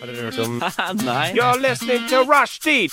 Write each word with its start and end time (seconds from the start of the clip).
Har 0.00 0.06
dere 0.06 0.22
hørt 0.30 0.38
om 0.38 0.62
Nei. 1.04 1.32
You're 1.36 1.58
listening 1.60 2.06
to 2.08 2.24
Rushdie! 2.24 2.88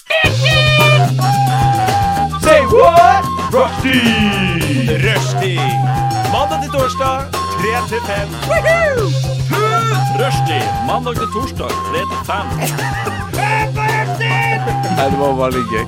Say 2.44 2.62
what? 2.74 3.24
Rushdie! 3.56 5.00
Rushdie! 5.06 5.68
Mandag 6.34 6.60
til 6.64 6.72
torsdag, 6.76 7.18
3 7.32 7.38
til 7.92 8.02
5. 8.10 8.16
Rushdie 10.20 10.66
mandag 10.88 11.16
til 11.22 11.30
torsdag 11.36 11.70
3 11.70 11.74
til 12.12 12.22
5. 12.28 12.34
Nei, 14.98 15.08
det 15.12 15.18
var 15.22 15.32
bare 15.40 15.52
litt 15.56 15.70
gøy. 15.72 15.86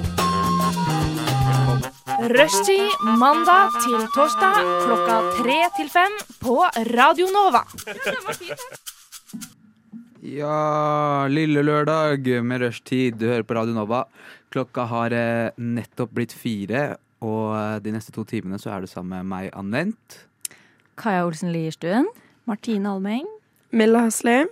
Rushtid 2.36 2.90
mandag 3.20 3.68
til 3.84 4.00
torsdag 4.16 4.58
klokka 4.86 5.16
tre 5.40 5.60
til 5.80 5.90
fem 5.92 6.14
på 6.44 6.56
Radio 6.96 7.26
Nova. 7.34 7.62
Ja, 10.30 11.26
lille 11.32 11.62
lørdag 11.66 12.28
med 12.46 12.62
rushtid. 12.62 13.16
Du 13.18 13.26
hører 13.26 13.46
på 13.48 13.56
Radio 13.58 13.74
Nova. 13.74 14.04
Klokka 14.54 14.84
har 14.92 15.14
eh, 15.16 15.56
nettopp 15.58 16.12
blitt 16.14 16.36
fire, 16.36 17.00
og 17.24 17.56
eh, 17.58 17.78
de 17.82 17.94
neste 17.96 18.14
to 18.14 18.26
timene 18.30 18.60
så 18.62 18.76
er 18.76 18.84
du 18.84 18.92
sammen 18.92 19.16
med 19.16 19.30
meg, 19.32 19.48
Anvendt. 19.58 20.20
Kaja 21.00 21.24
Olsen 21.26 21.50
Lierstuen. 21.56 22.12
Martine 22.50 22.92
Almeng. 22.92 23.26
Milla 23.74 24.04
Hasle. 24.06 24.44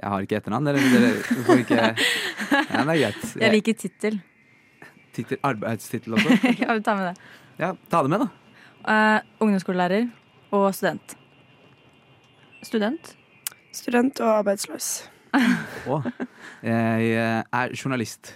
Jeg 0.00 0.08
har 0.14 0.24
ikke 0.24 0.40
etternavn, 0.40 0.70
dere, 0.70 0.88
dere 0.94 1.44
får 1.44 1.62
ikke 1.66 1.78
Ja, 1.84 2.86
det 2.86 2.96
er 2.96 3.04
greit. 3.04 3.28
Jeg 3.42 3.56
liker 3.58 3.78
tittel. 3.84 4.20
Tittel, 5.12 5.42
arbeidstittel 5.44 6.16
også. 6.16 6.40
ja, 6.62 6.72
vi 6.72 6.84
tar 6.86 7.00
med 7.02 7.10
det. 7.10 7.30
Ja, 7.60 7.74
ta 7.92 8.04
det 8.06 8.14
med, 8.14 8.24
da. 8.24 8.32
Uh, 8.88 9.32
ungdomsskolelærer 9.44 10.08
og 10.56 10.70
student. 10.72 11.18
Student. 12.64 13.18
Student 13.72 14.20
og 14.24 14.36
arbeidsløs. 14.40 14.92
Og 15.86 16.06
jeg 16.66 17.10
eh, 17.14 17.42
er 17.42 17.74
journalist. 17.76 18.34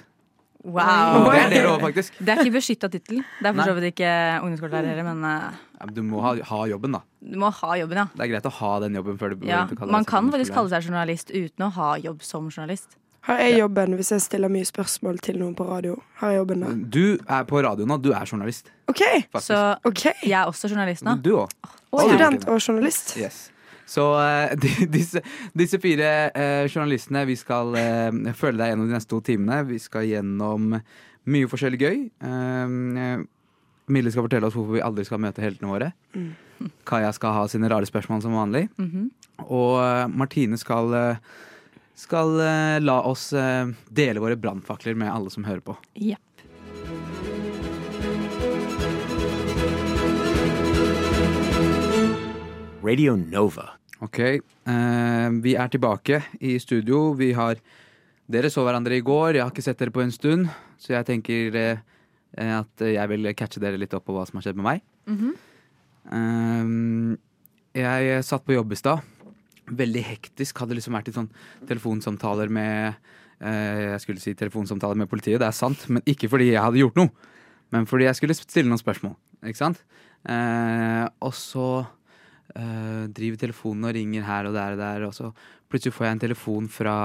Wow. 0.65 1.27
Det 1.29 1.41
er 1.42 1.50
det 1.53 1.62
òg, 1.69 1.81
faktisk. 1.83 2.17
Det 2.25 2.33
er 2.33 2.41
ikke 2.41 2.55
beskytta 2.56 2.89
tittel. 2.89 3.20
Det 3.20 3.50
er 3.50 3.53
for 3.53 3.69
så 3.69 3.75
vidt 3.77 3.91
ikke 3.91 4.11
ungdomsskolelærer 4.41 5.05
men 5.05 5.27
eh, 5.28 5.62
du 5.92 6.00
må 6.06 6.22
ha, 6.25 6.33
ha 6.48 6.61
jobben, 6.70 6.97
da. 6.97 7.03
du 7.20 7.36
må 7.41 7.50
ha 7.53 7.77
jobben, 7.77 8.00
ja. 8.00 8.06
Det 8.14 8.25
er 8.25 8.31
greit 8.33 8.48
å 8.48 8.53
ha 8.62 8.70
den 8.86 8.97
jobben 8.97 9.19
før 9.20 9.34
du 9.34 9.44
ja. 9.48 9.67
Man 9.84 10.09
kan 10.09 10.31
faktisk 10.33 10.56
kalle 10.56 10.72
seg 10.72 10.89
journalist 10.89 11.34
uten 11.34 11.66
å 11.66 11.72
ha 11.77 11.91
jobb 12.00 12.25
som 12.25 12.48
journalist. 12.48 12.97
Har 13.25 13.41
jeg 13.41 13.59
jobben 13.59 13.97
hvis 13.97 14.12
jeg 14.12 14.20
stiller 14.25 14.53
mye 14.53 14.66
spørsmål 14.69 15.20
til 15.25 15.39
noen 15.41 15.55
på 15.56 15.64
radio? 15.69 15.97
Har 16.20 16.33
jeg 16.33 16.42
jobben 16.42 16.64
da? 16.64 16.72
Du 16.92 17.05
er 17.16 17.47
på 17.48 17.62
radio 17.64 17.87
nå. 17.89 17.97
Du 18.05 18.11
er 18.12 18.28
journalist. 18.28 18.69
OK! 18.89 19.00
Faktisk. 19.33 19.47
Så 19.48 19.61
okay. 19.89 20.12
jeg 20.22 20.37
er 20.37 20.50
også 20.50 20.69
journalist 20.69 21.06
nå. 21.09 21.16
Du 21.25 21.33
òg. 21.41 21.53
Student 21.94 22.44
og 22.48 22.61
journalist. 22.61 23.14
Yes. 23.20 23.47
Så 23.87 24.05
eh, 24.21 24.55
de, 24.63 24.71
disse, 24.93 25.21
disse 25.57 25.81
fire 25.83 26.11
eh, 26.33 26.65
journalistene, 26.71 27.25
vi 27.29 27.37
skal 27.39 27.75
eh, 27.79 28.33
følge 28.37 28.63
deg 28.63 28.73
gjennom 28.73 28.89
de 28.91 28.97
neste 28.97 29.13
to 29.13 29.21
timene. 29.25 29.61
Vi 29.69 29.81
skal 29.83 30.09
gjennom 30.09 30.75
mye 30.75 31.51
forskjellig 31.51 31.81
gøy. 31.83 32.03
Eh, 32.25 33.25
Mille 33.95 34.09
skal 34.09 34.25
fortelle 34.25 34.49
oss 34.49 34.55
hvorfor 34.57 34.79
vi 34.79 34.85
aldri 34.85 35.05
skal 35.05 35.21
møte 35.21 35.45
heltene 35.45 35.69
våre. 35.69 35.91
Kaja 36.89 37.11
skal 37.12 37.35
ha 37.37 37.49
sine 37.53 37.69
rare 37.69 37.89
spørsmål 37.89 38.25
som 38.25 38.37
vanlig. 38.39 38.67
Mhm. 38.81 39.11
Og 39.49 39.81
eh, 39.83 40.05
Martine 40.15 40.57
skal, 40.61 40.95
eh, 40.97 41.19
skal 41.99 42.39
la 42.83 43.01
oss 43.07 43.29
dele 43.35 44.23
våre 44.23 44.39
brannfakler 44.41 44.97
med 44.99 45.12
alle 45.12 45.31
som 45.31 45.45
hører 45.47 45.62
på. 45.67 45.77
Jepp. 46.01 46.23
Radio 52.85 53.17
Nova. 53.17 53.71
Ok, 54.05 54.19
eh, 54.21 55.29
vi 55.41 55.55
er 55.57 55.71
tilbake 55.73 56.21
i 56.45 56.59
studio. 56.61 57.15
Vi 57.17 57.33
har 57.33 57.57
Dere 58.25 58.49
så 58.49 58.63
hverandre 58.65 58.97
i 58.97 59.03
går. 59.05 59.37
Jeg 59.37 59.45
har 59.45 59.51
ikke 59.53 59.65
sett 59.65 59.81
dere 59.81 59.93
på 59.93 60.01
en 60.01 60.13
stund, 60.13 60.47
så 60.81 60.95
jeg 60.95 61.05
tenker 61.05 61.57
eh, 61.61 61.81
at 62.41 62.81
jeg 62.81 63.11
vil 63.11 63.29
catche 63.37 63.61
dere 63.61 63.77
litt 63.77 63.93
opp 63.93 64.07
på 64.09 64.15
hva 64.17 64.23
som 64.25 64.39
har 64.39 64.47
skjedd 64.47 64.57
med 64.57 64.65
meg. 64.65 64.85
Mhm. 65.12 65.35
Eh, 66.15 67.19
jeg 67.75 68.25
satt 68.25 68.47
på 68.47 68.56
jobb 68.56 68.73
i 68.73 68.78
stad. 68.81 69.03
Veldig 69.69 70.05
hektisk. 70.09 70.61
Hadde 70.62 70.77
liksom 70.78 70.97
vært 70.97 71.11
i 71.12 71.17
sånn 71.17 71.28
telefonsamtaler 71.69 72.49
med 72.53 72.94
eh, 73.41 73.93
Jeg 73.93 74.00
skulle 74.05 74.25
si 74.25 74.33
telefonsamtaler 74.37 75.00
med 75.00 75.11
politiet, 75.11 75.41
det 75.43 75.49
er 75.49 75.56
sant, 75.56 75.84
men 75.89 76.05
ikke 76.09 76.31
fordi 76.33 76.53
jeg 76.53 76.65
hadde 76.65 76.81
gjort 76.81 77.00
noe. 77.00 77.33
Men 77.75 77.89
fordi 77.91 78.09
jeg 78.09 78.21
skulle 78.21 78.37
stille 78.39 78.71
noen 78.71 78.81
spørsmål. 78.81 79.17
Ikke 79.44 79.61
sant? 79.61 79.84
Eh, 80.25 81.05
og 81.21 81.37
så 81.37 81.69
eh, 82.53 83.05
driver 83.15 83.41
telefonen 83.41 83.88
og 83.88 83.97
ringer 83.97 84.27
her 84.27 84.49
og 84.49 84.56
der 84.56 84.77
og 84.77 84.82
der, 84.82 85.06
og 85.09 85.16
så 85.16 85.31
plutselig 85.71 85.97
får 85.97 86.06
jeg 86.06 86.16
en 86.16 86.25
telefon 86.27 86.71
fra 86.71 86.97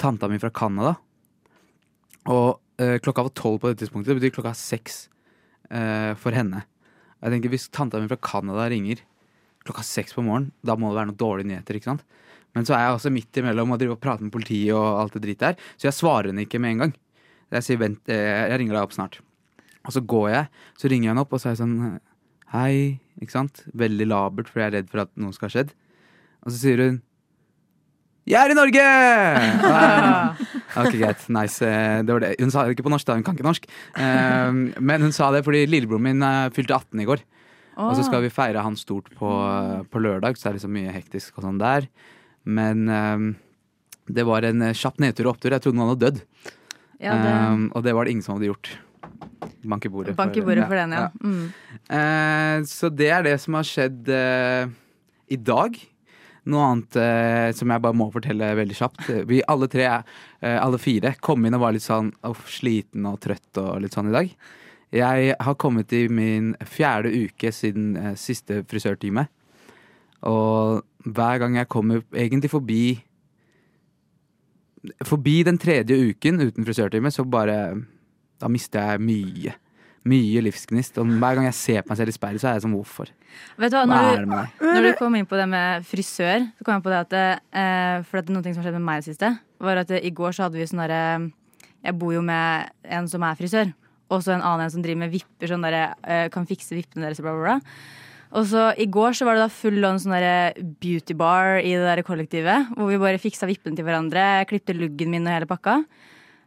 tanta 0.00 0.28
mi 0.28 0.38
fra 0.42 0.52
Canada. 0.54 0.94
Og 2.26 2.58
uh, 2.58 2.96
klokka 3.02 3.24
var 3.26 3.34
tolv 3.38 3.60
på 3.62 3.70
det 3.70 3.80
tidspunktet. 3.80 4.12
Det 4.12 4.18
betyr 4.18 4.34
klokka 4.34 4.52
seks 4.58 5.06
uh, 5.70 6.12
for 6.18 6.34
henne. 6.36 6.64
Jeg 7.22 7.32
tenker 7.32 7.52
Hvis 7.52 7.68
tanta 7.72 8.00
mi 8.02 8.10
fra 8.10 8.18
Canada 8.20 8.66
ringer 8.70 9.02
klokka 9.66 9.82
seks 9.86 10.14
på 10.14 10.22
morgenen, 10.26 10.52
da 10.62 10.76
må 10.78 10.90
det 10.90 10.98
være 11.00 11.10
noen 11.10 11.20
dårlige 11.22 11.50
nyheter. 11.50 11.78
ikke 11.78 11.90
sant? 11.90 12.04
Men 12.54 12.66
så 12.66 12.76
er 12.76 12.86
jeg 12.86 12.98
også 12.98 13.12
midt 13.12 13.40
imellom 13.40 13.72
og 13.74 13.80
driver 13.80 13.96
og 13.96 14.02
prater 14.02 14.26
med 14.26 14.34
politiet 14.34 14.74
og 14.74 15.00
alt 15.00 15.16
det 15.16 15.24
dritt 15.24 15.42
der, 15.42 15.56
så 15.76 15.88
jeg 15.88 15.96
svarer 15.96 16.30
henne 16.30 16.46
ikke 16.46 16.60
med 16.62 16.74
en 16.74 16.84
gang. 16.84 16.92
Jeg 17.52 17.66
sier 17.66 17.80
vent, 17.80 18.00
jeg 18.10 18.58
ringer 18.58 18.78
deg 18.78 18.86
opp 18.86 18.94
snart. 18.94 19.18
Og 19.86 19.94
så 19.94 20.02
går 20.02 20.28
jeg, 20.32 20.46
så 20.78 20.90
ringer 20.90 21.08
jeg 21.08 21.12
henne 21.12 21.24
opp 21.26 21.34
og 21.34 21.42
så 21.42 21.50
er 21.50 21.56
jeg 21.56 21.60
sånn 21.60 21.76
Hei, 22.54 23.00
ikke 23.20 23.34
sant? 23.34 23.64
Veldig 23.76 24.06
labert, 24.10 24.48
for 24.52 24.62
jeg 24.62 24.70
er 24.70 24.76
redd 24.80 24.90
for 24.92 25.02
at 25.02 25.10
noe 25.18 25.34
skal 25.34 25.48
ha 25.48 25.54
skjedd. 25.56 25.72
Og 26.46 26.52
så 26.54 26.60
sier 26.60 26.82
hun 26.84 26.98
Jeg 28.26 28.38
er 28.42 28.52
i 28.52 28.56
Norge! 28.58 28.84
ok, 30.82 30.92
greit. 30.98 31.24
Nice. 31.30 31.62
Eh, 31.66 32.02
Det 32.06 32.12
var 32.14 32.22
det. 32.24 32.32
Hun 32.42 32.50
sa 32.54 32.64
det 32.66 32.74
ikke 32.76 32.86
på 32.86 32.92
norsk, 32.94 33.06
da. 33.06 33.16
Hun 33.18 33.24
kan 33.26 33.36
ikke 33.38 33.46
norsk. 33.46 33.66
Eh, 33.98 34.60
Men 34.82 35.04
hun 35.06 35.14
sa 35.14 35.30
det 35.34 35.44
fordi 35.46 35.64
lillebroren 35.70 36.06
min 36.06 36.22
eh, 36.26 36.50
fylte 36.54 36.74
18 36.78 37.02
i 37.02 37.08
går. 37.08 37.22
Og 37.76 37.92
så 37.98 38.06
skal 38.06 38.22
vi 38.24 38.30
feire 38.32 38.62
han 38.64 38.76
stort 38.80 39.10
på, 39.18 39.28
på 39.92 40.00
lørdag, 40.00 40.38
så 40.38 40.46
det 40.46 40.48
er 40.48 40.54
liksom 40.56 40.72
mye 40.72 40.94
hektisk 40.94 41.36
og 41.36 41.44
sånn 41.44 41.58
der. 41.60 41.84
Men 42.48 42.86
det 44.08 44.24
var 44.24 44.46
en 44.48 44.62
kjapp 44.72 44.96
nedtur 45.02 45.26
og 45.28 45.34
opptur. 45.34 45.52
Jeg 45.52 45.60
trodde 45.60 45.76
noen 45.76 45.90
hadde 45.92 46.06
dødd. 46.06 46.22
Ja, 47.04 47.18
det, 47.20 47.34
og 47.76 47.84
det 47.84 47.92
var 47.92 48.08
det 48.08 48.14
ingen 48.14 48.24
som 48.24 48.38
hadde 48.38 48.48
gjort. 48.48 48.70
Bank 49.66 49.86
i 49.86 49.90
bordet. 49.90 50.14
bank 50.16 50.36
i 50.36 50.44
bordet 50.44 50.66
for 50.68 50.78
den, 50.78 50.94
ja. 50.94 51.08
Mm. 51.22 51.44
Eh, 51.98 52.64
så 52.70 52.90
det 52.92 53.10
er 53.10 53.26
det 53.26 53.36
som 53.42 53.58
har 53.58 53.66
skjedd 53.66 54.08
eh, 54.14 54.68
i 55.34 55.38
dag. 55.42 55.78
Noe 56.46 56.66
annet 56.70 56.98
eh, 57.02 57.48
som 57.58 57.72
jeg 57.74 57.82
bare 57.82 57.98
må 57.98 58.06
fortelle 58.14 58.52
veldig 58.54 58.76
kjapt. 58.78 59.08
Vi 59.26 59.40
alle 59.50 59.66
tre, 59.70 59.88
eh, 60.38 60.58
alle 60.62 60.78
fire, 60.78 61.16
kom 61.18 61.46
inn 61.46 61.56
og 61.58 61.64
var 61.64 61.74
litt 61.74 61.86
sånn 61.86 62.12
uff, 62.28 62.44
sliten 62.54 63.08
og 63.10 63.18
trøtt 63.24 63.58
og 63.62 63.80
litt 63.82 63.96
sånn 63.96 64.12
i 64.12 64.14
dag. 64.14 64.30
Jeg 64.94 65.34
har 65.42 65.58
kommet 65.58 65.90
i 65.98 66.04
min 66.06 66.52
fjerde 66.62 67.10
uke 67.10 67.50
siden 67.50 67.96
eh, 67.98 68.12
siste 68.14 68.60
frisørtime. 68.70 69.26
Og 70.30 70.86
hver 71.06 71.42
gang 71.42 71.58
jeg 71.58 71.70
kommer 71.70 72.06
egentlig 72.14 72.50
forbi 72.54 72.84
Forbi 75.02 75.40
den 75.42 75.56
tredje 75.58 75.96
uken 75.98 76.38
uten 76.44 76.62
frisørtime, 76.62 77.10
så 77.10 77.24
bare 77.26 77.56
Da 78.42 78.50
mister 78.52 78.92
jeg 78.92 79.02
mye. 79.04 79.54
Mye 80.06 80.42
livsgnist. 80.44 80.98
Og 81.02 81.08
hver 81.18 81.38
gang 81.38 81.48
jeg 81.48 81.56
ser 81.58 81.82
på 81.82 81.92
meg 81.92 82.00
selv 82.00 82.12
i 82.12 82.16
speilet, 82.16 82.42
så 82.42 82.50
er 82.50 82.58
jeg 82.58 82.66
sånn 82.66 82.76
hvorfor? 82.76 83.10
Vet 83.58 83.72
du 83.72 83.78
hva, 83.78 83.86
når 83.90 84.22
hva 84.28 84.42
du, 84.46 84.68
når 84.68 84.86
du 84.86 84.90
kom 85.00 85.16
inn 85.18 85.26
på 85.28 85.38
det 85.38 85.48
med 85.50 85.88
frisør, 85.88 86.46
så 86.56 86.66
kom 86.66 86.78
jeg 86.78 86.86
på 86.86 86.92
det 86.92 87.00
at 87.02 87.16
eh, 87.18 88.04
For 88.06 88.20
at 88.20 88.30
ting 88.30 88.54
som 88.54 88.62
har 88.62 88.68
skjedd 88.68 88.78
med 88.78 88.86
meg 88.86 89.00
i 89.00 89.02
det 89.02 89.10
siste, 89.10 89.32
var 89.62 89.82
at 89.82 89.92
i 89.98 90.14
går 90.14 90.36
så 90.36 90.46
hadde 90.46 90.60
vi 90.60 90.68
sånn 90.68 90.84
derre 90.84 91.02
Jeg 91.84 91.98
bor 91.98 92.14
jo 92.14 92.22
med 92.24 92.72
en 92.84 93.10
som 93.10 93.26
er 93.26 93.38
frisør, 93.38 93.74
og 94.12 94.22
så 94.22 94.36
en 94.36 94.44
annen 94.44 94.66
en 94.68 94.72
som 94.72 94.84
driver 94.84 95.04
med 95.04 95.14
vipper, 95.16 95.50
sånn 95.50 95.66
derre 95.66 95.88
eh, 96.06 96.26
Kan 96.32 96.48
fikse 96.48 96.78
vippene 96.78 97.08
deres, 97.08 97.22
bla, 97.24 97.34
bla, 97.34 97.56
bla. 97.56 98.02
Og 98.36 98.46
så 98.50 98.68
i 98.82 98.88
går 98.90 99.14
så 99.16 99.26
var 99.26 99.36
det 99.36 99.46
da 99.46 99.52
full 99.52 99.84
on 99.86 100.00
sånn 100.02 100.16
beauty 100.82 101.14
bar 101.18 101.60
i 101.60 101.72
det 101.76 101.86
der 101.86 102.02
kollektivet, 102.06 102.72
hvor 102.74 102.90
vi 102.90 102.98
bare 103.00 103.22
fiksa 103.22 103.48
vippene 103.48 103.78
til 103.78 103.86
hverandre, 103.86 104.44
klipte 104.50 104.74
luggen 104.76 105.12
min 105.12 105.26
og 105.26 105.32
hele 105.32 105.48
pakka. 105.48 105.80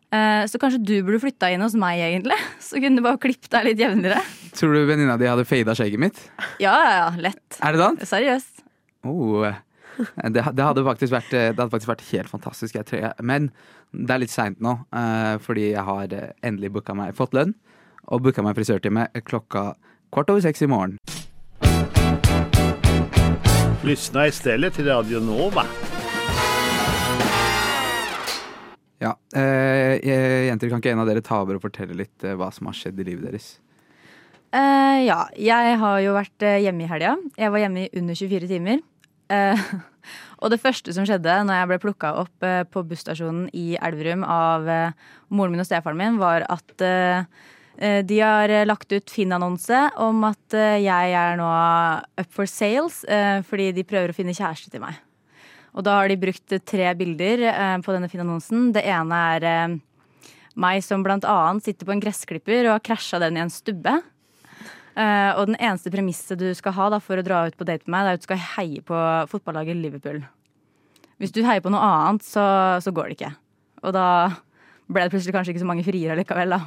Eh, 0.09 0.43
så 0.49 0.57
kanskje 0.61 0.81
du 0.81 0.95
burde 1.05 1.19
flytta 1.21 1.51
inn 1.53 1.61
hos 1.61 1.75
meg, 1.77 2.01
egentlig. 2.01 2.37
Så 2.65 2.81
kunne 2.81 2.97
du 2.97 3.05
bare 3.05 3.21
klippet 3.21 3.51
deg 3.53 3.67
litt 3.67 3.81
jevnere. 3.83 4.17
Tror 4.57 4.73
du 4.73 4.83
venninna 4.89 5.19
di 5.21 5.29
hadde 5.29 5.45
fada 5.45 5.75
skjegget 5.77 6.01
mitt? 6.01 6.21
Ja, 6.57 6.73
ja, 6.73 6.93
ja. 6.97 7.09
Lett. 7.29 7.59
Er 7.61 7.75
det 7.75 7.83
sant? 7.83 8.05
Seriøst. 8.09 8.63
Oh, 9.05 9.45
det, 10.33 10.41
det, 10.41 10.63
hadde 10.65 10.83
faktisk 10.87 11.13
vært, 11.13 11.29
det 11.31 11.53
hadde 11.53 11.69
faktisk 11.69 11.91
vært 11.93 12.07
helt 12.09 12.31
fantastisk. 12.31 12.79
Jeg 12.79 12.89
tror 12.89 13.03
jeg. 13.05 13.27
Men 13.29 13.51
det 13.93 14.15
er 14.15 14.23
litt 14.23 14.33
seint 14.33 14.59
nå, 14.63 14.75
eh, 14.97 15.35
fordi 15.45 15.71
jeg 15.71 15.85
har 15.85 16.15
eh, 16.15 16.31
endelig 16.45 16.73
booka 16.77 16.97
meg, 16.97 17.15
fått 17.17 17.37
lønn 17.37 17.53
og 18.09 18.23
booka 18.25 18.41
meg 18.45 18.57
frisørtime 18.57 19.07
klokka 19.27 19.73
kvart 20.13 20.33
over 20.33 20.41
seks 20.45 20.65
i 20.65 20.69
morgen. 20.69 20.97
Lyssna 23.85 24.27
istället 24.27 24.73
till 24.73 24.85
Radio 24.85 25.19
Nova. 25.19 25.65
Ja, 28.99 29.13
eh, 29.35 29.95
eh, 30.03 30.45
Jenter, 30.49 30.69
kan 30.69 30.81
ikke 30.81 30.91
en 30.91 30.99
av 30.99 31.07
dere 31.07 31.23
ta 31.23 31.39
over 31.39 31.55
og 31.55 31.63
fortelle 31.63 31.95
litt 31.95 32.23
eh, 32.27 32.35
hva 32.35 32.49
som 32.51 32.67
har 32.67 32.75
skjedd 32.75 32.99
i 32.99 33.05
livet 33.07 33.29
deres? 33.29 33.53
Eh, 34.49 35.05
ja, 35.05 35.21
jeg 35.37 35.77
har 35.79 35.99
jo 36.03 36.15
vært 36.17 36.43
eh, 36.43 36.59
hjemme 36.65 36.83
i 36.83 36.89
helga. 36.89 37.13
Jeg 37.39 37.53
var 37.53 37.63
hjemme 37.63 37.85
i 37.85 37.91
under 38.01 38.17
24 38.17 38.49
timer. 38.49 38.81
Eh, 39.31 39.63
og 40.41 40.51
det 40.51 40.59
første 40.59 40.95
som 40.95 41.07
skjedde 41.07 41.37
når 41.47 41.61
jeg 41.61 41.69
ble 41.71 41.79
plukka 41.85 42.11
opp 42.25 42.47
på 42.73 42.83
busstasjonen 42.89 43.47
i 43.55 43.77
Elverum 43.79 44.25
av 44.27 44.67
moren 45.29 45.55
min 45.55 45.63
og 45.63 45.69
stefaren 45.69 45.99
min, 45.99 46.19
var 46.19 46.45
at 46.47 46.85
de 48.07 48.17
har 48.19 48.51
lagt 48.67 48.91
ut 48.91 49.11
Finn-annonse 49.11 49.81
om 49.99 50.23
at 50.27 50.55
jeg 50.79 51.13
er 51.19 51.35
nå 51.39 51.49
up 52.23 52.31
for 52.31 52.47
sales 52.47 53.01
fordi 53.51 53.69
de 53.75 53.87
prøver 53.87 54.11
å 54.11 54.15
finne 54.15 54.35
kjæreste 54.35 54.71
til 54.71 54.83
meg. 54.83 54.95
Og 55.77 55.85
da 55.85 55.99
har 55.99 56.09
de 56.09 56.19
brukt 56.19 56.55
tre 56.67 56.87
bilder 56.97 57.45
eh, 57.51 57.77
på 57.85 57.93
denne 57.95 58.09
Finn-annonsen. 58.11 58.71
Det 58.75 58.83
ene 58.89 59.19
er 59.35 59.47
eh, 59.49 59.75
meg 60.59 60.81
som 60.83 61.05
annet 61.05 61.65
sitter 61.65 61.87
på 61.87 61.93
en 61.95 62.01
gressklipper 62.03 62.65
og 62.67 62.77
har 62.77 62.85
krasja 62.85 63.21
den 63.21 63.37
i 63.37 63.43
en 63.43 63.53
stubbe. 63.53 63.99
Eh, 64.99 65.31
og 65.37 65.47
den 65.51 65.59
eneste 65.59 65.91
premisset 65.93 66.41
du 66.41 66.49
skal 66.57 66.75
ha 66.75 66.89
da, 66.95 66.99
for 67.03 67.19
å 67.19 67.25
dra 67.25 67.45
ut 67.47 67.57
på 67.57 67.67
date 67.67 67.85
med 67.85 67.95
meg, 67.95 68.05
det 68.05 68.11
er 68.11 68.19
at 68.19 68.25
du 68.25 68.27
skal 68.27 68.45
heie 68.57 68.83
på 68.83 68.99
fotballaget 69.31 69.79
Liverpool. 69.79 70.21
Hvis 71.19 71.33
du 71.35 71.43
heier 71.43 71.63
på 71.63 71.71
noe 71.71 71.83
annet, 71.83 72.25
så, 72.25 72.43
så 72.83 72.93
går 72.95 73.09
det 73.09 73.19
ikke. 73.19 73.33
Og 73.83 73.95
da 73.95 74.07
ble 74.89 75.05
det 75.05 75.13
plutselig 75.13 75.35
kanskje 75.35 75.53
ikke 75.53 75.63
så 75.63 75.69
mange 75.69 75.85
friere 75.85 76.17
likevel, 76.19 76.55
da. 76.55 76.61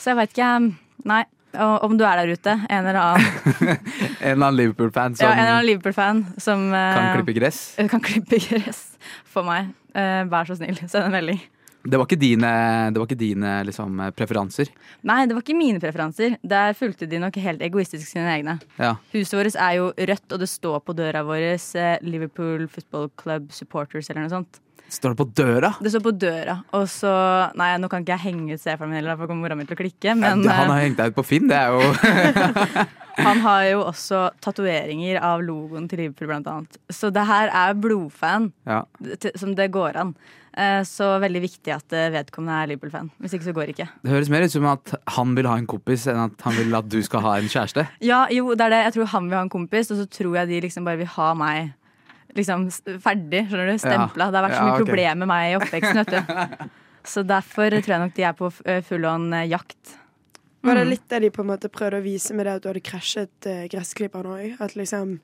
Så 0.00 0.12
jeg 0.12 0.18
veit 0.18 0.32
ikke. 0.34 0.50
Nei. 1.08 1.24
Om 1.58 1.96
du 1.98 2.04
er 2.06 2.20
der 2.20 2.30
ute, 2.30 2.56
en 2.70 2.86
eller 2.86 3.00
annen, 3.00 3.78
En 4.20 4.32
eller 4.32 4.46
annen 4.46 4.58
Liverpool-fan 4.58 5.16
som 5.18 5.26
ja, 5.26 5.32
en 5.34 5.40
eller 5.42 5.54
annen 5.56 5.66
Liverpool-fan 5.66 6.24
som 6.38 6.68
eh, 6.70 6.90
kan 6.94 7.14
klippe 7.18 7.34
gress. 7.40 7.62
kan 7.94 8.04
klippe 8.04 8.38
gress 8.44 8.84
for 9.26 9.46
meg, 9.46 9.72
eh, 9.94 10.22
vær 10.30 10.46
så 10.46 10.58
snill, 10.60 10.78
send 10.86 11.08
en 11.08 11.16
melding. 11.16 11.40
Det 11.80 11.96
var 11.96 12.04
ikke 12.04 12.20
dine, 12.20 12.48
det 12.92 13.00
var 13.00 13.08
ikke 13.08 13.16
dine 13.22 13.52
liksom, 13.64 14.02
preferanser. 14.12 14.68
Nei, 15.08 15.22
det 15.24 15.32
var 15.32 15.40
ikke 15.40 15.56
mine 15.56 15.80
preferanser. 15.80 16.34
Der 16.44 16.74
fulgte 16.76 17.08
de 17.08 17.20
nok 17.22 17.38
helt 17.40 17.62
egoistisk 17.64 18.04
sine 18.04 18.28
egne. 18.34 18.58
Ja. 18.76 18.98
Huset 19.14 19.38
vårt 19.38 19.56
er 19.56 19.78
jo 19.78 19.86
rødt, 19.96 20.26
og 20.28 20.42
det 20.42 20.50
står 20.52 20.82
på 20.84 20.96
døra 20.98 21.24
vår 21.24 21.46
eh, 21.48 21.94
Liverpool 22.04 22.66
Football 22.68 23.08
Club 23.16 23.48
Supporters 23.56 24.12
eller 24.12 24.26
noe 24.26 24.34
sånt. 24.34 24.60
Står 24.90 25.14
det 25.14 25.20
på 25.20 25.28
døra? 25.38 25.72
Det 25.80 25.92
står 25.94 26.02
på 26.02 26.12
døra, 26.18 26.56
og 26.76 26.88
så 26.90 27.12
Nei, 27.58 27.70
nå 27.78 27.90
kan 27.90 28.02
ikke 28.02 28.16
jeg 28.16 28.26
henge 28.30 28.56
ut 28.56 28.62
stefaren 28.62 28.90
min 28.90 28.98
heller, 29.00 29.18
for 29.20 29.30
kommer 29.30 29.46
mora 29.46 29.58
mi 29.58 29.66
til 29.68 29.78
å 29.78 29.80
klikke, 29.80 30.16
men 30.18 30.42
han 30.42 30.48
eh, 30.50 30.72
har 30.72 30.82
hengt 30.82 30.98
deg 30.98 31.12
ut 31.12 31.20
på 31.20 31.26
Finn, 31.30 31.46
det 31.50 31.60
er 31.60 31.70
jo 31.70 32.88
han 33.28 33.40
har 33.44 33.64
jo 33.68 33.84
også 33.84 34.26
tatoveringer 34.42 35.20
av 35.22 35.42
logoen 35.44 35.88
til 35.90 36.04
Liverpool, 36.04 36.30
blant 36.30 36.50
annet. 36.50 36.78
Så 36.92 37.10
det 37.14 37.24
her 37.28 37.50
er 37.52 37.78
blodfan, 37.78 38.50
ja. 38.68 38.82
som 39.38 39.54
det 39.58 39.70
går 39.74 39.98
an. 40.00 40.14
Eh, 40.56 40.82
Så 40.86 41.06
veldig 41.22 41.42
viktig 41.44 41.74
at 41.74 41.94
eh, 41.94 42.08
vedkommende 42.14 42.56
er 42.58 42.70
Liverpool-fan. 42.72 43.10
Hvis 43.22 43.36
ikke 43.36 43.48
så 43.50 43.54
går 43.56 43.68
det 43.68 43.76
ikke. 43.76 43.88
Det 44.02 44.14
høres 44.14 44.30
mer 44.32 44.46
ut 44.46 44.54
som 44.54 44.66
at 44.70 44.94
han 45.16 45.34
vil 45.38 45.48
ha 45.50 45.58
en 45.60 45.68
kompis, 45.70 46.08
enn 46.10 46.24
at 46.26 46.46
han 46.46 46.56
vil 46.58 46.78
at 46.80 46.88
du 46.90 46.98
skal 47.06 47.22
ha 47.26 47.36
en 47.38 47.50
kjæreste. 47.50 47.86
Ja, 48.04 48.24
jo, 48.34 48.54
det 48.54 48.66
er 48.66 48.74
det. 48.74 48.80
Jeg 48.88 48.96
tror 48.98 49.12
han 49.14 49.28
vil 49.30 49.38
ha 49.38 49.44
en 49.46 49.52
kompis, 49.52 49.92
og 49.94 50.00
så 50.00 50.08
tror 50.10 50.40
jeg 50.40 50.50
de 50.50 50.64
liksom 50.66 50.88
bare 50.88 51.02
vil 51.02 51.12
ha 51.18 51.34
meg 51.38 51.70
liksom 52.36 52.68
ferdig. 53.02 53.46
Skjønner 53.50 53.72
du? 53.72 53.78
Stempla. 53.82 54.28
Det 54.30 54.38
har 54.40 54.46
vært 54.48 54.56
så 54.58 54.62
Ja, 54.64 54.68
mye 54.74 54.84
problemer 54.84 55.16
med 55.22 55.28
meg 55.30 55.52
i 55.52 55.56
oppveksten, 55.58 56.02
vet 56.04 56.12
du. 56.14 56.68
Så 57.10 57.22
derfor 57.24 57.72
tror 57.72 57.94
jeg 57.94 58.00
nok 58.02 58.14
de 58.14 58.22
er 58.28 58.34
på 58.36 58.50
full 58.84 59.04
on 59.08 59.30
jakt. 59.48 59.96
Var 60.62 60.74
Mm. 60.74 60.78
det 60.82 60.88
litt 60.90 61.08
det 61.08 61.20
de 61.22 61.30
på 61.32 61.40
en 61.40 61.48
måte 61.48 61.70
prøvde 61.72 61.96
å 61.96 62.04
vise 62.04 62.34
med 62.36 62.44
det 62.44 62.52
at 62.58 62.62
du 62.62 62.68
hadde 62.68 62.82
krasjet 62.84 63.46
uh, 63.48 63.62
gressklipperen 63.72 64.26
òg? 64.28 64.58
At 64.60 64.74
liksom 64.76 65.14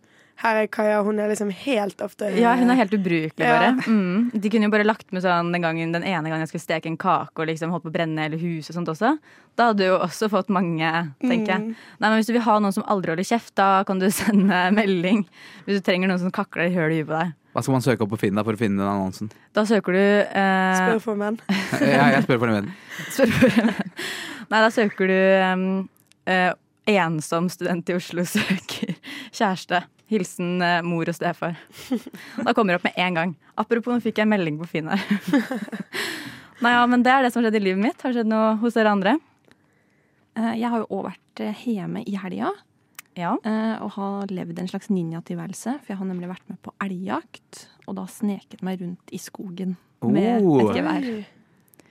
Her 0.42 0.58
er 0.60 0.66
Kaja, 0.68 0.98
hun 1.06 1.16
er 1.22 1.30
liksom 1.30 1.48
helt 1.64 2.02
ofte 2.04 2.28
Ja, 2.36 2.50
hun 2.60 2.68
er 2.70 2.76
helt 2.76 2.92
ubrukelig, 2.92 3.40
Ja. 3.40 3.54
bare. 3.56 3.70
Mm. 3.88 4.30
De 4.34 4.50
kunne 4.52 4.68
jo 4.68 4.72
bare 4.74 4.84
lagt 4.84 5.10
med 5.12 5.22
sånn 5.24 5.48
den, 5.52 5.62
gangen, 5.64 5.92
den 5.96 6.04
ene 6.04 6.28
gangen 6.28 6.44
jeg 6.44 6.50
skulle 6.50 6.66
steke 6.66 6.90
en 6.90 6.98
kake 7.00 7.40
og 7.40 7.48
liksom 7.48 7.70
holdt 7.72 7.86
på 7.86 7.92
å 7.92 7.94
brenne 7.96 8.20
hele 8.26 8.36
huset 8.36 8.74
og 8.74 8.76
sånt 8.80 8.92
også. 8.92 9.14
Da 9.56 9.70
hadde 9.70 9.78
du 9.80 9.86
jo 9.86 9.96
også 9.98 10.28
fått 10.28 10.50
mange, 10.52 10.90
tenker 11.24 11.54
jeg. 11.54 11.62
Mm. 11.62 11.74
Nei, 12.00 12.08
men 12.10 12.18
Hvis 12.20 12.28
du 12.28 12.34
vil 12.36 12.44
ha 12.44 12.58
noen 12.60 12.76
som 12.76 12.84
aldri 12.84 13.14
holder 13.14 13.24
kjeft, 13.24 13.54
da 13.56 13.82
kan 13.88 13.98
du 13.98 14.10
sende 14.12 14.60
melding. 14.76 15.24
Hvis 15.64 15.80
du 15.80 15.86
trenger 15.88 16.12
noen 16.12 16.20
som 16.20 16.30
kakler 16.30 16.68
høl 16.74 16.92
i 16.92 17.00
huet 17.00 17.08
på 17.08 17.16
deg. 17.16 17.32
Hva 17.56 17.62
skal 17.64 17.72
man 17.72 17.80
søke 17.86 18.04
opp 18.04 18.10
på 18.12 18.18
Finn 18.20 18.36
da 18.36 18.44
for 18.44 18.52
å 18.52 18.60
finne 18.60 18.76
den 18.82 18.90
annonsen? 18.92 19.30
Da 19.56 19.64
søker 19.64 19.96
du 19.96 20.02
eh, 20.04 20.76
Spør 20.76 21.00
for 21.00 21.16
menn. 21.16 21.40
Ja, 21.80 22.10
jeg 22.12 22.26
spør 22.28 22.42
for 22.44 22.52
en 22.52 22.58
venn. 22.60 22.70
Spør 23.16 23.32
for 23.32 23.48
en 23.48 23.72
venn. 23.72 23.90
Nei, 24.52 24.60
da 24.60 24.68
søker 24.70 25.08
du 25.08 25.16
um, 25.56 25.68
eh, 26.28 26.52
ensom 26.92 27.48
student 27.48 27.88
i 27.88 27.96
Oslo 27.96 28.22
søker 28.28 28.92
kjæreste. 29.32 29.80
Hilsen 30.11 30.61
eh, 30.62 30.82
mor 30.87 31.08
og 31.11 31.17
stefar. 31.17 31.56
Da 32.38 32.53
kommer 32.55 32.75
det 32.75 32.79
opp 32.81 32.85
med 32.87 32.99
en 33.03 33.14
gang. 33.19 33.32
Apropos, 33.58 33.91
nå 33.97 34.03
fikk 34.05 34.20
jeg 34.20 34.26
en 34.29 34.32
melding 34.35 34.58
på 34.61 34.69
Finn 34.70 34.88
her. 34.93 35.03
Nei, 36.62 36.73
ja, 36.73 36.85
men 36.88 37.03
Det 37.05 37.11
er 37.12 37.26
det 37.26 37.32
som 37.35 37.43
har 37.43 37.50
skjedd 37.50 37.58
i 37.61 37.64
livet 37.67 37.82
mitt. 37.82 38.00
Har 38.00 38.12
det 38.14 38.20
skjedd 38.23 38.31
noe 38.31 38.55
hos 38.62 38.76
dere 38.79 38.93
andre? 38.94 39.17
Eh, 40.38 40.55
Jeg 40.62 40.70
har 40.73 40.85
jo 40.85 40.88
òg 41.00 41.08
vært 41.11 41.43
eh, 41.44 41.64
hjemme 41.75 42.05
i 42.06 42.14
helga 42.23 42.53
Ja. 43.19 43.35
eh, 43.44 43.75
og 43.82 43.91
har 43.99 44.32
levd 44.32 44.58
en 44.62 44.70
slags 44.70 44.88
ninjatilværelse. 44.93 45.79
For 45.82 45.93
jeg 45.94 46.00
har 46.00 46.08
nemlig 46.08 46.31
vært 46.31 46.47
med 46.53 46.61
på 46.64 46.73
elgjakt, 46.85 47.67
og 47.88 47.99
da 47.99 48.06
sneket 48.08 48.62
meg 48.67 48.81
rundt 48.85 49.12
i 49.12 49.20
skogen 49.20 49.76
med 50.06 50.43
Oh. 50.44 50.61
et 50.62 50.76
gevær. 50.76 51.11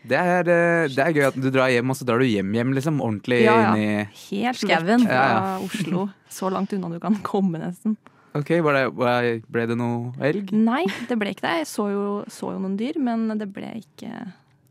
Det 0.07 0.17
er, 0.17 0.39
eh, 0.49 0.87
det 0.93 0.99
er 1.01 1.13
gøy 1.13 1.27
at 1.27 1.35
du 1.41 1.49
drar 1.49 1.69
hjem, 1.73 1.89
og 1.89 1.95
så 1.97 2.05
drar 2.05 2.19
du 2.21 2.25
hjem 2.25 2.51
hjem, 2.53 2.73
liksom. 2.77 2.99
Ordentlig 3.01 3.43
Ja, 3.43 3.55
ja. 3.61 3.73
inn 3.73 3.81
i 3.81 4.07
Helt 4.29 4.57
Skauen. 4.61 5.05
fra 5.07 5.13
Ja, 5.13 5.59
Oslo. 5.59 6.09
Så 6.29 6.51
langt 6.51 6.73
unna 6.73 6.89
du 6.93 6.99
kan 6.99 7.15
komme, 7.23 7.57
nesten. 7.59 7.97
Ok, 8.35 8.49
var 8.61 8.73
det, 8.73 9.43
Ble 9.49 9.65
det 9.65 9.77
noe 9.77 10.11
elg? 10.19 10.51
Nei, 10.51 10.83
det 11.07 11.17
ble 11.17 11.31
ikke 11.33 11.41
det. 11.47 11.53
Jeg 11.63 11.67
så 11.71 11.89
jo, 11.89 12.25
så 12.27 12.51
jo 12.53 12.59
noen 12.59 12.75
dyr, 12.77 12.99
men 12.99 13.29
det 13.39 13.47
ble 13.53 13.71
ikke 13.81 14.11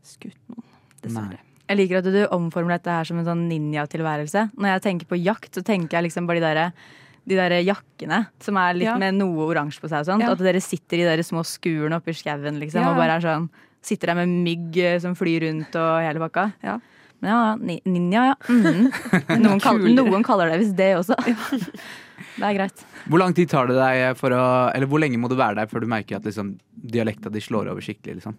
skutt 0.05 0.37
noen. 0.51 0.63
Dessverre. 1.01 1.29
Nei. 1.39 1.41
Jeg 1.67 1.77
liker 1.79 1.97
at 1.97 2.03
du 2.13 2.27
omformer 2.29 2.75
dette 2.77 2.93
her 2.93 3.03
som 3.09 3.17
en 3.17 3.25
sånn 3.25 3.47
ninjatilværelse. 3.49 4.51
Når 4.55 4.69
jeg 4.75 4.81
tenker 4.85 5.05
på 5.09 5.17
jakt, 5.17 5.49
så 5.57 5.63
tenker 5.65 5.97
jeg 5.97 6.11
liksom 6.11 6.27
bare 6.27 6.39
de 6.39 6.45
derre 6.45 6.67
de 7.25 7.33
der 7.33 7.55
jakkene 7.65 8.27
som 8.39 8.55
er 8.61 8.75
litt 8.77 8.85
Ja. 8.85 8.97
med 9.01 9.15
noe 9.15 9.47
oransje 9.49 9.81
på 9.81 9.89
seg. 9.89 9.97
og 10.01 10.05
sånt 10.05 10.21
Ja. 10.21 10.29
At 10.31 10.37
dere 10.37 10.61
sitter 10.61 10.97
i 11.01 11.15
de 11.17 11.23
små 11.23 11.41
skurene 11.43 11.95
oppi 11.97 12.13
skauen 12.13 12.59
liksom, 12.61 12.81
Ja. 12.85 12.91
og 12.91 12.97
bare 12.97 13.17
er 13.17 13.21
sånn 13.21 13.49
Sitter 13.85 14.11
der 14.11 14.19
med 14.23 14.33
mygg 14.45 14.79
eh, 14.81 14.97
som 15.03 15.15
flyr 15.17 15.45
rundt 15.45 15.77
og 15.77 15.91
hele 16.01 16.21
pakka. 16.23 16.49
Ja. 16.65 16.79
Men 17.23 17.31
ja, 17.31 17.79
ninja, 17.85 18.25
ja. 18.31 18.35
Mhm. 18.49 18.89
Noen, 19.45 19.61
kaller, 19.63 19.93
noen 19.93 20.25
kaller 20.25 20.51
det 20.51 20.63
visst 20.63 20.75
det 20.79 20.95
også. 20.97 21.17
Det 22.35 22.43
er 22.47 22.55
greit. 22.55 22.81
Hvor 23.11 23.19
lang 23.19 23.33
tid 23.35 23.49
tar 23.51 23.67
det 23.67 23.75
deg 23.75 24.17
for 24.19 24.31
å 24.31 24.43
Eller 24.71 24.87
hvor 24.87 25.01
lenge 25.03 25.19
må 25.19 25.27
du 25.31 25.35
være 25.35 25.57
der 25.59 25.67
før 25.71 25.83
du 25.83 25.89
merker 25.91 26.17
at 26.17 26.27
liksom, 26.27 26.53
dialekta 26.71 27.31
di 27.31 27.41
slår 27.43 27.69
over 27.71 27.83
skikkelig? 27.83 28.21
liksom? 28.21 28.37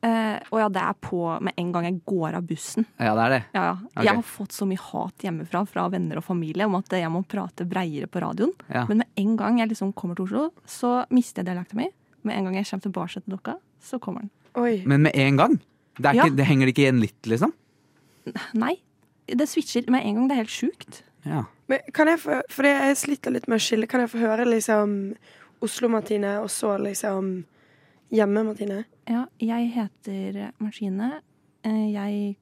Uh, 0.00 0.40
og 0.48 0.62
ja, 0.62 0.68
det 0.72 0.80
er 0.80 0.96
på 1.04 1.18
med 1.44 1.58
en 1.60 1.72
gang 1.74 1.84
jeg 1.84 1.98
går 2.08 2.38
av 2.38 2.46
bussen. 2.48 2.86
Ja, 2.96 3.12
det 3.18 3.24
er 3.26 3.34
det. 3.34 3.40
Ja, 3.52 3.64
ja. 3.66 3.74
Okay. 3.90 4.06
Jeg 4.06 4.16
har 4.16 4.26
fått 4.30 4.56
så 4.56 4.66
mye 4.68 4.80
hat 4.80 5.26
hjemmefra 5.26 5.60
fra 5.68 5.84
venner 5.92 6.22
og 6.22 6.24
familie 6.24 6.66
om 6.70 6.78
at 6.78 6.94
jeg 6.96 7.12
må 7.12 7.20
prate 7.28 7.66
breiere 7.68 8.08
på 8.08 8.22
radioen. 8.24 8.54
Ja. 8.72 8.86
Men 8.88 9.02
med 9.02 9.20
en 9.20 9.34
gang 9.42 9.60
jeg 9.60 9.74
liksom 9.74 9.92
kommer 9.98 10.16
til 10.16 10.30
Oslo, 10.30 10.46
så 10.64 10.94
mister 11.12 11.42
jeg 11.44 11.50
dialekta 11.50 11.76
mi. 11.78 11.90
Med 12.24 12.38
en 12.38 12.48
gang 12.48 12.56
jeg 12.58 12.70
kommer 12.70 12.86
tilbake 12.88 13.20
til 13.20 13.36
dere, 13.36 13.58
så 13.84 14.00
kommer 14.00 14.24
den. 14.24 14.32
Oi. 14.58 14.82
Men 14.86 15.02
med 15.02 15.12
en 15.14 15.36
gang? 15.36 15.58
Det, 16.00 16.06
er 16.06 16.14
Ja. 16.14 16.24
ikke, 16.24 16.36
det 16.36 16.46
henger 16.46 16.66
ikke 16.72 16.82
igjen 16.86 17.00
litt, 17.00 17.22
liksom? 17.26 17.52
Nei. 18.54 18.76
Det 19.26 19.46
switcher 19.48 19.88
med 19.90 20.04
en 20.04 20.14
gang. 20.14 20.28
Det 20.28 20.34
er 20.34 20.42
helt 20.42 20.50
sjukt. 20.54 21.02
Ja. 21.24 21.44
Men 21.68 21.78
kan 21.94 22.08
jeg 22.08 22.18
få 22.18 22.40
For 22.50 22.64
jeg 22.66 22.96
sliter 22.96 23.30
litt 23.32 23.46
med 23.48 23.60
å 23.60 23.62
skille. 23.62 23.86
Kan 23.88 24.00
jeg 24.00 24.10
få 24.10 24.18
høre 24.18 24.44
liksom 24.48 25.14
Oslo-Martine, 25.62 26.40
og 26.42 26.48
så 26.50 26.78
liksom 26.80 27.44
Hjemme-Martine? 28.12 28.84
Ja, 29.08 29.26
jeg 29.38 29.70
heter 29.74 30.52
Martine. 30.58 31.20
Eh, 31.64 31.92
Jeg 31.92 32.36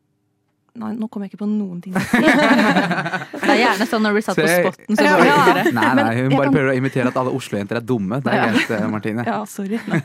Nei, 0.79 0.93
nå 0.95 1.09
kommer 1.11 1.27
jeg 1.27 1.33
ikke 1.35 1.41
på 1.45 1.49
noen 1.51 1.81
ting. 1.83 1.95
Det 3.43 3.49
er 3.51 3.59
gjerne 3.63 3.87
sånn 3.89 4.03
når 4.05 4.13
du 4.13 4.17
blir 4.19 4.25
satt 4.27 4.39
på 4.39 4.47
spotten, 4.47 4.97
så 4.99 5.07
går 5.07 5.23
det 5.23 5.29
Ja. 5.29 5.39
Nei, 5.73 5.95
nei, 5.99 6.15
hun 6.21 6.29
bare 6.37 6.45
kan- 6.45 6.55
prøver 6.55 6.71
å 6.73 6.77
imitere 6.77 7.09
at 7.09 7.17
alle 7.17 7.33
Oslo-jenter 7.35 7.77
er 7.81 7.81
dumme. 7.89 8.21
Det 8.23 8.33
er 8.33 8.37
Ja. 8.37 8.53
greit, 8.53 8.91
Martine. 8.91 9.25
Ja, 9.27 9.45
sorry. 9.45 9.81
Nei. 9.89 10.01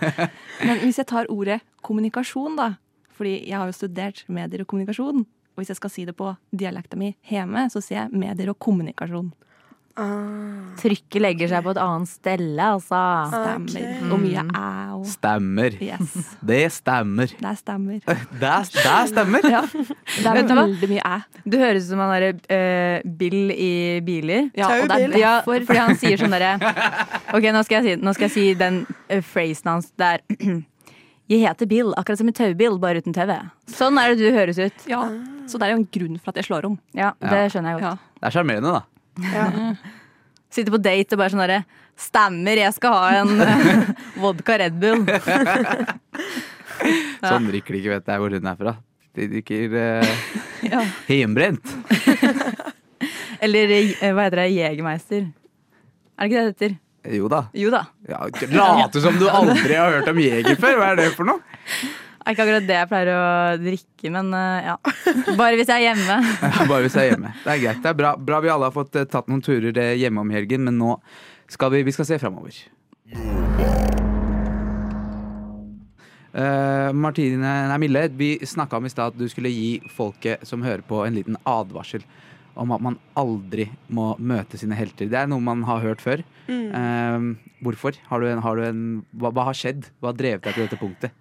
Men 0.65 0.79
hvis 0.79 0.97
jeg 0.97 1.05
tar 1.07 1.25
ordet 1.29 1.61
kommunikasjon, 1.83 2.55
da. 2.57 2.71
Fordi 3.17 3.35
jeg 3.47 3.53
har 3.57 3.67
jo 3.69 3.71
studert 3.77 4.23
medier 4.27 4.61
og 4.61 4.67
kommunikasjon. 4.67 5.19
Og 5.53 5.61
hvis 5.61 5.67
jeg 5.69 5.77
skal 5.77 5.89
si 5.93 6.05
det 6.05 6.15
på 6.17 6.35
dialekta 6.55 6.97
mi 6.97 7.15
hjemme, 7.29 7.67
så 7.69 7.77
sier 7.83 8.07
jeg 8.07 8.11
medier 8.11 8.49
og 8.49 8.57
kommunikasjon. 8.59 9.31
Ah. 9.93 10.73
Trykket 10.81 11.21
legger 11.21 11.49
seg 11.51 11.61
på 11.65 11.69
et 11.75 11.79
annet 11.83 12.09
stelle, 12.09 12.65
altså. 12.65 12.99
Stemmer. 13.29 13.83
Ok. 14.01 14.07
Og 14.15 14.21
mye 14.23 14.43
au. 14.57 15.03
Stemmer. 15.05 15.75
Yes. 15.85 16.15
Det 16.41 16.61
stemmer. 16.73 17.35
Det 17.37 17.53
stemmer. 17.59 17.99
Det, 18.07 18.17
det 18.73 18.95
stemmer! 19.11 19.45
Ja. 19.53 19.61
Det 19.69 20.31
er 20.31 20.49
veldig 20.49 20.89
mye 20.89 21.03
æ. 21.05 21.19
Du 21.45 21.59
høres 21.61 21.85
ut 21.85 21.91
som 21.91 22.01
han 22.01 22.13
derre 22.15 22.33
uh, 22.41 23.05
Bill 23.19 23.53
i 23.53 23.71
biler. 24.05 24.49
Ja, 24.57 24.71
og 24.81 24.89
det 24.89 24.97
er. 25.05 25.13
Derfor 25.13 25.67
fordi 25.69 25.81
han 25.83 25.97
sier 26.01 26.17
sånn 26.21 26.33
derre 26.33 26.55
Ok, 27.35 27.45
nå 27.53 27.61
skal 27.67 27.79
jeg 27.79 27.85
si, 27.85 28.03
nå 28.03 28.13
skal 28.17 28.27
jeg 28.29 28.33
si 28.33 28.45
den 28.59 28.81
uh, 28.89 29.19
phrasen 29.21 29.75
hans 29.75 29.91
der. 29.99 30.25
Jeg 31.31 31.39
heter 31.39 31.65
Bill, 31.71 31.93
akkurat 31.95 32.19
som 32.19 32.27
en 32.27 32.35
taubil, 32.35 32.75
bare 32.83 32.99
uten 32.99 33.13
TV. 33.15 33.31
Sånn 33.71 33.95
er 33.97 34.11
det 34.11 34.19
du 34.19 34.35
høres 34.35 34.57
ut. 34.59 34.83
Ja, 34.91 35.05
Så 35.47 35.55
det 35.57 35.69
er 35.69 35.71
jo 35.71 35.77
en 35.79 35.85
grunn 35.95 36.17
for 36.19 36.33
at 36.33 36.41
jeg 36.41 36.49
slår 36.49 36.67
om. 36.67 36.75
Ja, 36.93 37.13
det 37.23 37.45
skjønner 37.53 37.71
jeg 37.77 37.79
godt. 37.79 37.85
Ja. 38.03 38.17
Det 38.19 38.27
er 38.27 38.35
sjarmerende, 38.35 38.73
da. 38.75 38.81
Ja. 39.21 39.75
Sitter 40.53 40.71
på 40.73 40.79
date 40.81 41.13
og 41.15 41.19
bare 41.21 41.29
sånn 41.33 41.43
herre 41.43 41.59
Stemmer, 41.99 42.57
jeg 42.57 42.73
skal 42.73 42.95
ha 42.97 43.09
en 43.21 43.41
eh, 43.45 43.91
vodka 44.17 44.55
Red 44.57 44.79
Bull. 44.81 45.03
Sånn 47.21 47.45
drikker 47.51 47.75
de 47.75 47.79
ikke, 47.83 47.91
vet 47.93 48.07
jeg 48.09 48.17
hvor 48.23 48.33
hun 48.33 48.49
er 48.49 48.57
fra. 48.57 48.73
De 49.13 49.27
drikker 49.29 49.75
uh, 49.77 50.13
Ja. 50.65 50.81
hjemmebrent. 51.05 51.61
Eller 53.45 53.69
eh, 53.77 54.09
hva 54.09 54.25
heter 54.25 54.41
det? 54.41 54.47
Jegermeister. 54.55 55.21
Er 56.17 56.25
det 56.25 56.31
ikke 56.31 56.33
det 56.33 56.43
det 56.43 56.49
heter? 56.55 56.73
Jo 57.13 57.27
da. 57.29 57.43
Jo 57.53 57.69
da. 57.73 57.83
Ja, 58.09 58.25
Late 58.55 59.01
som 59.03 59.17
du 59.19 59.27
aldri 59.29 59.75
har 59.75 59.91
hørt 59.99 60.07
om 60.09 60.19
Jeger 60.23 60.55
før. 60.57 60.77
Hva 60.79 60.87
er 60.93 60.97
det 61.03 61.09
for 61.17 61.25
noe? 61.29 61.39
Er 62.23 62.31
ikke 62.31 62.45
akkurat 62.45 62.67
det 62.67 62.75
jeg 62.77 62.87
pleier 62.87 63.09
å 63.11 63.23
drikke, 63.59 64.11
men 64.15 64.29
eh, 64.37 64.69
ja. 64.69 64.75
Bare 65.39 65.57
hvis 65.59 65.67
jeg 65.67 65.83
er 65.83 65.89
hjemme. 65.89 66.17
Bare 66.71 66.85
hvis 66.85 66.95
jeg 66.95 67.09
er 67.09 67.11
hjemme. 67.11 67.33
Det 67.43 67.51
er 67.51 67.63
greit. 67.65 67.81
Det 67.83 67.91
er 67.91 67.97
bra, 67.99 68.13
bra 68.15 68.39
vi 68.43 68.51
alle 68.53 68.69
har 68.69 68.75
fått 68.75 68.95
eh, 68.95 69.07
tatt 69.11 69.27
noen 69.31 69.43
turer 69.43 69.75
eh, 69.75 69.97
hjemme 69.99 70.23
om 70.23 70.31
helgen, 70.31 70.63
men 70.69 70.79
nå 70.79 70.95
skal 71.51 71.73
vi, 71.73 71.83
vi 71.83 71.93
skal 71.95 72.07
se 72.07 72.19
framover. 72.21 72.55
Uh, 76.33 76.89
Martine, 76.97 77.51
nei 77.69 77.75
Mille, 77.83 78.07
vi 78.17 78.29
snakka 78.41 78.79
om 78.79 78.87
i 78.87 78.89
stad 78.89 79.11
at 79.11 79.19
du 79.19 79.27
skulle 79.29 79.51
gi 79.53 79.83
folket 79.93 80.47
som 80.49 80.63
hører 80.65 80.81
på, 80.87 81.03
en 81.05 81.13
liten 81.13 81.37
advarsel 81.45 82.01
om 82.57 82.71
at 82.73 82.81
man 82.81 82.97
aldri 83.17 83.67
må 83.93 84.13
møte 84.21 84.57
sine 84.61 84.77
helter. 84.77 85.09
Det 85.11 85.19
er 85.19 85.29
noe 85.29 85.43
man 85.43 85.65
har 85.67 85.83
hørt 85.83 86.01
før. 86.01 86.23
Eh, 86.47 87.27
hvorfor? 87.65 87.97
Har 88.09 88.21
du 88.21 88.29
en, 88.29 88.41
har 88.45 88.57
du 88.57 88.65
en, 88.67 88.81
hva, 89.17 89.33
hva 89.33 89.49
har 89.49 89.57
skjedd? 89.57 89.89
Hva 89.99 90.11
har 90.11 90.19
drevet 90.19 90.45
deg 90.45 90.57
til 90.57 90.67
dette 90.67 90.79
punktet? 90.81 91.19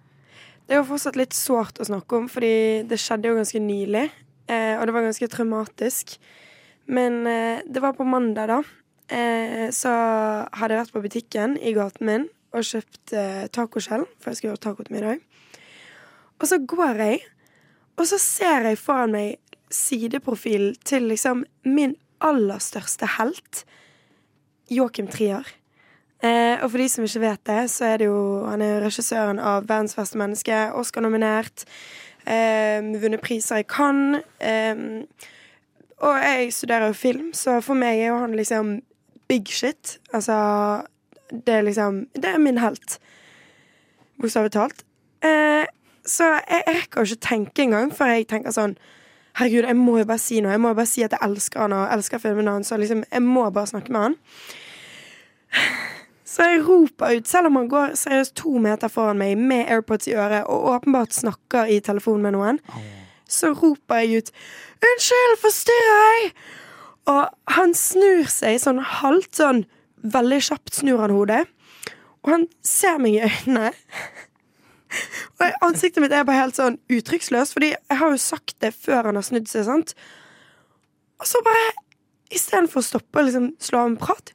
Det 0.63 0.75
er 0.75 0.79
jo 0.79 0.87
fortsatt 0.87 1.17
litt 1.19 1.35
sårt 1.35 1.81
å 1.81 1.87
snakke 1.87 2.17
om, 2.17 2.29
fordi 2.31 2.83
det 2.87 2.99
skjedde 3.01 3.29
jo 3.31 3.39
ganske 3.39 3.59
nylig. 3.59 4.05
Eh, 4.47 4.75
og 4.77 4.87
det 4.87 4.95
var 4.95 5.05
ganske 5.07 5.27
traumatisk. 5.31 6.15
Men 6.85 7.25
eh, 7.27 7.63
det 7.67 7.83
var 7.83 7.97
på 7.97 8.07
mandag, 8.07 8.51
da. 8.51 8.61
Eh, 9.11 9.67
så 9.75 9.91
hadde 10.55 10.73
jeg 10.73 10.83
vært 10.85 10.95
på 10.95 11.03
butikken 11.03 11.57
i 11.59 11.75
gaten 11.75 12.07
min 12.07 12.29
og 12.53 12.65
kjøpt 12.67 13.13
eh, 13.17 13.45
tacoskjell, 13.53 14.05
for 14.21 14.31
jeg 14.31 14.39
skulle 14.39 14.53
gjøre 14.53 14.63
taco 14.67 14.85
til 14.85 14.95
middag. 14.95 15.23
Og 16.39 16.47
så 16.49 16.59
går 16.59 17.01
jeg, 17.01 17.19
og 17.97 18.07
så 18.09 18.19
ser 18.21 18.69
jeg 18.69 18.79
foran 18.81 19.15
meg 19.15 19.39
sideprofilen 19.73 20.77
til 20.85 21.09
liksom 21.09 21.43
min 21.65 21.95
aller 22.23 22.61
største 22.61 23.09
helt, 23.17 23.63
Joakim 24.71 25.09
Trier. 25.11 25.47
Eh, 26.23 26.55
og 26.63 26.71
for 26.71 26.79
de 26.79 26.87
som 26.89 27.03
ikke 27.03 27.19
vet 27.19 27.41
det, 27.49 27.61
så 27.71 27.85
er 27.85 27.97
det 27.97 28.05
jo 28.07 28.45
Han 28.47 28.61
er 28.61 28.81
regissøren 28.81 29.39
av 29.39 29.65
'Verdens 29.67 29.97
verste 29.97 30.17
menneske', 30.17 30.71
Oscar-nominert. 30.73 31.65
Eh, 32.27 32.79
vunnet 33.01 33.21
priser 33.21 33.55
i 33.55 33.63
Cannes. 33.63 34.23
Eh, 34.39 34.75
og 35.97 36.19
jeg 36.23 36.53
studerer 36.53 36.87
jo 36.87 36.93
film, 36.93 37.33
så 37.33 37.61
for 37.61 37.73
meg 37.73 37.99
er 37.99 38.07
jo 38.07 38.17
han 38.17 38.35
liksom 38.35 38.81
big 39.27 39.47
shit. 39.47 39.99
Altså 40.13 40.83
Det 41.29 41.53
er 41.53 41.61
liksom 41.61 42.07
Det 42.15 42.25
er 42.25 42.37
min 42.37 42.57
helt. 42.57 42.99
Bokstavelig 44.21 44.51
talt. 44.51 44.83
Eh, 45.23 45.65
så 46.05 46.23
jeg, 46.49 46.63
jeg 46.67 46.83
jo 46.95 47.01
ikke 47.01 47.15
tenke 47.15 47.61
engang 47.63 47.93
før 47.93 48.05
jeg 48.05 48.27
tenker 48.27 48.51
sånn 48.51 48.77
Herregud, 49.35 49.65
jeg 49.65 49.75
må 49.75 49.97
jo 49.97 50.05
bare 50.05 50.21
si 50.21 50.41
noe. 50.41 50.51
Jeg 50.51 50.61
må 50.61 50.67
jo 50.67 50.73
bare 50.77 50.85
si 50.85 51.01
at 51.01 51.11
jeg 51.11 51.19
elsker 51.23 51.59
han 51.59 51.73
og 51.73 51.87
elsker 51.93 52.17
filmen 52.17 52.47
hans. 52.47 52.69
Liksom, 52.71 53.03
jeg 53.11 53.21
må 53.21 53.49
bare 53.49 53.67
snakke 53.67 53.91
med 53.91 54.01
han. 54.01 54.15
Så 56.33 56.45
jeg 56.47 56.63
roper 56.65 57.19
ut, 57.19 57.27
selv 57.29 57.51
om 57.51 57.59
han 57.59 57.69
går 57.69 57.93
seriøst 57.99 58.33
to 58.39 58.57
meter 58.61 58.89
foran 58.89 59.19
meg 59.21 59.37
med 59.37 59.67
AirPods 59.69 60.07
i 60.09 60.15
øret 60.17 60.47
og 60.49 60.65
åpenbart 60.71 61.13
snakker 61.13 61.69
i 61.69 61.77
telefon 61.85 62.23
med 62.23 62.33
noen, 62.33 62.57
så 63.29 63.51
roper 63.53 64.01
jeg 64.01 64.23
ut 64.23 64.31
'Unnskyld, 64.81 65.35
forstyrrer 65.41 65.99
jeg?' 66.01 66.33
Og 67.05 67.29
han 67.47 67.73
snur 67.73 68.23
seg 68.31 68.59
sånn 68.61 68.79
halvt 68.79 69.35
sånn 69.35 69.65
Veldig 70.03 70.39
kjapt 70.43 70.75
snur 70.75 70.99
han 70.99 71.13
hodet, 71.15 71.45
og 72.23 72.29
han 72.31 72.47
ser 72.61 72.97
meg 72.99 73.13
i 73.13 73.21
øynene. 73.23 73.69
Og 75.39 75.53
ansiktet 75.63 76.01
mitt 76.03 76.11
er 76.11 76.25
bare 76.27 76.41
helt 76.41 76.57
sånn 76.59 76.75
uttrykksløst, 76.91 77.53
fordi 77.53 77.69
jeg 77.71 77.97
har 77.97 78.11
jo 78.11 78.17
sagt 78.19 78.59
det 78.59 78.73
før 78.73 79.07
han 79.07 79.15
har 79.15 79.23
snudd 79.23 79.47
seg. 79.47 79.63
sant? 79.63 79.93
Og 81.19 81.25
så 81.27 81.39
bare, 81.45 81.71
istedenfor 82.35 82.83
å 82.83 82.83
stoppe 82.83 83.19
og 83.19 83.25
liksom, 83.29 83.47
slå 83.63 83.79
av 83.79 83.87
en 83.93 83.97
prat, 83.97 84.33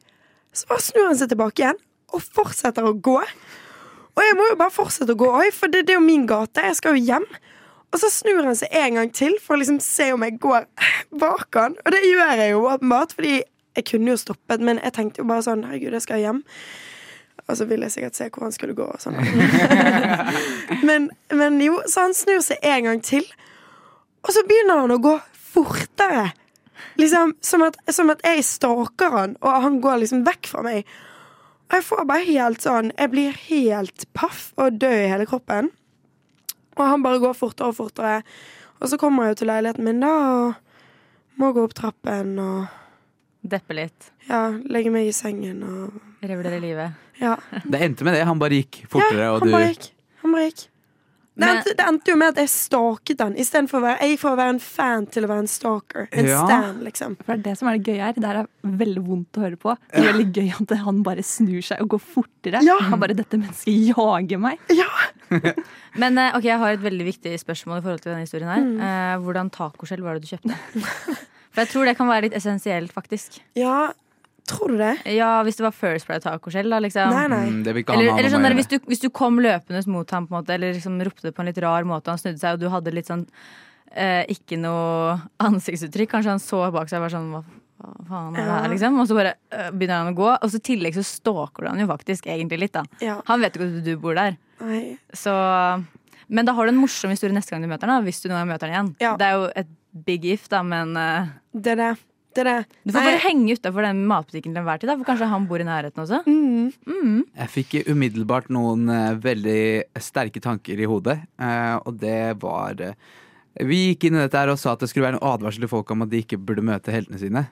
så 0.57 0.67
bare 0.73 0.81
snur 0.81 1.07
han 1.11 1.21
seg 1.21 1.29
tilbake 1.29 1.63
igjen 1.63 1.85
og 2.15 2.25
fortsetter 2.25 2.87
å 2.89 2.95
gå. 2.95 3.19
Og 4.19 4.25
jeg 4.25 4.37
må 4.39 4.49
jo 4.49 4.59
bare 4.59 4.75
fortsette 4.75 5.15
å 5.15 5.19
gå 5.19 5.29
òg, 5.31 5.53
for 5.55 5.71
det, 5.71 5.85
det 5.87 5.95
er 5.95 6.01
jo 6.01 6.07
min 6.07 6.27
gate. 6.29 6.65
Jeg 6.67 6.81
skal 6.81 6.97
jo 6.97 7.05
hjem. 7.13 7.29
Og 7.89 8.01
så 8.03 8.11
snur 8.13 8.45
han 8.45 8.57
seg 8.59 8.75
en 8.77 8.99
gang 8.99 9.13
til 9.15 9.39
for 9.41 9.57
å 9.57 9.61
liksom 9.61 9.79
se 9.81 10.11
om 10.13 10.25
jeg 10.27 10.41
går 10.43 10.67
bak 11.21 11.57
han. 11.57 11.79
Og 11.85 11.95
det 11.95 12.03
gjør 12.05 12.43
jeg 12.43 12.53
jo 12.53 12.67
åpenbart, 12.69 13.15
fordi 13.17 13.39
jeg 13.79 13.87
kunne 13.89 14.13
jo 14.13 14.21
stoppet, 14.21 14.65
men 14.65 14.81
jeg 14.83 14.95
tenkte 14.97 15.23
jo 15.23 15.29
bare 15.29 15.45
sånn 15.47 15.65
Herregud, 15.69 15.95
jeg 15.97 16.05
skal 16.05 16.23
hjem. 16.23 16.43
Og 17.49 17.57
så 17.57 17.65
ville 17.69 17.87
jeg 17.87 17.95
sikkert 17.95 18.19
se 18.19 18.27
hvor 18.29 18.45
han 18.45 18.53
skulle 18.53 18.77
gå. 18.77 18.85
Og 18.85 19.01
sånn. 19.01 19.17
men, 20.89 21.09
men 21.33 21.63
jo, 21.65 21.79
så 21.89 22.09
han 22.09 22.17
snur 22.17 22.43
seg 22.45 22.61
en 22.67 22.91
gang 22.91 23.05
til, 23.05 23.25
og 24.27 24.35
så 24.35 24.43
begynner 24.45 24.83
han 24.83 24.93
å 24.93 25.01
gå 25.01 25.15
fortere. 25.55 26.27
Liksom, 26.99 27.37
som 27.41 27.63
at, 27.65 27.79
som 27.95 28.11
at 28.13 28.21
jeg 28.27 28.45
stalker 28.45 29.15
han, 29.15 29.39
og 29.41 29.63
han 29.65 29.79
går 29.83 30.03
liksom 30.03 30.27
vekk 30.27 30.51
fra 30.51 30.65
meg. 30.67 30.91
Og 31.69 31.77
jeg 31.77 31.85
får 31.85 32.05
bare 32.09 32.25
helt 32.25 32.63
sånn 32.65 32.87
Jeg 32.97 33.11
blir 33.13 33.35
helt 33.49 34.07
paff 34.17 34.53
og 34.57 34.79
død 34.81 35.03
i 35.05 35.11
hele 35.13 35.27
kroppen. 35.29 35.69
Og 36.79 36.85
han 36.87 37.03
bare 37.05 37.21
går 37.21 37.35
fortere 37.37 37.73
og 37.73 37.77
fortere. 37.77 38.23
Og 38.81 38.89
så 38.89 38.97
kommer 39.01 39.27
jeg 39.27 39.35
jo 39.35 39.39
til 39.43 39.51
leiligheten 39.51 39.85
min, 39.85 40.01
da, 40.01 40.13
og 40.47 41.41
må 41.43 41.51
gå 41.55 41.65
opp 41.67 41.75
trappen 41.75 42.37
og 42.43 42.67
Deppe 43.49 43.75
litt. 43.75 44.11
ja, 44.29 44.49
legge 44.67 44.91
meg 44.91 45.09
i 45.09 45.13
sengen 45.15 45.63
og 45.63 46.01
Revurdere 46.27 46.59
livet. 46.61 46.97
Ja. 47.21 47.37
Det 47.65 47.79
endte 47.83 48.05
med 48.07 48.15
det. 48.17 48.25
Han 48.27 48.39
bare 48.41 48.59
gikk 48.59 48.81
fortere, 48.91 49.29
ja 49.29 49.35
og 49.37 49.45
du 49.47 49.53
bare 49.55 49.69
gikk. 49.71 49.87
Han 50.25 50.35
bare 50.35 50.49
gikk. 50.49 50.65
Det 51.39 51.47
endte, 51.49 51.73
det 51.79 51.85
endte 51.87 52.11
jo 52.11 52.17
med 52.19 52.29
at 52.35 52.39
jeg 52.43 52.51
stalket 52.51 53.21
han. 53.23 53.35
Istedenfor 53.39 53.79
å 53.79 53.83
være 53.85 54.07
Jeg 54.09 54.19
fra 54.19 54.31
å 54.35 54.39
være 54.41 54.55
en 54.57 54.59
fan 54.65 55.05
til 55.07 55.23
å 55.23 55.29
være 55.31 55.45
en 55.45 55.51
stalker. 55.53 56.09
En 56.11 56.27
Ja. 56.27 56.41
stan, 56.45 56.81
liksom. 56.83 57.15
For 57.23 57.37
det 57.37 57.39
er 57.39 57.43
det 57.51 57.59
som 57.61 57.69
er 57.69 57.79
det 57.79 57.87
gøye 57.87 58.03
her. 58.03 58.13
Det 58.19 58.25
her 58.27 58.41
er 58.43 58.49
veldig 58.65 59.05
vondt 59.07 59.39
å 59.39 59.45
høre 59.47 59.57
på. 59.57 59.77
Det 59.95 60.03
er 60.03 60.13
veldig 60.13 60.33
gøy 60.35 60.49
at 60.61 60.77
han 60.83 61.03
bare 61.07 61.23
snur 61.23 61.63
seg 61.63 61.81
og 61.81 61.89
går 61.95 62.03
fortere. 62.03 62.63
Ja. 62.67 62.79
Han 62.91 62.99
bare 62.99 63.15
'Dette 63.15 63.39
mennesket 63.39 63.95
jager 63.95 64.39
meg'. 64.39 64.59
Ja. 64.75 64.91
Men 66.03 66.19
eh, 66.19 66.35
ok, 66.37 66.43
jeg 66.45 66.59
har 66.59 66.73
et 66.73 66.83
veldig 66.83 67.07
viktig 67.07 67.39
spørsmål 67.39 67.79
i 67.79 67.83
forhold 67.87 68.01
til 68.03 68.13
denne 68.13 68.27
historien 68.27 68.51
her. 68.51 68.63
Mm. 68.67 68.81
Eh, 68.81 69.17
hvordan 69.23 69.51
tacoskjell 69.51 70.03
var 70.03 70.19
det 70.19 70.27
du 70.27 70.35
kjøpte? 70.37 70.59
For 71.55 71.63
jeg 71.65 71.69
tror 71.71 71.85
det 71.87 71.97
kan 71.97 72.09
være 72.09 72.23
litt 72.29 72.35
essensielt, 72.35 72.93
faktisk. 72.93 73.41
ja. 73.57 73.93
Tror 74.49 74.73
du 74.73 74.79
det? 74.81 74.95
Ja, 75.13 75.43
hvis 75.45 75.59
det 75.61 75.67
var 75.67 75.75
First 75.77 76.09
Price 76.09 76.25
tacoskjell, 76.25 76.71
da, 76.73 76.81
liksom. 76.81 77.13
Nei, 77.13 77.27
nei. 77.29 77.45
Mm, 77.53 77.63
Det 77.67 77.75
vil 77.77 77.85
ikke 77.85 77.97
Eller, 77.99 78.11
eller 78.17 78.33
sånn 78.33 78.47
der, 78.47 78.57
hvis, 78.57 78.71
du, 78.71 78.79
hvis 78.89 79.03
du 79.05 79.09
kom 79.13 79.41
løpende 79.45 79.83
mot 79.93 80.11
ham 80.17 80.27
på 80.29 80.33
en 80.35 80.41
måte, 80.41 80.55
eller 80.57 80.73
liksom 80.77 80.99
ropte 81.05 81.33
på 81.35 81.45
en 81.45 81.51
litt 81.51 81.61
rar 81.65 81.87
måte, 81.89 82.13
han 82.15 82.21
snudde 82.21 82.41
seg, 82.41 82.57
og 82.57 82.63
du 82.65 82.71
hadde 82.73 82.95
litt 82.97 83.11
sånn 83.11 83.27
eh, 83.93 84.25
ikke 84.33 84.59
noe 84.61 85.19
ansiktsuttrykk, 85.45 86.13
kanskje 86.17 86.35
han 86.37 86.43
så 86.43 86.63
bak 86.75 86.91
seg 86.91 87.01
og 87.03 87.07
var 87.07 87.15
sånn 87.15 87.31
hva, 87.35 87.45
faen 88.09 88.35
er 88.35 88.41
det 88.49 88.57
her, 88.57 88.69
liksom? 88.73 88.99
Og 89.03 89.09
så 89.11 89.19
bare 89.19 89.37
øh, 89.55 89.71
begynner 89.75 90.03
han 90.03 90.13
å 90.15 90.19
gå, 90.19 90.29
og 90.33 90.51
så 90.51 90.61
i 90.61 90.67
tillegg 90.73 90.97
så 90.97 91.05
stalker 91.07 91.67
du 91.67 91.71
han 91.73 91.85
jo 91.85 91.89
faktisk 91.91 92.27
egentlig 92.33 92.63
litt, 92.65 92.75
da. 92.75 92.85
Ja. 93.05 93.21
Han 93.29 93.45
vet 93.45 93.57
jo 93.57 93.65
ikke 93.67 93.83
at 93.83 93.87
du 93.87 93.95
bor 94.03 94.19
der. 94.19 94.39
Nei. 94.65 94.83
Så, 95.15 95.33
men 96.29 96.49
da 96.49 96.57
har 96.57 96.67
du 96.67 96.73
en 96.75 96.81
morsom 96.81 97.13
historie 97.15 97.37
neste 97.37 97.55
gang 97.55 97.63
du 97.65 97.71
møter 97.71 97.91
ham 97.93 98.07
hvis 98.09 98.25
du 98.25 98.31
nå 98.33 98.41
møter 98.49 98.73
ham 98.73 98.75
igjen. 98.75 98.95
Ja. 99.05 99.15
Det 99.21 99.29
er 99.29 99.37
jo 99.39 99.47
et 99.63 99.75
big 100.09 100.27
if, 100.31 100.49
da, 100.53 100.65
men 100.67 100.97
uh, 100.99 101.31
Det 101.55 101.77
er 101.77 101.83
det. 101.85 101.93
Det 102.37 102.45
det. 102.45 102.57
du 102.85 102.93
får 102.93 103.01
Nei. 103.01 103.07
bare 103.09 103.23
henge 103.25 103.55
utafor 103.57 103.87
den 103.87 104.03
matbutikken 104.11 104.53
til 104.53 104.61
enhver 104.61 104.81
tid, 104.81 104.91
da, 104.91 104.97
for 105.01 105.09
kanskje 105.09 105.31
han 105.31 105.47
bor 105.49 105.63
i 105.63 105.67
nærheten 105.67 106.05
også. 106.05 106.21
Mm. 106.29 107.23
Jeg 107.25 107.53
fikk 107.55 107.77
umiddelbart 107.89 108.51
noen 108.55 108.85
uh, 108.93 109.17
veldig 109.23 109.63
sterke 110.03 110.43
tanker 110.45 110.79
i 110.79 110.89
hodet, 110.89 111.19
uh, 111.41 111.79
og 111.83 111.97
det 112.03 112.37
var 112.43 112.79
uh, 112.85 112.93
Vi 113.65 113.81
gikk 113.89 114.07
inn 114.07 114.19
i 114.19 114.23
dette 114.23 114.39
her 114.39 114.53
og 114.53 114.61
sa 114.61 114.77
at 114.77 114.85
det 114.85 114.91
skulle 114.93 115.09
være 115.09 115.19
en 115.19 115.31
advarsel 115.33 115.65
til 115.65 115.73
folk 115.73 115.91
om 115.91 116.05
at 116.05 116.13
de 116.13 116.21
ikke 116.23 116.39
burde 116.39 116.67
møte 116.67 116.95
heltene 116.95 117.19
sine. 117.19 117.49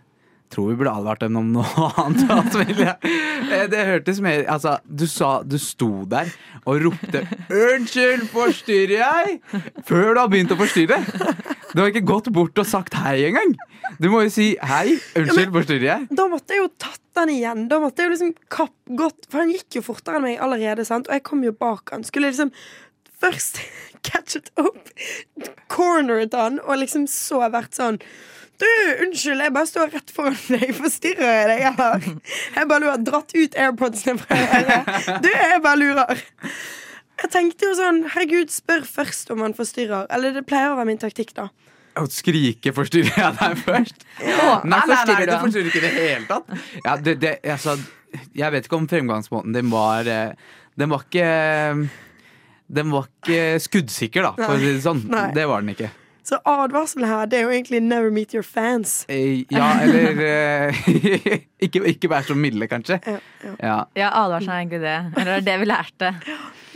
Tror 0.52 0.70
vi 0.70 0.76
burde 0.78 0.92
advart 0.94 1.20
dem 1.24 1.36
om 1.40 1.48
noe 1.56 1.86
annet. 2.02 2.30
Altså. 2.30 2.62
Eh, 2.62 3.64
det 3.72 3.82
hørtes 3.88 4.20
mer 4.24 4.44
Altså, 4.52 4.76
du 4.86 5.06
sa 5.10 5.40
Du 5.46 5.56
sto 5.58 6.04
der 6.10 6.30
og 6.66 6.80
ropte 6.82 7.20
'Unnskyld, 7.46 8.24
forstyrrer 8.32 8.96
jeg?' 8.98 9.36
før 9.86 10.14
du 10.16 10.20
har 10.20 10.30
begynt 10.32 10.50
å 10.50 10.56
forstyrre. 10.58 10.96
Du 11.70 11.78
har 11.82 11.92
ikke 11.92 12.02
gått 12.08 12.30
bort 12.34 12.58
og 12.58 12.66
sagt 12.66 12.96
hei 12.98 13.20
engang. 13.28 13.52
Du 14.02 14.08
må 14.10 14.24
jo 14.24 14.32
si 14.34 14.48
'hei, 14.58 14.96
unnskyld, 15.14 15.52
forstyrrer 15.54 15.86
jeg?' 15.86 16.08
Da 16.10 16.26
måtte 16.32 16.56
jeg 16.56 16.64
jo 16.64 16.70
tatt 16.74 17.02
den 17.14 17.30
igjen. 17.36 17.68
Da 17.70 17.78
måtte 17.82 18.02
jeg 18.02 18.10
jo 18.10 18.14
liksom 18.16 18.34
kapp 18.52 18.74
godt 18.98 19.28
For 19.30 19.44
han 19.44 19.52
gikk 19.54 19.78
jo 19.78 19.84
fortere 19.86 20.18
enn 20.18 20.26
meg 20.26 20.42
allerede, 20.42 20.84
sant? 20.88 21.06
og 21.06 21.14
jeg 21.14 21.22
kom 21.30 21.44
jo 21.46 21.54
bak 21.54 21.94
han. 21.94 22.02
Skulle 22.04 22.32
liksom 22.32 22.50
først 23.22 23.62
catchet 24.06 24.50
opp, 24.60 24.90
corneret 25.72 26.34
han, 26.36 26.58
og 26.66 26.82
liksom 26.82 27.06
så 27.10 27.40
vært 27.50 27.78
sånn 27.78 28.00
du, 28.62 28.70
unnskyld, 29.06 29.42
jeg 29.44 29.52
bare 29.54 29.68
står 29.70 29.92
rett 29.94 30.12
foran 30.14 30.38
deg. 30.48 30.70
Forstyrrer 30.78 31.32
jeg 31.32 31.46
deg, 31.50 31.62
eller? 31.70 32.08
Jeg 32.56 32.70
bare 32.70 32.82
lurer. 32.84 33.04
Dratt 33.06 33.36
ut 33.36 33.60
airpodsene 33.66 34.18
fra 34.22 34.40
øret. 34.46 34.90
Du, 35.24 35.30
jeg 35.32 35.62
bare 35.64 35.80
lurer. 35.80 36.24
Jeg 37.16 37.32
tenkte 37.32 37.70
jo 37.70 37.76
sånn, 37.78 38.02
herregud, 38.12 38.52
spør 38.52 38.84
først 38.88 39.30
om 39.32 39.44
han 39.44 39.56
forstyrrer. 39.56 40.08
Eller 40.12 40.34
det 40.36 40.44
pleier 40.48 40.74
å 40.74 40.78
være 40.78 40.90
min 40.90 41.00
taktikk, 41.00 41.32
da. 41.36 41.48
Å 41.96 42.04
skrike 42.12 42.74
forstyrrer 42.76 43.14
jeg 43.22 43.36
deg 43.38 43.60
først? 43.64 44.02
Nei, 44.20 44.32
nei, 44.36 44.64
nei, 44.72 44.80
forstyrrer 44.90 45.30
du 45.30 45.36
forstyrrer 45.46 45.70
ikke 45.70 45.80
i 45.80 45.84
det 45.86 45.92
hele 45.96 46.26
tatt. 46.28 46.50
Ja, 46.82 46.96
det, 47.00 47.14
det, 47.22 47.36
altså, 47.54 47.78
jeg 48.36 48.52
vet 48.52 48.68
ikke 48.68 48.80
om 48.80 48.88
fremgangsmåten 48.90 49.56
din 49.56 49.70
var 49.72 50.08
eh, 50.08 50.34
Den 50.76 50.92
var 50.92 51.06
ikke 51.06 51.28
Den 52.68 52.92
var 52.92 53.08
ikke 53.08 53.40
skuddsikker, 53.64 54.28
da, 54.28 54.34
for 54.36 54.56
å 54.56 54.60
si 54.60 54.74
det 54.74 54.82
sånn. 54.84 55.06
Nei. 55.12 55.30
Det 55.36 55.46
var 55.48 55.64
den 55.64 55.72
ikke. 55.76 55.92
Så 56.26 56.40
advarselen 56.42 57.06
her, 57.06 57.26
det 57.30 57.38
er 57.38 57.42
jo 57.44 57.50
egentlig 57.54 57.80
'never 57.82 58.10
meet 58.10 58.32
your 58.34 58.42
fans'. 58.42 59.04
Eh, 59.08 59.44
Ja, 59.50 59.68
eller 59.82 60.18
eh, 60.26 60.74
ikke, 61.64 61.84
ikke 61.86 62.08
vær 62.10 62.26
så 62.26 62.34
milde, 62.34 62.66
kanskje. 62.66 62.98
Ja, 63.06 63.18
ja. 63.44 63.52
Ja. 63.62 63.76
Ja, 63.96 64.08
advarselen 64.24 64.50
er 64.56 64.58
egentlig 64.64 64.80
det. 64.82 64.96
Eller 65.20 65.30
det 65.40 65.46
er 65.46 65.46
det 65.52 65.60
vi 65.60 65.64
lærte. 65.70 66.10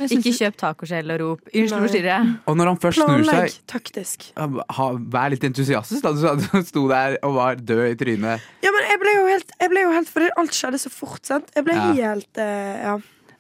Ikke 0.00 0.32
kjøp 0.38 0.56
tacoskjell 0.56 1.10
og 1.10 1.20
rop 1.20 1.40
'unnskyld, 1.50 1.82
forstyrrer 1.82 2.12
jeg'. 2.14 2.34
Og 2.46 2.56
når 2.56 2.66
han 2.70 2.78
først 2.78 3.02
snur 3.02 3.24
seg, 3.26 3.58
taktisk. 3.66 4.30
ha, 4.38 4.86
vær 5.18 5.28
litt 5.34 5.44
entusiastisk. 5.44 6.02
Da. 6.02 6.12
Du 6.38 6.62
sto 6.64 6.88
der 6.88 7.16
og 7.22 7.34
var 7.34 7.54
død 7.54 7.90
i 7.90 7.94
trynet. 8.04 8.40
Ja, 8.62 8.70
men 8.70 8.82
jeg 8.88 8.98
ble 9.02 9.16
jo 9.18 9.26
helt, 9.26 9.50
jeg 9.60 9.70
ble 9.70 9.80
jo 9.82 9.90
helt 9.92 10.08
For 10.08 10.28
alt 10.38 10.54
skjedde 10.54 10.78
så 10.78 10.90
fort, 10.90 11.26
sant? 11.26 11.50
Jeg 11.56 11.64
ble 11.64 11.74
Ja. 11.74 11.92
helt 11.92 12.38
uh, 12.38 12.44
Ja. 12.86 12.96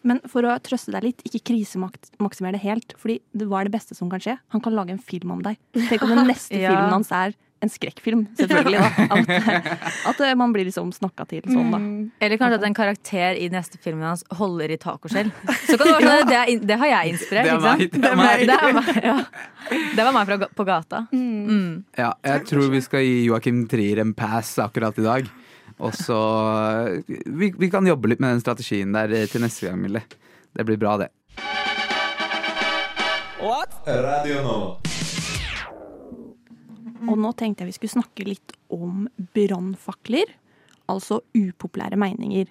Men 0.06 0.20
for 0.32 0.46
å 0.48 0.54
trøste 0.64 0.94
deg 0.94 1.04
litt, 1.10 1.22
ikke 1.28 1.42
krisemaksimere 1.52 2.56
det 2.56 2.62
helt. 2.64 2.94
Fordi 3.00 3.18
det 3.36 3.46
var 3.50 3.68
det 3.68 3.74
beste 3.74 3.96
som 3.98 4.08
kan 4.12 4.22
skje. 4.22 4.38
Han 4.54 4.62
kan 4.64 4.72
lage 4.76 4.94
en 4.96 5.02
film 5.04 5.34
om 5.36 5.42
deg. 5.44 5.58
Tenk 5.76 6.02
om 6.06 6.14
den 6.16 6.26
neste 6.32 6.56
Ja. 6.56 6.72
filmen 6.72 6.94
hans 7.00 7.12
er 7.12 7.36
en 7.60 7.68
skrekkfilm, 7.68 8.22
selvfølgelig. 8.38 8.78
Da. 8.80 9.04
At, 9.12 9.90
at 10.08 10.20
eh, 10.24 10.30
man 10.40 10.48
blir 10.54 10.64
liksom 10.64 10.88
snakka 10.96 11.26
til 11.28 11.42
sånn, 11.44 11.68
da. 11.74 11.80
Eller 12.24 12.40
kanskje 12.40 12.56
at 12.56 12.64
en 12.70 12.76
karakter 12.78 13.36
i 13.36 13.50
neste 13.52 13.76
filmen 13.84 14.06
hans 14.08 14.22
holder 14.32 14.72
i 14.72 14.78
tacoskjell. 14.80 15.28
Så 15.66 15.76
kan 15.76 15.90
det 15.90 15.98
være 15.98 16.08
sånn, 16.22 16.30
det, 16.30 16.38
er, 16.38 16.64
det 16.70 16.78
har 16.80 16.88
jeg 16.94 17.12
inspirert, 17.18 17.50
Det 17.50 17.52
er 17.52 17.84
ikke 17.84 18.00
sant? 18.00 18.00
meg, 18.00 18.00
det 18.00 18.08
er 18.08 18.16
meg. 18.16 18.46
Det 18.48 18.56
er 18.56 18.72
meg, 18.78 19.02
ja. 19.04 19.18
det 19.98 20.06
var 20.08 20.16
meg 20.16 20.30
fra, 20.32 20.38
på 20.56 20.66
gata. 20.70 21.02
Mm. 21.12 21.68
Ja, 22.00 22.14
jeg 22.30 22.48
tror 22.48 22.72
vi 22.72 22.80
skal 22.88 23.04
gi 23.04 23.18
Joakim 23.26 23.60
Trier 23.68 24.00
en 24.06 24.16
pass 24.16 24.54
akkurat 24.64 24.96
i 24.96 25.04
dag. 25.10 25.28
Og 25.80 25.94
så 25.96 26.18
vi, 27.06 27.50
vi 27.56 27.70
kan 27.72 27.86
jobbe 27.88 28.12
litt 28.12 28.20
med 28.20 28.34
den 28.34 28.42
strategien 28.42 28.92
der 28.92 29.12
eh, 29.16 29.26
til 29.30 29.42
neste 29.44 29.68
gang, 29.68 29.80
Mille. 29.80 30.04
Det 30.52 30.66
blir 30.68 30.80
bra, 30.80 30.98
det. 31.00 31.08
Radio 33.86 34.42
nå. 34.44 34.56
Og 37.08 37.16
nå 37.16 37.30
tenkte 37.32 37.64
jeg 37.64 37.70
vi 37.70 37.76
skulle 37.78 37.96
snakke 37.96 38.26
litt 38.28 38.52
om 38.70 39.06
brannfakler. 39.34 40.34
Altså 40.90 41.22
upopulære 41.32 41.96
meninger. 42.00 42.50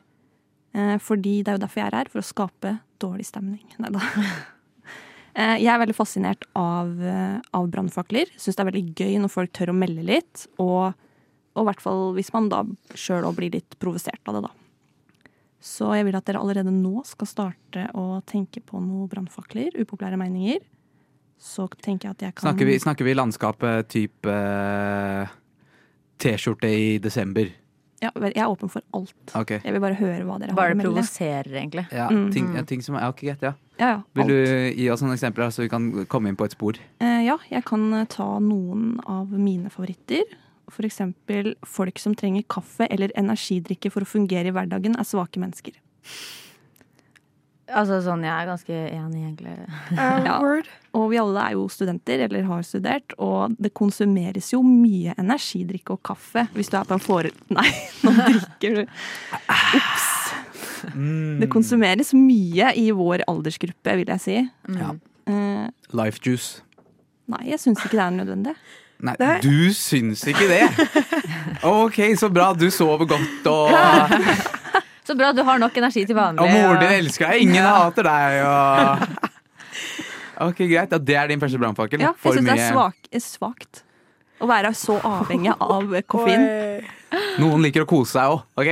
Eh, 0.74 0.96
fordi 0.98 1.44
det 1.44 1.52
er 1.52 1.60
jo 1.60 1.66
derfor 1.66 1.84
jeg 1.84 1.92
er 1.92 2.00
her, 2.00 2.10
for 2.10 2.24
å 2.24 2.26
skape 2.26 2.74
dårlig 3.02 3.28
stemning. 3.30 3.68
Nei 3.84 3.94
da. 3.94 4.02
Eh, 5.38 5.60
jeg 5.62 5.70
er 5.70 5.84
veldig 5.84 5.96
fascinert 5.96 6.50
av, 6.58 6.90
av 7.54 7.70
brannfakler. 7.70 8.34
Syns 8.42 8.58
det 8.58 8.66
er 8.66 8.72
veldig 8.72 8.88
gøy 8.98 9.20
når 9.22 9.34
folk 9.36 9.54
tør 9.54 9.76
å 9.76 9.78
melde 9.78 10.08
litt. 10.08 10.48
Og, 10.58 10.98
og 11.60 11.66
i 11.66 11.70
hvert 11.70 11.84
fall 11.84 12.14
hvis 12.16 12.32
man 12.34 12.48
da 12.52 12.64
sjøl 12.96 13.28
òg 13.28 13.36
blir 13.38 13.52
litt 13.60 13.76
provosert 13.82 14.24
av 14.32 14.40
det, 14.40 14.44
da. 14.48 14.52
Så 15.60 15.90
jeg 15.98 16.06
vil 16.08 16.16
at 16.16 16.24
dere 16.30 16.40
allerede 16.40 16.72
nå 16.72 17.02
skal 17.04 17.28
starte 17.28 17.90
å 18.00 18.22
tenke 18.24 18.62
på 18.64 18.80
noen 18.80 19.10
brannfakler. 19.12 19.74
Upopulære 19.76 20.16
meninger. 20.18 20.62
Så 21.40 21.68
tenker 21.84 22.08
jeg 22.10 22.16
at 22.16 22.24
jeg 22.24 22.36
kan 22.36 22.48
Snakker 22.50 22.68
vi, 22.68 22.78
snakker 22.80 23.08
vi 23.08 23.14
landskapet 23.16 23.90
type 23.92 24.32
eh, 24.32 25.28
T-skjorte 26.20 26.68
i 26.72 26.98
desember? 27.04 27.52
Ja, 28.00 28.10
jeg 28.16 28.38
er 28.40 28.48
åpen 28.48 28.72
for 28.72 28.84
alt. 28.96 29.12
Okay. 29.36 29.60
Jeg 29.60 29.76
vil 29.76 29.82
bare 29.84 29.98
høre 30.00 30.24
hva 30.24 30.38
dere 30.40 30.54
har 30.54 30.56
Bare 30.56 30.72
å 30.72 30.76
det 30.76 30.80
melde. 30.80 30.94
provoserer, 31.02 31.50
egentlig. 31.60 31.86
Ja, 31.92 32.08
Mm. 32.10 32.30
ting, 32.32 32.54
ja, 32.56 32.62
ting 32.64 32.82
som 32.82 32.96
er 32.96 33.10
ok, 33.10 33.20
greit, 33.28 33.42
ja. 33.44 33.54
Ja, 33.80 33.90
ja, 33.90 34.02
Vil 34.16 34.24
alt. 34.24 34.30
du 34.30 34.76
gi 34.80 34.90
oss 34.92 35.02
noen 35.04 35.14
eksempler, 35.18 35.52
så 35.52 35.64
vi 35.64 35.70
kan 35.70 36.06
komme 36.08 36.30
inn 36.30 36.36
på 36.40 36.46
et 36.48 36.52
spor? 36.56 36.80
Eh, 37.02 37.26
ja, 37.26 37.36
jeg 37.52 37.66
kan 37.66 38.06
ta 38.08 38.40
noen 38.40 39.00
av 39.06 39.28
mine 39.32 39.70
favoritter. 39.70 40.24
For 40.74 40.86
eksempel 40.88 41.54
folk 41.68 42.00
som 42.02 42.16
trenger 42.18 42.46
kaffe 42.52 42.88
eller 42.90 43.14
energidrikke 43.20 43.92
for 43.94 44.06
å 44.06 44.10
fungere 44.10 44.52
i 44.52 44.56
hverdagen, 44.56 44.96
er 45.00 45.08
svake 45.08 45.42
mennesker. 45.42 45.76
Altså 47.70 48.00
sånn, 48.02 48.24
Jeg 48.26 48.34
er 48.34 48.48
ganske 48.50 48.78
enig, 48.98 49.20
egentlig. 49.28 49.52
Uh, 49.94 49.98
Ja. 50.26 50.40
Word. 50.42 50.70
Og 50.98 51.12
vi 51.12 51.20
alle 51.22 51.44
er 51.52 51.54
jo 51.54 51.68
studenter, 51.70 52.24
eller 52.26 52.48
har 52.50 52.64
studert, 52.66 53.14
og 53.22 53.54
det 53.62 53.70
konsumeres 53.78 54.50
jo 54.56 54.64
mye 54.66 55.14
energidrikke 55.22 55.94
og 55.94 56.02
kaffe 56.10 56.48
hvis 56.56 56.72
du 56.74 56.80
er 56.80 56.88
på 56.90 56.98
en 56.98 57.04
fore... 57.04 57.30
Nei, 57.60 57.68
nå 58.02 58.16
drikker 58.18 58.80
du. 58.80 58.96
Ops. 59.54 60.08
Det 60.90 61.50
konsumeres 61.52 62.14
mye 62.16 62.72
i 62.80 62.88
vår 62.96 63.26
aldersgruppe, 63.30 63.98
vil 64.02 64.10
jeg 64.16 64.24
si. 64.24 64.38
Ja. 64.80 64.94
Uh, 65.30 65.68
Life 65.94 66.24
juice. 66.26 66.64
nei, 67.30 67.44
jeg 67.52 67.62
syns 67.62 67.84
ikke 67.86 68.00
det 68.00 68.06
er 68.08 68.16
nødvendig. 68.16 68.56
Nei, 69.00 69.16
er... 69.24 69.40
du 69.44 69.72
syns 69.76 70.26
ikke 70.28 70.48
det? 70.50 70.66
Ok, 71.70 72.02
så 72.20 72.30
bra. 72.32 72.52
Du 72.56 72.68
sover 72.72 73.08
godt, 73.08 73.48
og, 73.48 73.72
Så 75.10 75.16
bra, 75.18 75.32
du 75.34 75.42
har 75.42 75.58
nok 75.58 75.78
energi 75.80 76.04
til 76.06 76.16
vanlig. 76.16 76.44
og 76.44 76.52
moren 76.54 76.84
din 76.84 76.92
elsker 77.00 77.32
deg. 77.32 77.46
Ingen 77.48 77.66
hater 77.66 78.10
deg. 78.10 78.40
Og... 78.46 79.30
Ok, 80.50 80.62
greit. 80.70 80.94
Ja, 80.94 80.98
det 81.04 81.16
er 81.20 81.28
din 81.28 81.42
første 81.42 81.60
brannfakkel. 81.60 82.00
Ja, 82.00 82.14
jeg 82.16 82.38
syns 82.38 82.46
det 82.48 82.54
er 82.56 82.70
svak, 82.72 83.08
svakt 83.20 83.82
å 84.40 84.48
være 84.48 84.72
så 84.78 84.96
avhengig 85.04 85.52
av 85.52 85.96
koffein. 86.08 86.46
Noen 87.42 87.66
liker 87.66 87.84
å 87.84 87.90
kose 87.90 88.14
seg 88.16 88.38
òg, 88.38 88.46
OK? 88.56 88.70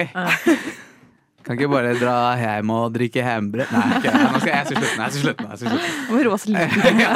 Kan 1.44 1.58
ikke 1.58 1.68
bare 1.72 1.92
dra 2.00 2.16
hjem 2.40 2.72
og 2.76 2.96
drikke 2.96 3.24
hjemmebrent. 3.24 3.72
Nei, 3.72 4.00
ikke, 4.00 4.14
nå 4.16 4.40
skal 4.44 4.54
jeg 4.54 4.70
skal 4.70 4.80
slutte. 4.80 4.96
Nei, 4.96 5.08
jeg 5.08 5.16
skal 5.16 5.26
slutte. 5.26 5.48
Jeg 5.48 5.60
skal 5.60 5.74
slutten. 5.74 5.98
Må 6.12 6.24
roe 6.24 6.38
oss 6.38 6.48
litt. 6.48 6.78
Ja. 7.04 7.12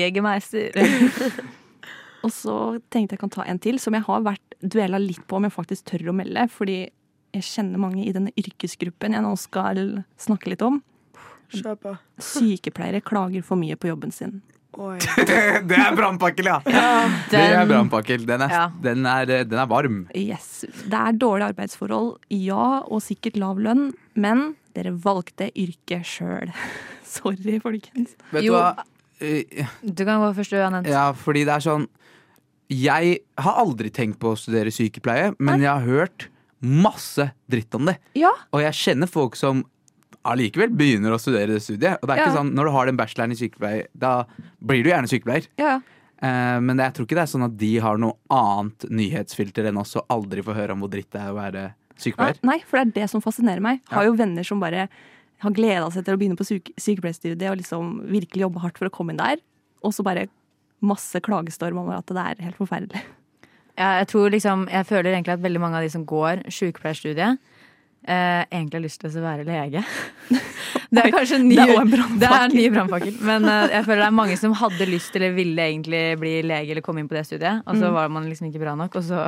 Jegermeister. 0.00 1.64
Og 2.26 2.32
så 2.34 2.56
tenkte 2.90 3.14
jeg 3.16 3.22
kan 3.22 3.30
ta 3.36 3.44
en 3.46 3.60
til, 3.62 3.78
som 3.82 3.94
jeg 3.94 4.02
har 4.08 4.24
vært 4.26 4.56
duella 4.66 4.98
litt 5.02 5.22
på 5.30 5.38
om 5.38 5.46
jeg 5.46 5.54
faktisk 5.54 5.86
tør 5.92 6.08
å 6.10 6.16
melde. 6.16 6.48
Fordi 6.50 6.78
jeg 7.36 7.44
kjenner 7.46 7.78
mange 7.82 8.02
i 8.08 8.12
denne 8.16 8.32
yrkesgruppen 8.40 9.14
jeg 9.14 9.22
nå 9.24 9.32
skal 9.38 9.80
snakke 10.18 10.50
litt 10.54 10.64
om. 10.66 10.80
Kjør. 11.54 11.98
Sykepleiere 12.32 13.02
klager 13.06 13.44
for 13.46 13.60
mye 13.60 13.76
på 13.78 13.92
jobben 13.92 14.10
sin. 14.14 14.40
Oi. 14.76 14.98
Det 15.70 15.76
er 15.78 15.94
brannpakkel, 15.96 16.50
ja. 16.50 16.58
Det 17.32 17.38
er 17.40 17.62
brannpakkel. 17.70 18.26
Den, 18.28 18.42
er- 18.44 18.52
Ja. 18.52 18.64
den, 18.84 19.06
er- 19.08 19.44
den 19.48 19.60
er 19.62 19.70
varm. 19.70 20.02
Yes. 20.18 20.64
Det 20.84 20.98
er 20.98 21.16
dårlige 21.16 21.52
arbeidsforhold, 21.54 22.10
ja, 22.34 22.82
og 22.84 23.00
sikkert 23.06 23.38
lav 23.40 23.62
lønn, 23.64 23.86
men 24.20 24.50
dere 24.76 24.92
valgte 25.00 25.48
yrket 25.56 26.04
sjøl. 26.04 26.50
Sorry, 27.06 27.56
folkens. 27.62 28.12
Vet 28.34 28.44
Jo. 28.44 28.52
du 28.52 28.58
hva? 28.58 28.84
Eh, 29.24 29.64
Du 29.80 30.02
kan 30.04 30.20
gå 30.20 30.34
først, 30.36 30.52
du, 30.52 30.58
Anette. 30.60 30.92
Ja, 30.92 31.06
fordi 31.16 31.46
det 31.48 31.54
er 31.56 31.64
sånn 31.64 31.86
Jeg 32.72 33.18
har 33.38 33.60
aldri 33.62 33.90
tenkt 33.94 34.18
på 34.18 34.32
å 34.32 34.38
studere 34.38 34.72
sykepleie, 34.74 35.34
men 35.38 35.60
jeg 35.62 35.70
har 35.70 35.86
hørt 35.86 36.28
masse 36.66 37.28
dritt 37.52 37.74
om 37.78 37.86
det. 37.86 37.98
Ja, 38.18 38.32
Og 38.52 38.60
jeg 38.64 38.72
kjenner 38.74 39.06
folk 39.10 39.36
som 39.36 39.64
allikevel 40.26 40.72
begynner 40.74 41.14
å 41.14 41.20
studere 41.22 41.54
det 41.54 41.62
studiet. 41.62 41.98
Og 42.02 42.08
det 42.08 42.16
er 42.16 42.16
Ja. 42.16 42.24
ikke 42.26 42.38
sånn, 42.38 42.54
Når 42.54 42.64
du 42.64 42.70
har 42.72 42.86
den 42.86 42.96
bacheloren 42.96 43.30
i 43.32 43.36
sykepleie, 43.38 43.86
da 43.96 44.24
blir 44.64 44.82
du 44.82 44.90
gjerne 44.90 45.06
sykepleier. 45.08 45.46
ja. 45.58 45.80
Eh, 46.22 46.58
men 46.60 46.78
jeg 46.78 46.94
tror 46.94 47.04
ikke 47.04 47.14
det 47.14 47.24
er 47.28 47.38
sånn 47.38 47.44
at 47.44 47.56
de 47.58 47.76
har 47.78 47.98
noe 47.98 48.14
annet 48.30 48.88
nyhetsfilter 48.90 49.66
enn 49.68 49.76
oss 49.78 49.94
og 49.96 50.06
aldri 50.08 50.40
får 50.42 50.54
høre 50.56 50.70
om 50.72 50.80
hvor 50.80 50.88
dritt 50.90 51.10
det 51.10 51.20
er 51.20 51.28
å 51.30 51.36
være 51.36 51.74
sykepleier. 51.98 52.38
nei, 52.42 52.58
for 52.60 52.78
det 52.82 52.96
er 52.96 53.00
det 53.02 53.10
som 53.10 53.20
fascinerer 53.20 53.60
meg. 53.60 53.80
Jeg 53.90 53.94
har 53.98 54.04
jo 54.06 54.14
venner 54.16 54.42
som 54.42 54.58
bare 54.58 54.88
har 55.40 55.50
gleda 55.50 55.92
seg 55.92 56.06
til 56.06 56.16
å 56.16 56.18
begynne 56.18 56.36
på 56.38 56.46
syke, 56.46 56.72
sykepleierstudiet 56.80 57.50
og 57.50 57.58
liksom 57.58 58.08
virkelig 58.08 58.40
jobbe 58.48 58.60
hardt 58.62 58.78
for 58.78 58.88
å 58.88 58.90
komme 58.90 59.10
inn 59.10 59.18
der. 59.18 59.36
Og 59.84 59.92
så 59.92 60.02
bare 60.02 60.28
masse 60.82 61.20
klagestorm 61.24 61.78
over 61.82 61.98
at 61.98 62.06
det 62.12 62.22
er 62.22 62.42
helt 62.44 62.58
forferdelig. 62.60 63.02
Ja, 63.76 63.98
jeg 64.00 64.06
tror 64.08 64.30
liksom 64.32 64.68
Jeg 64.72 64.86
føler 64.88 65.12
egentlig 65.12 65.34
at 65.34 65.42
veldig 65.44 65.60
mange 65.60 65.76
av 65.76 65.82
de 65.84 65.90
som 65.92 66.06
går 66.08 66.44
sykepleierstudiet, 66.48 67.38
eh, 68.08 68.44
egentlig 68.50 68.78
har 68.78 68.84
lyst 68.86 69.00
til 69.02 69.10
å 69.10 69.24
være 69.24 69.44
lege. 69.44 69.82
Det 70.86 71.02
er 71.02 71.10
kanskje 71.10 71.40
ny, 71.42 71.56
Det 71.56 72.28
er 72.30 72.48
ny 72.54 72.68
brannfakkel. 72.70 73.16
Men 73.26 73.44
eh, 73.50 73.72
jeg 73.74 73.84
føler 73.84 74.04
det 74.04 74.06
er 74.06 74.14
mange 74.14 74.36
som 74.38 74.52
hadde 74.56 74.86
lyst 74.88 75.10
til 75.12 75.22
eller 75.24 75.34
ville 75.36 75.64
egentlig 75.66 76.02
bli 76.20 76.34
lege 76.46 76.70
eller 76.72 76.84
komme 76.86 77.02
inn 77.02 77.08
på 77.10 77.16
det 77.18 77.24
studiet, 77.26 77.62
og 77.66 77.74
Mm. 77.74 77.80
så 77.82 77.90
var 77.92 78.08
man 78.08 78.28
liksom 78.30 78.48
ikke 78.48 78.62
bra 78.62 78.76
nok, 78.78 78.94
og 78.96 79.02
så 79.02 79.26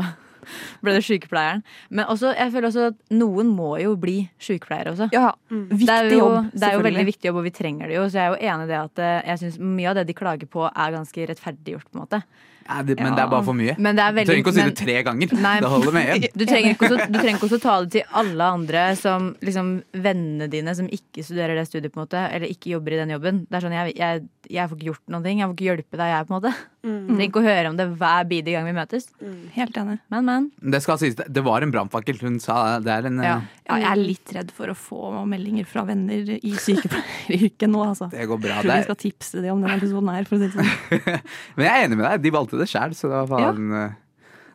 ble 0.84 0.96
det 0.96 1.04
sykepleieren. 1.06 1.64
Men 1.90 2.10
også, 2.10 2.32
jeg 2.36 2.52
føler 2.54 2.68
også 2.70 2.90
at 2.92 2.98
noen 3.14 3.50
må 3.54 3.72
jo 3.82 3.94
bli 4.00 4.18
sykepleiere 4.42 4.94
også. 4.94 5.08
Ja, 5.14 5.32
mm. 5.50 5.64
viktig 5.72 5.94
er, 5.94 6.10
jo, 6.12 6.20
jobb, 6.22 6.52
det 6.52 6.68
er 6.68 6.76
jo 6.76 6.84
veldig 6.88 7.08
viktig 7.12 7.30
jobb, 7.30 7.40
og 7.40 7.48
vi 7.48 7.54
trenger 7.54 7.90
det 7.90 7.98
jo. 7.98 8.04
Så 8.08 8.20
jeg 8.20 8.26
er 8.26 8.34
jo 8.34 8.52
enig 8.52 8.68
i 8.68 8.70
det 8.72 8.78
at 8.82 9.02
eh, 9.04 9.16
jeg 9.32 9.42
syns 9.42 9.58
mye 9.62 9.90
av 9.90 9.98
det 9.98 10.06
de 10.08 10.16
klager 10.18 10.50
på, 10.50 10.68
er 10.68 10.94
ganske 10.94 11.26
rettferdiggjort. 11.32 11.88
på 11.88 11.98
en 11.98 12.04
måte 12.04 12.22
Ja, 12.68 12.82
det, 12.84 12.98
men 13.00 13.14
det 13.16 13.22
er 13.24 13.30
bare 13.32 13.46
for 13.46 13.56
mye. 13.56 13.74
Men 13.80 13.96
det 13.96 14.04
er 14.04 14.16
Du 14.16 14.22
trenger 14.28 14.42
ikke 14.42 14.52
å 14.52 14.56
si 14.58 14.66
det 14.68 14.78
tre 14.78 14.96
ganger. 15.06 15.34
Nei. 15.40 15.54
Det 15.64 15.72
holder 15.72 15.94
med 15.96 16.10
én. 16.14 16.26
Du 16.34 16.44
trenger, 16.44 16.74
ikke 16.74 16.90
å 16.90 16.98
du 16.98 17.18
trenger 17.18 17.36
ikke 17.38 17.48
også 17.48 17.60
ta 17.62 17.76
det 17.84 17.92
til 17.96 18.18
alle 18.22 18.50
andre 18.58 18.82
som 19.00 19.30
liksom 19.44 19.70
vennene 19.96 20.50
dine 20.52 20.74
som 20.76 20.90
ikke 20.92 21.24
studerer 21.24 21.56
det 21.56 21.68
studiet, 21.70 21.94
på 21.94 22.00
en 22.00 22.06
måte, 22.06 22.24
eller 22.28 22.52
ikke 22.52 22.74
jobber 22.74 22.96
i 22.96 23.00
den 23.00 23.14
jobben. 23.16 23.44
Det 23.48 23.58
er 23.58 23.64
sånn, 23.64 23.78
jeg, 23.78 23.96
jeg, 23.98 24.26
jeg 24.50 24.68
får 24.70 24.78
ikke 24.78 24.86
gjort 24.88 25.12
noen 25.12 25.24
ting. 25.26 25.38
Jeg 25.42 25.48
får 25.50 25.54
ikke 25.56 25.66
hjelpe 25.68 25.98
deg, 26.00 26.10
jeg, 26.12 26.26
på 26.28 26.32
en 26.32 26.36
måte. 26.38 26.52
Mm. 26.88 26.96
Trenger 27.08 27.24
ikke 27.26 27.40
å 27.40 27.44
høre 27.44 27.70
om 27.72 27.76
det 27.78 27.86
hver 28.00 28.26
bidige 28.30 28.54
gang 28.56 28.66
vi 28.68 28.74
møtes. 28.76 29.06
Helt 29.54 29.76
enig. 29.82 29.96
Men, 30.14 30.24
men. 30.28 30.46
Det 30.74 30.80
skal 30.84 30.98
sies, 31.02 31.16
det 31.18 31.44
var 31.44 31.64
en 31.66 31.72
brannfakkel. 31.74 32.18
Hun 32.24 32.38
sa 32.42 32.56
det. 32.78 32.86
Det 32.88 32.94
er 32.96 33.08
en 33.10 33.20
Ja. 33.24 33.34
eh, 33.36 33.62
Ja, 33.68 33.76
jeg 33.82 33.88
er 33.90 34.00
litt 34.00 34.32
redd 34.38 34.50
for 34.56 34.72
å 34.72 34.76
få 34.78 35.12
meldinger 35.28 35.66
fra 35.68 35.84
venner 35.88 36.30
i 36.38 36.52
sykepleieryrket 36.56 37.68
nå, 37.68 37.82
altså. 37.84 38.08
Det 38.12 38.26
går 38.30 38.40
bra. 38.40 38.56
Jeg 38.58 38.64
tror 38.64 38.76
vi 38.78 38.86
skal 38.88 39.00
tipse 39.04 39.42
dem 39.44 39.54
om 39.56 39.62
denne 39.64 39.76
episoden 39.78 40.12
her, 40.14 40.24
for 40.28 40.36
å 40.36 40.40
si 40.40 40.48
det 40.48 40.56
sånn. 40.56 41.22
men 41.58 41.66
jeg 41.68 41.72
er 41.74 41.86
enig 41.88 41.98
med 42.00 42.06
deg. 42.08 42.22
De 42.24 42.34
valgte 42.38 42.60
det 42.60 42.68
sjæl, 42.70 42.94
så 42.98 43.10
da 43.12 43.24
faen 43.28 43.72
eh, 43.82 43.96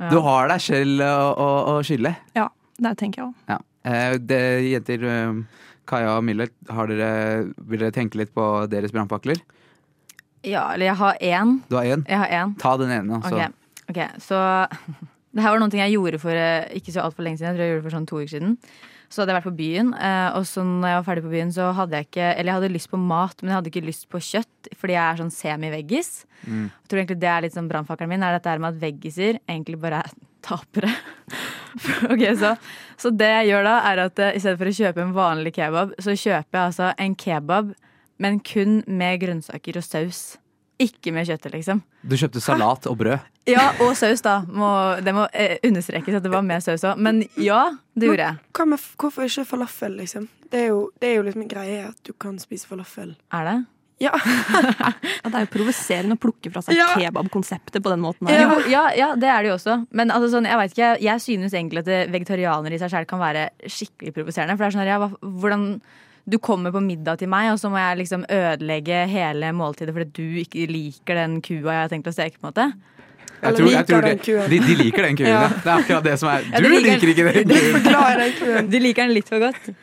Ja. 0.01 0.09
Du 0.09 0.17
har 0.25 0.49
deg 0.49 0.59
selv 0.59 1.03
å, 1.05 1.17
å, 1.37 1.49
å 1.75 1.81
skylde. 1.85 2.15
Ja, 2.35 2.47
det 2.81 2.95
tenker 2.99 3.21
jeg 3.21 3.27
òg. 3.29 3.35
Ja. 3.53 3.59
Eh, 3.85 4.15
det, 4.19 4.39
jenter, 4.71 5.03
eh, 5.05 5.61
Kaja 5.87 6.15
og 6.17 6.23
Millet, 6.25 6.51
har 6.71 6.87
dere, 6.89 7.09
vil 7.69 7.79
dere 7.83 7.93
tenke 7.95 8.17
litt 8.19 8.31
på 8.35 8.43
deres 8.71 8.91
brannfakler? 8.95 9.37
Ja, 10.43 10.67
eller 10.73 10.89
jeg 10.91 10.99
har 10.99 11.19
én. 11.23 11.57
Du 11.69 11.77
har 11.79 11.87
én. 11.87 12.05
Jeg 12.09 12.19
har 12.19 12.31
én. 12.43 12.55
Ta 12.59 12.75
den 12.81 12.91
ene. 12.91 13.21
Så. 13.23 13.35
Ok, 13.35 13.59
Okay, 13.91 14.07
så 14.23 14.39
Det 15.33 15.41
her 15.41 15.49
var 15.49 15.61
noen 15.63 15.71
ting 15.73 15.81
jeg 15.81 15.95
gjorde 15.95 16.19
for 16.21 16.37
eh, 16.37 16.69
ikke 16.77 16.93
så 16.93 17.01
altfor 17.01 17.25
lenge 17.25 17.39
siden. 17.39 17.55
Jeg 17.55 17.57
tror 17.57 17.65
jeg 17.65 17.71
gjorde 17.71 17.81
det 17.81 17.87
for 17.87 17.95
sånn 17.97 18.09
to 18.09 18.19
uker 18.21 18.31
siden. 18.35 18.51
Så 19.09 19.21
hadde 19.21 19.33
jeg 19.33 19.37
vært 19.39 19.47
på 19.47 19.57
byen, 19.57 19.89
eh, 19.93 20.27
og 20.37 20.45
så 20.49 20.61
når 20.65 20.89
jeg 20.89 20.97
var 20.99 21.07
ferdig 21.07 21.23
på 21.25 21.31
byen, 21.31 21.53
så 21.53 21.69
hadde 21.77 21.97
jeg 21.97 22.07
ikke 22.07 22.27
Eller 22.31 22.49
jeg 22.49 22.57
hadde 22.59 22.69
lyst 22.73 22.89
på 22.89 22.99
mat, 23.01 23.41
men 23.41 23.49
jeg 23.51 23.57
hadde 23.57 23.71
ikke 23.71 23.83
lyst 23.85 24.05
på 24.09 24.21
kjøtt, 24.25 24.69
fordi 24.77 24.95
jeg 24.95 25.03
er 25.03 25.19
sånn 25.21 25.33
semi-veggis. 25.33 26.11
Mm. 26.45 26.67
Jeg 26.69 26.89
tror 26.89 27.01
egentlig 27.01 27.19
det 27.21 27.31
er 27.33 27.45
litt 27.45 27.57
sånn 27.57 27.69
brannfakkelen 27.69 28.13
min, 28.13 28.25
er 28.25 28.37
dette 28.37 28.53
her 28.53 28.61
med 28.61 28.73
at 28.73 28.81
veggiser 28.81 29.41
egentlig 29.41 29.79
bare 29.81 30.03
er 30.05 30.13
tapere. 30.47 30.93
ok, 32.13 32.23
så, 32.37 32.53
så 33.01 33.13
det 33.13 33.31
jeg 33.31 33.51
gjør 33.53 33.69
da, 33.69 33.75
er 33.89 34.03
at 34.05 34.21
eh, 34.21 34.35
i 34.37 34.41
stedet 34.43 34.61
for 34.61 34.69
å 34.69 34.77
kjøpe 34.81 35.05
en 35.05 35.17
vanlig 35.17 35.55
kebab, 35.57 35.97
så 35.97 36.13
kjøper 36.13 36.59
jeg 36.59 36.71
altså 36.71 36.93
en 37.05 37.17
kebab, 37.25 37.73
men 38.23 38.39
kun 38.45 38.79
med 38.87 39.19
grønnsaker 39.23 39.77
og 39.81 39.85
saus. 39.85 40.23
Ikke 40.81 41.11
med 41.13 41.27
kjøttet, 41.29 41.53
liksom. 41.53 41.83
Du 42.01 42.15
kjøpte 42.17 42.41
salat 42.41 42.87
og 42.89 42.95
brød. 42.99 43.21
Ja, 43.47 43.67
og 43.83 43.91
saus, 43.99 44.23
da. 44.25 44.39
Må, 44.49 44.69
det 45.05 45.13
må 45.15 45.27
eh, 45.35 45.59
understrekes 45.67 46.17
at 46.17 46.23
det 46.25 46.31
var 46.33 46.41
med 46.47 46.63
saus 46.65 46.81
òg. 46.87 46.97
Men 47.03 47.21
ja, 47.39 47.59
det 47.93 48.09
gjorde 48.09 48.25
jeg. 48.31 48.39
Hva 48.57 48.65
med, 48.71 48.87
hvorfor 48.99 49.27
ikke 49.27 49.45
falafel, 49.51 49.99
liksom? 50.01 50.25
Det 50.49 50.63
er 50.65 50.71
jo, 50.73 50.79
det 50.99 51.11
er 51.11 51.15
jo 51.19 51.27
liksom 51.27 51.45
en 51.45 51.51
greie 51.53 51.83
at 51.91 52.01
du 52.07 52.11
kan 52.17 52.39
spise 52.41 52.67
falafel. 52.69 53.13
Er 53.35 53.47
det? 53.51 53.55
Ja. 54.03 54.11
Ja, 55.23 55.29
det 55.31 55.37
er 55.39 55.45
jo 55.45 55.51
provoserende 55.53 56.17
å 56.17 56.19
plukke 56.19 56.49
fra 56.51 56.61
seg 56.65 56.75
Ja. 56.75 56.89
kebabkonseptet 56.97 57.79
på 57.85 57.91
den 57.93 58.01
måten. 58.03 58.27
her. 58.27 58.41
Jo, 58.41 58.57
ja, 58.73 58.81
ja, 58.97 59.09
det 59.15 59.29
er 59.31 59.45
det 59.45 59.53
jo 59.53 59.55
også. 59.55 59.77
Men 59.95 60.11
altså, 60.11 60.33
sånn, 60.33 60.49
jeg, 60.49 60.59
vet 60.59 60.73
ikke, 60.73 60.87
jeg, 60.89 61.03
jeg 61.05 61.23
synes 61.23 61.53
egentlig 61.55 61.83
at 61.85 62.11
vegetarianere 62.11 62.75
i 62.75 62.81
seg 62.81 62.91
selv 62.91 63.07
kan 63.07 63.21
være 63.21 63.45
skikkelig 63.71 64.11
provoserende. 64.17 64.57
For 64.57 64.65
det 64.65 64.71
er 64.71 64.75
sånn 64.75 64.83
her, 64.83 64.91
ja, 64.97 65.31
hvordan 65.43 65.67
du 66.25 66.37
kommer 66.39 66.71
på 66.71 66.79
middag 66.79 67.19
til 67.19 67.27
meg, 67.31 67.51
og 67.51 67.59
så 67.59 67.69
må 67.71 67.79
jeg 67.81 67.99
liksom 68.03 68.23
ødelegge 68.31 69.03
hele 69.11 69.51
måltidet 69.55 69.95
fordi 69.95 70.11
du 70.15 70.41
ikke 70.43 70.67
liker 70.71 71.19
den 71.19 71.39
kua 71.43 71.75
jeg 71.75 71.81
har 71.81 71.91
tenkt 71.91 72.07
å 72.07 72.15
steke. 72.15 72.39
på 72.39 72.47
en 72.47 72.53
måte 72.53 72.67
Jeg 73.43 73.57
tror, 73.57 73.71
jeg 73.73 73.87
tror 73.89 74.05
den 74.07 74.21
det, 74.23 74.37
de, 74.53 74.59
de 74.63 74.77
liker 74.79 75.09
den 75.09 75.17
kuen. 75.19 75.27
Ja. 75.33 75.41
ja. 75.43 75.49
Det 75.57 75.71
er 75.71 75.81
akkurat 75.81 76.07
det 76.07 76.15
som 76.21 76.31
er 76.31 76.47
Ja, 76.47 76.61
Du 76.63 76.69
de 76.69 76.77
liker 76.77 77.07
liker 77.07 77.11
ikke 77.11 77.25
den 77.27 77.49
kuen! 77.49 77.83
Du 77.83 77.91
den 78.23 78.37
kuen. 78.39 78.71
De 78.71 78.83
liker 78.87 79.03
den 79.07 79.17
litt 79.19 79.31
for 79.33 79.43
godt. 79.43 79.73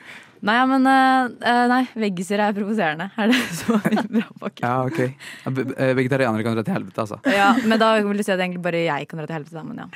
Nei, 0.41 0.55
ja, 0.57 0.65
men 0.71 0.87
eh, 0.89 1.65
Nei, 1.69 1.81
veggiser 2.01 2.41
er 2.41 2.55
provoserende. 2.57 3.11
Er 3.21 3.29
det 3.29 3.39
så 3.61 3.77
bra 3.77 4.27
pakke? 4.41 4.63
Ja, 4.65 4.75
ok. 4.89 5.01
Ja, 5.45 5.53
eh, 5.77 5.91
Vegetarianere 5.99 6.47
kan 6.47 6.57
dra 6.57 6.65
til 6.65 6.77
helvete, 6.79 7.03
altså. 7.05 7.19
Ja, 7.29 7.51
men 7.61 7.77
da 7.83 7.91
vil 8.01 8.17
du 8.17 8.25
si 8.25 8.33
at 8.33 8.41
egentlig 8.41 8.63
bare 8.65 8.81
jeg 8.87 9.09
kan 9.11 9.21
dra 9.21 9.27
til 9.29 9.37
helvete, 9.37 9.57
da. 9.59 9.65
Men 9.69 9.77
ja. 9.85 9.89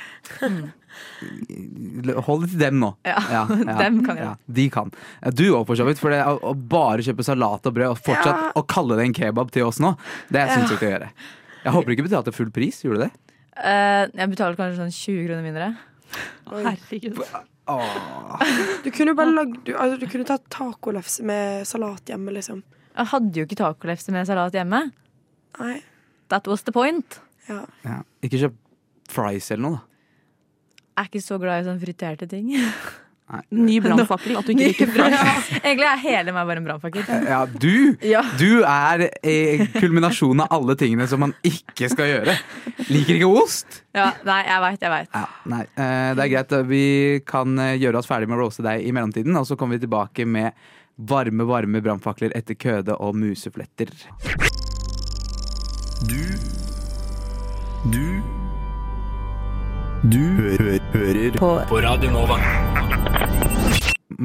Hold 2.27 2.45
det 2.45 2.51
til 2.53 2.61
dem 2.61 2.77
nå. 2.83 2.91
Ja, 3.07 3.41
dem 3.81 3.97
kan 4.05 4.19
jeg. 4.21 4.27
Ja, 4.27 4.35
de 4.59 4.67
kan. 4.73 4.93
Ja, 5.23 5.33
Du 5.35 5.43
òg, 5.57 5.65
for 5.67 5.79
så 5.79 5.87
vidt. 5.89 5.99
For 6.03 6.13
det, 6.13 6.21
å, 6.29 6.37
å 6.51 6.53
bare 6.55 7.03
kjøpe 7.05 7.25
salat 7.25 7.65
og 7.65 7.75
brød 7.79 7.95
og 7.95 7.99
fortsatt 8.05 8.31
Ja. 8.45 8.53
å 8.61 8.63
kalle 8.69 8.99
det 8.99 9.09
en 9.09 9.17
kebab 9.17 9.51
til 9.55 9.65
oss 9.67 9.81
nå, 9.83 9.95
det 10.33 10.45
syns 10.51 10.69
jeg 10.69 10.77
ikke 10.77 10.87
å 10.89 10.93
gjøre. 10.93 11.09
Jeg 11.65 11.73
håper 11.73 11.89
du 11.89 11.95
ikke 11.97 12.07
betalte 12.11 12.35
full 12.35 12.53
pris. 12.53 12.83
Gjorde 12.85 13.01
du 13.01 13.03
det? 13.07 13.11
Uh, 13.55 14.05
jeg 14.13 14.31
betalte 14.35 14.59
kanskje 14.61 14.77
sånn 14.83 14.93
20 14.93 15.27
kroner 15.27 15.45
mindre. 15.49 15.73
Herregud. 16.53 17.25
Åh. 17.71 18.41
Du 18.83 18.91
kunne 18.93 19.13
jo 19.13 19.17
bare 19.17 19.33
lagd 19.33 19.55
du, 19.65 19.71
altså, 19.73 19.97
du 20.01 20.05
kunne 20.11 20.27
tatt 20.27 20.45
tacolefse 20.53 21.25
med 21.25 21.65
salat 21.67 22.11
hjemme, 22.11 22.33
liksom. 22.35 22.61
Jeg 22.95 23.11
hadde 23.11 23.41
jo 23.41 23.47
ikke 23.47 23.57
tacolefse 23.59 24.13
med 24.15 24.27
salat 24.29 24.55
hjemme. 24.55 24.83
Nei. 25.59 25.79
That 26.33 26.47
was 26.49 26.63
the 26.67 26.73
point. 26.75 27.19
Ja. 27.49 27.63
Ja. 27.85 27.99
Ikke 28.25 28.39
kjøp 28.41 28.61
fries 29.11 29.49
eller 29.53 29.63
noe, 29.65 29.79
da. 29.79 29.91
Jeg 30.95 31.03
er 31.03 31.09
ikke 31.11 31.25
så 31.25 31.37
glad 31.41 31.59
i 31.59 31.65
sånne 31.67 31.81
friterte 31.83 32.27
ting. 32.31 32.53
Ny 33.49 33.79
brannfakkel, 33.83 34.35
at 34.37 34.45
du 34.45 34.53
ikke 34.53 34.67
liker 34.69 34.91
fra. 34.93 35.07
Egentlig 35.63 35.87
er 35.89 36.01
hele 36.03 36.35
meg 36.35 36.45
bare 36.49 36.61
en 36.61 36.67
brannfakkel. 36.67 37.07
Ja, 37.25 37.39
du! 37.49 37.95
Ja. 38.05 38.21
Du 38.37 38.61
er 38.61 39.07
eh, 39.25 39.65
kulminasjonen 39.79 40.45
av 40.45 40.53
alle 40.59 40.77
tingene 40.79 41.07
som 41.09 41.23
man 41.25 41.33
ikke 41.45 41.89
skal 41.91 42.11
gjøre. 42.11 42.37
Liker 42.91 43.17
ikke 43.17 43.31
ost? 43.41 43.81
ja, 43.95 44.11
nei, 44.27 44.41
jeg 44.45 44.63
veit, 44.67 44.85
jeg 44.85 44.93
veit. 44.93 45.17
Ja, 45.17 45.59
eh, 45.73 46.13
det 46.17 46.25
er 46.27 46.31
greit. 46.35 46.55
Vi 46.69 46.85
kan 47.27 47.59
eh, 47.61 47.75
gjøre 47.81 48.01
oss 48.01 48.09
ferdig 48.09 48.29
med 48.29 48.37
å 48.37 48.43
roaste 48.43 48.65
deg 48.65 48.85
i 48.85 48.93
mellomtiden, 48.95 49.35
og 49.39 49.49
så 49.49 49.57
kommer 49.57 49.79
vi 49.79 49.87
tilbake 49.87 50.27
med 50.29 50.53
varme, 50.95 51.49
varme 51.49 51.81
brannfakler 51.83 52.35
etter 52.37 52.59
køde 52.59 52.95
og 53.01 53.17
musefletter. 53.19 53.91
Du 56.05 56.21
Du 57.89 58.44
Du 60.11 60.19
hø 60.37 60.51
hø 60.59 60.75
hører 60.93 61.35
på. 61.39 61.49
på 61.69 61.79
Radio 61.83 62.11
Nova. 62.13 62.37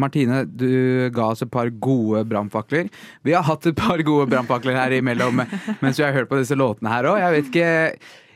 Martine, 0.01 0.43
du 0.47 1.11
ga 1.15 1.29
oss 1.33 1.43
et 1.45 1.51
par 1.53 1.71
gode 1.83 2.23
brannfakler. 2.31 2.89
Vi 3.27 3.35
har 3.35 3.43
hatt 3.47 3.67
et 3.67 3.77
par 3.79 4.01
gode 4.07 4.29
brannfakler 4.31 4.77
her 4.79 4.95
imellom 5.01 5.43
mens 5.83 5.99
vi 6.01 6.05
har 6.07 6.15
hørt 6.17 6.31
på 6.31 6.39
disse 6.41 6.57
låtene 6.59 6.93
her 6.93 7.09
òg. 7.11 7.19
Jeg 7.23 7.35
vet 7.37 7.51
ikke 7.51 7.71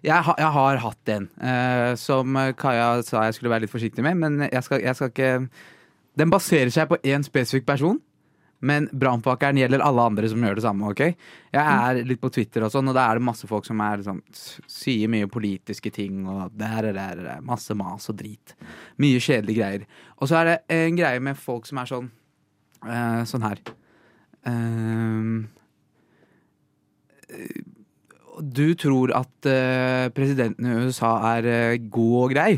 jeg, 0.04 0.18
har- 0.26 0.40
jeg 0.42 0.50
har 0.58 0.80
hatt 0.84 1.12
en 1.14 1.28
eh, 1.40 1.92
som 2.00 2.36
Kaja 2.60 2.88
sa 3.06 3.26
jeg 3.28 3.38
skulle 3.38 3.54
være 3.54 3.64
litt 3.66 3.72
forsiktig 3.74 4.04
med, 4.04 4.18
men 4.20 4.48
jeg 4.50 4.64
skal, 4.66 4.82
jeg 4.84 4.98
skal 4.98 5.12
ikke 5.14 5.30
Den 6.20 6.30
baserer 6.30 6.70
seg 6.70 6.86
på 6.92 6.98
én 7.02 7.24
spesifikk 7.26 7.64
person. 7.66 7.96
Men 8.64 8.86
brannpakkeren 8.92 9.58
gjelder 9.58 9.82
alle 9.84 10.04
andre 10.08 10.28
som 10.30 10.44
gjør 10.44 10.58
det 10.58 10.64
samme. 10.64 10.90
ok? 10.92 11.02
Jeg 11.52 11.62
er 11.62 12.00
litt 12.08 12.20
på 12.22 12.30
Twitter, 12.32 12.64
og 12.64 12.72
sånn, 12.72 12.88
og 12.88 12.96
da 12.96 13.06
er 13.08 13.18
det 13.18 13.26
masse 13.26 13.48
folk 13.50 13.66
som 13.66 13.80
er, 13.84 14.00
liksom, 14.00 14.22
sier 14.70 15.10
mye 15.12 15.28
politiske 15.30 15.90
ting. 15.92 16.26
og 16.28 16.52
der, 16.56 16.92
der, 16.92 17.22
der, 17.24 17.40
Masse 17.44 17.74
mas 17.76 18.08
og 18.08 18.16
drit. 18.20 18.54
Mye 18.96 19.20
kjedelige 19.20 19.60
greier. 19.60 19.86
Og 20.18 20.30
så 20.30 20.40
er 20.40 20.44
det 20.50 20.58
en 20.78 20.96
greie 20.96 21.20
med 21.20 21.40
folk 21.40 21.66
som 21.68 21.82
er 21.82 21.90
sånn 21.90 22.10
uh, 22.86 23.22
Sånn 23.28 23.44
her. 23.44 23.60
Eh, 24.44 25.44
du 28.44 28.66
tror 28.78 29.12
at 29.16 29.46
uh, 29.48 30.10
presidenten 30.14 30.66
i 30.66 30.86
USA 30.86 31.16
er 31.36 31.76
god 31.88 32.16
og 32.22 32.32
grei. 32.34 32.52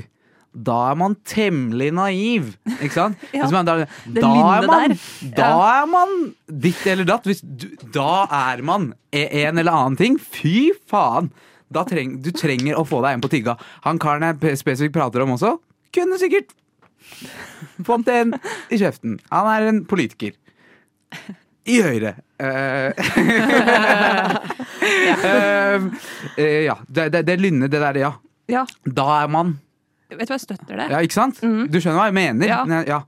Da 0.57 0.77
er 0.91 0.97
man 0.97 1.17
temmelig 1.29 1.91
naiv, 1.93 2.55
ikke 2.79 2.95
sant? 2.95 3.25
Ja, 3.37 3.49
man, 3.53 3.67
da, 3.69 3.75
da, 4.17 4.31
er 4.57 4.69
man, 4.71 4.95
da 5.37 5.51
er 5.69 5.91
man 5.91 6.15
ditt 6.49 6.81
eller 6.89 7.05
datt. 7.09 7.29
Du, 7.45 7.67
da 7.93 8.25
er 8.33 8.63
man 8.65 8.95
e- 9.13 9.29
en 9.45 9.61
eller 9.61 9.77
annen 9.77 9.99
ting. 10.01 10.17
Fy 10.21 10.71
faen! 10.89 11.29
Da 11.69 11.83
treng, 11.85 12.15
du 12.23 12.31
trenger 12.31 12.79
å 12.79 12.85
få 12.87 13.03
deg 13.05 13.17
en 13.17 13.25
på 13.25 13.31
tigga. 13.33 13.57
Han 13.85 13.99
karen 14.01 14.25
jeg 14.25 14.61
spesifikt 14.61 14.95
prater 14.95 15.25
om 15.25 15.35
også, 15.35 15.57
kunne 15.93 16.17
sikkert 16.23 16.55
fått 17.85 18.09
en 18.13 18.37
i 18.71 18.79
kjeften. 18.81 19.19
Han 19.33 19.51
er 19.51 19.69
en 19.73 19.83
politiker. 19.89 20.37
I 21.67 21.81
Høyre. 21.83 22.15
Uh, 22.39 22.95
uh, 25.27 25.87
uh, 26.39 26.61
ja. 26.63 26.77
Det, 26.87 27.09
det, 27.11 27.23
det 27.27 27.37
lynnet, 27.43 27.73
det 27.73 27.83
der, 27.83 27.99
ja. 28.07 28.13
Ja, 28.47 28.63
Da 28.87 29.07
er 29.25 29.31
man 29.33 29.57
vet 30.11 30.19
du 30.29 30.33
hva, 30.33 30.37
jeg 30.39 30.41
støtter 30.47 30.77
det. 30.77 30.91
Ja, 30.91 30.99
ikke 31.03 31.13
sant? 31.19 31.41
Mm. 31.43 31.67
Du 31.71 31.79
skjønner 31.81 31.99
hva 31.99 32.07
jeg 32.11 32.15
mener? 32.15 32.47
Ja. 32.47 32.65
Ne- 32.65 32.85
ja. 32.87 33.03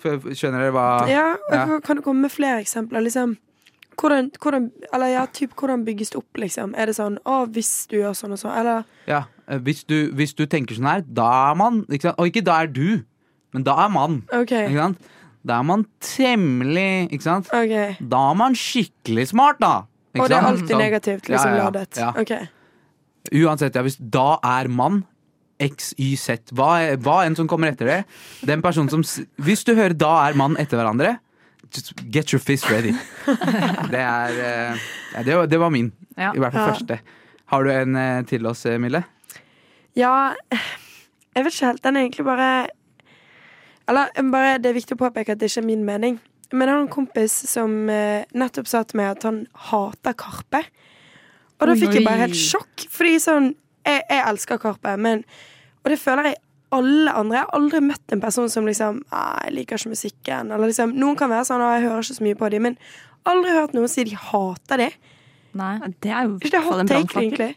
Skjønner 0.00 0.58
dere 0.64 0.72
hva 0.72 0.84
ja, 1.10 1.36
Ja. 1.52 1.64
og 1.76 1.82
Kan 1.84 1.96
du 1.96 2.02
komme 2.02 2.22
med 2.22 2.30
flere 2.32 2.60
eksempler? 2.62 3.02
Liksom, 3.04 3.36
hvordan, 4.00 4.30
hvordan, 4.40 4.70
eller 4.94 5.06
ja, 5.12 5.26
typ, 5.26 5.52
hvordan 5.54 5.84
bygges 5.84 6.10
det 6.10 6.16
opp, 6.22 6.38
liksom? 6.40 6.72
Er 6.74 6.86
det 6.86 6.94
sånn 6.96 7.18
å, 7.28 7.46
hvis 7.52 7.86
du 7.90 7.98
gjør 7.98 8.14
sånn 8.16 8.32
og 8.32 8.38
sånn? 8.40 8.54
Eller 8.56 8.84
Ja, 9.06 9.24
eh, 9.46 9.58
hvis 9.58 9.84
du, 9.84 10.10
hvis 10.16 10.32
du 10.34 10.46
tenker 10.46 10.74
sånn 10.74 10.88
her, 10.88 11.02
da 11.02 11.50
er 11.50 11.54
man 11.60 11.82
ikke 11.90 12.08
sant? 12.08 12.16
Og 12.18 12.26
ikke 12.32 12.42
da 12.44 12.62
er 12.62 12.66
du, 12.72 13.02
men 13.52 13.62
da 13.62 13.76
er 13.84 13.90
man. 13.90 14.22
Okay. 14.32 14.68
Ikke 14.70 14.78
sant? 14.86 14.98
Da 15.44 15.58
er 15.58 15.62
man 15.64 15.86
temmelig 16.00 17.10
Ikke 17.12 17.22
sant? 17.22 17.46
Okay. 17.52 17.96
Da 18.00 18.30
er 18.30 18.34
man 18.36 18.54
skikkelig 18.54 19.28
smart, 19.34 19.60
da. 19.60 19.82
Ikke 20.14 20.24
Og 20.24 20.28
det 20.28 20.36
er 20.36 20.42
alltid 20.48 20.68
Sånn. 20.72 20.78
negativt 20.82 21.28
liksom 21.28 21.50
Ja, 21.52 21.56
ja, 21.56 21.64
ladet? 21.70 21.96
ja. 21.96 22.10
Okay. 22.16 22.48
Uansett, 23.32 23.74
ja, 23.76 23.82
hvis 23.82 23.96
da 24.00 24.38
er 24.42 24.68
man 24.68 25.04
X, 25.60 25.92
Y, 25.98 26.14
Z, 26.16 26.52
hva, 26.56 26.96
hva 26.96 27.18
enn 27.26 27.36
som 27.36 27.48
kommer 27.50 27.70
etter 27.72 27.86
det. 27.90 27.98
Den 28.48 28.62
personen 28.64 28.88
som 28.92 29.02
Hvis 29.36 29.64
du 29.64 29.74
hører 29.74 29.92
'da 29.94 30.28
er 30.28 30.38
mann' 30.38 30.56
etter 30.58 30.80
hverandre, 30.80 31.18
just 31.74 31.92
get 32.10 32.32
your 32.32 32.40
fist 32.40 32.68
ready. 32.70 32.94
Det 33.92 34.00
er 34.00 34.30
eh, 34.40 34.78
ja, 35.14 35.22
det, 35.22 35.36
var, 35.36 35.46
det 35.46 35.60
var 35.60 35.70
min. 35.70 35.92
Ja. 36.16 36.32
I 36.34 36.38
hvert 36.38 36.52
fall 36.52 36.66
Ja. 36.68 36.72
første. 36.74 36.98
Har 37.46 37.64
du 37.64 37.70
en 37.70 37.96
eh, 37.96 38.22
til 38.24 38.46
oss, 38.46 38.64
eh, 38.66 38.78
Mille? 38.78 39.04
Ja, 39.96 40.32
jeg 41.34 41.44
vet 41.44 41.54
ikke 41.54 41.66
helt. 41.66 41.82
Den 41.84 41.96
er 41.96 42.00
egentlig 42.00 42.24
bare 42.24 42.68
Eller 43.88 44.06
bare, 44.30 44.58
det 44.58 44.70
er 44.70 44.74
viktig 44.74 44.94
å 44.94 45.08
påpeke 45.08 45.32
at 45.32 45.38
det 45.40 45.50
ikke 45.50 45.62
er 45.64 45.66
min 45.66 45.84
mening. 45.84 46.20
Men 46.52 46.68
jeg 46.68 46.74
har 46.76 46.82
en 46.82 46.88
kompis 46.88 47.32
som 47.50 47.86
nettopp 47.86 48.66
sa 48.66 48.82
til 48.82 48.96
meg 48.98 49.16
at 49.16 49.22
han 49.22 49.46
hater 49.54 50.12
Karpe. 50.14 50.62
Og 51.60 51.66
da 51.66 51.74
fikk 51.74 51.94
jeg 51.98 52.04
bare 52.06 52.22
helt 52.22 52.38
sjokk, 52.38 52.86
fordi 52.90 53.16
sånn 53.18 53.54
Jeg, 53.86 54.02
jeg 54.10 54.24
elsker 54.28 54.58
Karpe, 54.58 54.96
men 54.98 55.24
Og 55.84 55.90
det 55.90 55.98
føler 55.98 56.22
jeg 56.30 56.36
alle 56.72 57.10
andre. 57.16 57.36
Jeg 57.38 57.46
har 57.46 57.54
aldri 57.58 57.80
møtt 57.80 58.12
en 58.12 58.20
person 58.20 58.48
som 58.48 58.66
liksom 58.66 59.00
«Ah, 59.10 59.40
'Jeg 59.44 59.54
liker 59.54 59.76
ikke 59.76 59.88
musikken', 59.90 60.52
eller 60.54 60.66
liksom 60.68 60.92
Noen 60.94 61.16
kan 61.16 61.30
være 61.30 61.44
sånn 61.48 61.60
og 61.64 61.72
jeg 61.74 61.88
hører 61.88 62.04
ikke 62.04 62.14
så 62.18 62.22
mye 62.22 62.34
på 62.38 62.50
dem', 62.50 62.62
men 62.62 62.76
aldri 63.26 63.50
hørt 63.56 63.72
noen 63.74 63.88
si 63.88 64.04
de 64.04 64.14
hater 64.14 64.76
det. 64.76 64.92
Nei. 65.54 65.78
Det 66.00 66.10
er 66.12 66.28
jo 66.28 66.36
ikke 66.38 66.50
det 66.50 66.62
hot 66.62 66.86
take, 66.86 67.16
egentlig? 67.18 67.56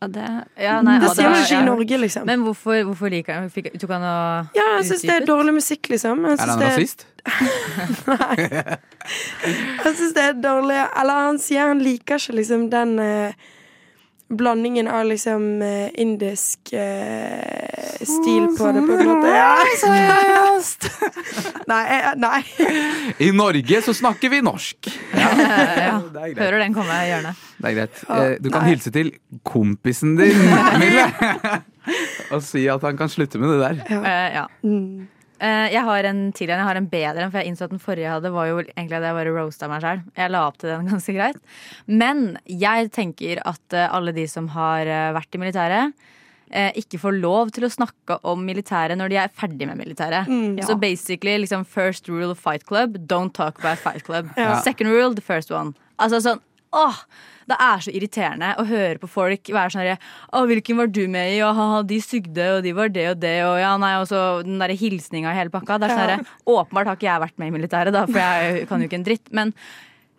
Ja, 0.00 0.06
det, 0.08 0.24
Ja, 0.60 0.80
nei, 0.82 0.98
Det 1.00 1.08
ja, 1.08 1.14
sier 1.14 1.30
man 1.30 1.42
ikke 1.42 1.54
ja. 1.54 1.60
i 1.60 1.64
Norge, 1.64 1.98
liksom. 1.98 2.24
Men 2.26 2.40
hvorfor, 2.44 2.82
hvorfor 2.84 3.08
liker 3.10 3.34
han 3.34 3.50
fikk- 3.50 3.78
Tok 3.80 3.90
han 3.90 4.02
og 4.02 4.48
Ja, 4.56 4.76
jeg 4.78 4.84
syns 4.90 5.02
det 5.02 5.10
er 5.22 5.26
dårlig 5.26 5.54
musikk, 5.54 5.88
liksom. 5.88 6.24
Jeg 6.24 6.32
Er 6.32 6.36
syns 6.36 6.50
han 6.50 6.62
rasist? 6.62 7.06
nei. 8.06 8.36
jeg 9.84 9.94
synes 9.96 10.12
det 10.14 10.22
er 10.24 10.32
dårlig 10.40 10.78
Eller 11.00 11.12
han 11.26 11.38
sier 11.42 11.66
han 11.68 11.80
liker 11.82 12.20
ikke 12.20 12.36
liksom 12.38 12.68
den 12.70 12.98
eh, 13.02 13.32
blandingen 14.28 14.88
av 14.88 15.06
liksom 15.06 15.62
eh, 15.62 15.88
indisk 15.94 16.72
eh, 16.72 18.00
stil 18.02 18.48
på 18.58 18.72
det, 18.74 18.82
på 18.86 18.96
en 18.98 19.08
måte. 19.08 19.30
Ja, 19.30 19.52
seriøst! 19.82 20.88
nei, 21.72 21.84
nei. 22.18 22.40
I 23.26 23.30
Norge 23.36 23.82
så 23.86 23.94
snakker 23.94 24.32
vi 24.32 24.42
norsk. 24.44 24.90
Ja, 25.14 25.30
er 25.38 26.38
hører 26.40 26.58
den 26.64 26.74
komme 26.76 27.00
i 27.04 27.10
hjørnet. 27.12 27.44
Det 27.56 27.70
er 27.70 27.78
greit. 27.80 28.04
Eh, 28.10 28.36
Du 28.42 28.50
kan 28.50 28.66
hilse 28.68 28.92
til 28.94 29.14
kompisen 29.46 30.16
din, 30.18 30.42
Mille. 30.82 31.06
Og 32.34 32.42
si 32.42 32.66
at 32.70 32.82
han 32.82 32.98
kan 32.98 33.10
slutte 33.12 33.38
med 33.38 33.54
det 33.54 33.60
der. 33.62 33.84
Ja. 33.94 34.16
ja. 34.42 34.46
Eh, 35.36 35.68
jeg 35.74 35.84
har 35.84 36.08
en 36.08 36.20
til 36.32 36.50
en. 36.50 36.60
Jeg 36.62 36.68
har 36.68 36.80
en 36.80 36.88
bedre 36.90 37.24
en, 37.24 37.30
for 37.32 37.40
jeg 37.40 37.52
innså 37.52 37.66
at 37.66 37.74
den 37.74 37.82
forrige 37.82 38.06
jeg 38.06 38.14
hadde, 38.14 38.32
var 38.32 38.48
jo 38.48 38.58
egentlig 38.64 38.98
at 38.98 39.08
jeg 39.08 39.18
bare 39.18 39.36
roasta 39.36 39.68
meg 39.70 39.84
sjøl. 39.84 40.02
Jeg 40.16 40.32
la 40.32 40.42
opp 40.48 40.58
til 40.62 40.72
den 40.72 40.88
ganske 40.92 41.16
greit. 41.16 41.40
Men 41.86 42.26
jeg 42.48 42.92
tenker 42.96 43.42
at 43.44 43.76
eh, 43.76 43.88
alle 43.92 44.14
de 44.16 44.26
som 44.30 44.48
har 44.56 44.88
eh, 44.88 45.14
vært 45.16 45.36
i 45.36 45.42
militæret, 45.44 46.06
ikke 46.78 47.00
får 47.02 47.16
lov 47.18 47.48
til 47.50 47.64
å 47.66 47.68
snakke 47.74 48.20
om 48.30 48.44
militæret 48.46 48.94
når 48.94 49.10
de 49.10 49.16
er 49.18 49.32
ferdig 49.34 49.66
med 49.66 49.80
militæret. 49.80 50.28
Mm. 50.30 50.60
Så 50.62 50.76
basically 50.78 51.34
liksom 51.42 51.64
first 51.66 52.06
rule 52.06 52.30
of 52.30 52.38
Fight 52.38 52.62
Club, 52.68 52.94
don't 53.10 53.34
talk 53.34 53.58
about 53.58 53.82
Fight 53.82 54.04
Club. 54.06 54.30
Ja. 54.38 54.60
Second 54.62 54.94
rule, 54.94 55.10
the 55.18 55.24
first 55.26 55.50
one. 55.50 55.74
Altså 55.98 56.20
sånn, 56.22 56.38
åh, 56.76 57.00
Det 57.46 57.56
er 57.62 57.82
så 57.84 57.92
irriterende 57.94 58.48
å 58.58 58.64
høre 58.66 58.98
på 58.98 59.08
folk 59.10 59.50
være 59.54 59.70
sånn 59.70 59.82
herre 59.84 59.98
Å, 60.34 60.40
hvilken 60.50 60.80
var 60.80 60.88
du 60.90 61.04
med 61.08 61.36
i? 61.36 61.40
Og 61.46 61.54
ha, 61.54 61.82
de 61.86 62.00
sugde, 62.02 62.46
og 62.56 62.64
de 62.66 62.72
var 62.74 62.90
det 62.90 63.04
og 63.12 63.20
det, 63.22 63.36
og 63.46 63.56
ja, 63.62 63.72
nei, 63.78 63.92
og 64.02 64.08
så 64.10 64.22
den 64.46 64.58
derre 64.58 64.74
hilsninga 64.78 65.30
i 65.30 65.38
hele 65.38 65.52
pakka. 65.54 65.78
Det 65.78 65.88
er 65.90 65.94
sånn 65.94 66.14
Ja. 66.16 66.18
Åpenbart 66.56 66.90
har 66.90 66.98
ikke 66.98 67.06
jeg 67.10 67.22
vært 67.22 67.38
med 67.38 67.52
i 67.52 67.56
militæret, 67.58 67.94
da, 67.94 68.02
for 68.06 68.18
jeg 68.18 68.66
kan 68.68 68.82
jo 68.82 68.88
ikke 68.90 68.98
en 68.98 69.06
dritt. 69.06 69.30
Men 69.30 69.54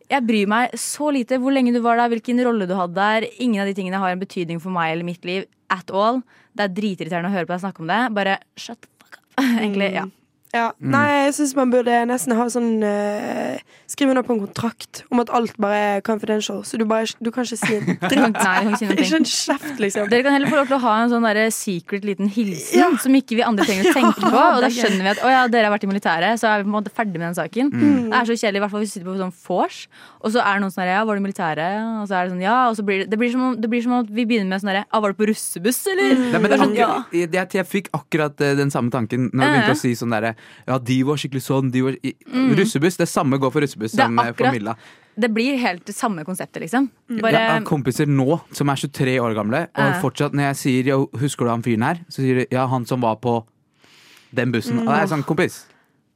jeg 0.07 0.23
bryr 0.23 0.47
meg 0.47 0.75
så 0.79 1.11
lite 1.11 1.39
hvor 1.43 1.51
lenge 1.51 1.73
du 1.75 1.81
var 1.83 1.99
der, 1.99 2.07
hvilken 2.15 2.39
rolle 2.47 2.67
du 2.69 2.75
hadde 2.79 2.95
der. 2.95 3.27
Ingen 3.43 3.61
av 3.61 3.67
de 3.67 3.75
tingene 3.75 3.99
har 3.99 4.15
en 4.15 4.23
betydning 4.23 4.61
for 4.63 4.71
meg 4.71 4.93
eller 4.95 5.07
mitt 5.07 5.27
liv 5.27 5.43
at 5.73 5.91
all. 5.91 6.21
Det 6.55 6.63
er 6.63 6.75
dritirriterende 6.79 7.27
å 7.27 7.35
høre 7.35 7.49
på 7.49 7.57
deg 7.57 7.65
snakke 7.65 7.83
om 7.83 7.91
det. 7.91 7.99
Bare 8.15 8.37
shut 8.55 8.79
the 8.79 8.87
fuck 9.03 9.19
up. 9.19 9.43
Egentlig, 9.59 9.91
ja. 9.99 10.07
Ja. 10.55 10.69
Nei, 10.79 11.25
jeg 11.27 11.33
syns 11.36 11.51
man 11.57 11.71
burde 11.73 11.91
nesten 12.07 12.31
ha 12.38 12.45
sånn 12.49 12.77
uh, 12.79 13.57
Skrive 13.88 14.12
under 14.13 14.23
på 14.23 14.33
en 14.36 14.39
kontrakt 14.41 15.01
om 15.12 15.19
at 15.21 15.29
alt 15.36 15.55
bare 15.63 15.77
er 15.97 16.01
confidential. 16.03 16.60
Så 16.67 16.75
du, 16.79 16.83
bare, 16.88 17.07
du 17.23 17.29
kan 17.31 17.45
ikke 17.47 17.57
si 17.60 17.75
en 17.77 17.86
dritt. 18.12 18.36
nei, 18.36 18.73
ikke 18.99 19.19
en 19.21 19.27
kjeft, 19.27 19.77
liksom. 19.79 20.10
Dere 20.12 20.25
kan 20.25 20.36
heller 20.36 20.51
få 20.51 20.57
lov 20.60 20.67
til 20.71 20.75
å 20.75 20.81
ha 20.83 20.95
en 21.03 21.12
sånn 21.13 21.27
der 21.27 21.39
secret 21.55 22.03
liten 22.07 22.27
hilsen 22.31 22.81
Ja. 22.81 22.89
som 22.99 23.15
ikke 23.15 23.38
vi 23.39 23.45
andre 23.47 23.67
trenger 23.67 23.88
å 23.91 23.93
tenke 23.99 24.23
på. 24.23 24.31
Og 24.33 24.60
da 24.63 24.67
er 24.67 24.75
skjønner 24.75 25.03
vi 25.07 25.12
at 25.13 25.21
å 25.23 25.31
ja, 25.31 25.45
dere 25.51 25.69
har 25.69 25.75
vært 25.75 25.88
i 25.88 25.91
militæret, 25.91 26.39
så 26.41 26.49
er 26.51 26.62
vi 26.63 26.67
på 26.67 26.71
en 26.73 26.77
måte 26.77 26.93
ferdig 26.95 27.15
med 27.19 27.27
den 27.29 27.38
saken. 27.39 27.71
Mm. 27.71 28.10
Det 28.12 28.19
er 28.21 28.29
så 28.31 28.38
kjedelig, 28.41 28.60
i 28.60 28.65
hvert 28.65 28.75
fall 28.75 28.83
hvis 28.83 28.91
vi 28.91 28.99
sitter 28.99 29.10
på 29.12 29.17
sånn 29.23 29.36
vors, 29.47 29.79
og 30.19 30.36
så 30.36 30.43
er 30.43 30.57
det 30.60 30.65
noen 30.65 30.75
sånn 30.75 30.83
her 30.83 30.91
ja, 30.97 31.03
var 31.07 31.15
du 31.19 31.23
i 31.23 31.25
militæret? 31.27 31.79
Og 32.01 32.07
så 32.12 32.17
er 32.19 32.27
det 32.27 32.36
sånn 32.36 32.43
ja, 32.43 32.57
og 32.71 32.75
så 32.79 32.88
blir 32.88 33.03
det, 33.03 33.10
det, 33.13 33.21
blir 33.23 33.31
som 33.36 33.45
om, 33.51 33.55
det 33.55 33.71
blir 33.71 33.83
som 33.88 33.95
at 34.01 34.12
vi 34.12 34.27
begynner 34.27 34.51
med 34.51 34.63
sånn 34.63 34.73
herre 34.73 34.83
ja, 34.88 35.01
var 35.03 35.15
du 35.15 35.19
på 35.23 35.29
russebuss, 35.31 35.81
eller? 35.93 36.15
Nei, 36.27 36.41
men 36.43 36.51
Det 36.51 36.60
sånn, 36.63 36.75
ja. 36.75 36.89
akkurat, 36.99 37.17
jeg, 37.21 37.31
jeg, 37.39 37.51
jeg 37.62 37.69
fikk 37.71 37.91
akkurat 37.95 38.43
eh, 38.43 38.55
den 38.60 38.73
samme 38.73 38.91
tanken 38.93 39.29
når 39.31 39.43
jeg 39.47 39.55
begynte 39.55 39.77
å 39.77 39.81
si 39.86 39.95
sånn 39.99 40.15
derre 40.17 40.36
Ja, 40.67 40.78
de 40.80 41.04
var 41.04 41.19
skikkelig 41.21 41.43
sånn, 41.45 41.71
de 41.71 41.82
var 41.86 41.97
i, 42.04 42.13
Russebuss. 42.58 42.97
Det 42.97 43.08
samme 43.10 43.38
går 43.41 43.52
for 43.52 43.62
russebuss 43.62 43.93
Mm. 43.93 43.97
Det 43.97 44.04
er 44.04 44.08
som 44.08 44.19
akkurat, 44.19 44.38
for 44.38 44.52
Milla. 44.52 44.76
Det 45.17 45.30
blir 45.34 45.58
helt 45.58 45.86
det 45.86 45.95
samme 45.95 46.23
konseptet, 46.23 46.62
liksom. 46.62 46.89
Bare 47.21 47.32
Jeg 47.34 47.50
har 47.52 47.62
kompiser 47.65 48.06
nå 48.06 48.39
som 48.54 48.69
er 48.69 48.76
23 48.76 49.19
år 49.19 49.34
gamle, 49.34 49.67
og 49.73 49.95
uh. 49.95 50.02
fortsatt 50.02 50.34
når 50.34 50.54
jeg 50.54 50.56
sier 50.56 50.84
«Jo, 50.91 51.10
'husker 51.13 51.45
du 51.45 51.50
han 51.50 51.63
fyren 51.63 51.82
her', 51.84 52.04
så 52.10 52.21
sier 52.21 52.36
de 52.36 52.45
'ja, 52.52 52.67
han 52.67 52.86
som 52.86 53.02
var 53.02 53.15
på 53.15 53.43
den 54.36 54.52
bussen'. 54.54 54.80
Og 54.82 54.86
det 54.86 55.02
er 55.02 55.08
sånn, 55.08 55.23
kompis, 55.26 55.65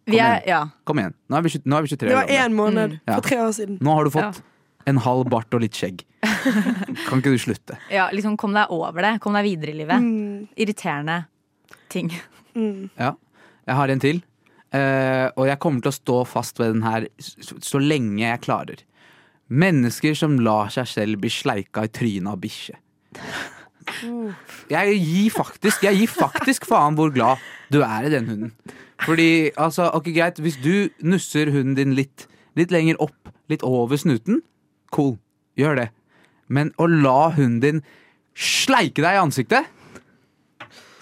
vi 0.05 0.17
er, 0.19 0.41
ja. 0.45 0.67
kom 0.85 0.97
igjen. 0.99 1.13
Nå 1.29 1.37
er 1.37 1.41
vi, 1.41 1.49
nå 1.65 1.77
er 1.77 1.81
vi 1.81 1.87
23 1.87 1.97
Det 1.97 2.15
år 2.15 2.15
var 2.15 2.27
gamle. 2.27 2.45
én 2.45 2.53
måned 2.53 2.99
Ja. 3.07 3.15
for 3.15 3.21
tre 3.21 3.37
år 3.37 3.51
siden. 3.53 3.77
Nå 3.81 3.95
har 3.95 4.03
du 4.03 4.09
fått 4.09 4.41
en 4.87 4.97
halv 4.97 5.29
bart 5.29 5.53
og 5.53 5.61
litt 5.61 5.73
skjegg. 5.77 6.03
Kan 7.07 7.21
ikke 7.21 7.31
du 7.33 7.37
slutte? 7.37 7.77
ja, 7.89 8.09
liksom 8.11 8.37
kom 8.37 8.53
deg 8.53 8.67
over 8.69 9.01
det. 9.01 9.19
Kom 9.21 9.33
deg 9.33 9.43
videre 9.45 9.71
i 9.71 9.77
livet. 9.77 10.01
Mm. 10.01 10.47
Irriterende 10.57 11.25
ting. 11.89 12.11
Mm. 12.55 12.89
Ja. 12.97 13.13
Jeg 13.67 13.77
har 13.77 13.93
en 13.93 14.03
til. 14.03 14.21
Uh, 14.71 15.27
og 15.35 15.49
jeg 15.49 15.59
kommer 15.59 15.83
til 15.83 15.91
å 15.91 15.97
stå 15.97 16.17
fast 16.31 16.61
ved 16.61 16.77
den 16.77 16.85
her 16.85 17.07
så, 17.19 17.57
så 17.59 17.81
lenge 17.81 18.21
jeg 18.23 18.43
klarer. 18.45 18.83
Mennesker 19.51 20.15
som 20.15 20.37
lar 20.39 20.71
seg 20.71 20.87
selv 20.87 21.19
bli 21.19 21.31
sleika 21.33 21.83
i 21.83 21.91
trynet 21.91 22.31
av 22.31 22.39
bikkje. 22.39 22.77
Jeg 24.71 24.93
gir 25.01 25.33
faktisk 25.33 25.83
Jeg 25.83 25.97
gir 25.99 26.11
faktisk 26.13 26.67
faen 26.69 26.95
hvor 26.95 27.11
glad 27.11 27.41
du 27.73 27.81
er 27.83 28.07
i 28.07 28.13
den 28.13 28.29
hunden. 28.29 28.53
Fordi, 29.01 29.49
altså, 29.57 29.89
ok, 29.97 30.11
greit, 30.13 30.39
hvis 30.39 30.59
du 30.61 30.91
nusser 31.01 31.49
hunden 31.51 31.75
din 31.75 31.95
litt, 31.97 32.27
litt 32.55 32.71
lenger 32.71 32.99
opp, 33.01 33.31
litt 33.49 33.63
over 33.65 33.97
snuten, 33.97 34.43
cool, 34.93 35.15
gjør 35.57 35.79
det. 35.79 35.87
Men 36.47 36.69
å 36.77 36.85
la 36.85 37.31
hunden 37.33 37.61
din 37.63 37.81
sleike 38.37 39.01
deg 39.01 39.17
i 39.17 39.23
ansiktet, 39.23 39.71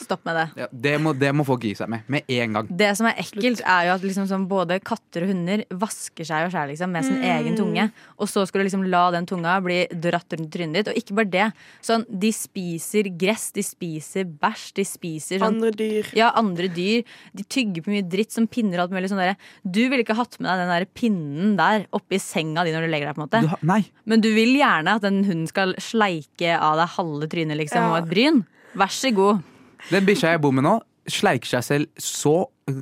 Stopp 0.09 0.23
med 0.25 0.35
det. 0.39 0.45
ja, 0.63 0.67
det, 0.73 0.95
må, 1.05 1.11
det 1.13 1.29
må 1.37 1.43
folk 1.45 1.61
gi 1.67 1.75
seg 1.77 1.89
med. 1.93 2.01
Med 2.09 2.25
en 2.33 2.55
gang. 2.57 2.69
Det 2.81 2.87
som 2.97 3.05
er 3.05 3.19
ekkelt, 3.21 3.59
er 3.61 3.83
jo 3.85 3.91
at 3.93 4.05
liksom 4.07 4.25
sånn 4.25 4.47
både 4.49 4.79
katter 4.81 5.21
og 5.27 5.29
hunder 5.29 5.61
vasker 5.69 6.25
seg 6.25 6.47
og 6.47 6.53
skjer 6.55 6.71
liksom, 6.71 6.89
med 6.95 7.05
sin 7.05 7.21
egen 7.21 7.53
tunge. 7.59 7.85
Og 8.17 8.25
så 8.31 8.41
skal 8.49 8.63
du 8.63 8.65
liksom 8.65 8.87
la 8.89 9.03
den 9.13 9.27
tunga 9.29 9.59
bli 9.61 9.83
dratt 9.93 10.33
rundt 10.33 10.49
trynet 10.55 10.79
ditt. 10.81 10.89
Og 10.89 10.97
ikke 10.97 11.17
bare 11.19 11.29
det. 11.35 11.45
Sånn, 11.85 12.07
de 12.09 12.31
spiser 12.33 13.11
gress, 13.21 13.51
de 13.53 13.61
spiser 13.67 14.25
bæsj, 14.41 14.63
de 14.81 14.87
spiser 14.89 15.43
sånn 15.43 15.59
Andre 15.59 15.71
dyr. 15.77 16.09
ja, 16.17 16.31
andre 16.41 16.71
dyr. 16.73 17.05
De 17.37 17.45
tygger 17.45 17.85
på 17.85 17.93
mye 17.93 18.07
dritt 18.09 18.33
som 18.33 18.47
pinner 18.49 18.79
og 18.81 18.87
alt 18.87 18.97
mulig. 18.97 19.11
Sånn 19.13 19.21
der. 19.21 19.37
Du 19.61 19.81
ville 19.91 20.01
ikke 20.01 20.17
hatt 20.17 20.39
med 20.41 20.49
deg 20.49 20.63
den 20.63 20.73
der 20.73 20.87
pinnen 20.97 21.53
der 21.59 21.85
oppi 21.93 22.17
senga 22.23 22.65
di 22.65 22.73
når 22.73 22.87
du 22.87 22.93
legger 22.95 23.11
deg. 23.11 23.19
på 23.19 23.21
en 23.21 23.27
måte 23.29 23.43
Du 23.45 23.51
har, 23.53 23.61
nei. 23.75 23.83
Men 24.09 24.25
du 24.25 24.31
vil 24.33 24.57
gjerne 24.57 24.97
at 24.97 25.05
den 25.05 25.21
hunden 25.29 25.45
skal 25.53 25.77
sleike 25.77 26.57
av 26.57 26.81
deg 26.81 26.95
halve 26.97 27.29
trynet 27.29 27.61
liksom, 27.61 27.85
Ja. 27.85 27.93
og 27.93 28.01
et 28.01 28.09
bryn. 28.09 28.41
Vær 28.73 28.89
så 28.93 29.13
god. 29.13 29.45
Den 29.89 30.07
bikkja 30.07 30.35
jeg 30.35 30.41
bor 30.43 30.55
med 30.55 30.67
nå, 30.67 30.77
sleiker 31.09 31.49
seg 31.49 31.65
selv 31.65 32.01
så 32.03 32.35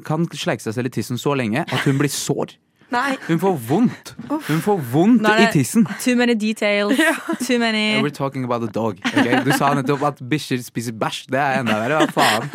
kan 0.08 0.26
sleike 0.36 0.64
seg 0.64 0.76
selv 0.76 0.90
i 0.90 0.96
tissen 0.98 1.20
så 1.22 1.36
lenge 1.38 1.64
at 1.64 1.86
hun 1.86 2.00
blir 2.00 2.12
sår. 2.12 2.58
Nei. 2.92 3.18
Hun 3.28 3.40
får 3.40 3.56
vondt. 3.68 4.14
Hun 4.48 4.62
får 4.64 4.84
vondt 4.94 5.28
i 5.28 5.48
tissen. 5.52 5.84
Too 6.00 6.16
many 6.16 6.36
details. 6.40 6.96
Too 7.44 7.60
many 7.60 8.00
We're 8.02 8.16
talking 8.16 8.46
about 8.48 8.64
a 8.64 8.72
dog. 8.72 9.00
Okay? 9.04 9.42
Du 9.44 9.52
sa 9.52 9.74
nettopp 9.76 10.06
at 10.08 10.22
bikkjer 10.24 10.64
spiser 10.64 10.96
bæsj. 10.96 11.26
Det 11.34 11.42
er 11.42 11.62
enda 11.64 11.80
verre. 11.82 12.06
Hva 12.08 12.16
faen? 12.16 12.48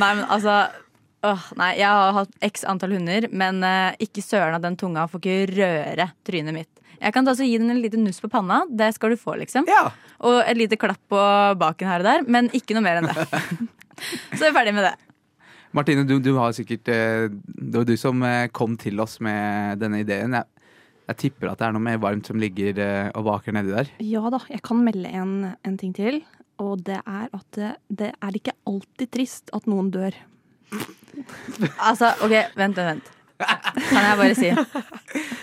Nei, 0.00 0.10
men 0.18 0.24
altså 0.26 0.56
åh, 1.26 1.46
Nei, 1.60 1.70
jeg 1.78 1.86
har 1.86 2.16
hatt 2.16 2.34
x 2.50 2.66
antall 2.68 2.96
hunder, 2.96 3.28
men 3.30 3.62
uh, 3.62 3.94
ikke 4.02 4.24
søren 4.24 4.58
at 4.58 4.66
den 4.66 4.78
tunga 4.80 5.06
får 5.10 5.22
ikke 5.22 5.38
røre 5.54 6.10
trynet 6.26 6.56
mitt. 6.56 6.70
Jeg 7.00 7.14
kan 7.16 7.28
altså 7.28 7.46
gi 7.48 7.56
den 7.60 7.72
en 7.72 7.80
liten 7.80 8.04
nuss 8.04 8.20
på 8.20 8.28
panna. 8.32 8.62
Det 8.68 8.90
skal 8.96 9.14
du 9.14 9.20
få, 9.20 9.38
liksom. 9.40 9.68
Ja. 9.70 9.88
Og 10.28 10.42
et 10.44 10.58
lite 10.58 10.78
klapp 10.80 11.00
på 11.08 11.20
baken 11.60 11.88
her 11.88 12.04
og 12.04 12.08
der, 12.10 12.26
men 12.28 12.50
ikke 12.56 12.76
noe 12.76 12.84
mer 12.84 13.00
enn 13.00 13.08
det. 13.08 13.24
Så 14.38 14.48
er 14.48 14.56
ferdig 14.56 14.74
med 14.76 14.86
det. 14.88 14.96
Martine, 15.76 16.04
du, 16.04 16.16
du 16.18 16.32
har 16.34 16.54
sikkert 16.56 16.88
eh, 16.90 17.28
Det 17.30 17.76
var 17.78 17.84
du 17.86 17.92
som 18.00 18.24
eh, 18.26 18.48
kom 18.50 18.74
til 18.80 19.00
oss 19.02 19.18
med 19.22 19.78
denne 19.80 20.00
ideen. 20.02 20.34
Jeg, 20.34 20.72
jeg 21.12 21.20
tipper 21.24 21.52
at 21.52 21.60
det 21.60 21.68
er 21.68 21.76
noe 21.76 21.84
mer 21.84 22.00
varmt 22.02 22.26
som 22.26 22.40
ligger 22.42 22.80
eh, 22.82 23.08
og 23.14 23.28
vaker 23.28 23.54
nedi 23.54 23.72
der. 23.76 23.92
Ja 24.02 24.24
da, 24.32 24.42
jeg 24.50 24.64
kan 24.66 24.82
melde 24.84 25.12
en, 25.14 25.54
en 25.66 25.78
ting 25.80 25.94
til. 25.96 26.20
Og 26.60 26.82
det 26.84 26.98
er 27.00 27.30
at 27.30 27.46
det, 27.56 27.70
det 27.88 28.10
er 28.12 28.36
ikke 28.36 28.56
alltid 28.68 29.12
trist 29.14 29.54
at 29.56 29.70
noen 29.70 29.88
dør. 29.94 30.16
Altså, 31.80 32.12
ok, 32.22 32.34
vent, 32.58 32.76
vent, 32.76 32.84
vent. 32.92 33.08
Kan 33.40 34.04
jeg 34.04 34.18
bare 34.20 34.34
si 34.38 34.50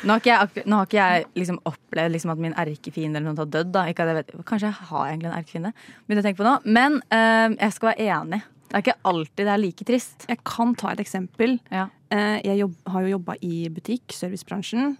Nå 0.08 0.14
har 0.14 0.22
ikke 0.22 0.34
jeg, 0.34 0.66
nå 0.70 0.78
har 0.80 0.88
ikke 0.88 1.00
jeg 1.02 1.26
liksom 1.42 1.58
opplevd 1.68 2.14
liksom 2.14 2.32
at 2.34 2.42
min 2.44 2.54
erkefiende 2.62 3.20
eller 3.20 3.32
noe 3.34 3.42
har 3.44 3.50
dødd. 3.58 3.72
Da. 3.74 3.86
Ikke 3.92 4.06
at 4.06 4.12
jeg 4.14 4.20
vet, 4.22 4.30
kanskje 4.48 4.70
jeg 4.70 4.88
har 4.92 5.08
egentlig 5.10 5.30
en 5.32 5.38
erkefiende, 5.40 5.72
begynner 6.06 6.24
å 6.24 6.28
tenke 6.28 6.40
på 6.42 6.48
nå. 6.48 6.54
Men 6.78 7.00
eh, 7.12 7.58
jeg 7.58 7.76
skal 7.76 7.92
være 7.92 8.08
enig. 8.20 8.40
Det 8.68 8.76
er 8.78 8.84
ikke 8.86 8.98
alltid 9.12 9.44
det 9.48 9.52
er 9.54 9.62
like 9.64 9.88
trist. 9.88 10.26
Jeg 10.30 10.42
kan 10.48 10.74
ta 10.80 10.94
et 10.94 11.02
eksempel. 11.04 11.58
Ja. 11.74 11.88
Eh, 12.14 12.38
Jeg 12.46 12.62
jobb, 12.62 12.78
har 12.94 13.04
jo 13.06 13.14
jobba 13.18 13.36
i 13.48 13.54
butikk, 13.74 14.16
servicebransjen, 14.16 14.98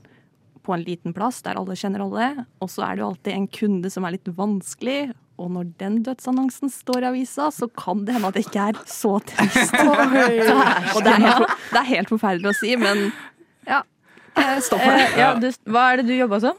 på 0.68 0.76
en 0.76 0.84
liten 0.84 1.14
plass 1.16 1.40
der 1.46 1.56
alle 1.60 1.76
kjenner 1.80 2.04
alle. 2.04 2.46
Og 2.64 2.72
så 2.72 2.84
er 2.88 2.96
det 2.98 3.04
jo 3.06 3.10
alltid 3.14 3.34
en 3.38 3.48
kunde 3.60 3.92
som 3.94 4.04
er 4.08 4.18
litt 4.18 4.28
vanskelig. 4.36 5.14
Og 5.38 5.52
når 5.54 5.68
den 5.78 6.00
dødsannonsen 6.06 6.72
står 6.74 7.04
i 7.06 7.10
avisa, 7.12 7.50
så 7.54 7.68
kan 7.78 8.06
det 8.08 8.16
hende 8.16 8.30
at 8.32 8.38
det 8.38 8.46
ikke 8.48 8.70
er 8.72 8.80
så 8.90 9.18
trist. 9.22 9.76
Og 10.96 11.04
det 11.06 11.12
er, 11.14 11.20
helt, 11.22 11.52
det 11.74 11.82
er 11.82 11.90
helt 11.92 12.10
forferdelig 12.10 12.50
å 12.50 12.56
si, 12.58 12.72
men 12.82 13.12
ja. 13.68 13.84
Stopp 14.38 14.64
står 14.68 14.82
for 14.82 14.96
det. 14.98 15.04
Eh, 15.12 15.20
ja, 15.22 15.30
du, 15.42 15.48
hva 15.74 15.84
er 15.92 16.02
det 16.02 16.08
du 16.10 16.16
jobba 16.18 16.40
som? 16.42 16.58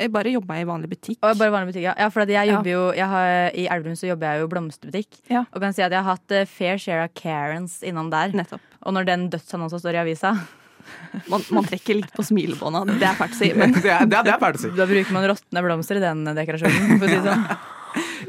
Jeg 0.00 0.12
bare 0.14 0.30
jobba 0.32 0.56
i 0.56 0.64
vanlig 0.64 0.88
butikk. 0.94 1.18
Og 1.20 1.36
bare 1.36 1.52
vanlig 1.52 1.72
butikk, 1.72 1.84
ja. 1.90 1.96
ja 1.98 2.06
for 2.14 2.24
jeg 2.24 2.38
Ja. 2.38 2.54
jobber 2.54 2.70
jo 2.70 2.84
jeg 2.96 3.08
har, 3.10 3.50
I 3.52 3.66
Elverum 3.74 3.98
så 3.98 4.08
jobber 4.08 4.30
jeg 4.30 4.40
jo 4.40 4.46
i 4.46 4.52
blomsterbutikk. 4.54 5.18
Ja. 5.28 5.42
Og 5.52 5.60
kan 5.60 5.74
si 5.76 5.82
at 5.84 5.92
jeg 5.92 6.00
har 6.00 6.08
hatt 6.16 6.36
eh, 6.38 6.46
fair 6.48 6.78
share 6.80 7.04
av 7.04 7.12
Karens 7.18 7.80
innom 7.86 8.08
der. 8.14 8.32
Nettopp. 8.32 8.62
Og 8.86 8.96
når 8.96 9.10
den 9.10 9.26
dødsannonsen 9.34 9.82
står 9.82 9.98
i 9.98 10.02
avisa, 10.06 10.36
Man, 11.30 11.42
man 11.54 11.66
trekker 11.68 11.98
litt 12.00 12.14
på 12.16 12.24
smilebånda, 12.24 12.80
det 12.98 13.04
er 13.06 13.18
fælt 13.18 13.34
å 13.36 13.38
si. 13.38 13.50
Men 13.54 13.74
Det 13.76 13.90
er, 13.92 14.06
det 14.08 14.16
er, 14.16 14.24
det 14.26 14.32
er 14.32 14.40
fælt 14.40 14.58
å 14.58 14.62
si. 14.64 14.70
da 14.78 14.86
bruker 14.88 15.14
man 15.14 15.26
råtne 15.30 15.62
blomster 15.66 16.00
i 16.00 16.02
den 16.02 16.24
dekorasjonen. 16.38 16.96
For 16.96 17.04
å 17.06 17.10
si 17.10 17.18
det 17.18 17.26
sånn. 17.28 17.44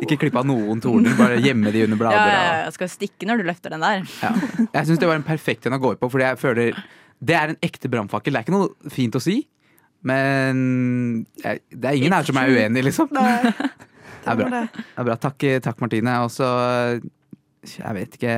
Ikke 0.01 0.17
klippe 0.23 0.41
av 0.41 0.47
noen 0.49 0.81
torner, 0.81 1.13
bare 1.19 1.37
gjemme 1.43 1.71
de 1.73 1.83
under 1.85 1.99
blader. 1.99 2.31
ja, 2.33 2.55
ja, 2.65 2.71
skal 2.73 2.89
stikke 2.89 3.27
når 3.29 3.41
du 3.41 3.47
løfter 3.51 3.73
den 3.75 3.83
der. 3.85 4.03
Ja. 4.23 4.31
Jeg 4.73 4.87
syns 4.89 4.99
det 5.01 5.09
var 5.09 5.19
en 5.19 5.27
perfekt 5.27 5.67
en 5.69 5.77
å 5.77 5.81
gå 5.81 5.93
på, 6.01 6.09
fordi 6.09 6.25
jeg 6.25 6.39
føler 6.41 6.79
det 7.21 7.35
er 7.37 7.53
en 7.53 7.59
ekte 7.61 7.89
brannfakkel. 7.93 8.33
Det 8.33 8.39
er 8.39 8.47
ikke 8.47 8.55
noe 8.55 8.93
fint 8.93 9.15
å 9.15 9.21
si, 9.21 9.35
men 10.09 10.63
jeg, 11.43 11.61
det 11.69 11.91
er 11.91 11.99
ingen 11.99 12.15
her 12.17 12.25
som 12.25 12.39
er 12.41 12.49
uenig, 12.49 12.83
liksom. 12.89 13.13
Nei, 13.13 13.53
Det 14.21 14.29
er 14.29 14.37
bra. 14.37 14.49
det. 14.53 14.83
Er 14.97 15.05
bra. 15.07 15.15
Takk, 15.17 15.45
takk 15.65 15.79
Martine. 15.81 16.11
Og 16.25 16.29
så 16.33 16.45
Jeg 17.65 17.93
vet 17.97 18.17
ikke 18.19 18.35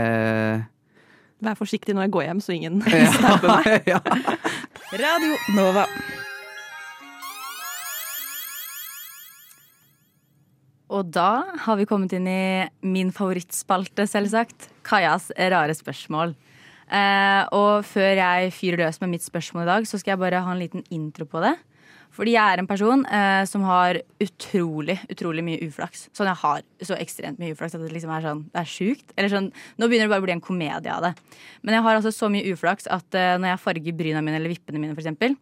Vær 1.43 1.57
forsiktig 1.59 1.91
når 1.95 2.05
jeg 2.07 2.13
går 2.15 2.23
hjem, 2.29 2.39
så 2.39 2.53
ingen 2.55 2.79
ja, 2.87 3.33
ja. 3.91 3.99
Radio 4.95 5.33
Nova. 5.57 5.83
Og 10.93 11.09
da 11.09 11.43
har 11.65 11.77
vi 11.79 11.87
kommet 11.89 12.13
inn 12.13 12.27
i 12.29 12.65
min 12.85 13.09
favorittspalte, 13.13 14.05
selvsagt. 14.09 14.69
Kajas 14.85 15.31
rare 15.51 15.73
spørsmål. 15.73 16.35
Eh, 16.93 17.43
og 17.55 17.85
før 17.87 18.19
jeg 18.19 18.51
fyrer 18.53 18.83
løs 18.83 18.99
med 19.01 19.15
mitt 19.15 19.25
spørsmål 19.25 19.65
i 19.65 19.71
dag, 19.71 19.87
så 19.89 19.97
skal 19.97 20.13
jeg 20.13 20.21
bare 20.21 20.43
ha 20.45 20.53
en 20.53 20.61
liten 20.61 20.83
intro 20.93 21.25
på 21.29 21.41
det. 21.41 21.55
Fordi 22.13 22.35
jeg 22.35 22.45
er 22.45 22.61
en 22.61 22.69
person 22.69 23.01
eh, 23.09 23.41
som 23.49 23.63
har 23.65 23.97
utrolig, 24.21 24.99
utrolig 25.09 25.41
mye 25.47 25.65
uflaks. 25.65 26.05
Sånn 26.13 26.29
jeg 26.29 26.41
har 26.43 26.61
så 26.85 26.97
ekstremt 27.01 27.41
mye 27.41 27.55
uflaks 27.55 27.73
at 27.73 27.81
det 27.81 27.89
liksom 27.95 28.13
er 28.13 28.27
sånn, 28.27 28.43
det 28.53 28.61
er 28.61 28.69
sjukt. 28.69 29.15
Eller 29.17 29.33
sånn, 29.33 29.49
nå 29.81 29.89
begynner 29.89 30.05
det 30.05 30.13
bare 30.13 30.21
å 30.21 30.27
bli 30.27 30.35
en 30.35 30.45
komedie 30.45 30.93
av 30.93 31.07
det. 31.07 31.15
Men 31.65 31.79
jeg 31.79 31.85
har 31.87 31.97
altså 31.97 32.13
så 32.13 32.29
mye 32.29 32.53
uflaks 32.53 32.85
at 32.93 33.17
eh, 33.17 33.33
når 33.41 33.55
jeg 33.55 33.63
farger 33.65 33.97
bryna 33.97 34.21
mine 34.21 34.37
eller 34.37 34.53
vippene 34.53 34.83
mine, 34.83 34.93
for 34.93 35.01
eksempel, 35.01 35.39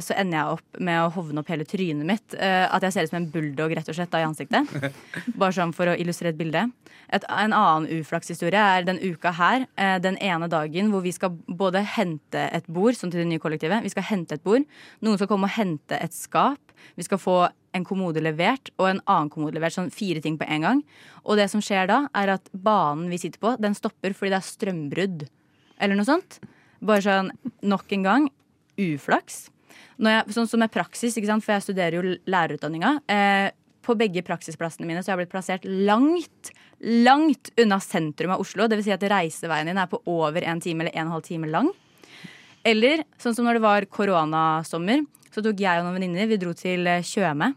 så 0.00 0.14
ender 0.14 0.38
jeg 0.38 0.56
opp 0.56 0.78
med 0.78 1.00
å 1.02 1.10
hovne 1.14 1.42
opp 1.42 1.48
hele 1.50 1.66
trynet 1.66 2.06
mitt. 2.06 2.34
eh, 2.38 2.66
at 2.70 2.82
jeg 2.86 2.92
ser 2.94 3.06
ut 3.06 3.10
som 3.10 3.18
en 3.18 3.30
bulldog 3.32 3.74
rett 3.74 3.88
og 3.90 3.96
slett 3.96 4.12
da 4.12 4.20
i 4.22 4.26
ansiktet. 4.28 4.70
Bare 5.40 5.56
sånn 5.56 5.74
for 5.74 5.90
å 5.90 5.96
illustrere 5.98 6.30
et 6.30 6.38
bilde. 6.38 6.68
Et, 7.10 7.24
en 7.26 7.54
annen 7.56 7.88
uflakshistorie 8.00 8.60
er 8.60 8.86
den 8.86 9.00
uka 9.02 9.32
her. 9.34 9.66
eh, 9.76 9.98
den 9.98 10.16
ene 10.22 10.48
dagen 10.48 10.92
hvor 10.92 11.02
vi 11.02 11.12
skal 11.12 11.34
både 11.48 11.82
hente 11.96 12.46
et 12.52 12.66
bord, 12.70 12.94
sånn 12.94 13.10
til 13.10 13.24
det 13.24 13.28
nye 13.32 13.42
kollektivet. 13.42 13.82
Vi 13.82 13.90
skal 13.90 14.06
hente 14.06 14.38
et 14.38 14.44
bord. 14.44 14.62
Noen 15.02 15.18
skal 15.18 15.28
komme 15.28 15.50
og 15.50 15.56
hente 15.58 15.98
et 15.98 16.14
skap. 16.14 16.60
Vi 16.96 17.02
skal 17.02 17.18
få 17.18 17.50
en 17.74 17.84
kommode 17.84 18.22
levert 18.22 18.70
og 18.78 18.88
en 18.88 19.02
annen 19.06 19.30
kommode 19.30 19.58
levert. 19.58 19.74
Sånn 19.74 19.90
fire 19.94 20.22
ting 20.22 20.38
på 20.38 20.46
en 20.46 20.62
gang. 20.66 20.84
Og 21.24 21.36
det 21.38 21.50
som 21.50 21.62
skjer 21.62 21.90
da, 21.90 22.04
er 22.14 22.36
at 22.38 22.46
banen 22.54 23.10
vi 23.10 23.18
sitter 23.18 23.42
på, 23.42 23.56
den 23.58 23.74
stopper 23.74 24.14
fordi 24.14 24.30
det 24.30 24.40
er 24.40 24.48
strømbrudd. 24.48 25.28
Eller 25.80 25.98
noe 25.98 26.08
sånt. 26.08 26.38
Bare 26.80 27.02
sånn 27.04 27.34
nok 27.66 27.90
en 27.92 28.06
gang 28.06 28.30
uflaks. 28.80 29.48
Jeg, 30.00 30.32
sånn 30.32 30.48
som 30.48 30.62
med 30.62 30.72
praksis, 30.72 31.16
for 31.16 31.52
jeg 31.52 31.66
studerer 31.66 31.98
jo 31.98 32.16
lærerutdanninga. 32.30 32.94
Eh, 33.10 33.50
på 33.84 33.96
begge 33.98 34.22
praksisplassene 34.24 34.88
mine 34.88 35.02
så 35.02 35.10
har 35.10 35.18
jeg 35.18 35.26
blitt 35.26 35.34
plassert 35.34 35.64
langt, 35.64 36.50
langt 36.80 37.50
unna 37.60 37.80
sentrum 37.82 38.34
av 38.34 38.42
Oslo. 38.44 38.68
Vil 38.68 38.84
si 38.86 38.94
at 38.94 39.06
reiseveien 39.12 39.70
din 39.70 39.80
er 39.80 39.88
på 39.90 40.02
over 40.08 40.44
en 40.46 40.60
time 40.62 40.84
eller 40.84 40.96
en 40.96 41.06
og 41.06 41.10
en 41.10 41.16
halv 41.18 41.26
time 41.28 41.50
lang. 41.50 41.70
Eller 42.66 43.04
sånn 43.20 43.36
som 43.36 43.48
når 43.48 43.56
det 43.56 43.64
var 43.64 43.88
koronasommer, 43.92 45.04
så 45.32 45.42
tok 45.44 45.60
jeg 45.62 45.80
og 45.80 45.86
noen 45.86 45.96
venninner 46.00 46.28
Vi 46.28 46.40
dro 46.42 46.52
til 46.58 46.88
eh, 46.90 47.04
Tjøme 47.06 47.54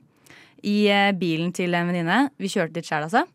i 0.63 0.83
eh, 0.87 1.11
bilen 1.17 1.51
til 1.55 1.73
en 1.75 1.89
venninne. 1.89 2.19
Vi 2.39 2.51
kjørte 2.51 2.77
dit 2.77 2.87
sjæl, 2.87 3.07
altså. 3.09 3.25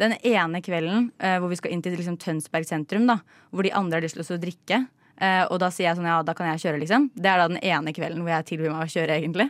Den 0.00 0.14
ene 0.22 0.62
kvelden 0.64 1.10
eh, 1.18 1.36
hvor 1.42 1.50
vi 1.52 1.58
skal 1.58 1.74
inn 1.74 1.82
til 1.84 1.96
liksom, 1.98 2.16
Tønsberg 2.22 2.68
sentrum, 2.68 3.08
da, 3.10 3.18
hvor 3.50 3.66
de 3.66 3.74
andre 3.76 3.98
har 3.98 4.06
lyst 4.06 4.20
til 4.20 4.38
å 4.38 4.40
drikke, 4.40 4.84
og 5.18 5.58
da 5.62 5.68
sier 5.74 5.88
jeg 5.88 5.98
sånn 5.98 6.08
ja, 6.08 6.22
da 6.22 6.34
kan 6.38 6.50
jeg 6.52 6.62
kjøre, 6.62 6.80
liksom. 6.82 7.08
Det 7.14 7.30
er 7.30 7.40
da 7.42 7.46
den 7.50 7.62
ene 7.62 7.94
kvelden 7.96 8.24
hvor 8.24 8.34
jeg 8.36 8.48
tilbyr 8.52 8.74
meg 8.74 8.84
å 8.84 8.92
kjøre, 8.92 9.16
egentlig. 9.18 9.48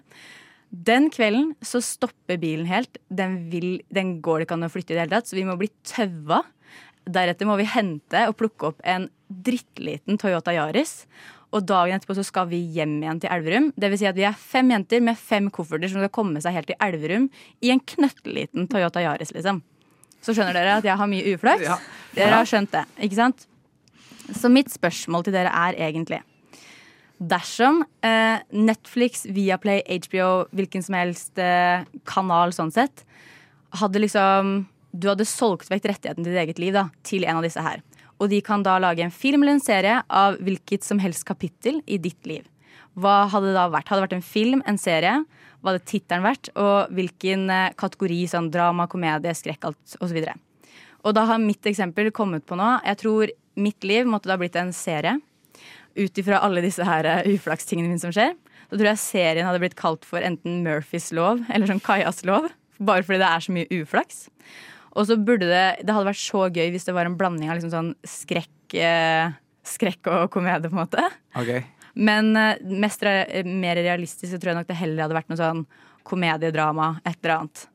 Den 0.69 1.09
kvelden 1.13 1.55
så 1.65 1.81
stopper 1.85 2.41
bilen 2.41 2.69
helt. 2.69 3.01
Den, 3.09 3.39
vil, 3.53 3.79
den 3.95 4.19
går 4.25 4.41
det 4.41 4.49
ikke 4.49 4.59
an 4.59 4.69
å 4.69 4.73
flytte 4.73 4.93
i 4.93 4.99
det 4.99 5.07
hele 5.07 5.17
tatt, 5.17 5.31
så 5.31 5.39
vi 5.39 5.47
må 5.49 5.57
bli 5.61 5.71
tøva. 5.89 6.43
Deretter 7.09 7.49
må 7.49 7.57
vi 7.61 7.69
hente 7.69 8.27
og 8.29 8.37
plukke 8.41 8.73
opp 8.73 8.85
en 8.85 9.09
drittliten 9.29 10.21
Toyota 10.21 10.53
Yaris. 10.57 11.03
Og 11.57 11.65
dagen 11.65 11.97
etterpå 11.97 12.19
så 12.19 12.27
skal 12.27 12.51
vi 12.51 12.61
hjem 12.77 12.99
igjen 13.01 13.23
til 13.23 13.33
Elverum. 13.33 13.71
Det 13.73 13.89
vil 13.89 14.01
si 14.03 14.09
at 14.11 14.19
vi 14.19 14.27
er 14.29 14.37
fem 14.37 14.69
jenter 14.75 15.01
med 15.05 15.17
fem 15.17 15.49
kofferter 15.49 15.89
som 15.89 16.05
skal 16.05 16.13
komme 16.13 16.43
seg 16.45 16.59
helt 16.59 16.69
til 16.69 16.77
Elverum 16.85 17.31
i 17.65 17.73
en 17.73 17.81
knøttliten 17.81 18.69
Toyota 18.69 19.01
Yaris, 19.05 19.33
liksom. 19.37 19.63
Så 20.21 20.35
skjønner 20.37 20.53
dere 20.53 20.77
at 20.83 20.85
jeg 20.85 20.99
har 21.01 21.09
mye 21.09 21.33
uflaks. 21.33 21.65
Ja. 21.65 21.79
Dere 22.13 22.43
har 22.43 22.49
skjønt 22.51 22.75
det, 22.75 22.85
ikke 23.07 23.17
sant? 23.17 23.48
Så 24.37 24.51
mitt 24.53 24.73
spørsmål 24.73 25.25
til 25.27 25.37
dere 25.37 25.53
er 25.55 25.79
egentlig 25.89 26.21
Dersom 27.19 27.81
eh, 28.07 28.39
Netflix, 28.55 29.25
Viaplay, 29.27 29.83
HBO, 30.07 30.47
hvilken 30.55 30.85
som 30.87 30.95
helst 30.95 31.41
eh, 31.43 31.83
kanal 32.07 32.55
sånn 32.55 32.71
sett, 32.71 33.03
hadde 33.81 34.05
liksom 34.05 34.69
Du 34.95 35.09
hadde 35.11 35.27
solgt 35.29 35.73
vekk 35.73 35.89
rettigheten 35.91 36.23
til 36.23 36.33
ditt 36.33 36.43
eget 36.45 36.61
liv 36.63 36.77
da, 36.77 36.87
til 37.03 37.27
en 37.27 37.41
av 37.41 37.47
disse 37.47 37.63
her. 37.63 37.83
Og 38.19 38.31
de 38.31 38.39
kan 38.43 38.63
da 38.67 38.79
lage 38.83 39.03
en 39.05 39.15
film 39.15 39.43
eller 39.43 39.59
en 39.59 39.63
serie 39.63 39.99
av 40.07 40.39
hvilket 40.43 40.87
som 40.87 41.03
helst 41.03 41.27
kapittel 41.27 41.83
i 41.87 41.99
ditt 42.03 42.27
liv. 42.27 42.47
Hva 42.99 43.29
hadde 43.31 43.51
det 43.51 43.59
da 43.59 43.69
vært? 43.71 43.91
Hadde 43.91 44.01
det 44.01 44.07
vært 44.09 44.17
en 44.17 44.27
film, 44.27 44.63
en 44.67 44.81
serie? 44.81 45.21
Hva 45.59 45.73
hadde 45.73 45.87
tittelen 45.91 46.27
vært? 46.27 46.51
Og 46.59 46.95
hvilken 46.95 47.47
eh, 47.51 47.75
kategori? 47.79 48.23
Sånn 48.31 48.51
drama, 48.55 48.89
komedie, 48.91 49.35
skrekk, 49.39 49.69
alt 49.71 49.99
osv. 50.03 50.23
Og 51.07 51.15
da 51.15 51.27
har 51.31 51.43
mitt 51.43 51.67
eksempel 51.67 52.11
kommet 52.15 52.47
på 52.47 52.59
nå. 52.59 52.73
Jeg 52.87 53.03
tror 53.03 53.35
mitt 53.59 53.85
liv 53.87 54.07
måtte 54.09 54.31
da 54.31 54.39
blitt 54.41 54.57
en 54.59 54.73
serie. 54.77 55.19
Ut 55.99 56.21
ifra 56.21 56.41
alle 56.45 56.63
disse 56.65 56.85
her 56.87 57.07
eh, 57.09 57.29
uflakstingene 57.35 57.91
mine 57.91 58.03
som 58.03 58.15
skjer. 58.15 58.37
Da 58.69 58.77
tror 58.77 58.91
jeg 58.91 59.03
serien 59.03 59.47
hadde 59.49 59.61
blitt 59.63 59.79
kalt 59.79 60.07
for 60.07 60.23
enten 60.25 60.63
Murphys 60.65 61.11
lov 61.17 61.43
eller 61.49 61.71
sånn 61.71 61.83
Kajas 61.85 62.23
lov. 62.29 62.51
Bare 62.79 63.05
fordi 63.07 63.23
det 63.23 63.31
er 63.31 63.45
så 63.45 63.55
mye 63.55 63.81
uflaks. 63.81 64.27
Og 64.99 65.09
så 65.09 65.19
burde 65.21 65.49
det 65.49 65.87
Det 65.87 65.95
hadde 65.95 66.09
vært 66.09 66.23
så 66.23 66.47
gøy 66.47 66.71
hvis 66.75 66.87
det 66.89 66.95
var 66.97 67.09
en 67.09 67.17
blanding 67.19 67.51
av 67.51 67.59
liksom 67.59 67.73
sånn 67.75 67.91
skrekk, 68.07 68.77
eh, 68.77 69.35
skrekk 69.67 70.11
og 70.13 70.31
komedie, 70.35 70.71
på 70.71 70.77
en 70.77 70.85
måte. 70.85 71.05
Okay. 71.39 71.65
Men 71.99 72.31
eh, 72.39 72.63
mest, 72.63 73.03
mer 73.03 73.83
realistisk 73.83 74.33
så 74.33 74.39
tror 74.39 74.53
jeg 74.53 74.61
nok 74.61 74.71
det 74.71 74.79
heller 74.79 75.07
hadde 75.07 75.19
vært 75.19 75.33
noe 75.33 75.41
sånn 75.41 75.67
komediedrama, 76.09 76.95
et 77.05 77.19
eller 77.21 77.35
annet. 77.35 77.67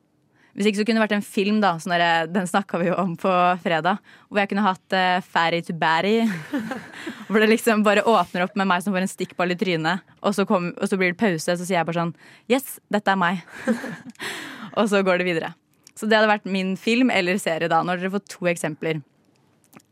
Hvis 0.54 0.68
ikke 0.70 0.78
så 0.78 0.84
kunne 0.86 1.00
det 1.00 1.04
vært 1.08 1.16
en 1.16 1.26
film, 1.26 1.56
da. 1.62 1.72
Sånn 1.82 1.96
der, 1.96 2.28
den 2.30 2.46
snakka 2.46 2.78
vi 2.78 2.86
jo 2.86 2.98
om 3.00 3.16
på 3.18 3.30
fredag. 3.64 3.98
Hvor 4.28 4.38
jeg 4.38 4.52
kunne 4.52 4.66
hatt 4.66 4.94
uh, 4.94 5.24
Fatty 5.26 5.60
to 5.66 5.74
Batty. 5.78 6.28
hvor 7.28 7.42
det 7.42 7.50
liksom 7.50 7.82
bare 7.86 8.04
åpner 8.06 8.46
opp 8.46 8.54
med 8.60 8.70
meg 8.70 8.84
som 8.84 8.94
får 8.94 9.06
en 9.06 9.10
stikkball 9.10 9.54
i 9.54 9.58
trynet. 9.58 10.04
Og 10.22 10.36
så, 10.36 10.46
kom, 10.46 10.70
og 10.78 10.90
så 10.90 10.98
blir 11.00 11.10
det 11.10 11.18
pause, 11.18 11.56
så 11.58 11.64
sier 11.66 11.80
jeg 11.80 11.88
bare 11.88 12.04
sånn 12.04 12.14
Yes, 12.50 12.76
dette 12.94 13.10
er 13.10 13.18
meg. 13.18 13.42
og 14.78 14.86
så 14.92 15.02
går 15.06 15.20
det 15.20 15.26
videre. 15.32 15.50
Så 15.98 16.06
det 16.06 16.18
hadde 16.18 16.30
vært 16.30 16.46
min 16.50 16.74
film 16.78 17.10
eller 17.14 17.40
serie 17.42 17.70
da. 17.70 17.82
Nå 17.82 17.94
har 17.94 18.02
dere 18.02 18.14
fått 18.14 18.30
to 18.30 18.46
eksempler. 18.50 19.02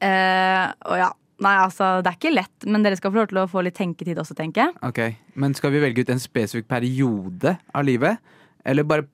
Uh, 0.02 0.70
og 0.86 1.02
ja. 1.02 1.10
Nei, 1.42 1.56
altså, 1.58 1.96
det 2.04 2.06
er 2.06 2.18
ikke 2.20 2.30
lett, 2.36 2.66
men 2.70 2.84
dere 2.84 2.94
skal 2.94 3.10
få 3.10 3.18
lov 3.18 3.30
til 3.32 3.40
å 3.40 3.48
få 3.50 3.64
litt 3.66 3.74
tenketid 3.74 4.20
også, 4.20 4.36
tenker 4.38 4.68
jeg. 4.68 4.74
Ok, 4.86 5.00
Men 5.34 5.56
skal 5.58 5.72
vi 5.74 5.80
velge 5.82 6.04
ut 6.04 6.12
en 6.14 6.22
spesifikk 6.22 6.68
periode 6.70 7.56
av 7.74 7.82
livet? 7.88 8.20
Eller 8.62 8.86
bare 8.86 9.08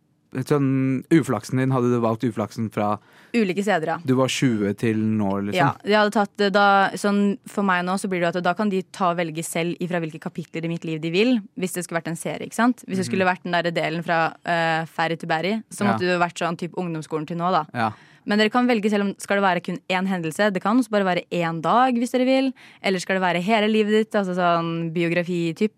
sånn 0.49 1.05
uflaksen 1.15 1.61
din? 1.61 1.73
Hadde 1.73 1.91
du 1.93 1.99
valgt 2.03 2.27
uflaksen 2.29 2.69
fra 2.73 2.97
Ulike 3.37 3.61
steder, 3.61 3.91
ja. 3.93 3.97
du 4.05 4.15
var 4.17 4.31
20 4.33 4.75
til 4.81 5.01
nå, 5.19 5.31
liksom? 5.49 5.59
Ja, 5.59 5.71
de 5.85 5.97
hadde 5.99 6.15
tatt 6.15 6.45
eh, 6.47 6.53
da, 6.55 6.67
sånn 6.97 7.37
For 7.51 7.67
meg 7.67 7.83
nå 7.85 7.99
så 8.01 8.09
blir 8.09 8.23
det 8.25 8.31
at 8.31 8.41
da 8.45 8.55
kan 8.57 8.71
de 8.73 8.81
ta 8.95 9.11
og 9.13 9.19
velge 9.21 9.45
selv 9.45 9.77
ifra 9.85 10.01
hvilke 10.01 10.21
kapitler 10.23 10.65
i 10.65 10.71
mitt 10.73 10.87
liv 10.89 11.01
de 11.03 11.13
vil. 11.13 11.35
Hvis 11.61 11.77
det 11.77 11.85
skulle 11.85 12.01
vært 12.01 12.13
en 12.13 12.21
serie. 12.21 12.49
ikke 12.49 12.57
sant? 12.57 12.85
Hvis 12.89 13.03
det 13.03 13.09
skulle 13.11 13.29
vært 13.29 13.45
den 13.45 13.57
der 13.57 13.69
delen 13.75 14.05
fra 14.07 14.21
uh, 14.33 14.89
Ferry 14.89 15.19
til 15.21 15.29
Berry, 15.29 15.59
så 15.69 15.85
Ja. 15.85 15.93
måtte 15.93 16.07
det 16.07 16.15
jo 16.17 16.23
vært 16.23 16.41
sånn 16.41 16.57
typ 16.61 16.79
ungdomsskolen 16.81 17.29
til 17.29 17.41
nå, 17.41 17.51
da. 17.53 17.65
Ja. 17.77 17.91
Men 18.29 18.41
dere 18.41 18.53
kan 18.53 18.69
velge 18.69 18.91
selv 18.93 19.07
om 19.07 19.15
skal 19.21 19.41
det 19.41 19.45
være 19.47 19.65
kun 19.65 19.79
én 19.89 20.09
hendelse. 20.09 20.51
Det 20.53 20.61
kan 20.61 20.77
også 20.77 20.93
bare 20.93 21.07
være 21.09 21.25
én 21.33 21.63
dag, 21.65 21.97
hvis 21.97 22.13
dere 22.13 22.27
vil. 22.29 22.51
Eller 22.85 23.01
skal 23.01 23.17
det 23.17 23.25
være 23.25 23.45
hele 23.45 23.71
livet 23.73 23.95
ditt, 23.97 24.19
altså 24.21 24.37
sånn 24.37 24.91
biografityp 24.93 25.73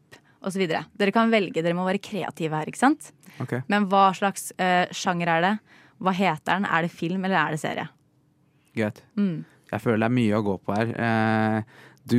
osv. 0.46 0.64
Dere 0.70 1.12
kan 1.14 1.30
velge. 1.32 1.62
Dere 1.62 1.76
må 1.76 1.84
være 1.88 2.00
kreative 2.02 2.56
her, 2.56 2.70
ikke 2.70 2.80
sant? 2.80 3.12
Okay. 3.42 3.60
Men 3.72 3.86
hva 3.90 4.08
slags 4.16 4.50
uh, 4.60 4.86
sjanger 4.94 5.28
er 5.36 5.44
det? 5.46 5.54
Hva 6.00 6.14
heter 6.16 6.56
den? 6.58 6.66
Er 6.68 6.86
det 6.86 6.92
film, 6.94 7.24
eller 7.28 7.36
er 7.42 7.54
det 7.56 7.60
serie? 7.62 7.86
Greit. 8.76 9.02
Mm. 9.20 9.42
Jeg 9.70 9.82
føler 9.84 10.02
det 10.02 10.08
er 10.10 10.16
mye 10.16 10.38
å 10.38 10.44
gå 10.46 10.54
på 10.64 10.76
her. 10.76 10.92
Uh, 10.96 11.88
du 12.10 12.16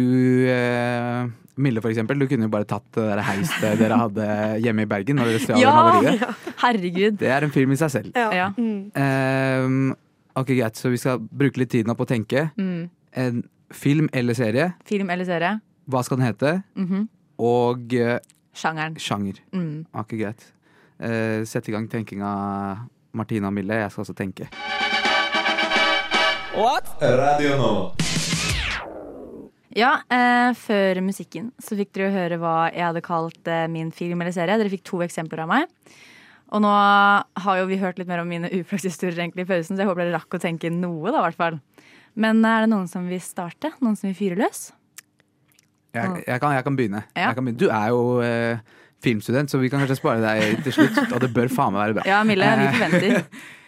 uh, 0.48 1.30
Mille, 1.62 1.82
for 1.84 1.92
eksempel. 1.92 2.20
Du 2.22 2.28
kunne 2.32 2.48
jo 2.48 2.52
bare 2.54 2.68
tatt 2.70 2.86
det 2.96 3.08
der 3.10 3.24
heistet 3.28 3.78
dere 3.82 3.98
hadde 4.00 4.28
hjemme 4.64 4.86
i 4.86 4.90
Bergen. 4.90 5.20
Når 5.20 5.34
dere 5.34 5.60
Ja! 5.62 5.74
havariet. 5.76 6.46
Herregud. 6.62 7.18
Det 7.22 7.30
er 7.34 7.46
en 7.48 7.54
film 7.54 7.74
i 7.76 7.80
seg 7.82 7.92
selv. 7.94 8.14
Ja. 8.18 8.30
Ja. 8.38 8.48
Mm. 8.58 9.92
Ok, 10.38 10.54
greit. 10.56 10.80
Så 10.80 10.90
vi 10.94 11.00
skal 11.02 11.20
bruke 11.20 11.60
litt 11.60 11.74
tid 11.74 11.90
nå 11.90 11.96
på 12.00 12.06
å 12.08 12.10
tenke. 12.10 12.48
Mm. 12.56 12.86
En 13.20 13.42
film 13.76 14.08
eller 14.16 14.38
serie. 14.38 14.70
Film 14.88 15.12
eller 15.12 15.28
serie? 15.28 15.58
Hva 15.92 16.04
skal 16.08 16.22
den 16.22 16.30
hete? 16.30 16.54
Mhm. 16.80 17.10
Og 17.42 17.94
eh, 17.98 18.20
Sjangeren. 18.54 18.98
sjanger. 19.02 19.40
Mm. 19.56 19.86
Aker 19.98 20.20
greit. 20.20 20.44
Eh, 21.02 21.42
Sett 21.50 21.70
i 21.70 21.74
gang 21.74 21.88
tenkinga, 21.90 22.32
Martina 23.18 23.50
og 23.50 23.56
Mille. 23.58 23.80
Jeg 23.82 23.92
skal 23.94 24.06
også 24.06 24.18
tenke. 24.18 24.50
What? 26.54 26.92
Radio 27.02 27.56
nå. 27.58 27.72
Ja, 29.72 29.94
eh, 30.12 30.52
før 30.60 31.00
musikken 31.06 31.54
så 31.64 31.78
fikk 31.80 31.94
dere 31.96 32.12
høre 32.12 32.38
hva 32.42 32.56
jeg 32.76 32.84
hadde 32.84 33.02
kalt 33.06 33.48
eh, 33.48 33.70
min 33.72 33.90
film 33.96 34.20
eller 34.20 34.36
serie. 34.36 34.58
Dere 34.60 34.72
fikk 34.74 34.84
to 34.90 35.00
eksempler 35.06 35.46
av 35.46 35.50
meg. 35.54 35.72
Og 36.52 36.60
nå 36.60 36.68
har 36.68 37.62
jo 37.62 37.70
vi 37.70 37.78
hørt 37.80 37.98
litt 38.02 38.10
mer 38.12 38.20
om 38.20 38.28
mine 38.28 38.50
uflaks-historier 38.52 39.16
egentlig 39.24 39.46
i 39.46 39.50
pausen, 39.54 39.78
så 39.78 39.86
jeg 39.86 39.88
håper 39.88 40.04
dere 40.04 40.18
rakk 40.18 40.36
å 40.36 40.42
tenke 40.44 40.68
noe, 40.76 41.08
da, 41.08 41.22
i 41.22 41.26
hvert 41.30 41.40
fall. 41.40 41.60
Men 42.20 42.44
er 42.44 42.66
det 42.66 42.74
noen 42.74 42.90
som 42.92 43.08
vil 43.08 43.22
starte? 43.24 43.72
Noen 43.80 43.96
som 43.96 44.10
vil 44.10 44.18
fyre 44.20 44.36
løs? 44.42 44.74
Jeg, 45.94 46.24
jeg, 46.28 46.40
kan, 46.40 46.54
jeg 46.56 46.64
kan 46.64 46.76
begynne. 46.80 47.04
Ja. 47.16 47.28
Jeg 47.30 47.36
kan 47.40 47.46
begynne. 47.46 47.60
Du 47.60 47.68
er 47.70 47.88
jo 47.92 48.04
eh, 48.26 48.58
filmstudent, 49.04 49.52
så 49.52 49.60
vi 49.62 49.70
kan 49.72 49.82
kanskje 49.84 50.00
spare 50.00 50.22
deg 50.24 50.62
til 50.66 50.78
slutt. 50.80 51.02
Og 51.12 51.20
det 51.24 51.34
bør 51.36 51.50
faen 51.52 51.74
meg 51.76 51.88
være 51.90 52.00
bra. 52.00 52.06
Ja, 52.08 52.22
Mille, 52.28 52.46
vi 52.62 52.70
Eh, 52.70 52.78
forventer. 52.80 53.26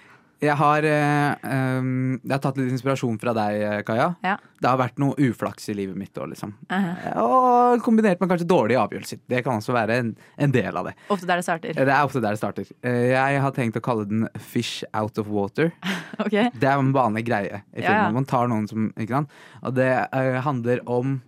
Jeg 0.44 0.58
har, 0.60 0.84
eh, 0.84 1.78
um, 1.80 2.18
jeg 2.20 2.34
har 2.34 2.40
tatt 2.44 2.58
litt 2.60 2.74
inspirasjon 2.74 3.16
fra 3.22 3.32
deg, 3.38 3.62
eh, 3.64 3.78
Kaja. 3.88 4.10
Ja. 4.26 4.34
Det 4.60 4.68
har 4.68 4.76
vært 4.82 4.98
noe 5.00 5.16
uflaks 5.16 5.70
i 5.72 5.76
livet 5.78 5.96
mitt 5.96 6.20
òg, 6.20 6.34
liksom. 6.34 6.52
Uh-huh. 6.68 7.14
Og 7.24 7.84
kombinert 7.86 8.20
med 8.20 8.28
kanskje 8.28 8.50
dårlige 8.52 8.82
avgjørelser. 8.82 9.22
Det 9.32 9.40
kan 9.46 9.62
også 9.62 9.72
være 9.72 10.02
en, 10.02 10.10
en 10.44 10.52
del 10.52 10.76
av 10.76 10.90
det. 10.90 10.98
Ofte 11.16 11.30
der 11.30 11.40
det 11.40 11.46
starter. 11.48 11.78
Det 11.80 11.88
er 11.88 12.04
ofte 12.04 12.20
der 12.20 12.36
det 12.36 12.42
starter. 12.42 12.68
Eh, 12.84 13.14
Jeg 13.14 13.40
har 13.46 13.56
tenkt 13.56 13.80
å 13.80 13.84
kalle 13.88 14.04
den 14.10 14.28
'fish 14.36 14.84
out 14.92 15.18
of 15.18 15.32
water'. 15.32 15.72
okay. 16.26 16.50
Det 16.52 16.68
er 16.68 16.76
en 16.76 16.92
vanlig 16.92 17.24
greie 17.30 17.64
i 17.72 17.80
filmen. 17.80 18.04
ja. 18.04 18.12
Man 18.12 18.28
tar 18.28 18.52
noen 18.52 18.68
som 18.68 18.92
Ikke 18.98 19.16
sant? 19.16 19.32
Og 19.64 19.76
det 19.80 19.92
eh, 20.12 20.42
handler 20.44 20.84
om 20.92 21.22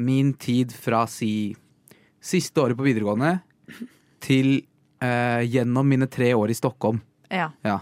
min 0.00 0.32
tid 0.40 0.72
fra 0.72 1.04
si 1.10 1.54
siste 2.20 2.60
året 2.60 2.76
på 2.76 2.84
videregående 2.84 3.38
til 4.20 4.58
eh, 5.00 5.40
gjennom 5.48 5.86
mine 5.88 6.08
tre 6.12 6.32
år 6.36 6.52
i 6.52 6.56
Stockholm. 6.58 6.98
Ja. 7.32 7.50
Ja. 7.64 7.78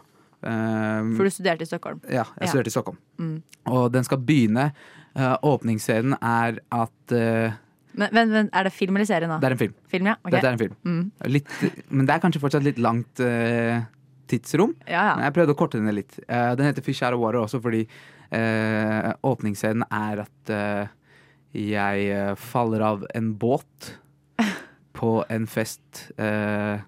Eh, 0.47 1.09
For 1.19 1.27
du 1.27 1.33
studerte 1.35 1.67
i 1.67 1.71
Stockholm. 1.71 2.01
ja, 2.07 2.23
jeg 2.39 2.47
Ja. 2.47 2.51
studerte 2.53 2.71
i 2.71 2.75
Stockholm. 2.77 2.99
Mm. 3.19 3.43
Og 3.75 3.89
den 3.93 4.05
skal 4.07 4.19
begynne. 4.23 4.73
Uh, 5.19 5.35
åpningsscenen 5.43 6.15
er 6.23 6.61
at 6.71 7.13
uh, 7.17 7.51
Men, 7.99 8.11
men, 8.13 8.29
men 8.31 8.51
er 8.55 8.69
det 8.69 8.73
film 8.73 8.95
eller 8.95 9.09
serie 9.09 9.27
nå? 9.27 9.41
Det 9.43 9.49
er 9.49 9.55
en 9.57 9.59
film. 9.59 9.73
Film, 9.91 10.07
ja. 10.07 10.15
okay. 10.23 10.35
Dette 10.37 10.47
er 10.47 10.53
en 10.55 10.61
film. 10.61 10.77
Mm. 10.87 11.01
Litt, 11.33 11.49
men 11.91 12.07
det 12.07 12.15
er 12.15 12.21
kanskje 12.23 12.43
fortsatt 12.45 12.63
litt 12.63 12.79
langt 12.79 13.19
uh, 13.25 13.81
tidsrom. 14.31 14.77
Ja, 14.87 15.17
Men 15.17 15.25
jeg 15.27 15.35
prøvde 15.41 15.57
å 15.57 15.59
korte 15.59 15.81
den 15.81 15.89
ned 15.89 15.97
litt. 15.97 16.21
Den 16.29 16.63
heter 16.69 16.85
Fish 16.87 17.03
Out 17.03 17.17
of 17.17 17.23
Water 17.25 17.41
også 17.41 17.59
fordi 17.65 17.87
åpningsscenen 19.25 19.87
er 19.89 20.21
at 20.27 20.51
jeg 21.57 22.09
eh, 22.13 22.35
faller 22.37 22.81
av 22.85 23.07
en 23.15 23.31
båt 23.41 23.93
på 24.99 25.13
en 25.31 25.47
fest 25.47 26.09
eh, 26.19 26.81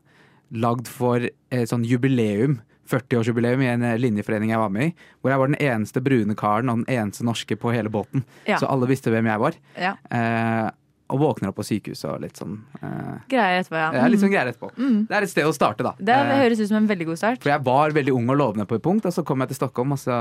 lagd 0.51 0.89
for 0.91 1.23
et 1.51 1.71
sånn 1.71 1.85
jubileum. 1.87 2.61
40-årsjubileum 2.91 3.61
i 3.63 3.69
en 3.71 3.85
eh, 3.87 3.99
linjeforening 4.03 4.51
jeg 4.51 4.59
var 4.59 4.73
med 4.75 4.89
i. 4.91 4.95
Hvor 5.23 5.31
jeg 5.31 5.39
var 5.39 5.53
den 5.53 5.61
eneste 5.63 6.01
brune 6.03 6.35
karen 6.39 6.73
og 6.73 6.81
den 6.83 6.91
eneste 7.01 7.23
norske 7.27 7.55
på 7.57 7.71
hele 7.75 7.89
båten. 7.93 8.25
Ja. 8.51 8.59
Så 8.59 8.67
alle 8.67 8.89
visste 8.91 9.13
hvem 9.15 9.29
jeg 9.31 9.39
var. 9.47 9.59
ja. 9.79 9.97
Eh, 10.11 10.69
og 11.11 11.19
våkner 11.19 11.51
opp 11.51 11.57
på 11.59 11.65
sykehuset 11.67 12.07
og 12.07 12.21
litt 12.23 12.37
sånn 12.39 12.53
eh, 12.87 13.17
Greier 13.33 13.57
etterpå, 13.65 13.75
ja. 13.81 13.89
ja, 13.99 14.03
Litt 14.07 14.21
sånn 14.23 14.31
greier 14.31 14.47
etterpå. 14.53 14.69
Mm. 14.79 15.01
Det 15.09 15.17
er 15.19 15.25
et 15.27 15.31
sted 15.33 15.49
å 15.49 15.51
starte, 15.57 15.83
da. 15.83 15.91
Det 15.99 16.15
Eh, 16.15 16.29
høres 16.39 16.61
ut 16.63 16.69
som 16.71 16.77
en 16.79 16.87
veldig 16.87 17.09
god 17.09 17.19
start. 17.19 17.41
for 17.43 17.51
jeg 17.51 17.65
var 17.67 17.91
veldig 17.97 18.13
ung 18.15 18.29
og 18.31 18.39
lovende 18.39 18.67
på 18.71 18.77
et 18.79 18.85
punkt, 18.85 19.09
og 19.11 19.17
så 19.17 19.25
kom 19.27 19.43
jeg 19.43 19.51
til 19.51 19.59
Stockholm, 19.59 19.97
og 19.97 19.99
så 19.99 20.15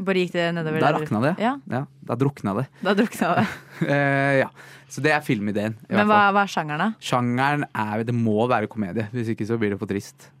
Bare 0.00 0.22
gikk 0.22 0.32
det 0.32 0.46
nedover 0.56 0.80
Da 0.80 0.92
der. 0.92 1.00
rakna 1.02 1.20
det. 1.26 1.32
Ja, 1.42 1.54
Ja, 1.68 1.82
da 2.08 2.14
drukna 2.16 2.54
det. 2.56 2.66
da 2.82 2.94
drukna 2.96 3.34
det. 3.36 3.46
Eh, 3.90 4.38
ja. 4.40 4.48
Så 4.90 5.00
det 5.04 5.12
er 5.14 5.20
filmideen. 5.24 5.72
i 5.88 5.92
Men 5.94 6.00
hvert 6.02 6.08
hva, 6.08 6.16
fall. 6.20 6.34
hva 6.34 6.42
er 6.42 6.50
sjangeren, 6.52 6.78
da? 6.78 6.88
Sjangeren 7.00 7.64
er 7.74 8.02
Det 8.04 8.14
må 8.14 8.46
være 8.50 8.66
komedie, 8.68 9.06
hvis 9.12 9.28
ikke 9.34 9.46
så 9.48 9.56
blir 9.60 9.70
det 9.74 9.78
for 9.80 9.86
trist. 9.90 10.30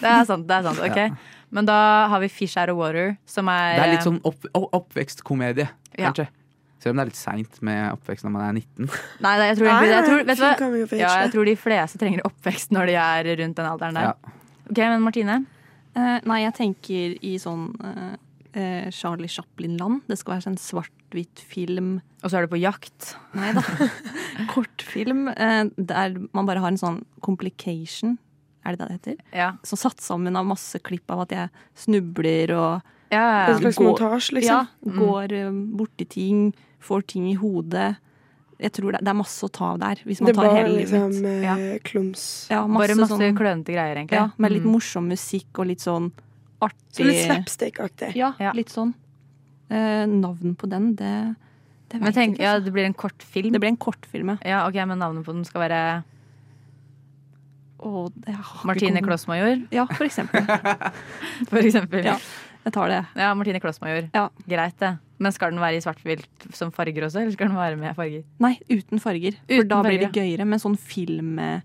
Det 0.00 0.02
er 0.10 0.24
sant. 0.26 0.46
det 0.48 0.54
er 0.56 0.62
sant, 0.66 0.80
ok 0.88 0.98
Men 1.54 1.66
da 1.68 1.76
har 2.10 2.18
vi 2.20 2.28
Fish 2.28 2.56
Out 2.58 2.70
of 2.72 2.76
Water, 2.80 3.16
som 3.26 3.48
er 3.48 3.76
Det 3.78 3.84
er 3.86 3.92
litt 3.94 4.06
sånn 4.06 4.20
opp, 4.26 4.46
opp, 4.54 4.68
oppvekstkomedie, 4.80 5.68
Ja. 5.96 6.10
kanskje. 6.10 6.26
Selv 6.82 6.92
om 6.92 6.96
det 6.98 7.02
er 7.06 7.10
litt 7.10 7.18
seint 7.18 7.62
med 7.62 7.92
oppvekst 7.94 8.24
når 8.26 8.32
man 8.34 8.42
er 8.48 8.52
19. 8.60 8.90
Nei, 9.24 9.36
nei, 9.38 9.46
jeg 9.48 9.56
tror, 9.58 9.66
jeg, 9.70 9.90
jeg 9.90 10.04
tror, 10.06 10.24
vet 10.26 10.38
hva? 10.42 10.98
Ja, 11.00 11.12
jeg 11.24 11.32
tror 11.32 11.44
de 11.48 11.54
fleste 11.56 11.98
trenger 12.02 12.20
oppvekst 12.28 12.70
når 12.74 12.86
de 12.90 12.96
er 13.00 13.30
rundt 13.40 13.56
den 13.56 13.66
alderen 13.70 13.94
der. 13.96 14.10
Ja. 14.10 14.34
Ok, 14.70 14.78
men 14.82 15.02
Martine? 15.06 15.38
Uh, 15.96 16.18
nei, 16.28 16.42
jeg 16.44 16.54
tenker 16.58 17.14
i 17.24 17.36
sånn 17.40 17.70
eh, 17.80 18.14
eh, 18.56 18.88
Charlie 18.90 19.28
Chaplin-land. 19.30 20.02
Det 20.08 20.16
skal 20.18 20.36
være 20.38 20.50
en 20.54 20.58
svart-hvitt 20.60 21.42
film. 21.44 21.90
Og 22.24 22.30
så 22.32 22.38
er 22.40 22.46
du 22.46 22.52
på 22.54 22.60
jakt. 22.62 23.12
Nei 23.36 23.52
da. 23.56 23.62
Kortfilm 24.52 25.28
eh, 25.32 25.64
der 25.76 26.16
man 26.32 26.48
bare 26.48 26.62
har 26.64 26.72
en 26.72 26.80
sånn 26.80 27.02
complication. 27.24 28.16
Er 28.66 28.74
det 28.74 28.80
det 28.80 28.88
det 28.88 28.96
heter? 28.98 29.18
Ja. 29.36 29.50
Som 29.66 29.78
satt 29.78 30.00
sammen 30.02 30.36
av 30.38 30.46
masse 30.48 30.80
klipp 30.82 31.10
av 31.14 31.26
at 31.26 31.34
jeg 31.36 31.50
snubler 31.86 32.54
og 32.56 32.92
Ja, 33.14 33.46
En 33.52 33.60
slags 33.60 33.78
montasje, 33.78 34.34
liksom. 34.40 34.66
Ja. 34.66 34.92
går 34.98 35.30
mm. 35.52 35.60
borti 35.78 36.08
ting, 36.10 36.40
får 36.82 37.04
ting 37.06 37.28
i 37.30 37.36
hodet. 37.38 37.92
Jeg 38.58 38.72
tror 38.72 38.96
det, 38.96 39.02
det 39.06 39.12
er 39.12 39.18
masse 39.20 39.46
å 39.46 39.50
ta 39.52 39.68
av 39.74 39.78
der, 39.78 40.00
hvis 40.02 40.18
man 40.24 40.32
Det 40.32 40.34
tar 40.34 40.46
bare 40.48 40.56
hele 40.56 40.72
livet 40.80 40.90
liksom 40.90 41.28
eh, 41.30 41.44
Ja. 41.44 41.54
klums. 41.86 42.24
Ja, 42.50 42.64
Bare 42.66 42.96
masse 42.98 43.12
sånn- 43.14 43.36
klønete 43.38 43.76
greier, 43.76 43.94
egentlig. 44.00 44.18
Ja, 44.18 44.30
med 44.36 44.50
litt 44.56 44.64
Mm. 44.66 44.72
morsom 44.74 45.06
musikk 45.12 45.60
og 45.60 45.66
litt 45.70 45.84
sånn 45.84 46.10
artig 46.62 46.96
Så 47.00 47.04
litt 47.08 47.24
slapstick-aktig. 47.26 48.14
Ja, 48.16 48.32
Ja. 48.40 48.52
litt 48.56 48.70
sånn. 48.72 48.94
Eh, 49.68 50.06
navn 50.06 50.54
på 50.56 50.68
den, 50.70 50.94
det, 50.96 51.34
det 51.90 52.00
vet 52.00 52.14
tenk, 52.14 52.36
jeg 52.36 52.38
ikke. 52.38 52.42
ja, 52.44 52.52
altså. 52.54 52.64
det 52.64 52.72
blir 52.72 52.84
en 52.86 52.94
kortfilm. 52.94 53.52
Det 53.52 53.60
blir 53.60 53.72
en 53.72 53.76
kortfilm, 53.76 54.28
ja. 54.28 54.36
Ja, 54.46 54.60
ok, 54.68 54.74
men 54.86 54.98
navnet 55.02 55.24
på 55.26 55.32
den 55.34 55.44
skal 55.44 55.60
være 55.66 55.80
har 57.78 58.66
Martine 58.66 59.02
Klossmajor, 59.04 59.66
Ja, 59.70 59.84
for 59.86 60.04
eksempel. 60.06 60.46
for 61.50 61.58
eksempel. 61.60 62.04
Ja. 62.04 62.16
Jeg 62.66 62.72
tar 62.74 62.88
det. 62.90 63.00
Ja, 63.14 63.34
Martine 63.38 63.60
Klossmajor. 63.62 64.08
Ja. 64.14 64.28
Greit, 64.48 64.78
det. 64.80 64.96
Men 65.22 65.32
skal 65.32 65.52
den 65.52 65.60
være 65.62 65.78
i 65.78 65.84
svart-hvilt 65.84 66.48
som 66.56 66.72
farger 66.74 67.06
også, 67.06 67.20
eller 67.22 67.32
skal 67.36 67.48
den 67.48 67.56
være 67.56 67.76
med 67.80 67.94
farger? 67.96 68.24
Nei, 68.42 68.56
uten 68.72 69.00
farger. 69.00 69.36
For 69.48 69.62
da 69.68 69.82
da 69.82 69.88
blir 69.88 70.02
det 70.02 70.10
gøyere 70.16 70.46
med 70.48 70.60
sånn 70.62 70.76
film... 70.80 71.38
eh, 71.38 71.60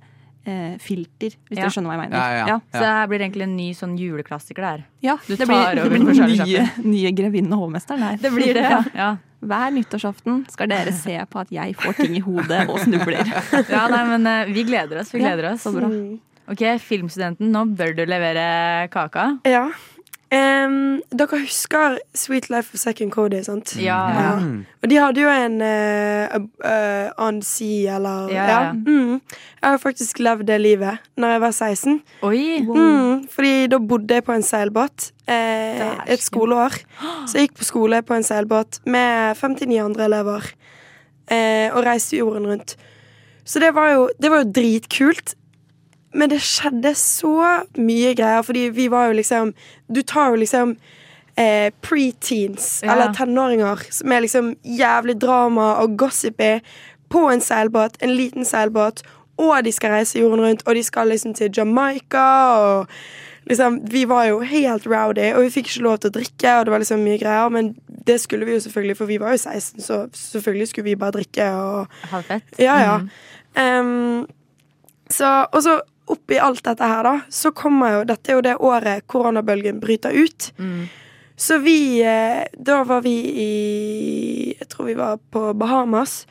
filter, 0.82 1.36
hvis 1.50 1.58
Ja. 1.60 1.66
du 1.68 1.70
skjønner 1.76 1.92
hva 1.92 1.98
jeg 1.98 2.10
mener. 2.10 2.18
Ja, 2.18 2.38
ja, 2.38 2.46
ja. 2.48 2.60
Så 2.74 2.80
det 2.82 2.88
her 2.92 3.08
blir 3.08 3.20
egentlig 3.22 3.44
en 3.44 3.56
ny 3.58 3.68
sånn 3.78 3.98
juleklassiker 4.00 4.62
der. 4.66 4.84
Ja, 5.02 5.16
Du 5.28 5.36
det 5.36 5.48
blir, 5.48 5.76
det 5.76 5.90
blir 5.90 6.00
den 6.06 6.48
nye, 6.48 6.64
nye 6.84 7.12
Grevinnen 7.14 7.54
og 7.54 7.68
hovmesteren 7.68 8.02
her. 8.02 8.18
Det 8.18 8.32
blir 8.34 8.54
det, 8.58 8.64
ja. 8.66 8.82
ja. 8.96 9.12
Hver 9.42 9.72
nyttårsaften 9.74 10.44
skal 10.54 10.68
dere 10.70 10.92
se 10.94 11.16
på 11.30 11.40
at 11.42 11.50
jeg 11.54 11.74
får 11.76 11.94
ting 11.98 12.16
i 12.16 12.20
hodet 12.22 12.68
og 12.70 12.80
snubler. 12.80 13.26
Ja, 13.70 13.88
nei, 13.90 14.04
men 14.18 14.28
eh, 14.28 14.52
vi 14.54 14.64
gleder 14.64 15.02
oss. 15.02 15.14
Vi 15.14 15.20
gleder 15.20 15.52
oss. 15.54 15.64
så 15.66 15.74
bra. 15.74 15.90
Ok, 16.52 16.62
Filmstudenten, 16.84 17.50
nå 17.54 17.64
bør 17.78 17.96
du 17.96 18.04
levere 18.06 18.88
kaka. 18.92 19.40
Ja. 19.48 19.70
Em, 20.32 21.02
dere 21.12 21.42
husker 21.42 21.98
Sweet 22.16 22.46
Life 22.50 22.72
of 22.72 22.80
Second 22.80 23.12
Cody, 23.12 23.42
sant? 23.44 23.74
Ja. 23.76 24.00
Ja. 24.16 24.30
Mm. 24.40 24.62
Og 24.80 24.88
de 24.88 25.00
hadde 25.02 25.20
jo 25.20 25.32
en 25.32 25.58
uh, 25.60 26.38
uh, 26.64 27.26
On 27.28 27.42
Sea, 27.44 27.98
eller 27.98 28.32
Ja, 28.32 28.46
ja, 28.48 28.62
ja. 28.70 28.72
Mm. 28.72 29.20
Jeg 29.62 29.68
har 29.74 29.82
faktisk 29.84 30.22
levd 30.24 30.48
det 30.48 30.62
livet 30.62 31.04
når 31.20 31.36
jeg 31.36 31.42
var 31.44 31.52
16. 31.52 32.00
Oi! 32.24 32.46
Mm, 32.64 33.28
fordi 33.34 33.68
da 33.74 33.82
bodde 33.92 34.18
jeg 34.18 34.26
på 34.26 34.34
en 34.34 34.46
seilbåt 34.46 35.12
eh, 35.30 35.84
et 36.08 36.24
skoleår. 36.24 36.80
Så 37.28 37.38
jeg 37.38 37.50
gikk 37.50 37.60
på 37.60 37.68
skole 37.68 38.00
på 38.02 38.16
en 38.16 38.26
seilbåt 38.26 38.80
med 38.90 39.36
59 39.38 39.84
andre 39.84 40.08
elever. 40.08 40.48
Eh, 41.28 41.68
og 41.76 41.86
reiste 41.86 42.18
jorden 42.18 42.48
rundt. 42.50 42.78
Så 43.46 43.60
det 43.62 43.74
var 43.76 43.92
jo, 43.94 44.10
det 44.22 44.32
var 44.32 44.46
jo 44.46 44.52
dritkult. 44.56 45.36
Men 46.14 46.30
det 46.30 46.42
skjedde 46.44 46.92
så 47.00 47.36
mye 47.78 48.16
greier, 48.16 48.42
fordi 48.44 48.66
vi 48.76 48.88
var 48.92 49.08
jo 49.08 49.14
liksom 49.22 49.54
Du 49.92 50.02
tar 50.02 50.30
jo 50.34 50.36
liksom 50.42 50.76
eh, 51.38 51.72
preteens, 51.82 52.82
Ja. 52.84 52.92
eller 52.94 53.14
tenåringer, 53.14 53.80
som 53.92 54.12
er 54.12 54.20
liksom 54.22 54.56
jævlig 54.66 55.16
drama 55.22 55.74
og 55.82 55.98
gossipy, 55.98 56.60
på 57.10 57.30
en 57.32 57.42
seilbåt, 57.42 57.98
en 58.02 58.10
liten 58.16 58.46
seilbåt, 58.46 59.02
og 59.38 59.64
de 59.64 59.72
skal 59.72 59.92
reise 59.92 60.20
jorden 60.20 60.42
rundt, 60.46 60.64
og 60.68 60.76
de 60.76 60.84
skal 60.84 61.08
liksom 61.08 61.34
til 61.34 61.50
Jamaica, 61.58 62.56
og 62.60 62.88
liksom 63.50 63.80
Vi 63.92 64.06
var 64.06 64.26
jo 64.26 64.40
helt 64.40 64.86
rowdy, 64.88 65.34
og 65.34 65.42
vi 65.44 65.50
fikk 65.50 65.68
ikke 65.72 65.84
lov 65.84 65.98
til 65.98 66.10
å 66.12 66.14
drikke, 66.20 66.60
og 66.60 66.66
det 66.66 66.72
var 66.72 66.80
liksom 66.80 67.00
mye 67.04 67.18
greier, 67.20 67.50
men 67.50 67.76
det 68.08 68.20
skulle 68.22 68.46
vi 68.46 68.52
jo 68.54 68.60
selvfølgelig, 68.60 68.98
for 68.98 69.06
vi 69.06 69.18
var 69.18 69.32
jo 69.32 69.38
16, 69.38 69.82
så 69.82 70.10
selvfølgelig 70.14 70.68
skulle 70.68 70.84
vi 70.86 70.96
bare 70.96 71.12
drikke 71.12 71.48
og 71.52 71.88
fett? 72.28 72.44
ja, 72.60 72.78
ja. 72.84 72.98
Mm. 73.58 73.88
Um, 73.88 74.28
så, 75.10 75.46
og 75.52 75.64
så 75.64 75.82
oppi 76.14 76.40
alt 76.40 76.64
dette 76.66 76.88
her, 76.88 77.04
da, 77.08 77.16
så 77.30 77.54
kommer 77.56 77.98
jo 77.98 78.04
Dette 78.10 78.32
er 78.32 78.38
jo 78.40 78.44
det 78.46 78.58
året 78.60 79.08
koronabølgen 79.12 79.80
bryter 79.84 80.16
ut. 80.16 80.52
Mm. 80.58 80.86
Så 81.42 81.58
vi 81.58 82.02
eh, 82.06 82.44
Da 82.54 82.84
var 82.86 83.02
vi 83.02 83.16
i 83.42 83.52
Jeg 84.60 84.70
tror 84.70 84.92
vi 84.92 84.98
var 85.00 85.18
på 85.32 85.54
Bahamas. 85.58 86.26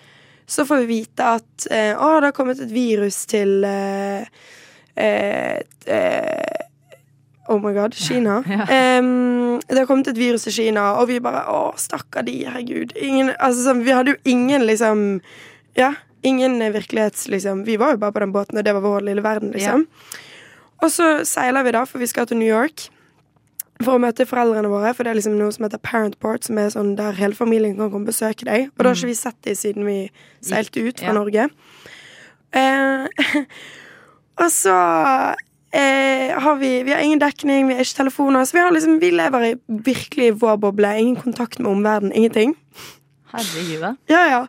Så 0.46 0.66
får 0.66 0.84
vi 0.84 0.86
vite 1.00 1.26
at 1.38 1.66
eh, 1.70 1.94
å, 1.94 2.16
det 2.20 2.30
har 2.30 2.36
kommet 2.36 2.60
et 2.62 2.72
virus 2.74 3.22
til 3.30 3.62
eh, 3.66 4.26
eh, 4.98 5.60
eh, 5.86 6.66
Oh 7.50 7.58
my 7.58 7.72
god, 7.74 7.94
Kina. 7.94 8.42
Ja. 8.50 8.98
Um, 8.98 9.60
det 9.68 9.78
har 9.78 9.86
kommet 9.86 10.08
et 10.08 10.18
virus 10.18 10.42
til 10.46 10.52
Kina, 10.52 10.92
og 11.00 11.08
vi 11.10 11.18
bare 11.22 11.42
Å, 11.50 11.72
stakkar 11.78 12.26
de, 12.26 12.36
herregud. 12.46 12.94
Ingen, 12.98 13.32
altså, 13.38 13.64
sånn, 13.66 13.82
vi 13.86 13.94
hadde 13.94 14.14
jo 14.14 14.20
ingen, 14.30 14.66
liksom 14.66 15.04
Ja, 15.78 15.94
ingen 16.22 16.58
virkelighets, 16.72 17.28
liksom. 17.28 17.64
Vi 17.64 17.76
var 17.80 17.94
jo 17.94 18.00
bare 18.02 18.12
på 18.12 18.20
den 18.20 18.32
båten, 18.32 18.58
og 18.58 18.64
det 18.64 18.74
var 18.76 18.84
vår 18.84 19.00
lille 19.08 19.22
verden, 19.24 19.52
liksom. 19.54 19.86
Og 20.82 20.90
så 20.92 21.24
seiler 21.28 21.62
vi, 21.66 21.72
da, 21.76 21.84
for 21.84 22.00
vi 22.00 22.06
skal 22.08 22.26
til 22.26 22.40
New 22.40 22.48
York. 22.48 22.88
For 23.80 23.96
å 23.96 24.00
møte 24.02 24.26
foreldrene 24.28 24.68
våre, 24.68 24.92
for 24.96 25.04
det 25.04 25.12
er 25.14 25.16
liksom 25.16 25.38
noe 25.38 25.52
som 25.52 25.64
heter 25.64 25.80
Parent 25.80 26.18
Port, 26.20 26.44
som 26.44 26.58
er 26.60 26.68
sånn 26.72 26.94
der 26.98 27.16
hele 27.16 27.36
familien 27.36 27.76
kan 27.78 27.88
komme 27.92 28.04
og 28.04 28.10
besøke 28.12 28.44
deg. 28.44 28.68
Og 28.76 28.84
da 28.84 28.90
har 28.90 28.98
ikke 28.98 29.08
vi 29.12 29.16
sett 29.16 29.38
dem 29.46 29.56
siden 29.56 29.86
vi 29.88 29.98
seilte 30.44 30.82
ut 30.84 31.00
fra 31.00 31.12
Ja. 31.12 31.16
Norge. 31.16 31.46
Eh, 32.52 33.44
og 34.42 34.50
så 34.52 34.76
eh, 35.72 36.32
har 36.36 36.56
vi, 36.60 36.82
vi 36.84 36.92
har 36.92 37.00
ingen 37.00 37.22
dekning, 37.22 37.68
vi 37.68 37.78
har 37.78 37.86
ikke 37.86 38.02
telefoner. 38.02 38.44
Så 38.44 38.58
vi, 38.58 38.64
har 38.66 38.74
liksom, 38.76 38.98
vi 39.00 39.10
lever 39.16 39.46
i 39.48 39.54
virkelig 39.88 40.34
vår 40.42 40.60
boble. 40.60 40.92
Ingen 41.00 41.16
kontakt 41.16 41.58
med 41.58 41.72
omverdenen. 41.72 42.12
Ingenting. 42.12 42.56
Herregud. 43.32 43.96
Ja, 44.10 44.26
ja. 44.28 44.42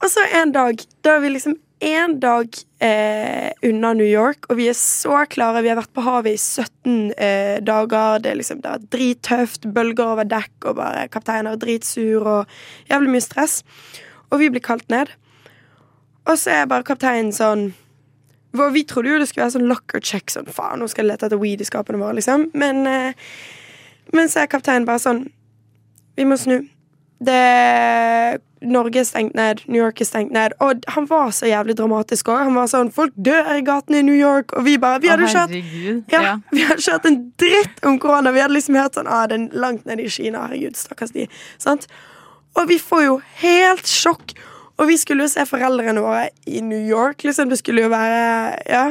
Og 0.00 0.08
så 0.08 0.24
en 0.40 0.52
dag, 0.54 0.80
da 1.04 1.16
er 1.16 1.24
vi 1.24 1.34
liksom 1.34 1.58
en 1.80 2.18
dag 2.20 2.56
eh, 2.84 3.52
unna 3.64 3.92
New 3.96 4.06
York, 4.06 4.50
og 4.50 4.58
vi 4.58 4.68
er 4.68 4.76
så 4.76 5.22
klare. 5.32 5.62
Vi 5.64 5.70
har 5.72 5.78
vært 5.78 5.94
på 5.96 6.04
havet 6.04 6.36
i 6.36 6.40
17 6.40 7.12
eh, 7.16 7.56
dager. 7.64 8.20
Det, 8.20 8.32
er 8.32 8.40
liksom, 8.40 8.60
det 8.60 8.74
har 8.74 8.84
drittøft, 8.92 9.68
bølger 9.72 10.12
over 10.12 10.28
dekk, 10.28 10.52
og 10.68 10.76
bare 10.80 11.06
kapteinen 11.12 11.54
er 11.54 11.60
dritsur, 11.60 12.26
og 12.28 12.90
jævlig 12.90 13.14
mye 13.14 13.24
stress. 13.24 13.62
Og 14.28 14.42
vi 14.42 14.50
blir 14.52 14.64
kalt 14.64 14.88
ned. 14.92 15.12
Og 16.28 16.36
så 16.36 16.60
er 16.60 16.68
bare 16.70 16.86
kapteinen 16.86 17.32
sånn 17.34 17.70
hvor 18.50 18.72
Vi 18.74 18.80
trodde 18.82 19.12
jo 19.12 19.18
det 19.20 19.28
skulle 19.30 19.44
være 19.44 19.54
sånn 19.54 19.68
locker 19.70 20.02
check. 20.02 20.26
Sånn, 20.32 20.48
faen, 20.50 20.80
nå 20.82 20.88
skal 20.90 21.04
jeg 21.04 21.12
lete 21.12 21.28
etter 21.28 21.38
weed 21.38 21.60
i 21.62 21.66
skapene 21.68 22.00
våre, 22.00 22.16
liksom. 22.18 22.48
Men, 22.58 22.80
eh, 22.90 23.12
men 24.10 24.26
så 24.28 24.42
er 24.42 24.50
kapteinen 24.50 24.88
bare 24.88 24.98
sånn 24.98 25.20
Vi 26.18 26.26
må 26.26 26.34
snu. 26.34 26.56
Det 27.22 28.40
Norge 28.60 29.00
er 29.00 29.06
stengt 29.08 29.34
ned, 29.34 29.62
New 29.72 29.80
York 29.80 30.00
er 30.02 30.08
stengt 30.08 30.34
ned. 30.36 30.52
Og 30.60 30.84
han 30.92 31.06
var 31.08 31.30
så 31.32 31.48
jævlig 31.48 31.78
dramatisk 31.78 32.28
òg. 32.28 32.42
Han 32.50 32.58
var 32.58 32.68
sånn 32.68 32.92
Folk 32.92 33.14
dør 33.16 33.48
i 33.54 33.64
gatene 33.64 34.02
i 34.02 34.06
New 34.06 34.16
York, 34.16 34.52
og 34.52 34.66
vi 34.66 34.76
bare 34.80 35.00
Vi 35.00 35.08
hadde 35.08 35.28
ikke 35.28 35.46
hatt 35.46 36.12
ja. 36.12 36.36
Vi 36.54 36.66
hadde 36.68 36.82
ikke 36.82 36.98
hatt 36.98 37.08
en 37.08 37.18
dritt 37.40 37.82
om 37.88 37.98
korona. 38.02 38.34
Vi 38.36 38.44
hadde 38.44 38.56
liksom 38.58 38.76
hørt 38.76 38.98
sånn 38.98 39.08
ah, 39.08 39.24
den 39.30 39.48
langt 39.56 39.88
nede 39.88 40.04
i 40.04 40.12
Kina. 40.12 40.44
Herregud, 40.46 40.76
stakkars 40.76 41.16
de. 41.16 41.26
Sant? 41.62 41.88
Og 42.58 42.68
vi 42.68 42.78
får 42.82 43.04
jo 43.06 43.18
helt 43.40 43.88
sjokk. 43.88 44.36
Og 44.80 44.88
vi 44.88 44.96
skulle 45.00 45.24
jo 45.24 45.32
se 45.32 45.44
foreldrene 45.48 46.02
våre 46.04 46.28
i 46.48 46.62
New 46.64 46.80
York. 46.88 47.24
Liksom. 47.24 47.48
Det 47.52 47.60
skulle 47.60 47.86
jo 47.86 47.92
være 47.92 48.56
Ja. 48.68 48.86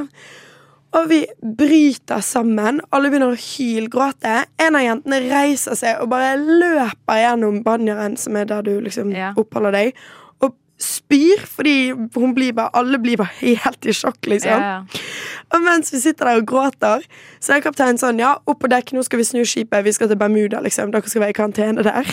Og 0.97 1.09
vi 1.11 1.19
bryter 1.43 2.21
sammen. 2.25 2.79
Alle 2.91 3.11
begynner 3.11 3.35
å 3.35 3.37
hylgråte. 3.37 4.45
En 4.57 4.75
av 4.79 4.81
jentene 4.81 5.19
reiser 5.29 5.77
seg 5.77 5.99
og 6.01 6.09
bare 6.09 6.31
løper 6.39 7.19
gjennom 7.21 7.59
banjeren, 7.65 8.15
som 8.17 8.35
er 8.39 8.45
der 8.49 8.63
du 8.65 8.79
liksom 8.81 9.11
Ja. 9.13 9.33
oppholder 9.37 9.71
deg, 9.71 9.93
og 10.41 10.55
spyr, 10.81 11.43
fordi 11.45 11.91
hun 12.15 12.33
blir 12.33 12.53
bare, 12.57 12.71
alle 12.73 12.97
blir 12.97 13.17
bare 13.17 13.29
helt 13.65 13.85
i 13.85 13.93
sjokk, 13.93 14.17
liksom. 14.25 14.49
Ja. 14.49 14.81
Og 15.53 15.61
mens 15.61 15.91
vi 15.93 15.99
sitter 15.99 16.25
der 16.25 16.37
og 16.41 16.45
gråter, 16.47 17.05
så 17.41 17.53
er 17.55 17.61
kapteinen 17.61 17.97
sånn 18.01 18.19
Ja, 18.21 18.35
opp 18.47 18.59
på 18.61 18.69
dekk, 18.69 18.93
nå 18.93 19.03
skal 19.05 19.19
vi 19.21 19.25
snu 19.25 19.41
skipet. 19.45 19.83
Vi 19.85 19.91
skal 19.93 20.07
til 20.07 20.17
Bermuda, 20.17 20.59
liksom. 20.61 20.91
Dere 20.93 21.09
skal 21.09 21.21
være 21.21 21.33
i 21.35 21.37
karantene 21.37 21.83
der. 21.85 22.05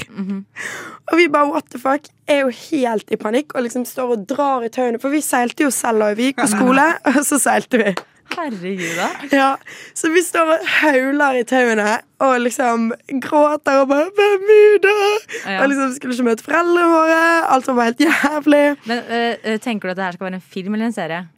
Og 1.13 1.17
vi 1.21 1.29
bare 1.29 1.49
what 1.49 1.69
the 1.71 1.79
fuck? 1.79 2.09
Er 2.29 2.41
jo 2.45 2.49
helt 2.51 3.09
i 3.13 3.17
panikk 3.17 3.55
og 3.55 3.63
liksom 3.63 3.85
står 3.87 4.13
og 4.17 4.27
drar 4.27 4.65
i 4.67 4.69
tauene. 4.69 4.99
For 5.01 5.09
vi 5.13 5.21
seilte 5.23 5.63
jo 5.65 5.71
selv 5.71 6.03
òg. 6.03 6.17
Vi 6.19 6.31
gikk 6.33 6.41
på 6.43 6.49
skole, 6.57 6.87
og 7.07 7.21
så 7.25 7.39
seilte 7.41 7.79
vi. 7.83 7.95
Herregud, 8.35 8.97
da. 8.99 9.09
Ja, 9.37 9.57
Så 9.95 10.11
vi 10.13 10.21
står 10.25 10.51
og 10.57 10.67
hauler 10.81 11.39
i 11.41 11.45
tauene 11.49 11.99
og 12.21 12.35
liksom 12.41 12.89
gråter 13.23 13.81
og 13.83 13.89
bare 13.89 14.09
'Bermuda!' 14.17 14.95
Ja. 15.47 15.63
Og 15.63 15.69
liksom 15.71 15.93
skulle 15.97 16.15
ikke 16.17 16.25
møte 16.31 16.45
foreldrene 16.45 16.89
våre. 16.91 17.21
Alt 17.55 17.67
var 17.69 17.75
bare 17.75 17.85
helt 17.93 18.01
jævlig. 18.01 18.77
Men 18.87 18.99
øh, 19.45 19.59
Tenker 19.61 19.89
du 19.89 19.91
at 19.91 19.97
det 19.97 20.05
her 20.05 20.13
skal 20.13 20.25
være 20.27 20.35
en 20.35 20.41
film 20.41 20.75
eller 20.75 20.87
en 20.87 20.93
serie? 20.93 21.29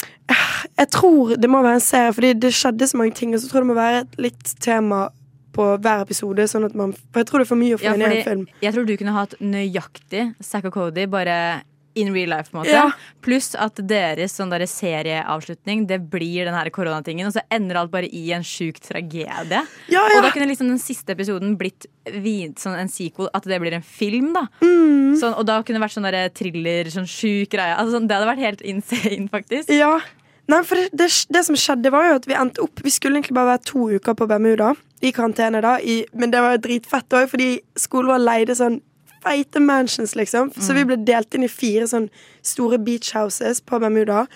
Jeg 0.78 0.89
tror 0.91 1.34
det 1.36 1.51
må 1.51 1.62
være 1.62 1.74
en 1.74 1.80
serie, 1.80 2.12
fordi 2.12 2.32
det 2.32 2.53
skjedde 2.55 2.86
så 2.86 2.97
mange 2.97 3.14
ting. 3.14 3.34
Og 3.34 3.41
så 3.41 3.49
tror 3.49 3.59
jeg 3.61 3.66
det 3.68 3.74
må 3.74 3.74
være 3.80 4.01
et 4.01 4.18
litt 4.18 4.55
tema 4.61 5.09
på 5.53 5.76
hver 5.82 6.03
episode. 6.05 6.45
Sånn 6.49 6.64
at 6.68 6.74
man, 6.74 6.93
for 7.12 7.20
jeg 7.22 7.26
tror 7.26 7.39
det 7.43 7.47
er 7.47 7.53
for 7.55 7.57
mye 7.62 7.74
å 7.74 7.78
få 7.80 7.84
Ja, 7.89 7.95
inn 7.95 8.03
i 8.03 8.05
en 8.18 8.24
film. 8.24 8.47
jeg 8.62 8.74
tror 8.74 8.84
du 8.86 8.97
kunne 8.97 9.12
hatt 9.16 9.34
nøyaktig 9.41 10.34
Zack 10.43 10.64
og 10.64 10.72
Cody, 10.72 11.07
bare 11.07 11.62
in 12.01 12.12
real 12.14 12.30
life. 12.30 12.51
på 12.51 12.59
en 12.59 12.62
måte 12.64 12.72
Ja. 12.74 12.90
Pluss 13.22 13.55
at 13.59 13.74
deres 13.86 14.32
sånn 14.38 14.51
der 14.51 14.64
serieavslutning 14.66 15.86
Det 15.88 15.99
blir 16.11 16.44
den 16.49 16.55
her 16.55 16.70
koronatingen, 16.70 17.26
og 17.28 17.34
så 17.36 17.42
ender 17.51 17.76
alt 17.80 17.90
bare 17.92 18.09
i 18.12 18.30
en 18.36 18.42
sjuk 18.46 18.80
tragedie. 18.84 19.62
Ja, 19.88 20.03
Og 20.05 20.22
da 20.22 20.30
kunne 20.34 20.49
liksom 20.51 20.68
den 20.68 20.78
siste 20.82 21.14
episoden 21.14 21.57
blitt 21.59 21.86
vid, 22.09 22.57
sånn 22.61 22.78
en 22.78 22.88
sequel, 22.88 23.28
at 23.34 23.44
det 23.44 23.61
blir 23.61 23.74
en 23.74 23.82
film. 23.82 24.32
da 24.32 24.46
Mm. 24.62 25.16
sånn, 25.20 25.36
Og 25.38 25.46
da 25.46 25.62
kunne 25.62 25.78
det 25.78 25.86
vært 25.88 25.96
sånn 25.99 26.11
der 26.11 26.28
thriller, 26.30 26.84
sånn 26.90 27.07
sjuk 27.09 27.51
greie. 27.51 27.76
Altså, 27.76 27.99
sånn, 27.99 28.09
det 28.09 28.16
hadde 28.16 28.30
vært 28.36 28.44
helt 28.46 28.62
insane, 28.62 29.28
faktisk. 29.30 29.68
ja. 29.70 30.01
Nei, 30.49 30.62
for 30.64 30.76
det, 30.76 30.88
det, 30.96 31.09
det 31.30 31.44
som 31.44 31.55
skjedde, 31.55 31.90
var 31.92 32.07
jo 32.09 32.14
at 32.16 32.24
vi 32.24 32.32
endte 32.32 32.62
opp 32.62 32.80
Vi 32.82 32.88
skulle 32.88 33.18
egentlig 33.20 33.34
bare 33.36 33.59
være 33.59 33.64
to 33.68 33.90
uker 33.99 34.14
på 34.16 34.26
Bermuda, 34.26 34.74
i 35.03 35.12
karantene, 35.12 35.61
da. 35.61 35.76
I, 35.76 36.07
men 36.14 36.30
det 36.30 36.40
var 36.40 36.57
jo 36.57 36.62
dritfett 36.64 37.09
òg, 37.12 37.28
fordi 37.28 37.61
skolen 37.76 38.09
vår 38.09 38.24
leide 38.24 38.57
sånn 38.57 38.80
feite 39.24 39.60
mansions, 39.60 40.14
liksom. 40.18 40.52
Så 40.56 40.76
vi 40.76 40.86
ble 40.88 40.98
delt 41.08 41.34
inn 41.34 41.46
i 41.46 41.50
fire 41.52 41.88
sånn 41.90 42.08
store 42.46 42.78
beach 42.82 43.12
houses 43.16 43.60
på 43.60 43.80
Bermuda. 43.82 44.26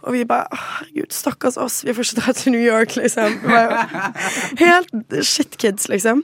Og 0.00 0.14
vi 0.16 0.24
bare 0.24 0.48
Herregud, 0.56 1.12
stakkars 1.12 1.58
oss, 1.60 1.82
vi 1.84 1.94
får 1.96 2.08
ikke 2.08 2.20
dra 2.22 2.32
til 2.36 2.54
New 2.54 2.62
York, 2.64 2.96
liksom. 2.96 3.40
Helt 4.60 5.18
shitkids, 5.26 5.90
liksom. 5.92 6.22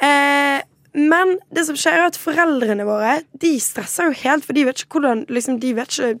Eh, 0.00 0.60
men 0.96 1.36
det 1.54 1.66
som 1.68 1.78
skjer, 1.78 2.00
er 2.00 2.08
at 2.10 2.16
foreldrene 2.18 2.82
våre 2.88 3.20
De 3.38 3.52
stresser 3.62 4.08
jo 4.08 4.14
helt, 4.24 4.46
for 4.46 4.56
de 4.56 4.64
vet 4.66 4.80
ikke 4.80 4.96
hvordan 4.96 5.26
liksom, 5.30 5.60
De 5.62 5.74
vet 5.76 5.92
ikke 5.92 6.16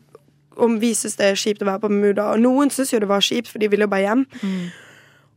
om 0.60 0.76
vi 0.82 0.90
syns 0.94 1.16
det 1.16 1.24
er 1.30 1.38
kjipt 1.40 1.62
å 1.64 1.66
være 1.66 1.80
på 1.80 1.88
Bermuda. 1.88 2.26
Og 2.34 2.42
noen 2.42 2.70
syns 2.74 2.90
jo 2.92 2.98
det 3.00 3.08
var 3.08 3.22
kjipt, 3.24 3.48
for 3.48 3.62
de 3.62 3.68
ville 3.70 3.86
jo 3.86 3.90
bare 3.90 4.02
hjem. 4.04 4.24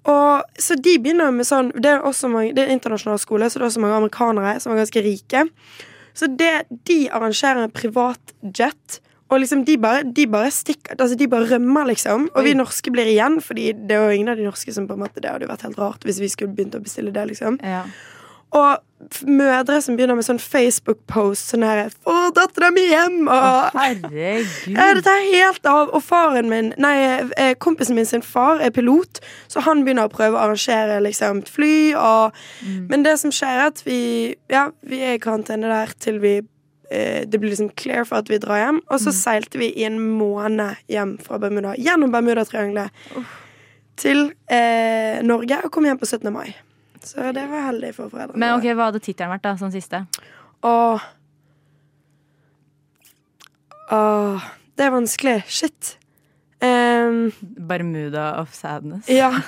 Og, 0.10 0.44
så 0.60 0.76
de 0.76 0.98
begynner 1.00 1.32
med 1.32 1.48
sånn 1.48 1.70
Det 1.80 1.88
er 1.94 2.04
også 2.04 2.28
mange, 2.28 2.52
det 2.58 2.66
er 2.66 2.74
internasjonal 2.74 3.22
skole, 3.22 3.48
så 3.48 3.60
det 3.60 3.64
er 3.64 3.70
også 3.70 3.84
mange 3.86 4.02
amerikanere 4.02 4.58
som 4.60 4.74
er 4.74 4.82
ganske 4.82 5.04
rike. 5.06 5.46
Så 6.14 6.28
det, 6.28 6.52
de 6.90 7.00
arrangerer 7.10 7.64
en 7.64 7.74
privat 7.74 8.34
jet. 8.44 9.00
Og 9.32 9.40
liksom 9.42 9.64
de 9.66 9.78
bare, 9.82 10.04
de 10.04 10.28
bare 10.30 10.52
stikker 10.54 11.00
Altså 11.00 11.16
de 11.18 11.28
bare 11.32 11.48
rømmer, 11.50 11.88
liksom. 11.90 12.28
Og 12.36 12.46
vi 12.46 12.54
norske 12.58 12.92
blir 12.94 13.08
igjen, 13.10 13.40
Fordi 13.42 13.72
det 13.74 13.96
er 13.96 14.04
jo 14.04 14.18
ingen 14.20 14.34
av 14.34 14.38
de 14.38 14.46
norske 14.46 14.74
som 14.76 14.86
på 14.86 14.94
en 14.94 15.06
måte 15.06 15.24
Det 15.24 15.32
hadde 15.32 15.48
jo 15.48 15.54
vært 15.54 15.64
helt 15.66 15.80
rart 15.82 16.06
hvis 16.06 16.20
vi 16.22 16.30
skulle 16.30 16.54
begynt 16.54 16.76
å 16.78 16.84
bestille 16.84 17.14
det, 17.16 17.24
liksom. 17.32 17.58
Ja. 17.64 17.86
Og 18.54 18.78
mødre 19.28 19.82
som 19.84 19.98
begynner 19.98 20.16
med 20.18 20.26
sånn 20.26 20.40
Facebook-post 20.40 21.52
sånn 21.52 21.66
her 21.66 21.90
'Få 21.90 22.32
dattera 22.36 22.72
mi 22.72 22.86
hjem!' 22.88 23.28
Og 23.28 23.72
Herregud. 23.76 24.48
ja, 24.68 24.94
det 24.94 25.04
tar 25.04 25.20
helt 25.34 25.66
av. 25.66 25.90
Og 25.94 26.04
faren 26.04 26.50
min, 26.50 26.74
nei, 26.78 27.28
eh, 27.38 27.54
kompisen 27.56 27.96
min 27.96 28.06
sin 28.06 28.22
far 28.22 28.62
er 28.62 28.70
pilot, 28.70 29.20
så 29.48 29.62
han 29.62 29.84
begynner 29.84 30.08
å 30.08 30.14
prøve 30.14 30.38
å 30.38 30.48
arrangere 30.48 31.02
liksom, 31.02 31.44
fly. 31.46 31.94
Og, 31.96 32.32
Men 32.90 33.04
det 33.04 33.20
som 33.20 33.32
skjer, 33.32 33.60
er 33.60 33.68
at 33.68 33.84
vi, 33.86 34.36
ja, 34.50 34.70
vi 34.84 35.02
er 35.02 35.14
i 35.14 35.20
karantene 35.20 35.68
der 35.68 35.94
til 36.00 36.20
vi 36.20 36.42
eh, 36.92 37.26
det 37.26 37.40
blir 37.40 37.50
liksom 37.50 37.76
clear 37.76 38.06
for 38.06 38.18
at 38.18 38.30
vi 38.30 38.38
drar 38.38 38.58
hjem. 38.58 38.82
Og 38.90 39.00
så 39.00 39.12
seilte 39.12 39.58
vi 39.58 39.74
i 39.76 39.84
en 39.84 40.00
måned 40.00 40.76
hjem 40.88 41.18
fra 41.20 41.38
Bermuda, 41.38 41.76
gjennom 41.76 42.12
Bermudatriangelet, 42.12 42.90
til 43.98 44.32
eh, 44.50 45.22
Norge 45.22 45.66
og 45.66 45.72
kom 45.72 45.86
hjem 45.86 46.00
på 46.00 46.06
17. 46.06 46.32
mai. 46.34 46.56
Så 47.04 47.32
det 47.36 47.44
var 47.52 47.68
heldig 47.70 47.92
for 47.98 48.10
foreldrene. 48.12 48.40
Men 48.40 48.56
ok. 48.58 48.70
Hva 48.78 48.90
hadde 48.92 49.02
tittelen 49.04 49.34
vært, 49.36 49.44
da, 49.46 49.56
sånn 49.60 49.74
siste? 49.74 50.04
Åh. 50.64 51.04
Åh, 53.94 54.46
det 54.80 54.86
er 54.88 54.94
vanskelig. 54.96 55.36
Shit. 55.52 55.98
Um, 56.64 57.34
Bermuda 57.68 58.30
of 58.40 58.54
sadness. 58.56 59.10
ja. 59.12 59.32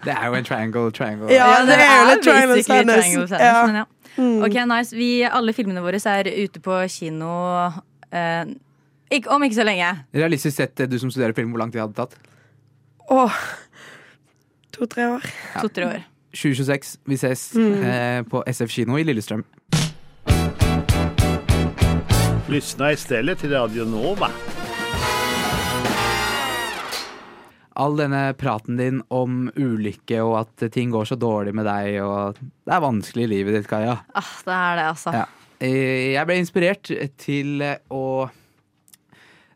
Det 0.00 0.14
er 0.14 0.30
jo 0.30 0.36
en 0.38 0.44
triangle, 0.46 0.90
triangle. 0.96 1.26
ja, 1.34 1.48
det 1.68 1.74
er 1.76 1.90
jo 1.98 2.04
litt 2.08 2.22
Triangle 2.24 2.54
of 2.56 2.64
Sadness. 2.64 3.04
Triangle 3.04 3.26
Sadness, 3.28 3.42
Ja. 3.44 3.66
men 3.66 3.74
ja. 3.76 3.84
Mm. 4.16 4.38
Ok, 4.46 4.54
nice. 4.70 4.96
Vi, 4.96 5.08
alle 5.28 5.52
filmene 5.52 5.82
våre 5.84 5.98
er 6.08 6.30
ute 6.40 6.62
på 6.64 6.78
kino 6.88 7.28
eh, 8.08 8.54
ikke, 9.12 9.28
om 9.34 9.44
ikke 9.44 9.58
så 9.58 9.66
lenge. 9.66 9.90
Realistisk 10.16 10.56
sett, 10.56 10.80
du 10.88 10.96
som 11.02 11.10
studerer 11.12 11.36
film, 11.36 11.50
hvor 11.52 11.60
lang 11.60 11.72
tid 11.74 11.82
hadde 11.82 11.92
det 11.92 12.06
tatt? 12.06 12.16
Åh. 13.12 13.36
To-tre 14.78 15.10
år. 15.18 15.28
To-tre 15.60 15.90
år. 15.90 16.00
2026. 16.32 16.98
Vi 17.04 17.16
ses 17.18 17.54
Mm. 17.54 17.82
eh, 17.82 18.22
på 18.22 18.42
SF 18.46 18.70
kino 18.70 18.98
i 18.98 19.04
Lillestrøm. 19.04 19.44
Lyssna 22.48 22.92
istället 22.92 23.38
till 23.38 23.50
Radio 23.52 23.84
Nova. 23.84 24.28
All 27.72 27.96
denne 27.96 28.34
praten 28.36 28.76
din 28.76 28.98
om 29.08 29.50
ulykke 29.56 30.18
og 30.26 30.34
at 30.42 30.72
ting 30.74 30.90
går 30.92 31.06
så 31.08 31.16
dårlig 31.16 31.54
med 31.56 31.64
deg, 31.64 32.00
og 32.04 32.36
det 32.40 32.74
er 32.74 32.82
vanskelig 32.82 33.24
i 33.24 33.30
livet 33.30 33.54
ditt, 33.56 33.68
Kaja. 33.70 33.94
Ah, 34.14 34.32
det 34.44 34.52
er 34.56 34.76
det, 34.80 34.84
altså. 34.90 35.14
Ja. 35.14 35.24
Eh, 35.60 36.12
Jeg 36.12 36.26
ble 36.28 36.36
inspirert 36.42 36.90
til 37.22 37.62
å 37.90 38.02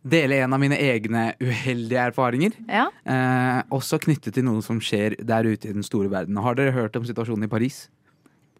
dele 0.05 0.37
en 0.45 0.53
av 0.53 0.61
mine 0.61 0.77
egne 0.77 1.31
uheldige 1.41 2.03
erfaringer. 2.11 2.53
Ja. 2.69 2.87
Eh, 3.09 3.61
også 3.75 3.99
knyttet 4.05 4.37
til 4.37 4.45
noe 4.47 4.61
som 4.65 4.81
skjer 4.85 5.17
der 5.25 5.49
ute 5.49 5.71
i 5.71 5.75
den 5.77 5.87
store 5.87 6.11
verden. 6.13 6.37
Har 6.45 6.57
dere 6.59 6.75
hørt 6.77 6.97
om 7.01 7.07
situasjonen 7.09 7.47
i 7.49 7.53
Paris? 7.53 7.87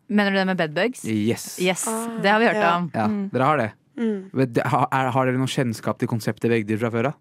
Mener 0.09 0.33
du 0.35 0.37
det 0.41 0.47
med 0.51 0.59
bedbugs? 0.61 1.05
Yes. 1.09 1.59
Yes, 1.61 1.87
Ah, 1.89 2.09
det 2.21 2.31
har 2.31 2.41
vi 2.41 2.49
hørt 2.51 2.61
ja. 2.61 2.73
om. 2.77 2.91
Ja, 2.95 3.07
Dere 3.33 3.45
har 3.49 3.61
det? 3.61 3.71
Mm. 3.97 4.31
Har, 4.65 4.89
er, 4.91 5.11
har 5.15 5.27
dere 5.29 5.39
noe 5.39 5.49
kjennskap 5.49 6.01
til 6.01 6.09
konseptet 6.11 6.51
veggdyr 6.51 6.81
fra 6.83 6.91
før 6.93 7.09
av? 7.13 7.21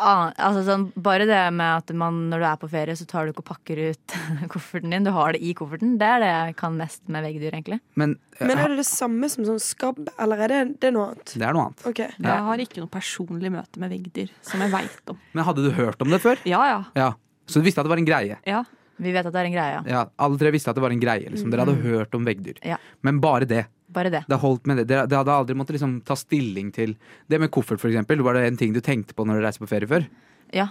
Ah, 0.00 0.30
altså 0.40 0.62
sånn, 0.64 0.86
bare 0.96 1.26
det 1.28 1.38
med 1.52 1.82
at 1.82 1.90
man, 1.92 2.30
når 2.30 2.40
du 2.40 2.46
er 2.48 2.56
på 2.62 2.68
ferie, 2.72 2.94
så 2.96 3.04
tar 3.08 3.26
du 3.28 3.32
ikke 3.34 3.42
og 3.42 3.48
pakker 3.50 3.80
ut 3.90 4.14
kofferten 4.52 4.94
din. 4.94 5.04
Du 5.04 5.10
har 5.12 5.34
det 5.36 5.42
i 5.44 5.52
kofferten. 5.58 5.98
Det 6.00 6.06
er 6.08 6.22
det 6.24 6.30
jeg 6.30 6.56
kan 6.62 6.78
mest 6.78 7.02
med 7.12 7.26
veggdyr, 7.26 7.52
egentlig. 7.58 7.80
Men, 8.00 8.14
uh, 8.40 8.46
Men 8.48 8.56
er 8.62 8.72
det 8.72 8.78
det 8.80 8.86
samme 8.88 9.28
som 9.28 9.44
sånn 9.44 9.60
skabb, 9.60 10.00
eller 10.16 10.44
er 10.46 10.54
det, 10.54 10.60
det 10.80 10.88
er 10.88 10.96
noe 10.96 11.10
annet? 11.12 11.34
det 11.36 11.44
er 11.44 11.52
noe 11.58 11.66
annet. 11.68 11.84
Okay. 11.92 12.08
Ja. 12.16 12.30
Jeg 12.32 12.46
har 12.48 12.64
ikke 12.64 12.80
noe 12.86 12.92
personlig 12.96 13.52
møte 13.52 13.82
med 13.84 13.92
veggdyr 13.92 14.32
som 14.40 14.64
jeg 14.64 14.72
veit 14.72 15.12
om. 15.12 15.20
Men 15.36 15.44
hadde 15.50 15.66
du 15.68 15.72
hørt 15.76 16.00
om 16.06 16.08
det 16.16 16.22
før? 16.24 16.40
Ja, 16.48 16.62
ja. 16.70 16.80
Ja. 16.96 17.10
Så 17.50 17.60
du 17.60 17.66
visste 17.68 17.82
at 17.84 17.88
det 17.90 17.92
var 17.92 18.00
en 18.00 18.08
greie. 18.08 18.38
Ja, 18.48 18.62
vi 19.00 19.12
vet 19.12 19.24
at 19.28 19.32
det 19.36 19.40
er 19.42 19.46
en 19.48 19.54
greie, 19.58 19.76
ja. 19.76 19.82
Ja, 19.88 20.00
alle 20.20 20.36
tre 20.40 20.50
visste 20.54 20.72
at 20.72 20.76
det 20.76 20.82
var 20.84 20.92
en 20.96 21.00
greie. 21.04 21.28
Liksom. 21.32 21.52
Dere 21.52 21.64
hadde 21.66 21.76
Mm. 21.76 21.84
hørt 21.88 22.16
om 22.16 22.24
veggdyr. 22.28 22.58
Ja. 22.64 22.76
Men 23.02 23.20
bare 23.20 23.44
det. 23.48 23.66
Bare 23.90 24.10
det. 24.12 24.22
Det 24.30 24.38
holdt 24.38 24.68
med 24.70 24.78
det. 24.80 24.86
Dere, 24.90 25.06
dere 25.10 25.22
hadde 25.24 25.34
aldri 25.34 25.56
måttet 25.58 25.76
liksom 25.78 25.96
ta 26.06 26.14
stilling 26.18 26.70
til 26.74 26.94
Det 27.30 27.40
med 27.42 27.50
koffert, 27.50 27.80
for 27.82 27.90
eksempel. 27.90 28.22
Var 28.22 28.38
det 28.38 28.44
en 28.46 28.56
ting 28.60 28.72
du 28.76 28.80
tenkte 28.80 29.14
på 29.14 29.26
når 29.26 29.40
du 29.40 29.46
reiste 29.46 29.62
på 29.64 29.68
ferie 29.70 29.90
før? 29.90 30.06
Ja. 30.54 30.68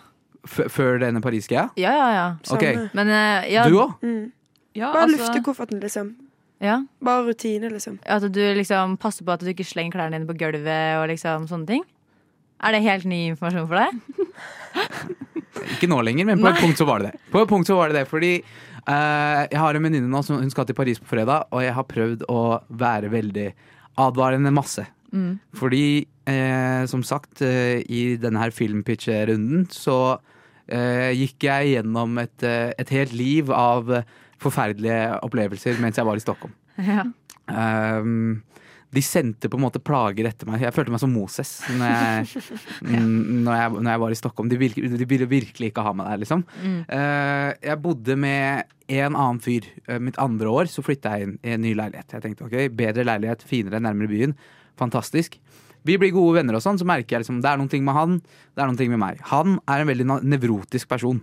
F 0.47 0.61
før 0.72 0.99
denne 1.01 1.20
Paris-greia? 1.22 1.67
Ja, 1.80 1.91
ja, 1.91 2.09
ja. 2.15 2.28
Ok. 2.55 2.63
Men 2.95 3.11
eh, 3.11 3.49
ja, 3.53 3.67
Du 3.67 3.76
òg? 3.82 3.97
Mm. 4.01 4.32
Ja, 4.78 4.93
Bare 4.93 5.07
altså- 5.09 5.17
lufte 5.20 5.43
kofferten, 5.43 5.82
liksom. 5.84 6.15
Ja. 6.63 6.82
Bare 7.03 7.24
rutine, 7.28 7.70
liksom. 7.72 7.99
At 8.05 8.24
du 8.32 8.41
liksom 8.55 8.97
passer 8.99 9.26
på 9.26 9.32
at 9.36 9.43
du 9.43 9.51
ikke 9.51 9.67
slenger 9.67 9.95
klærne 9.97 10.15
dine 10.20 10.28
på 10.28 10.36
gulvet 10.39 10.99
og 10.99 11.07
liksom 11.11 11.47
sånne 11.47 11.67
ting? 11.67 11.84
Er 12.59 12.76
det 12.76 12.84
helt 12.84 13.05
ny 13.07 13.30
informasjon 13.32 13.67
for 13.67 13.80
deg? 13.80 13.91
Ikke 15.76 15.88
nå 15.91 15.99
lenger, 16.03 16.28
men 16.30 16.39
på 16.41 16.49
et 16.51 16.59
punkt 16.61 16.80
så 16.80 16.86
var 16.88 16.99
det 17.01 17.11
det. 17.11 17.20
På 17.32 17.41
et 17.43 17.49
punkt 17.49 17.67
så 17.67 17.76
var 17.76 17.89
det 17.91 18.01
det, 18.01 18.07
fordi 18.09 18.32
jeg 18.88 19.60
har 19.60 19.76
en 19.76 19.86
venninne 19.86 20.10
nå 20.12 20.22
som 20.26 20.40
hun 20.40 20.52
skal 20.54 20.68
til 20.70 20.78
Paris 20.78 21.02
på 21.02 21.10
fredag, 21.10 21.50
og 21.52 21.64
jeg 21.66 21.76
har 21.76 21.88
prøvd 21.90 22.26
å 22.32 22.42
være 22.70 23.12
veldig 23.14 23.50
advarende 24.00 24.54
masse. 24.54 24.86
Mm. 25.12 25.40
Fordi, 25.58 26.08
eh, 26.30 26.86
som 26.86 27.04
sagt, 27.04 27.42
eh, 27.42 27.82
i 27.90 28.16
denne 28.22 28.40
her 28.40 28.52
filmpitch-runden 28.54 29.68
så 29.74 30.20
eh, 30.70 31.12
gikk 31.18 31.48
jeg 31.48 31.74
gjennom 31.74 32.18
et, 32.22 32.44
eh, 32.44 32.72
et 32.78 32.90
helt 32.94 33.14
liv 33.14 33.50
av 33.52 33.90
eh, 33.92 34.04
forferdelige 34.40 35.20
opplevelser 35.26 35.80
mens 35.82 35.98
jeg 35.98 36.08
var 36.08 36.20
i 36.20 36.24
Stockholm. 36.24 36.54
Ja. 36.78 37.04
Ehm, 37.50 38.44
de 38.90 39.02
sendte 39.06 39.50
på 39.50 39.58
en 39.60 39.64
måte 39.68 39.82
plager 39.86 40.26
etter 40.26 40.50
meg. 40.50 40.64
Jeg 40.66 40.74
følte 40.74 40.94
meg 40.94 41.02
som 41.04 41.12
Moses 41.14 41.52
når 41.78 41.92
jeg, 41.94 42.44
ja. 42.96 43.02
når 43.04 43.60
jeg, 43.60 43.74
når 43.76 43.90
jeg 43.92 44.02
var 44.04 44.16
i 44.16 44.18
Stockholm. 44.18 44.50
De, 44.50 44.58
virke, 44.62 44.90
de 44.90 45.08
ville 45.10 45.28
virkelig 45.30 45.70
ikke 45.70 45.84
ha 45.86 45.94
meg 45.94 46.10
der, 46.10 46.22
liksom. 46.24 46.44
Mm. 46.64 46.80
Uh, 46.90 47.50
jeg 47.68 47.82
bodde 47.84 48.18
med 48.18 48.74
en 48.90 49.14
annen 49.14 49.42
fyr. 49.46 49.68
Uh, 49.86 50.00
mitt 50.02 50.18
andre 50.22 50.50
år 50.50 50.72
så 50.74 50.84
flytta 50.86 51.14
jeg 51.14 51.28
inn 51.28 51.38
i 51.46 51.54
en 51.54 51.64
ny 51.68 51.76
leilighet. 51.78 52.18
Jeg 52.18 52.26
tenkte 52.26 52.48
ok, 52.48 52.58
bedre 52.80 53.06
leilighet, 53.06 53.46
finere, 53.50 53.82
nærmere 53.86 54.10
byen. 54.10 54.34
Fantastisk. 54.82 55.38
Vi 55.86 56.00
blir 56.02 56.16
gode 56.16 56.40
venner 56.40 56.58
og 56.58 56.66
sånn, 56.66 56.82
så 56.82 56.88
merker 56.88 57.16
jeg 57.16 57.24
liksom 57.24 57.44
det 57.44 57.52
er 57.52 57.62
noen 57.62 57.70
ting 57.72 57.86
med 57.86 57.96
han, 57.96 58.18
det 58.20 58.64
er 58.64 58.72
noen 58.72 58.80
ting 58.80 58.90
med 58.92 59.04
meg. 59.06 59.22
Han 59.30 59.60
er 59.70 59.84
en 59.84 59.92
veldig 59.92 60.10
nevrotisk 60.26 60.90
person. 60.90 61.22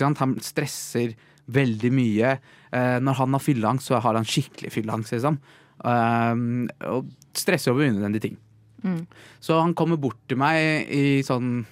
Han 0.00 0.36
stresser 0.42 1.12
veldig 1.52 1.90
mye. 1.92 2.36
Uh, 2.72 2.96
når 3.04 3.20
han 3.20 3.36
har 3.36 3.44
fylleangst, 3.44 3.90
så 3.90 4.00
har 4.00 4.16
han 4.16 4.24
skikkelig 4.24 4.72
fylleangst, 4.72 5.12
liksom. 5.12 5.36
Um, 5.82 6.68
og 6.86 7.10
stresser 7.34 7.72
over 7.72 7.88
unødvendige 7.88 8.28
ting. 8.28 8.36
Mm. 8.82 9.06
Så 9.42 9.58
han 9.60 9.74
kommer 9.78 9.98
bort 10.00 10.20
til 10.30 10.38
meg 10.38 10.90
i 10.90 11.22
sånn 11.26 11.64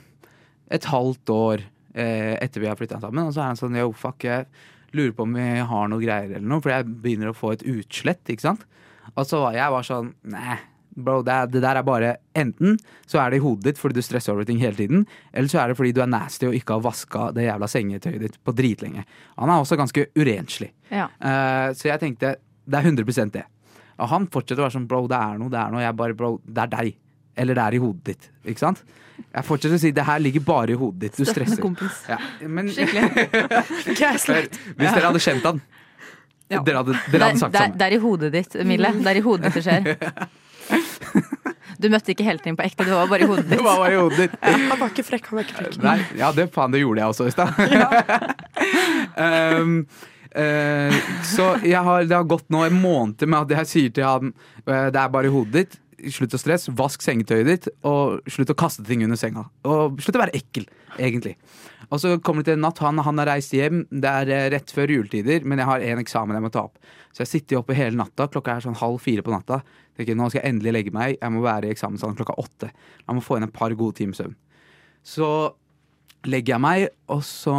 et 0.70 0.86
halvt 0.86 1.32
år 1.34 1.62
eh, 1.94 2.36
etter 2.38 2.62
vi 2.62 2.68
har 2.70 2.78
flytta 2.78 3.00
sammen, 3.02 3.26
og 3.26 3.34
så 3.34 3.42
er 3.42 3.52
han 3.52 3.58
sånn 3.58 3.78
yo, 3.80 3.90
fuck, 3.96 4.22
jeg 4.26 4.46
lurer 4.94 5.14
på 5.14 5.26
om 5.26 5.34
vi 5.34 5.46
har 5.66 5.90
noe 5.90 6.02
greier 6.02 6.30
eller 6.30 6.46
noe, 6.46 6.62
for 6.62 6.74
jeg 6.74 6.86
begynner 7.02 7.32
å 7.32 7.36
få 7.36 7.54
et 7.54 7.64
utslett, 7.70 8.22
ikke 8.30 8.46
sant. 8.46 8.66
Og 9.16 9.26
så 9.26 9.40
var 9.42 9.58
jeg 9.58 9.74
var 9.74 9.86
sånn 9.86 10.12
nei, 10.30 10.58
bro, 10.94 11.20
det, 11.26 11.36
det 11.54 11.62
der 11.64 11.80
er 11.80 11.86
bare 11.86 12.12
enten 12.38 12.78
så 13.11 13.20
er 13.22 13.32
det 13.32 13.40
i 13.40 13.44
hodet 13.44 13.70
ditt 13.70 13.80
fordi 13.80 13.98
du 13.98 14.06
stresser 14.06 14.34
over 14.34 14.46
ting 14.46 14.61
hele 14.62 14.78
tiden, 14.78 15.06
eller 15.32 15.50
så 15.50 15.62
er 15.62 15.70
det 15.70 15.78
fordi 15.78 15.94
du 15.96 16.02
er 16.04 16.11
nasty 16.11 16.48
og 16.48 16.56
ikke 16.58 16.78
har 16.78 16.86
vaska 16.86 17.30
det 17.36 17.46
jævla 17.48 17.70
sengetøyet 17.70 18.26
ditt 18.26 18.38
på 18.46 18.54
dritlenge. 18.58 19.06
Han 19.38 19.50
er 19.50 19.62
også 19.62 19.78
ganske 19.80 20.06
urenslig. 20.18 20.70
Ja. 20.90 21.08
Uh, 21.18 21.70
så 21.78 21.90
jeg 21.90 22.02
tenkte 22.02 22.36
det 22.70 22.78
er 22.78 22.86
100% 22.86 23.34
det. 23.34 23.46
Og 24.01 24.09
han 24.11 24.26
fortsetter 24.32 24.62
å 24.62 24.66
være 24.66 24.76
sånn 24.78 24.88
bro, 24.90 25.05
det 25.11 25.18
er 25.20 25.38
noe, 25.40 25.53
det 25.53 25.61
er 25.61 25.74
noe. 25.74 25.84
Jeg 25.84 25.96
bare 25.98 26.16
bro, 26.16 26.32
det 26.44 26.64
er 26.64 26.72
deg. 26.72 26.94
Eller 27.40 27.57
det 27.59 27.64
er 27.66 27.76
i 27.76 27.82
hodet 27.82 28.05
ditt. 28.11 28.30
Ikke 28.48 28.64
sant? 28.64 28.82
Jeg 29.20 29.46
fortsetter 29.46 29.76
å 29.76 29.80
si 29.82 29.90
det 29.94 30.05
her 30.09 30.22
ligger 30.22 30.44
bare 30.46 30.74
i 30.74 30.78
hodet 30.80 31.05
ditt. 31.05 31.20
Du 31.20 31.28
stresser. 31.28 31.61
Ja, 32.09 32.18
men 32.48 32.70
Skikkelig. 32.72 33.26
hvis 33.86 34.16
dere 34.16 35.07
hadde 35.11 35.22
kjent 35.22 35.46
han 35.46 35.61
Dere 36.51 36.80
hadde, 36.80 36.96
dere 37.12 37.28
hadde 37.28 37.36
det, 37.36 37.38
sagt 37.38 37.55
det, 37.55 37.66
det 37.78 37.86
er 37.86 37.94
i 37.94 37.98
hodet 38.03 38.32
ditt, 38.34 38.57
Mille. 38.66 38.90
Det 38.98 39.12
er 39.12 39.20
i 39.20 39.22
hodet 39.22 39.53
ditt 39.53 39.61
det 39.61 39.66
skjer. 39.68 39.84
Du 41.80 41.86
møtte 41.88 42.12
ikke 42.12 42.26
helten 42.26 42.51
din 42.51 42.57
på 42.59 42.64
ekte, 42.66 42.84
det 42.84 42.92
var 42.92 43.09
bare 43.09 43.24
i 43.24 43.28
hodet 43.30 43.46
Det 43.48 43.57
ditt. 43.57 43.64
var 43.64 43.86
i 43.88 43.96
hodet 43.96 44.18
ditt. 44.26 44.34
Han 44.44 44.66
var 44.82 44.90
ikke 44.90 45.05
frekk, 45.07 45.30
han 45.30 45.38
var 45.38 45.46
ikke 45.46 45.57
frekk. 45.62 45.78
Nei, 45.80 45.94
ja, 46.20 46.28
det 46.36 46.44
faen, 46.53 46.74
det 46.74 46.82
gjorde 46.82 47.01
jeg 47.01 47.14
også 47.14 47.24
i 47.24 47.32
stad. 47.32 47.48
um, 49.61 49.78
eh, 50.39 50.99
så 51.26 51.53
har, 51.59 52.05
det 52.07 52.16
har 52.16 52.26
gått 52.28 52.49
nå 52.53 52.64
en 52.66 52.81
måned 52.81 53.22
med 53.26 53.39
at 53.41 53.55
jeg 53.61 53.70
sier 53.70 53.95
til 53.95 54.07
han 54.07 54.35
eh, 54.66 54.91
det 54.93 55.01
er 55.01 55.12
bare 55.12 55.31
i 55.31 55.35
hodet 55.35 55.55
ditt. 55.57 55.81
Slutt 56.16 56.33
å 56.33 56.41
stresse, 56.41 56.72
vask 56.72 57.03
sengetøyet 57.05 57.49
ditt, 57.49 57.66
og 57.85 58.22
slutt 58.31 58.55
å 58.55 58.57
kaste 58.57 58.87
ting 58.89 59.03
under 59.05 59.18
senga. 59.20 59.45
Og 59.68 59.99
slutt 60.01 60.16
å 60.16 60.22
være 60.22 60.39
ekkel, 60.39 60.64
egentlig. 60.97 61.35
Og 61.91 62.01
så 62.01 62.14
kommer 62.24 62.41
det 62.41 62.53
til 62.53 62.57
en 62.57 62.64
natt, 62.64 62.81
han, 62.81 63.03
han 63.05 63.20
har 63.20 63.28
reist 63.35 63.53
hjem, 63.53 63.83
det 63.91 64.14
er 64.22 64.33
eh, 64.33 64.47
rett 64.55 64.72
før 64.72 64.95
juletider, 64.95 65.45
men 65.45 65.61
jeg 65.61 65.68
har 65.68 65.85
en 65.91 66.01
eksamen 66.01 66.39
jeg 66.39 66.47
må 66.47 66.53
ta 66.55 66.64
opp. 66.70 66.81
Så 67.11 67.24
jeg 67.24 67.33
sitter 67.35 67.61
oppe 67.61 67.76
hele 67.76 67.99
natta, 67.99 68.31
klokka 68.33 68.55
er 68.55 68.64
sånn 68.64 68.78
halv 68.81 69.01
fire 69.03 69.24
på 69.26 69.35
natta. 69.35 69.61
Tenker, 69.99 70.16
nå 70.16 70.31
skal 70.31 70.41
jeg 70.41 70.55
endelig 70.55 70.76
legge 70.76 70.95
meg, 70.95 71.18
jeg 71.18 71.35
må 71.35 71.43
være 71.45 71.68
i 71.68 71.74
eksamenssalen 71.74 72.16
klokka 72.16 72.39
åtte. 72.41 72.70
Jeg 73.03 73.18
må 73.18 73.24
få 73.24 73.37
inn 73.37 73.49
et 73.49 73.57
par 73.57 73.74
gode 73.76 73.99
timer 73.99 74.16
søvn. 74.16 74.39
Så 75.05 75.26
legger 76.28 76.56
jeg 76.56 76.62
meg, 76.62 76.86
og 77.12 77.22
så 77.24 77.54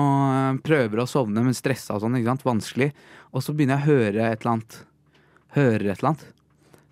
prøver 0.65 1.01
å 1.01 1.09
sovne, 1.09 1.43
men 1.45 1.57
stressa 1.57 1.95
og 1.95 2.03
sånn, 2.03 2.19
ikke 2.19 2.31
sant, 2.33 2.45
vanskelig. 2.45 2.91
Og 3.33 3.45
så 3.45 3.55
begynner 3.55 3.79
jeg 3.79 3.83
å 3.83 3.95
høre 3.95 4.27
et 4.27 4.43
eller 4.43 4.53
annet. 4.53 4.77
Hører 5.57 5.87
et 5.87 6.01
eller 6.01 6.11
annet. 6.11 6.25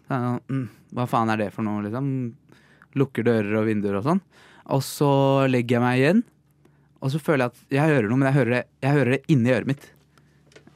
Så 0.08 0.20
sånn, 0.24 0.40
mm, 0.50 0.66
hva 0.98 1.06
faen 1.10 1.34
er 1.34 1.44
det 1.44 1.52
for 1.54 1.68
noe, 1.68 1.84
liksom? 1.86 2.10
Lukker 2.98 3.28
dører 3.28 3.60
og 3.60 3.70
vinduer 3.70 4.00
og 4.00 4.08
sånn. 4.08 4.24
Og 4.74 4.82
så 4.86 5.12
legger 5.50 5.78
jeg 5.78 5.86
meg 5.86 6.02
igjen, 6.02 6.24
og 7.00 7.14
så 7.14 7.22
føler 7.24 7.46
jeg 7.46 7.54
at 7.54 7.78
jeg 7.78 7.94
hører 7.94 8.10
noe, 8.10 8.20
men 8.20 8.30
jeg 8.30 8.38
hører 8.40 8.56
det, 8.56 8.64
jeg 8.84 8.98
hører 8.98 9.16
det 9.16 9.22
inni 9.32 9.54
øret 9.56 9.70
mitt. 9.70 9.86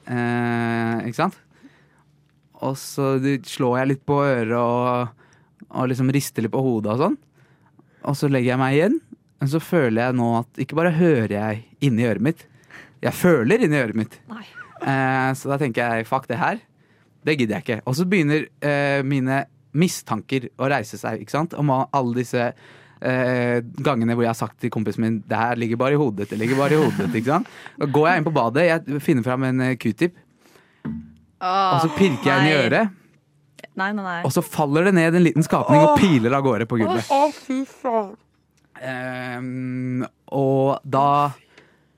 Eh, 0.04 1.08
ikke 1.10 1.20
sant? 1.20 1.40
Og 2.64 2.78
så 2.80 3.16
slår 3.50 3.80
jeg 3.82 3.90
litt 3.92 4.06
på 4.08 4.20
øret 4.24 4.56
og, 4.56 5.24
og 5.68 5.90
liksom 5.92 6.12
rister 6.16 6.46
litt 6.46 6.54
på 6.54 6.64
hodet 6.64 6.94
og 6.94 7.02
sånn. 7.02 7.18
Og 8.08 8.16
så 8.20 8.30
legger 8.32 8.54
jeg 8.54 8.62
meg 8.62 8.78
igjen, 8.78 8.98
men 9.44 9.50
så 9.52 9.60
føler 9.60 10.00
jeg 10.06 10.16
nå 10.16 10.26
at 10.40 10.60
ikke 10.64 10.78
bare 10.80 10.94
hører 10.96 11.34
jeg 11.36 11.64
inni 11.84 12.06
øret 12.08 12.24
mitt, 12.24 12.46
jeg 13.04 13.12
føler 13.20 13.66
inni 13.66 13.76
øret 13.76 13.98
mitt. 14.00 14.14
Eh, 14.80 15.32
så 15.36 15.52
da 15.52 15.58
tenker 15.60 15.84
jeg 15.84 16.08
fuck 16.08 16.30
det 16.30 16.38
her, 16.40 16.62
det 17.28 17.36
gidder 17.42 17.58
jeg 17.58 17.66
ikke. 17.66 17.78
Og 17.92 17.98
så 18.00 18.06
begynner 18.08 18.46
eh, 18.64 19.02
mine 19.04 19.42
mistanker 19.76 20.48
å 20.56 20.70
reise 20.72 20.96
seg, 21.02 21.20
ikke 21.26 21.36
sant? 21.36 21.58
Om 21.60 21.74
alle 21.76 22.16
disse 22.22 22.40
eh, 22.48 23.60
gangene 23.84 24.16
hvor 24.16 24.24
jeg 24.24 24.32
har 24.32 24.40
sagt 24.46 24.62
til 24.64 24.72
kompisen 24.72 25.04
min 25.04 25.20
det 25.28 25.44
her 25.44 25.60
ligger 25.60 25.84
bare 25.84 25.98
i 25.98 26.00
hodet, 26.00 26.30
det 26.32 26.40
ligger 26.40 26.64
bare 26.64 26.78
i 26.78 26.82
hodet. 26.86 27.12
ikke 27.12 27.34
sant? 27.34 27.54
Da 27.84 27.92
går 28.00 28.10
jeg 28.10 28.22
inn 28.24 28.32
på 28.32 28.36
badet, 28.40 28.68
jeg 28.70 29.04
finner 29.04 29.28
fram 29.28 29.48
en 29.52 29.64
eh, 29.68 29.76
q-tip, 29.76 30.16
og 31.44 31.80
så 31.84 31.92
pirker 31.98 32.30
jeg 32.32 32.40
inn 32.40 32.54
i 32.54 32.60
øret. 32.64 33.00
Nei, 33.76 33.92
nei, 33.92 34.04
nei. 34.06 34.20
Og 34.24 34.32
så 34.32 34.40
faller 34.46 34.88
det 34.88 34.96
ned 34.96 35.20
en 35.20 35.26
liten 35.26 35.44
skapning 35.44 35.82
og 35.84 35.98
piler 36.00 36.32
av 36.38 36.46
gårde 36.46 36.70
på 36.70 36.80
gulvet. 36.80 37.12
Å, 37.12 37.26
fy 37.34 37.66
faen. 37.68 38.14
Ehm, 38.84 40.04
og 40.34 40.82
da 40.84 41.32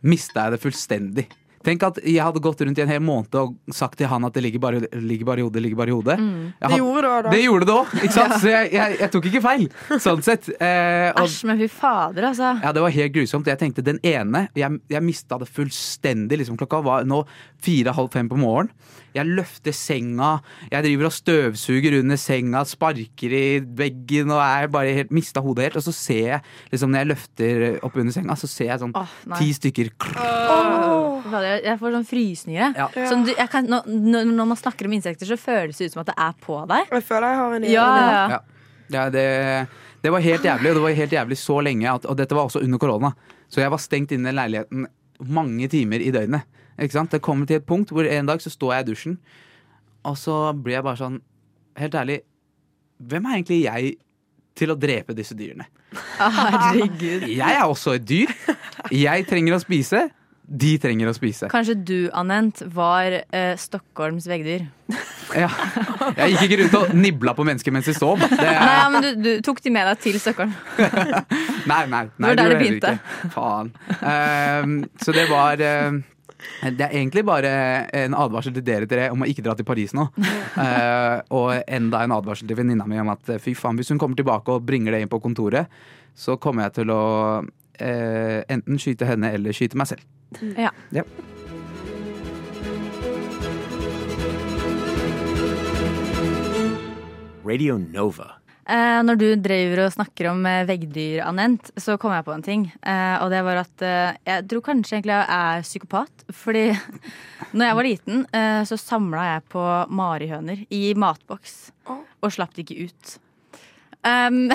mista 0.06 0.46
jeg 0.46 0.56
det 0.56 0.62
fullstendig. 0.64 1.26
Tenk 1.66 1.82
at 1.82 1.96
jeg 2.06 2.22
hadde 2.22 2.42
gått 2.46 2.60
rundt 2.62 2.78
i 2.78 2.84
en 2.84 2.92
hel 2.92 3.02
måned 3.02 3.34
og 3.42 3.56
sagt 3.74 3.98
til 3.98 4.06
han 4.12 4.22
at 4.28 4.36
det 4.38 4.44
ligger 4.46 4.62
bare, 4.62 4.82
ligger 5.02 5.26
bare 5.26 5.42
i 5.42 5.46
hodet. 5.48 5.64
ligger 5.66 5.80
bare 5.80 5.90
i 5.90 5.96
hodet. 5.96 6.18
Det 6.60 6.70
had- 6.70 6.78
gjorde 6.78 7.02
det 7.02 7.10
òg, 7.10 7.24
da. 7.26 7.32
det 7.34 7.40
gjorde 7.42 7.66
det 7.66 7.74
òg, 7.74 7.96
ikke 8.04 8.14
sant? 8.14 8.36
Så 8.44 8.52
jeg, 8.52 8.70
jeg, 8.76 8.98
jeg 9.02 9.12
tok 9.16 9.26
ikke 9.32 9.42
feil, 9.42 9.66
sånn 9.98 10.22
sett. 10.28 10.50
Eh, 10.60 11.10
og, 11.16 11.24
Æsj, 11.26 11.40
men 11.50 11.64
fy 11.64 11.70
fader, 11.74 12.28
altså. 12.30 12.52
ja, 12.62 12.72
det 12.78 12.84
var 12.86 12.94
helt 13.00 13.16
grusomt. 13.18 13.50
Jeg 13.50 13.58
tenkte 13.64 13.82
den 13.88 13.98
ene 14.06 14.44
Jeg, 14.54 14.78
jeg 14.94 15.02
mista 15.08 15.40
det 15.42 15.50
fullstendig. 15.50 16.38
Liksom, 16.44 16.60
klokka 16.62 16.84
var 16.86 17.10
nå 17.10 17.24
fire-halv 17.66 18.14
fem 18.14 18.30
på 18.30 18.38
morgenen. 18.38 18.70
Jeg 19.16 19.32
løfter 19.32 19.76
senga, 19.76 20.32
jeg 20.72 20.86
driver 20.86 21.10
og 21.10 21.16
støvsuger 21.16 22.00
under 22.02 22.20
senga, 22.20 22.64
sparker 22.68 23.36
i 23.36 23.46
veggen 23.64 24.34
og 24.34 24.42
er 24.44 24.68
bare 24.74 24.96
helt 24.98 25.14
mista 25.16 25.44
hodet 25.44 25.70
helt. 25.70 25.80
Og 25.80 25.86
så 25.88 25.94
ser 25.96 26.32
jeg, 26.34 26.42
liksom 26.74 26.92
når 26.92 27.04
jeg 27.04 27.12
løfter 27.14 27.66
opp 27.86 27.96
under 28.02 28.16
senga, 28.16 28.36
så 28.40 28.50
ser 28.52 28.72
jeg 28.74 28.82
sånn 28.84 28.96
oh, 29.00 29.16
ti 29.38 29.52
stykker 29.56 29.94
oh. 30.04 31.32
Jeg 31.46 31.78
får 31.80 31.96
sånn 31.96 32.08
frysninger. 32.08 32.60
jeg. 32.60 32.76
Ja. 32.78 33.08
Sånn, 33.10 33.24
du, 33.28 33.32
jeg 33.34 33.50
kan, 33.52 33.66
når, 33.72 34.28
når 34.30 34.52
man 34.52 34.60
snakker 34.60 34.90
om 34.90 34.94
insekter, 34.98 35.28
så 35.28 35.40
føles 35.40 35.80
det 35.80 35.90
ut 35.90 35.96
som 35.96 36.04
at 36.04 36.12
det 36.12 36.18
er 36.28 36.36
på 36.44 36.60
deg. 36.70 36.92
Jeg 36.94 37.08
føler 37.08 37.32
jeg 37.32 37.40
har 37.42 37.56
en 37.56 37.66
ny 37.66 37.72
ja. 37.72 37.88
Ja. 38.36 38.42
Ja, 38.94 39.08
det, 39.10 39.26
det 40.04 40.12
var 40.14 40.22
helt 40.22 40.46
jævlig, 40.46 40.70
og 40.70 40.78
det 40.78 40.84
var 40.84 41.00
helt 41.00 41.16
jævlig 41.18 41.38
så 41.42 41.58
lenge. 41.66 41.88
At, 41.90 42.06
og 42.06 42.20
dette 42.20 42.38
var 42.38 42.46
også 42.50 42.62
under 42.62 42.82
korona. 42.82 43.16
Så 43.50 43.64
jeg 43.64 43.74
var 43.74 43.82
stengt 43.82 44.14
inne 44.16 44.30
i 44.30 44.36
leiligheten 44.36 44.86
mange 45.32 45.70
timer 45.72 46.04
i 46.04 46.12
døgnet. 46.14 46.46
Ikke 46.76 46.98
sant? 46.98 47.12
Det 47.12 47.24
kommer 47.24 47.48
til 47.48 47.62
et 47.62 47.68
punkt 47.68 47.94
hvor 47.94 48.08
en 48.08 48.30
dag 48.30 48.42
så 48.44 48.52
står 48.52 48.74
jeg 48.74 48.86
i 48.86 48.90
dusjen, 48.92 49.18
og 50.06 50.18
så 50.20 50.38
blir 50.54 50.80
jeg 50.80 50.88
bare 50.88 51.02
sånn 51.02 51.22
Helt 51.76 51.96
ærlig, 52.00 52.22
hvem 53.04 53.26
er 53.28 53.34
egentlig 53.36 53.58
jeg 53.66 53.96
til 54.56 54.72
å 54.72 54.78
drepe 54.80 55.12
disse 55.12 55.36
dyrene? 55.36 55.66
Herregud. 56.16 57.26
Jeg 57.28 57.52
er 57.52 57.66
også 57.66 57.98
et 57.98 58.06
dyr. 58.08 58.32
Jeg 58.96 59.26
trenger 59.28 59.58
å 59.58 59.60
spise. 59.60 60.06
De 60.46 60.76
trenger 60.78 61.10
å 61.10 61.14
spise. 61.18 61.50
Kanskje 61.50 61.76
du, 61.82 61.98
Anent, 62.16 62.62
var 62.72 63.18
eh, 63.18 63.56
Stockholms 63.60 64.28
veggdyr? 64.30 64.68
Ja. 65.34 65.50
Jeg 66.20 66.36
gikk 66.36 66.44
ikke 66.46 66.60
rundt 66.62 66.76
og 66.78 66.92
nibla 66.96 67.34
på 67.36 67.44
mennesker 67.48 67.74
mens 67.74 67.90
de 67.90 67.96
sov. 67.98 68.22
Det 68.22 68.38
Nei, 68.38 68.52
er, 68.54 68.76
ja, 68.78 68.84
men 68.94 69.04
du, 69.04 69.10
du 69.26 69.32
tok 69.44 69.60
de 69.66 69.74
med 69.74 69.90
deg 69.90 70.04
til 70.04 70.20
Stockholm. 70.22 70.54
nei, 71.72 71.82
nei, 71.90 72.04
nei, 72.06 72.30
var 72.30 72.38
der 72.38 72.54
det 72.54 72.60
begynte. 72.62 72.94
Faen. 73.34 73.74
Uh, 74.00 74.86
så 75.02 75.16
det 75.18 75.26
var 75.34 75.64
eh, 75.66 75.98
det 76.74 76.88
er 76.88 76.96
egentlig 76.96 77.26
bare 77.28 77.52
en 77.94 78.16
advarsel 78.18 78.56
til 78.56 78.66
dere 78.66 78.88
tre 78.90 79.10
om 79.14 79.24
å 79.24 79.30
ikke 79.30 79.44
dra 79.46 79.56
til 79.58 79.68
Paris 79.68 79.94
nå. 79.98 80.08
uh, 80.16 81.20
og 81.38 81.52
enda 81.68 82.04
en 82.04 82.16
advarsel 82.16 82.50
til 82.50 82.60
venninna 82.60 82.88
mi 82.90 83.00
om 83.02 83.14
at 83.14 83.36
eh, 83.36 83.42
fy 83.42 83.56
faen, 83.58 83.78
hvis 83.80 83.94
hun 83.94 84.02
kommer 84.02 84.18
tilbake 84.20 84.54
og 84.54 84.66
bringer 84.66 84.96
det 84.96 85.04
inn 85.04 85.12
på 85.12 85.22
kontoret, 85.24 85.72
så 86.16 86.40
kommer 86.42 86.68
jeg 86.68 86.80
til 86.80 86.94
å 86.96 87.04
uh, 87.44 88.42
enten 88.50 88.82
skyte 88.82 89.10
henne 89.10 89.34
eller 89.36 89.56
skyte 89.56 89.80
meg 89.80 89.92
selv. 89.92 90.06
Ja. 90.58 90.72
Ja. 90.96 91.06
Radio 97.46 97.78
Nova. 97.78 98.45
Eh, 98.66 99.00
når 99.06 99.20
du 99.22 99.26
driver 99.38 99.84
og 99.84 99.92
snakker 99.94 100.32
om 100.32 100.40
eh, 100.50 100.64
veggdyr, 100.66 101.20
Anent, 101.28 101.70
så 101.78 102.00
kom 102.02 102.16
jeg 102.16 102.26
på 102.26 102.34
en 102.34 102.46
ting. 102.46 102.64
Eh, 102.82 103.18
og 103.22 103.30
det 103.30 103.44
var 103.46 103.60
at 103.62 103.84
eh, 103.86 104.16
jeg 104.26 104.48
tror 104.50 104.64
kanskje 104.66 104.98
egentlig 104.98 105.14
jeg 105.14 105.36
er 105.38 105.68
psykopat. 105.68 106.26
Fordi 106.34 106.64
når 107.58 107.70
jeg 107.70 107.78
var 107.78 107.88
liten, 107.90 108.26
eh, 108.34 108.64
så 108.66 108.80
samla 108.82 109.28
jeg 109.30 109.46
på 109.54 109.68
marihøner 109.94 110.66
i 110.74 110.82
matboks. 110.98 111.56
Og 112.26 112.34
slapp 112.34 112.58
de 112.58 112.66
ikke 112.66 112.90
ut. 112.90 113.16
Um, 114.06 114.50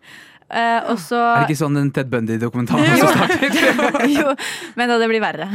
eh, 0.60 0.80
og 0.86 1.02
så 1.02 1.18
Er 1.18 1.42
det 1.42 1.50
ikke 1.50 1.64
sånn 1.64 1.80
den 1.82 1.90
Ted 1.94 2.10
Bundy-dokumentaren 2.12 2.98
som 3.02 3.14
startet? 3.18 4.10
jo, 4.14 4.30
men 4.78 4.94
da 4.94 5.02
det 5.02 5.10
blir 5.10 5.26
verre. 5.26 5.50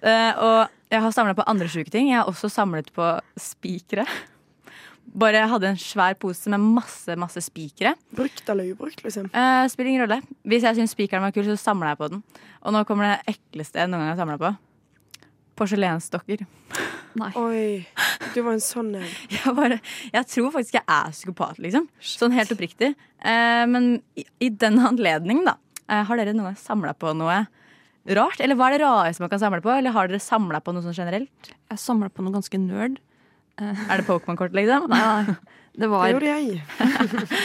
Eh, 0.00 0.30
og 0.38 0.94
jeg 0.94 1.02
har 1.02 1.14
samla 1.14 1.34
på 1.34 1.50
andre 1.50 1.66
sjuke 1.70 1.90
ting. 1.90 2.14
Jeg 2.14 2.22
har 2.22 2.30
også 2.30 2.50
samlet 2.54 2.94
på 2.94 3.16
spikere. 3.38 4.06
Bare 5.10 5.42
hadde 5.50 5.72
en 5.72 5.78
svær 5.80 6.14
pose 6.22 6.50
med 6.52 6.62
masse 6.62 7.16
masse 7.18 7.42
spikere. 7.42 7.96
Brukt 8.14 8.48
eller 8.52 8.70
ubrukt, 8.70 9.02
liksom. 9.02 9.26
Eh, 9.34 9.66
spiller 9.72 9.90
ingen 9.90 10.04
rolle. 10.04 10.20
Hvis 10.46 10.62
jeg 10.66 10.78
syns 10.78 10.94
spikeren 10.94 11.24
var 11.24 11.34
kul, 11.34 11.48
så 11.48 11.56
samla 11.58 11.94
jeg 11.94 11.98
på 11.98 12.10
den. 12.12 12.22
Og 12.62 12.74
nå 12.76 12.84
kommer 12.86 13.08
det 13.08 13.34
ekleste 13.34 13.82
jeg 13.82 13.90
noen 13.90 14.04
gang 14.04 14.12
har 14.12 14.20
samla 14.20 14.38
på. 14.38 14.52
Porselensdokker. 15.58 16.46
Oi, 17.36 17.82
du 18.32 18.38
var 18.46 18.54
en 18.54 18.62
sånn 18.62 18.94
en. 19.00 19.08
Jeg, 19.34 19.52
bare, 19.56 19.80
jeg 20.14 20.28
tror 20.30 20.52
faktisk 20.54 20.76
jeg 20.78 20.84
er 20.86 21.10
psykopat, 21.10 21.58
liksom. 21.58 21.88
Sånn 21.98 22.32
helt 22.36 22.52
oppriktig. 22.54 22.92
Eh, 23.18 23.64
men 23.66 23.96
i, 24.14 24.24
i 24.46 24.48
den 24.54 24.78
anledning, 24.78 25.42
da. 25.48 25.56
Eh, 25.90 26.04
har 26.06 26.20
dere 26.20 26.32
noen 26.36 26.52
gang 26.52 26.60
samla 26.60 26.94
på 26.94 27.10
noe 27.18 27.42
rart? 28.14 28.40
Eller 28.40 28.56
hva 28.56 28.70
er 28.70 28.78
det 28.78 28.84
rareste 28.86 29.24
man 29.24 29.32
kan 29.32 29.42
samle 29.42 29.60
på? 29.64 29.72
Eller 29.74 29.92
har 29.96 30.08
dere 30.08 30.22
samla 30.22 30.62
på 30.62 30.72
noe 30.72 30.86
sånn 30.86 30.96
generelt? 30.96 31.50
Jeg 31.50 31.82
samla 31.82 32.08
på 32.14 32.22
noe 32.24 32.38
ganske 32.38 32.62
nerd. 32.62 33.00
Er 33.60 34.00
det 34.00 34.06
Pokémon-kort, 34.08 34.54
liksom? 34.56 34.88
Nei, 34.90 35.00
nei. 35.00 35.36
Det 35.80 35.86
Det 35.86 36.10
gjorde 36.12 36.30
jeg. 36.34 36.62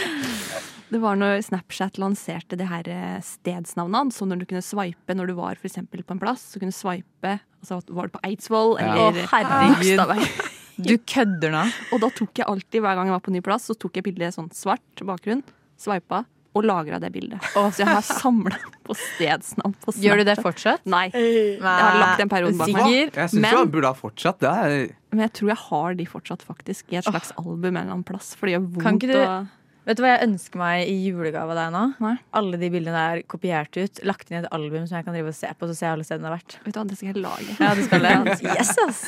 det 0.91 0.99
var 1.03 1.19
når 1.19 1.43
Snapchat 1.45 1.99
lanserte 2.01 2.57
det 2.57 2.67
her 2.69 2.89
eh, 2.89 3.19
stedsnavnene. 3.23 4.11
Så 4.15 4.25
når 4.27 4.41
du 4.41 4.47
kunne 4.49 4.63
swipe 4.65 5.15
når 5.15 5.29
du 5.31 5.35
var 5.37 5.59
for 5.61 5.69
på 5.69 6.15
en 6.15 6.21
plass, 6.23 6.43
så 6.51 6.59
kunne 6.61 6.73
du 6.73 6.77
swipe 6.77 7.37
altså 7.65 7.81
Var 7.87 8.09
du 8.09 8.13
på 8.13 8.23
Eidsvoll 8.27 8.75
Ja. 8.79 8.91
eller 8.93 9.23
Å, 9.23 9.27
herregud. 9.31 10.53
Du 10.75 10.97
kødder 11.07 11.53
nå. 11.55 11.63
Og 11.95 12.01
da 12.03 12.09
tok 12.11 12.41
jeg 12.41 12.47
alltid, 12.51 12.81
hver 12.83 12.97
gang 12.97 13.07
jeg 13.07 13.15
var 13.15 13.23
på 13.23 13.31
ny 13.31 13.41
plass, 13.45 13.69
så 13.69 13.77
tok 13.79 13.95
jeg 13.95 14.09
bildet 14.09 14.35
sånn 14.35 14.49
svart 14.51 15.05
bakgrunn, 15.07 15.43
swipa 15.79 16.25
og 16.55 16.63
lagra 16.63 16.99
det 17.03 17.11
bildet. 17.13 17.41
Så 17.53 17.81
jeg 17.83 17.87
har 17.89 18.01
samla 18.05 18.55
på 18.85 18.95
stedsnavn 18.95 19.73
på 19.81 19.91
Snapchat. 19.91 20.03
Gjør 20.05 20.21
du 20.21 20.23
det 20.29 20.35
fortsatt? 20.39 20.85
Nei. 20.87 21.09
Jeg 21.11 21.59
har 21.61 21.99
lagt 21.99 22.21
den 22.23 22.31
perioden 22.31 22.57
bak 22.61 22.71
meg. 22.77 23.11
Jeg 23.11 23.29
syns 23.33 23.41
Men- 23.43 23.59
du 23.65 23.73
burde 23.75 23.91
ha 23.91 23.97
fortsatt. 23.99 24.39
Det 24.39 24.49
er 24.51 24.95
Men 25.11 25.27
jeg 25.27 25.33
tror 25.33 25.47
jeg 25.53 25.57
har 25.57 25.93
de 25.95 26.05
fortsatt, 26.05 26.41
faktisk. 26.43 26.83
I 26.91 26.97
et 26.97 27.05
slags 27.05 27.31
album 27.37 27.75
en 27.75 27.77
eller 27.77 27.91
annen 27.91 28.03
plass. 28.07 28.33
For 28.35 28.47
det 28.47 28.55
gjør 28.55 28.65
vondt 28.79 29.03
å 29.15 29.47
Vet 29.85 29.99
du 29.99 30.01
hva 30.01 30.15
jeg 30.15 30.25
ønsker 30.25 30.57
meg 30.57 30.89
i 30.89 30.95
julegave 31.05 31.53
av 31.53 31.59
deg 31.59 31.73
nå? 31.75 31.81
Nei. 32.01 32.13
Alle 32.39 32.59
de 32.61 32.69
bildene 32.73 33.01
er 33.13 33.23
kopiert 33.29 33.77
ut, 33.77 34.01
lagt 34.07 34.31
inn 34.31 34.39
i 34.39 34.41
et 34.41 34.51
album 34.55 34.87
som 34.89 34.97
jeg 34.97 35.05
kan 35.05 35.13
drive 35.13 35.29
og 35.29 35.37
se 35.37 35.51
på, 35.53 35.69
så 35.69 35.77
ser 35.77 35.87
jeg 35.87 35.97
alle 35.97 36.07
stedene 36.07 36.25
det 36.25 36.31
har 36.31 36.37
vært. 36.39 36.55
Vet 36.65 36.73
du 36.73 36.79
hva, 36.79 36.85
det 36.89 36.97
skal 36.99 37.11
jeg 37.11 37.21
lage. 37.21 37.57
Ja, 37.61 37.73
du 37.77 37.83
skal 37.85 38.05
det? 38.07 38.39
Yes, 38.49 38.71
ass! 38.85 39.03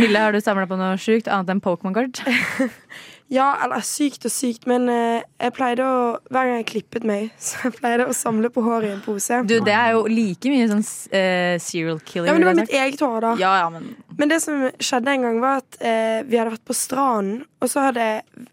Mille, 0.00 0.24
har 0.24 0.34
du 0.34 0.40
samla 0.42 0.66
på 0.70 0.80
noe 0.80 0.96
sjukt 1.00 1.30
annet 1.30 1.54
enn 1.54 1.62
Pokémon-kort? 1.64 2.24
Ja, 3.26 3.56
eller 3.64 3.82
sykt 3.82 4.22
og 4.28 4.30
sykt, 4.30 4.68
men 4.70 4.86
eh, 4.86 5.24
jeg 5.42 5.54
pleide 5.56 5.82
å 5.82 6.02
Hver 6.30 6.46
gang 6.46 6.60
jeg 6.60 6.68
klippet 6.70 7.06
meg, 7.06 7.32
så 7.42 7.66
jeg 7.66 7.74
pleide 7.80 8.06
å 8.06 8.14
samle 8.14 8.50
på 8.54 8.62
håret 8.62 8.92
i 8.92 8.94
en 8.94 9.02
pose. 9.02 9.40
Du, 9.50 9.56
det 9.66 9.74
er 9.74 9.96
jo 9.96 10.04
like 10.10 10.52
mye 10.52 10.68
sånn 10.70 10.84
uh, 10.84 11.56
serial 11.62 11.98
killing. 12.06 12.30
ja, 12.30 12.36
men 12.36 12.44
det 12.44 12.50
var 12.52 12.60
mitt 12.60 12.76
eget 12.76 13.02
hår, 13.02 13.18
da. 13.24 13.32
ja, 13.42 13.54
ja, 13.64 13.70
men 13.74 13.90
Men 14.16 14.30
det 14.32 14.40
som 14.44 14.66
skjedde 14.80 15.12
en 15.12 15.26
gang, 15.26 15.40
var 15.42 15.62
at 15.62 15.78
eh, 15.80 16.20
vi 16.26 16.38
hadde 16.38 16.54
vært 16.54 16.66
på 16.68 16.76
stranden, 16.76 17.42
og 17.60 17.68
så 17.72 17.88
hadde 17.88 18.06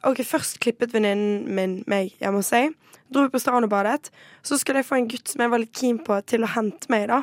Ok, 0.03 0.24
først 0.28 0.59
klippet 0.64 0.93
venninnen 0.95 1.45
min 1.55 1.78
meg 1.88 2.16
hjemme 2.20 2.41
hos 2.41 2.51
seg. 2.51 2.74
Dro 3.14 3.28
vi 3.28 3.34
på 3.36 3.39
stranden 3.39 3.68
og 3.68 3.72
badet. 3.72 4.09
Så 4.43 4.57
skulle 4.59 4.82
jeg 4.82 4.89
få 4.89 4.97
en 4.99 5.07
gutt 5.11 5.30
som 5.30 5.43
jeg 5.43 5.51
var 5.53 5.61
litt 5.61 5.76
keen 5.78 5.99
på, 6.03 6.18
til 6.28 6.43
å 6.43 6.51
hente 6.55 6.89
meg, 6.91 7.07
da. 7.11 7.22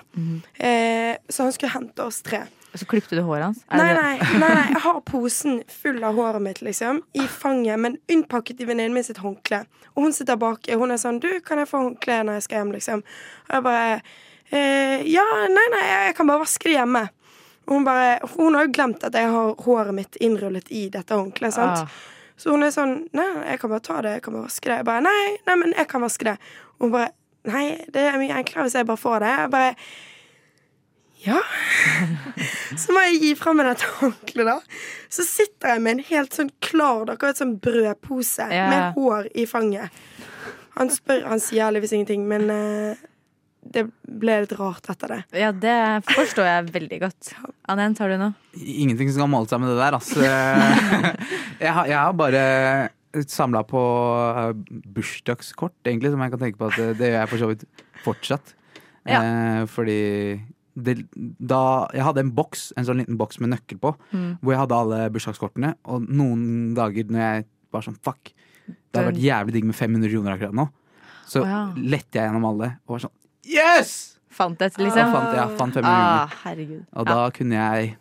eh, 0.62 1.16
så 1.28 1.45
han 1.47 1.53
skulle 1.53 1.74
hente 1.74 2.05
oss 2.07 2.22
tre. 2.22 2.45
Så 2.74 2.86
klippte 2.86 3.16
du 3.18 3.22
håret 3.26 3.49
hans? 3.49 3.62
Nei, 3.74 3.91
nei, 3.97 4.12
nei, 4.38 4.51
nei, 4.55 4.66
jeg 4.70 4.82
har 4.84 5.01
posen 5.03 5.62
full 5.66 5.99
av 6.07 6.14
håret 6.14 6.43
mitt, 6.45 6.61
liksom. 6.62 7.01
I 7.18 7.26
fanget, 7.26 7.80
men 7.82 7.99
unnpakket 8.12 8.62
i 8.62 8.68
venninnen 8.68 8.95
min 8.95 9.07
sitt 9.07 9.18
håndkle. 9.18 9.64
Og 9.97 10.05
hun 10.07 10.14
sitter 10.14 10.38
bak. 10.38 10.68
og 10.70 10.84
Hun 10.84 10.95
er 10.95 11.01
sånn 11.03 11.18
'Du, 11.20 11.41
kan 11.43 11.59
jeg 11.59 11.68
få 11.68 11.82
håndkle 11.82 12.22
når 12.24 12.38
jeg 12.38 12.43
skal 12.47 12.59
hjem?' 12.62 12.72
liksom. 12.72 13.03
Og 13.49 13.55
jeg 13.55 13.62
bare 13.62 14.03
eh, 14.53 15.03
'Ja, 15.03 15.26
nei, 15.51 15.66
nei, 15.74 15.86
jeg 16.07 16.14
kan 16.16 16.26
bare 16.30 16.45
vaske 16.47 16.70
det 16.70 16.78
hjemme'. 16.78 17.09
Hun 17.70 17.84
bare 17.86 18.18
Hun 18.34 18.56
har 18.58 18.66
jo 18.66 18.74
glemt 18.74 19.04
at 19.06 19.14
jeg 19.14 19.30
har 19.30 19.54
håret 19.64 19.94
mitt 19.94 20.18
innrullet 20.20 20.70
i 20.74 20.88
dette 20.92 21.14
håndkleet, 21.14 21.54
sant. 21.54 21.86
Ah. 21.86 22.00
Så 22.40 22.54
hun 22.54 22.64
er 22.64 22.72
sånn 22.74 23.08
'Nei, 23.12 23.28
jeg 23.52 23.60
kan 23.60 23.70
bare 23.70 23.84
ta 23.84 24.00
det. 24.02 24.12
Jeg 24.16 24.22
kan 24.24 24.34
bare 24.34 24.48
vaske 24.48 24.68
det.' 24.68 24.76
Jeg 24.80 24.84
bare 24.88 25.02
'Nei, 25.04 25.24
nei, 25.46 25.56
men 25.56 25.74
jeg 25.76 25.88
kan 25.88 26.00
vaske 26.02 26.24
det.' 26.24 26.38
Og 26.78 26.86
hun 26.88 26.92
bare 26.92 27.10
'Nei, 27.44 27.84
det 27.92 28.06
er 28.08 28.18
mye 28.18 28.38
enklere 28.38 28.64
hvis 28.64 28.78
jeg 28.78 28.86
bare 28.86 28.96
får 28.96 29.18
det.' 29.20 29.34
Jeg 29.38 29.50
bare 29.50 29.74
ja. 31.20 31.40
Så 32.80 32.94
må 32.96 33.02
jeg 33.04 33.20
gi 33.20 33.34
fra 33.36 33.52
meg 33.52 33.66
dette 33.68 33.88
håndkleet, 33.98 34.48
da. 34.48 34.60
Så 35.12 35.26
sitter 35.26 35.74
jeg 35.74 35.82
med 35.84 35.92
en 35.92 36.04
helt 36.08 36.36
sånn 36.36 36.50
klar 36.64 37.12
akkurat 37.12 37.36
sånn 37.36 37.58
brødpose 37.60 38.46
yeah. 38.48 38.70
med 38.72 38.96
hår 38.96 39.28
i 39.36 39.44
fanget. 39.46 39.92
Han 40.78 40.88
spør, 40.88 41.26
han 41.28 41.42
sier 41.42 41.66
heldigvis 41.66 41.92
ingenting, 41.92 42.24
men 42.30 42.48
eh, 42.54 43.02
det 43.70 43.84
ble 44.02 44.40
litt 44.42 44.52
rart 44.58 44.88
etter 44.90 45.12
det. 45.14 45.18
Ja, 45.38 45.50
det 45.54 45.74
forstår 46.10 46.48
jeg 46.48 46.70
veldig 46.74 46.98
godt. 47.04 47.32
Anent, 47.70 48.00
har 48.02 48.10
du 48.10 48.16
noe? 48.18 48.32
ingenting 48.58 49.10
som 49.14 49.22
kan 49.24 49.30
måle 49.30 49.46
seg 49.50 49.60
med 49.62 49.70
det 49.70 49.78
der, 49.78 49.96
altså. 49.98 50.24
Jeg 51.60 51.74
har, 51.76 51.86
jeg 51.90 51.98
har 52.00 52.14
bare 52.16 52.42
samla 53.28 53.60
på 53.68 53.80
eh, 54.40 54.78
bursdagskort, 54.96 55.74
egentlig, 55.84 56.12
som 56.14 56.22
jeg 56.24 56.32
kan 56.32 56.40
tenke 56.40 56.56
på 56.60 56.70
at 56.70 56.78
det, 56.96 57.10
gjør 57.10 57.18
jeg 57.18 57.28
for 57.28 57.42
så 57.42 57.48
vidt 57.50 57.64
fortsatt. 58.04 58.52
Eh, 59.04 59.60
fordi 59.68 59.98
det, 60.80 60.94
da 61.36 61.60
Jeg 61.92 62.06
hadde 62.06 62.22
en 62.24 62.32
boks, 62.32 62.70
en 62.80 62.86
sånn 62.88 63.02
liten 63.02 63.18
boks 63.20 63.40
med 63.44 63.52
nøkkel 63.52 63.80
på, 63.82 63.92
Mm. 64.14 64.38
hvor 64.40 64.54
jeg 64.54 64.60
hadde 64.62 64.78
alle 64.78 65.00
bursdagskortene, 65.12 65.74
og 65.84 66.08
noen 66.08 66.72
dager 66.78 67.10
når 67.12 67.20
jeg 67.26 67.46
var 67.74 67.84
sånn 67.84 68.00
fuck, 68.00 68.32
det 68.64 68.96
hadde 68.96 69.10
vært 69.12 69.24
jævlig 69.26 69.56
digg 69.58 69.68
med 69.68 69.76
500 69.76 70.14
kroner 70.14 70.36
akkurat 70.38 70.56
nå, 70.56 70.68
så 71.28 71.42
oh, 71.44 71.50
ja. 71.52 71.60
lette 71.76 72.16
jeg 72.18 72.24
gjennom 72.30 72.48
alle 72.48 72.72
og 72.86 72.96
var 72.96 73.04
sånn 73.04 73.18
Yes! 73.47 74.18
Fant 74.30 74.61
et, 74.62 74.76
liksom? 74.78 74.84
liksom? 74.84 75.12
fant, 75.12 75.34
jeg 75.36 75.57
fant 75.59 75.74
500 75.74 75.91
Ah, 75.91 76.26
kroner. 76.28 76.36
herregud. 76.45 76.82
Og 76.93 77.07
da 77.07 77.30
kunne 77.30 77.55
jeg 77.57 77.97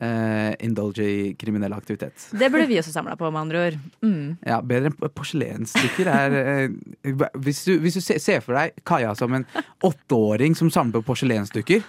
eh, 0.00 0.54
indulge 0.64 1.04
i 1.04 1.34
kriminell 1.38 1.74
aktivitet. 1.76 2.28
Det 2.32 2.50
burde 2.52 2.66
vi 2.70 2.78
også 2.80 2.92
samla 2.94 3.16
på, 3.20 3.30
med 3.30 3.40
andre 3.40 3.64
ord. 3.66 3.78
Mm. 4.04 4.36
Ja, 4.46 4.60
Bedre 4.64 4.90
enn 4.90 5.14
porselensstykker 5.16 6.08
er 6.10 6.36
uh, 6.36 7.24
Hvis 7.42 7.64
du, 7.66 7.74
hvis 7.82 7.98
du 7.98 8.02
ser, 8.04 8.40
for 8.44 8.56
deg 8.56 8.76
Kaja 8.86 9.12
som 9.18 9.34
en 9.36 9.46
åtteåring 9.86 10.56
som 10.58 10.70
samler 10.72 11.00
på 11.00 11.10
porselensstykker, 11.10 11.84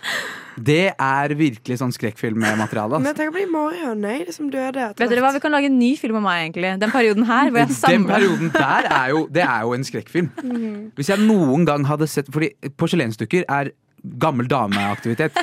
det 0.61 0.91
er 0.91 1.35
virkelig 1.39 1.77
sånn 1.79 1.93
skrekkfilmmateriale. 1.95 2.97
Altså. 2.97 3.05
Men 3.05 3.17
tenk 3.17 3.31
å 3.31 3.35
bli 3.37 4.25
de 4.27 4.35
som 4.35 4.49
døde 4.51 4.89
Vet 4.97 5.11
dere 5.11 5.23
hva, 5.23 5.31
Vi 5.35 5.43
kan 5.43 5.53
lage 5.53 5.69
en 5.71 5.77
ny 5.79 5.93
film 5.99 6.19
om 6.19 6.25
meg, 6.27 6.47
egentlig. 6.49 6.73
Den 6.81 6.91
perioden 6.93 7.27
her. 7.27 7.51
hvor 7.51 7.63
jeg 7.63 7.77
Den 7.85 8.07
perioden 8.09 8.51
der 8.55 8.89
er 8.89 9.13
jo, 9.13 9.27
det 9.31 9.45
er 9.45 9.61
jo 9.67 9.75
en 9.77 9.87
skrekkfilm. 9.87 10.31
Hvis 10.97 11.13
jeg 11.13 11.23
noen 11.23 11.65
gang 11.67 11.87
hadde 11.87 12.09
sett 12.11 12.29
Fordi 12.31 12.51
porselensstykker 12.79 13.47
er 13.47 13.71
gammel 14.03 14.47
dameaktivitet. 14.49 15.37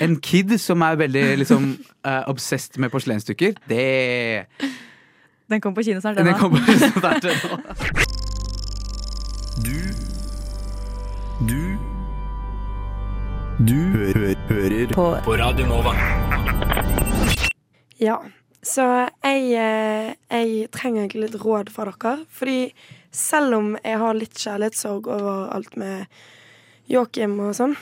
En 0.00 0.16
kid 0.20 0.52
som 0.60 0.82
er 0.82 0.98
veldig 1.00 1.24
liksom 1.42 1.68
uh, 2.06 2.22
obsessed 2.28 2.78
med 2.82 2.90
porselensstykker, 2.92 3.56
det 3.68 4.46
Den 5.48 5.60
kommer 5.60 5.76
på 5.80 5.86
kino 5.86 6.00
snart. 6.00 6.16
Den 6.16 6.26
nå. 6.26 7.58
Du 9.64 9.78
Du 11.48 11.78
Du 13.66 13.74
hø 13.74 14.12
hø 14.12 14.34
hører 14.48 14.92
på. 14.92 15.06
på 15.24 15.36
Radio 15.36 15.66
Nova. 15.66 15.94
Ja, 18.00 18.18
så 18.62 19.08
jeg, 19.24 19.54
eh, 19.56 20.14
jeg 20.30 20.68
trenger 20.74 21.04
egentlig 21.06 21.30
litt 21.30 21.40
råd 21.40 21.70
fra 21.72 21.86
dere. 21.88 22.26
Fordi 22.28 22.74
selv 23.10 23.54
om 23.56 23.76
jeg 23.82 23.98
har 24.02 24.18
litt 24.18 24.34
kjærlighetssorg 24.36 25.08
over 25.08 25.54
alt 25.54 25.76
med 25.80 26.04
Joakim 26.90 27.38
og 27.42 27.54
sånn, 27.58 27.74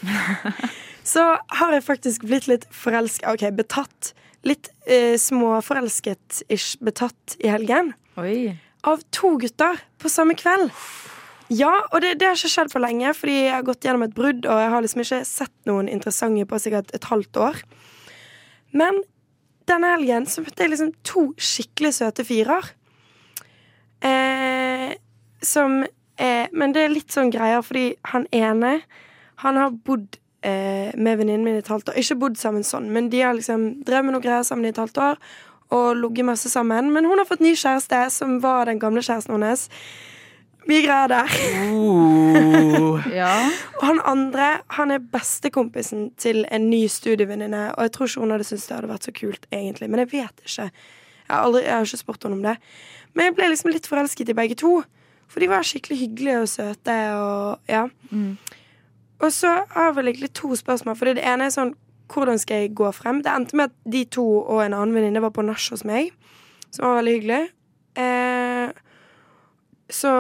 så 1.15 1.25
har 1.59 1.75
jeg 1.77 1.87
faktisk 1.87 2.27
blitt 2.29 2.49
litt 2.51 2.69
forelsket 2.73 3.29
OK, 3.31 3.49
betatt. 3.57 4.13
Litt 4.45 4.69
eh, 4.85 5.17
småforelsket-ish 5.21 6.79
betatt 6.85 7.37
i 7.41 7.49
helgen. 7.53 7.95
Oi. 8.21 8.55
Av 8.85 9.01
to 9.15 9.35
gutter 9.41 9.81
på 10.01 10.13
samme 10.13 10.37
kveld. 10.37 10.73
Ja, 11.53 11.73
og 11.93 12.01
det, 12.01 12.15
det 12.21 12.29
har 12.29 12.37
ikke 12.39 12.53
skjedd 12.53 12.73
på 12.73 12.81
lenge, 12.81 13.13
fordi 13.17 13.35
jeg 13.45 13.53
har 13.53 13.65
gått 13.67 13.85
gjennom 13.85 14.05
et 14.07 14.15
brudd, 14.17 14.47
og 14.49 14.61
jeg 14.61 14.71
har 14.73 14.85
liksom 14.85 15.03
ikke 15.05 15.25
sett 15.29 15.55
noen 15.69 15.91
interessante 15.93 16.47
på 16.49 16.61
sikkert 16.61 16.93
et 16.97 17.09
halvt 17.11 17.41
år. 17.45 17.61
Men 18.77 19.03
denne 19.69 19.93
helgen 19.95 20.29
så 20.29 20.45
møtte 20.45 20.65
jeg 20.65 20.73
liksom 20.73 20.93
to 21.07 21.27
skikkelig 21.41 21.93
søte 22.01 22.25
fyrer. 22.27 22.73
Eh, 24.05 24.91
som 25.45 25.83
eh, 26.17 26.47
Men 26.53 26.75
det 26.75 26.85
er 26.85 26.95
litt 26.95 27.15
sånn 27.15 27.33
greier, 27.35 27.63
fordi 27.65 27.95
han 28.13 28.29
ene, 28.33 28.79
han 29.43 29.59
har 29.61 29.75
bodd 29.87 30.19
eh, 30.45 30.95
med 30.95 31.19
venninnen 31.19 31.45
min 31.45 31.59
i 31.59 31.63
et 31.65 31.73
halvt 31.73 31.93
år. 31.93 31.99
Ikke 32.01 32.21
bodd 32.21 32.39
sammen 32.41 32.65
sånn, 32.67 32.91
men 32.95 33.11
de 33.13 33.25
har 33.25 33.37
liksom 33.37 33.85
drevet 33.85 34.09
med 34.09 34.17
noe 34.17 34.25
greier 34.25 34.47
sammen 34.47 34.69
i 34.69 34.73
et 34.75 34.81
halvt 34.81 35.03
år. 35.03 35.21
Og 35.75 35.95
ligget 35.99 36.29
masse 36.29 36.51
sammen. 36.53 36.93
Men 36.93 37.09
hun 37.09 37.19
har 37.19 37.27
fått 37.27 37.43
ny 37.43 37.55
kjæreste, 37.59 38.05
som 38.15 38.37
var 38.43 38.69
den 38.69 38.79
gamle 38.79 39.03
kjæresten 39.03 39.35
hennes. 39.35 39.69
Mye 40.69 40.83
greier 40.85 41.09
der. 41.13 41.33
Ja. 43.15 43.31
Og 43.79 43.83
han 43.85 44.01
andre 44.09 44.47
han 44.75 44.91
er 44.91 45.03
bestekompisen 45.13 46.09
til 46.19 46.43
en 46.51 46.69
ny 46.71 46.87
studievenninne. 46.91 47.69
Og 47.77 47.87
jeg 47.87 47.93
tror 47.95 48.09
ikke 48.09 48.23
hun 48.23 48.33
hadde 48.35 48.47
syntes 48.49 48.67
det 48.69 48.77
hadde 48.77 48.91
vært 48.91 49.07
så 49.07 49.15
kult, 49.15 49.47
egentlig. 49.53 49.89
Men 49.91 50.03
jeg 50.03 50.11
vet 50.13 50.45
ikke. 50.45 50.67
Jeg 50.69 51.31
har, 51.31 51.45
aldri, 51.45 51.63
jeg 51.65 51.75
har 51.75 51.89
ikke 51.89 52.01
spurt 52.01 52.27
henne 52.27 52.39
om 52.39 52.45
det. 52.45 52.57
Men 53.15 53.29
jeg 53.29 53.37
ble 53.37 53.51
liksom 53.53 53.73
litt 53.73 53.89
forelsket 53.91 54.33
i 54.33 54.37
begge 54.37 54.57
to. 54.61 54.73
For 55.35 55.43
de 55.43 55.51
var 55.51 55.67
skikkelig 55.67 55.99
hyggelige 55.99 56.43
og 56.45 56.51
søte. 56.53 56.95
Og, 57.19 57.65
ja. 57.67 57.89
og 59.19 59.33
så 59.35 59.57
har 59.73 59.89
jeg 59.89 59.97
vel 59.97 60.13
egentlig 60.13 60.31
to 60.39 60.55
spørsmål. 60.55 60.95
For 61.01 61.11
det 61.11 61.27
ene 61.27 61.49
er 61.49 61.55
sånn 61.55 61.75
hvordan 62.13 62.39
skal 62.39 62.63
jeg 62.63 62.75
gå 62.79 62.91
frem? 62.95 63.23
Det 63.25 63.33
endte 63.33 63.59
med 63.59 63.73
at 63.73 63.93
de 63.93 64.05
to 64.15 64.25
og 64.45 64.61
en 64.63 64.77
annen 64.77 64.95
venninne 64.95 65.23
var 65.25 65.33
på 65.35 65.43
nach 65.43 65.67
hos 65.73 65.83
meg. 65.89 66.13
Som 66.71 66.87
var 66.87 67.01
veldig 67.01 67.15
hyggelig. 67.17 67.41
Eh, 67.99 68.75
så 69.91 70.13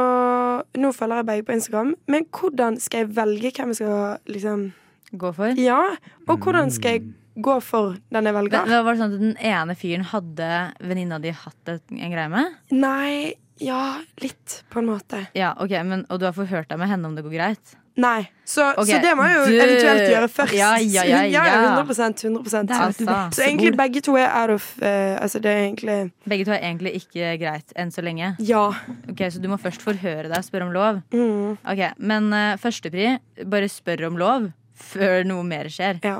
nå 0.78 0.92
følger 0.96 1.22
jeg 1.22 1.28
begge 1.30 1.46
på 1.46 1.56
Instagram. 1.58 1.92
Men 2.10 2.26
hvordan 2.34 2.80
skal 2.82 3.04
jeg 3.04 3.12
velge 3.16 3.52
hvem 3.54 3.74
jeg 3.74 3.82
skal 3.82 4.32
liksom 4.34 4.72
Gå 5.14 5.30
for. 5.30 5.60
Ja, 5.60 5.94
og 6.26 6.42
hvordan 6.42 6.72
skal 6.74 6.96
jeg 6.96 7.04
gå 7.38 7.54
for 7.62 7.94
den 8.10 8.26
jeg 8.26 8.34
velger? 8.34 8.64
men 8.66 8.84
var 8.86 8.96
det 8.96 8.98
sånn 8.98 9.12
at 9.14 9.20
den 9.20 9.36
ene 9.38 9.76
fyren 9.78 10.06
hadde 10.10 10.48
venninna 10.82 11.20
di 11.22 11.30
hatt 11.34 11.70
en 11.70 12.10
greie 12.14 12.30
med? 12.32 12.56
Nei, 12.74 13.34
ja, 13.62 14.00
litt, 14.22 14.64
på 14.70 14.82
en 14.82 14.90
måte. 14.90 15.26
Ja, 15.38 15.54
ok, 15.60 15.70
men, 15.86 16.06
Og 16.10 16.20
du 16.20 16.26
har 16.26 16.34
forhørt 16.36 16.68
deg 16.68 16.78
med 16.80 16.90
henne 16.90 17.06
om 17.10 17.14
det 17.16 17.24
går 17.26 17.36
greit? 17.36 17.76
Nei. 17.94 18.24
Så, 18.44 18.64
okay. 18.74 18.96
så 18.96 18.98
det 19.04 19.12
må 19.14 19.22
jeg 19.28 19.36
jo 19.36 19.44
du- 19.46 19.60
eventuelt 19.62 20.08
gjøre 20.10 20.28
først. 20.28 20.54
Ja, 20.58 20.72
ja, 20.82 21.04
ja, 21.06 21.20
ja. 21.30 21.44
100% 21.78 22.24
100 22.26 22.64
Det 22.66 22.74
er 22.74 22.90
jo 22.90 23.30
Så 23.30 23.44
egentlig 23.46 23.76
begge 23.78 24.02
to 24.02 24.16
er 24.18 24.26
out 24.34 24.50
of 24.50 24.66
uh, 24.82 25.14
Altså, 25.22 25.38
det 25.38 25.50
er 25.52 25.62
egentlig 25.68 26.12
Begge 26.26 26.44
to 26.44 26.50
er 26.50 26.58
egentlig 26.58 26.94
ikke 26.98 27.36
greit 27.38 27.72
enn 27.78 27.94
så 27.94 28.02
lenge. 28.02 28.34
Ja. 28.42 28.66
Ok, 29.08 29.22
Så 29.30 29.38
du 29.40 29.48
må 29.48 29.60
først 29.62 29.82
forhøre 29.82 30.26
deg 30.26 30.36
og 30.36 30.44
spørre 30.44 30.66
om 30.66 30.74
lov. 30.74 31.00
Mm. 31.14 31.56
Ok, 31.62 31.86
Men 31.98 32.32
uh, 32.34 32.56
førstepri, 32.58 33.18
bare 33.46 33.70
spør 33.70 34.08
om 34.10 34.18
lov 34.18 34.50
før 34.74 35.22
noe 35.24 35.46
mer 35.46 35.70
skjer. 35.70 36.02
Ja. 36.02 36.18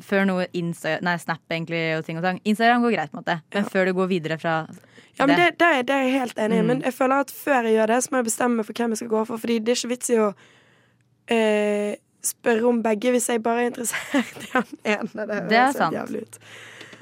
Før 0.00 0.24
noe 0.24 0.46
Insta, 0.56 0.96
nei, 1.04 1.18
Snap 1.20 1.44
egentlig 1.52 1.82
og 1.98 2.06
ting 2.06 2.16
og 2.16 2.24
tang. 2.24 2.40
Instagram 2.48 2.86
går 2.86 2.96
greit, 2.96 3.12
på 3.12 3.18
en 3.18 3.20
måte. 3.20 3.42
men 3.52 3.68
før 3.68 3.90
du 3.90 3.92
går 3.98 4.08
videre 4.08 4.38
fra 4.40 4.62
Ja, 5.20 5.26
men 5.28 5.36
det, 5.38 5.48
det, 5.60 5.70
det 5.88 5.94
er 5.96 6.02
jeg 6.08 6.14
helt 6.18 6.38
enig 6.46 6.58
i. 6.58 6.62
Mm. 6.64 6.66
Men 6.72 6.82
jeg 6.88 6.94
føler 6.96 7.24
at 7.26 7.30
før 7.34 7.68
jeg 7.68 7.76
gjør 7.78 7.92
det, 7.94 7.98
så 8.04 8.08
må 8.14 8.20
jeg 8.22 8.28
bestemme 8.30 8.56
meg 8.60 8.66
for 8.70 8.80
hvem 8.80 8.94
jeg 8.96 9.02
skal 9.02 9.12
gå 9.12 9.24
for. 9.28 9.42
Fordi 9.44 9.58
det 9.60 9.74
er 9.74 9.78
ikke 9.80 9.92
vits 9.94 10.10
i 10.14 10.18
å 10.24 10.28
eh, 11.36 11.92
spørre 12.32 12.68
om 12.68 12.82
begge 12.84 13.12
hvis 13.14 13.28
jeg 13.32 13.42
bare 13.44 13.62
er 13.66 13.70
interessert 13.72 14.44
i 14.44 14.50
han 14.54 14.68
ene. 14.96 15.08
Det, 15.14 15.40
Det 15.50 15.56
er 15.60 15.64
høres 15.64 15.74
helt 15.74 15.80
sant. 15.80 15.98
jævlig 16.00 16.22
ut. 16.26 16.40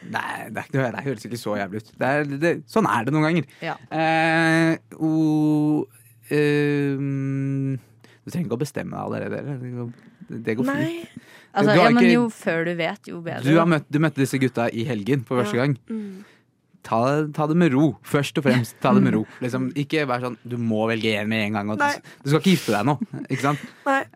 Nei, 0.08 0.34
det, 0.54 0.60
er 0.62 0.66
ikke, 0.68 0.90
det 0.94 1.04
høres 1.08 1.24
ikke 1.26 1.40
så 1.40 1.56
jævlig 1.58 1.80
ut. 1.82 1.88
Det 1.98 2.08
er, 2.16 2.28
det, 2.44 2.52
sånn 2.70 2.86
er 2.86 3.06
det 3.08 3.14
noen 3.16 3.26
ganger. 3.26 3.48
Ja. 3.66 3.74
Eh, 3.90 4.76
og, 4.98 5.88
eh, 6.30 6.94
du 8.22 8.30
trenger 8.32 8.46
ikke 8.50 8.58
å 8.58 8.62
bestemme 8.62 8.94
deg 8.94 9.02
allerede. 9.08 9.58
Det 9.58 9.72
går, 9.74 9.90
det 10.46 10.56
går 10.60 10.68
Nei. 10.70 10.78
fint. 10.84 11.26
Altså, 11.58 11.74
ja, 11.74 11.84
men 11.90 12.04
ikke- 12.04 12.12
Jo 12.14 12.24
før 12.30 12.64
du 12.68 12.74
vet, 12.78 13.08
jo 13.08 13.20
bedre. 13.24 13.42
Du, 13.42 13.56
har 13.58 13.66
møtt, 13.66 13.86
du 13.90 13.98
møtte 13.98 14.20
disse 14.22 14.38
gutta 14.38 14.68
i 14.70 14.84
helgen 14.84 15.24
for 15.26 15.40
første 15.42 15.56
Ja. 15.56 15.64
gang. 15.66 15.78
Mm. 15.88 16.24
Ta, 16.88 17.00
ta 17.36 17.46
det 17.50 17.56
med 17.60 17.74
ro. 17.74 17.90
Først 18.08 18.38
og 18.40 18.46
fremst, 18.46 18.78
ta 18.80 18.94
det 18.96 19.02
med 19.04 19.12
ro. 19.12 19.22
Liksom, 19.44 19.66
ikke 19.76 20.06
vær 20.08 20.22
sånn 20.24 20.38
du 20.48 20.54
må 20.56 20.86
velge 20.88 21.10
én 21.20 21.28
med 21.28 21.42
en 21.50 21.58
gang. 21.58 21.72
Og 21.74 21.80
du, 21.82 21.84
du 22.24 22.30
skal 22.30 22.40
ikke 22.40 22.54
gifte 22.54 22.72
deg 22.72 22.86
nå. 22.88 22.94
Ikke 23.28 23.42
sant? 23.44 23.66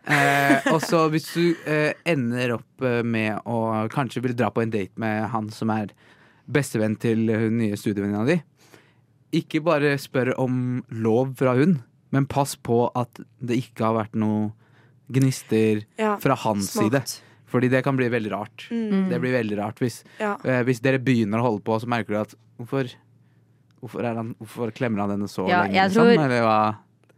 Eh, 0.09 0.71
og 0.73 0.79
så 0.81 1.03
hvis 1.13 1.27
du 1.35 1.43
eh, 1.69 1.91
ender 2.09 2.55
opp 2.57 2.81
eh, 2.89 3.03
med 3.05 3.45
å 3.45 3.59
kanskje 3.93 4.23
vil 4.25 4.33
dra 4.39 4.49
på 4.55 4.63
en 4.65 4.73
date 4.73 4.97
med 5.01 5.27
han 5.35 5.51
som 5.53 5.69
er 5.75 5.93
bestevenn 6.49 6.97
til 6.99 7.29
hun 7.29 7.59
nye 7.61 7.77
studievenninna 7.79 8.25
di, 8.27 8.39
ikke 9.37 9.61
bare 9.65 9.93
spør 10.01 10.33
om 10.41 10.57
lov 10.91 11.31
fra 11.39 11.53
hun, 11.57 11.77
men 12.13 12.27
pass 12.29 12.57
på 12.59 12.87
at 12.99 13.21
det 13.41 13.55
ikke 13.63 13.85
har 13.87 13.95
vært 14.01 14.17
noe 14.19 14.51
gnister 15.13 15.83
Ja, 15.99 16.15
fra 16.21 16.35
hans 16.43 16.71
smart. 16.73 16.89
side. 17.07 17.29
Fordi 17.53 17.69
det 17.69 17.83
kan 17.85 17.93
bli 17.97 18.07
veldig 18.09 18.31
rart. 18.33 18.63
Mm. 18.73 19.09
Det 19.11 19.19
blir 19.21 19.33
veldig 19.35 19.57
rart 19.59 19.77
hvis, 19.81 19.99
Ja. 20.19 20.35
eh, 20.43 20.63
hvis 20.65 20.81
dere 20.81 20.97
begynner 20.97 21.37
å 21.37 21.47
holde 21.51 21.61
på, 21.65 21.77
så 21.81 21.85
merker 21.89 22.15
du 22.15 22.19
at 22.23 22.33
hvorfor, 22.59 22.91
hvorfor, 23.81 24.03
er 24.05 24.15
han, 24.19 24.35
hvorfor 24.39 24.71
klemmer 24.75 25.03
han 25.05 25.15
henne 25.17 25.29
så 25.31 25.47
Ja, 25.49 25.63
lenge? 25.63 25.73
jeg 25.73 25.89
Liksom? 25.91 26.03
tror- 26.03 26.25
Eller 26.25 26.41
hva? 26.47 26.75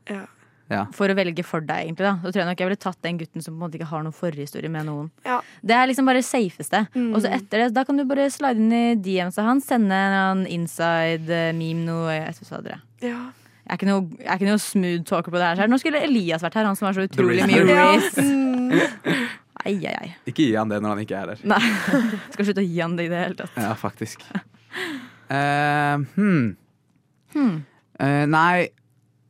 Ja. 0.10 0.24
Ja. 0.68 0.86
For 0.98 1.06
å 1.08 1.14
velge 1.14 1.44
for 1.46 1.62
deg, 1.62 1.86
egentlig. 1.92 1.98
da 2.08 2.16
Så 2.24 2.32
tror 2.34 2.42
jeg 2.42 2.46
nok 2.48 2.58
jeg 2.60 2.68
ville 2.72 2.82
tatt 2.82 3.02
den 3.06 3.20
gutten 3.20 3.44
som 3.44 3.54
på 3.54 3.58
en 3.62 3.70
måte 3.70 3.78
ikke 3.78 3.86
har 3.92 4.02
noen 4.02 4.14
forhistorie 4.18 4.70
med 4.74 4.88
noen. 4.88 5.12
Ja. 5.24 5.40
Det 5.62 5.76
er 5.78 5.86
liksom 5.92 6.08
bare 6.10 6.24
det 6.24 6.26
safeste. 6.26 6.88
Mm. 6.96 7.12
Og 7.14 7.22
så 7.22 7.30
etter 7.30 7.62
det, 7.62 7.74
da 7.76 7.84
kan 7.86 7.98
du 7.98 8.04
bare 8.04 8.26
slide 8.34 8.58
inn 8.58 8.74
i 8.74 8.96
DMs 8.96 9.38
av 9.38 9.46
han, 9.46 9.62
sende 9.62 9.94
en 9.94 10.46
inside 10.48 11.30
eh, 11.30 11.52
meme 11.54 11.86
noe 11.86 12.10
jeg 12.18 12.34
vet. 12.66 12.82
Ja. 13.06 13.30
Jeg 13.66 13.70
er 13.70 13.78
ikke 13.78 13.88
noe, 13.92 14.10
jeg 14.18 14.26
er 14.28 14.36
ikke 14.40 14.50
noe 14.50 14.62
smooth 14.62 15.06
talker 15.06 15.32
på 15.34 15.38
det 15.42 15.58
her. 15.60 15.68
Nå 15.70 15.78
skulle 15.82 16.02
Elias 16.02 16.42
vært 16.42 16.54
her, 16.58 16.66
han 16.66 16.76
som 16.76 16.88
har 16.90 16.94
så 16.98 17.06
utrolig 17.06 17.46
mye. 17.46 17.62
Ja. 17.70 17.94
Mm. 18.22 18.74
Ai, 19.66 19.74
ai, 19.86 19.96
ai. 20.02 20.10
Ikke 20.30 20.44
gi 20.50 20.56
han 20.58 20.70
det 20.70 20.82
når 20.82 20.90
han 20.96 21.00
ikke 21.06 21.18
er 21.22 21.32
der. 21.34 21.40
Nei. 21.46 21.62
Skal 22.34 22.46
slutte 22.46 22.62
å 22.62 22.66
gi 22.68 22.82
han 22.82 22.96
det 22.98 23.06
i 23.06 23.10
det 23.14 23.22
hele 23.24 23.36
tatt. 23.40 23.56
Ja, 23.58 23.74
faktisk. 23.78 24.26
Eh, 25.30 25.96
hmm. 26.16 26.56
Hmm. 27.36 27.56
Uh, 28.00 28.26
nei 28.30 28.68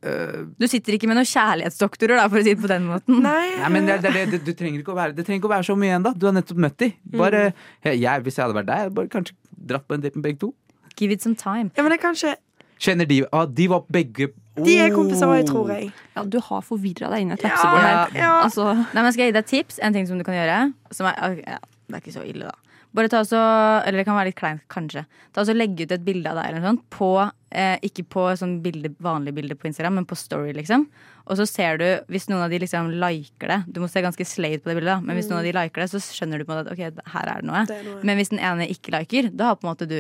uh, 0.06 0.42
Du 0.60 0.66
sitter 0.70 0.96
ikke 0.98 1.08
med 1.10 1.18
noen 1.20 1.28
kjærlighetsdoktorer, 1.30 2.18
da, 2.20 2.26
for 2.30 2.42
å 2.42 2.46
si 2.46 2.54
det 2.54 2.62
på 2.62 2.70
den 2.70 2.86
måten. 2.90 3.20
Nei. 3.24 3.56
Nei, 3.62 3.70
men 3.74 3.88
det, 3.90 4.00
det, 4.06 4.14
det, 4.34 4.40
du 4.46 4.52
trenger 4.58 4.82
ikke 4.82 4.94
å 4.94 4.98
være, 4.98 5.16
det 5.18 5.26
trenger 5.26 5.42
ikke 5.42 5.50
å 5.50 5.56
være 5.56 5.68
så 5.70 5.76
mye 5.80 5.96
ennå. 6.00 6.12
Du 6.18 6.26
har 6.30 6.36
nettopp 6.36 6.62
møtt 6.66 6.78
dem. 6.82 6.94
Bare, 7.18 7.44
jeg, 7.86 8.02
jeg, 8.04 8.26
hvis 8.26 8.38
jeg 8.40 8.44
hadde 8.46 8.58
vært 8.60 8.70
deg, 8.70 8.84
hadde 8.86 8.96
bare 8.98 9.12
kanskje 9.14 9.38
dratt 9.72 9.86
på 9.88 9.98
en 9.98 10.04
date 10.04 10.20
med 10.20 10.28
begge 10.28 10.42
to. 10.44 10.52
Give 11.00 11.12
it 11.16 11.22
some 11.26 11.36
time. 11.36 11.72
Ja, 11.78 11.84
men 11.84 11.92
det 11.94 12.00
er 12.00 12.06
kanskje 12.08 12.36
Kjenner 12.80 13.08
de 13.08 13.22
ah, 13.32 13.46
De 13.48 13.66
var 13.72 13.86
begge 13.92 14.30
De 14.64 14.74
er 14.84 14.90
kompiser 14.92 15.28
òg, 15.32 15.42
Oh. 15.42 15.48
tror 15.48 15.70
jeg. 15.72 15.90
Ja, 16.16 16.24
du 16.28 16.38
har 16.44 16.62
forvirra 16.64 17.08
deg 17.12 17.24
inn 17.24 17.32
i 17.32 17.36
et 17.38 17.44
Ja, 17.44 17.52
vepsebol 17.54 17.80
her. 17.84 18.16
ja. 18.20 18.32
Altså, 18.44 18.66
Nei, 18.94 19.02
men 19.04 19.12
Skal 19.16 19.24
jeg 19.26 19.32
gi 19.32 19.36
deg 19.38 19.44
et 19.46 19.52
tips? 19.52 19.80
En 19.84 19.96
ting 19.96 20.08
som 20.08 20.20
du 20.20 20.26
kan 20.28 20.36
gjøre. 20.36 20.58
Som 20.96 21.08
er, 21.08 21.16
okay, 21.24 21.44
ja, 21.56 21.60
det 21.88 21.98
er 21.98 22.04
ikke 22.04 22.16
så 22.16 22.24
ille, 22.28 22.52
da. 22.52 22.56
Bare 22.96 23.10
ta 23.12 23.22
så, 23.28 23.40
Eller 23.84 24.00
det 24.00 24.06
kan 24.08 24.16
være 24.16 24.32
litt 24.32 24.40
kleint, 24.40 24.62
kanskje. 24.72 25.04
Ta 25.36 25.44
så 25.44 25.56
Legge 25.56 25.84
ut 25.84 25.92
et 25.92 26.04
bilde 26.06 26.32
av 26.32 26.38
deg 26.40 26.48
eller 26.48 26.62
noe 26.64 26.70
sånt 26.72 26.86
på, 26.96 27.10
eh, 27.52 27.76
ikke 27.84 28.06
på 28.16 28.28
sånn 28.40 28.62
bilde, 28.64 28.94
vanlig 29.04 29.34
bilde 29.36 29.58
på 29.60 29.68
Instagram, 29.68 29.98
men 30.00 30.08
på 30.08 30.16
Story, 30.16 30.54
liksom. 30.56 30.88
Og 31.26 31.40
så 31.40 31.48
ser 31.50 31.82
du, 31.82 31.88
hvis 32.14 32.30
noen 32.30 32.46
av 32.46 32.54
de 32.54 32.60
liksom 32.62 32.92
liker 33.02 33.50
det 33.50 33.58
Du 33.74 33.82
må 33.82 33.90
se 33.90 34.04
ganske 34.06 34.28
slate 34.30 34.62
på 34.64 34.72
det 34.72 34.78
bildet, 34.78 34.94
da. 34.94 35.00
Men 35.02 35.20
hvis 35.20 35.28
noen 35.32 35.42
av 35.42 35.48
de 35.50 35.56
liker 35.58 35.84
det, 35.84 35.90
så 35.92 36.00
skjønner 36.00 36.40
du 36.40 36.46
på 36.46 36.54
en 36.54 36.62
måte 36.62 36.72
at 36.72 36.78
ok, 36.78 37.04
her 37.18 37.34
er 37.34 37.44
det 37.44 37.50
noe. 37.50 37.66
Det 37.68 37.80
er 37.82 37.84
noe. 37.90 38.06
Men 38.08 38.22
hvis 38.22 38.32
den 38.32 38.40
ene 38.40 38.70
ikke 38.72 38.96
liker, 38.96 39.30
da 39.36 39.52
har 39.52 39.60
på 39.60 39.68
en 39.68 39.74
måte 39.74 39.90
du 39.90 40.00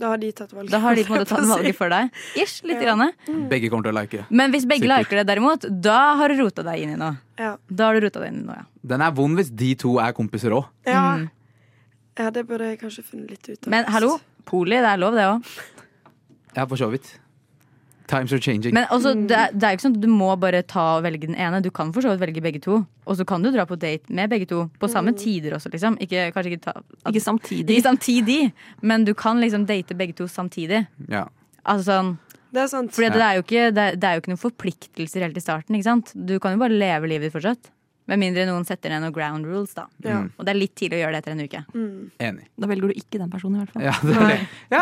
Da 0.00 0.12
har 0.12 0.20
de 0.20 0.30
tatt 0.32 0.52
valget. 0.52 0.72
Da 0.72 0.78
har 0.80 0.94
de 0.96 1.04
på 1.04 1.14
en 1.14 1.20
måte 1.20 1.28
tatt 1.34 1.48
valget 1.48 1.76
for 1.76 1.92
deg. 1.92 2.12
Ish, 2.36 2.60
litt. 2.64 2.80
Ja. 2.80 2.92
Grann. 2.96 3.12
Begge 3.48 3.72
kommer 3.72 3.88
til 3.88 3.96
å 3.96 4.00
like. 4.00 4.28
Men 4.28 4.52
hvis 4.52 4.68
begge 4.68 4.84
Sikkert. 4.84 5.08
liker 5.08 5.20
det, 5.20 5.26
derimot, 5.32 5.66
da 5.88 5.98
har 6.20 6.28
du 6.32 6.40
rota 6.44 6.64
deg 6.66 6.84
inn 6.84 6.96
i 6.96 7.00
noe. 7.00 7.16
Ja. 7.40 7.56
Da 7.68 7.88
har 7.88 7.96
du 7.96 8.06
rota 8.08 8.20
deg 8.20 8.32
inn 8.32 8.42
i 8.44 8.48
noe, 8.48 8.62
ja. 8.62 8.66
Den 8.92 9.04
er 9.04 9.12
vond 9.12 9.36
hvis 9.36 9.52
de 9.52 9.74
to 9.76 9.98
er 10.00 10.16
kompiser 10.16 10.56
òg. 10.56 10.68
Ja. 10.88 11.04
Mm. 11.20 11.28
Ja, 12.20 12.30
det 12.34 12.44
burde 12.48 12.70
jeg 12.72 12.80
kanskje 12.82 13.06
funnet 13.06 13.34
litt 13.34 13.48
ut 13.48 13.58
av. 13.66 13.72
Men 13.72 13.88
hallo, 13.90 14.14
poli, 14.48 14.78
det 14.78 14.92
er 14.92 15.00
lov, 15.00 15.16
det 15.18 15.26
òg. 15.30 15.50
Ja, 16.56 16.64
for 16.66 16.76
så 16.80 16.90
vidt. 16.92 17.12
Times 18.10 18.32
are 18.34 18.42
changing. 18.42 18.74
Men 18.74 18.88
også, 18.90 19.12
det, 19.14 19.36
er, 19.38 19.52
det 19.54 19.66
er 19.66 19.74
jo 19.74 19.78
ikke 19.78 19.84
sånn 19.84 19.98
at 20.00 20.02
du 20.02 20.08
må 20.10 20.30
bare 20.42 20.64
ta 20.66 20.86
og 20.96 21.04
velge 21.06 21.28
den 21.28 21.36
ene. 21.38 21.60
Du 21.62 21.70
kan 21.74 21.92
for 21.94 22.02
så 22.02 22.10
vidt 22.10 22.24
velge 22.24 22.42
begge 22.42 22.62
to. 22.64 22.80
Og 23.06 23.18
så 23.20 23.26
kan 23.28 23.44
du 23.44 23.52
dra 23.54 23.66
på 23.70 23.78
date 23.78 24.10
med 24.10 24.32
begge 24.32 24.48
to. 24.50 24.64
På 24.82 24.90
samme 24.90 25.14
tider 25.18 25.54
også, 25.54 25.70
liksom. 25.70 25.98
Ikke, 26.02 26.26
kanskje 26.34 26.56
ikke 26.56 26.64
ta 26.64 26.74
at, 26.80 26.88
ikke 27.06 27.22
samtidig. 27.22 27.76
ikke 27.76 27.86
samtidig, 27.86 28.40
men 28.82 29.06
du 29.06 29.14
kan 29.14 29.38
liksom 29.42 29.68
date 29.68 29.94
begge 29.98 30.18
to 30.18 30.26
samtidig. 30.30 30.86
ja. 31.10 31.28
Altså 31.68 31.92
sånn 31.92 32.14
Det 32.50 32.62
er 32.62 32.68
sant. 32.72 32.90
Fordi 32.96 33.10
det 33.14 33.22
er 33.22 33.34
jo 33.36 33.42
ikke, 33.44 33.64
det 33.76 33.82
er, 33.84 33.96
det 34.00 34.06
er 34.08 34.14
jo 34.16 34.22
ikke 34.22 34.30
noen 34.32 34.40
forpliktelser 34.42 35.22
helt 35.26 35.36
i 35.38 35.42
starten. 35.44 35.76
ikke 35.76 35.86
sant? 35.86 36.10
Du 36.16 36.38
kan 36.42 36.56
jo 36.56 36.62
bare 36.64 36.74
leve 36.74 37.10
livet 37.12 37.28
ditt 37.28 37.36
fortsatt. 37.36 37.70
Med 38.10 38.18
mindre 38.18 38.44
noen 38.48 38.64
setter 38.66 38.90
ned 38.90 39.04
noen 39.04 39.14
ground 39.14 39.46
rules, 39.46 39.72
da. 39.76 39.84
Ja. 40.02 40.20
Og 40.34 40.44
det 40.46 40.50
er 40.52 40.58
litt 40.58 40.72
tidlig 40.78 40.98
å 40.98 41.02
gjøre 41.04 41.14
det 41.14 41.20
etter 41.22 41.34
en 41.36 41.42
uke. 41.46 41.60
Mm. 41.72 41.98
Enig. 42.26 42.46
Da 42.58 42.70
velger 42.70 42.90
du 42.90 42.94
ikke 42.98 43.20
den 43.22 43.30
personen, 43.30 43.60
i 43.60 43.64
hvert 43.64 43.74
fall. 43.76 43.84
Ja, 43.86 43.92
det 44.02 44.16
er 44.16 44.32
det. 44.32 44.38
ja, 44.74 44.80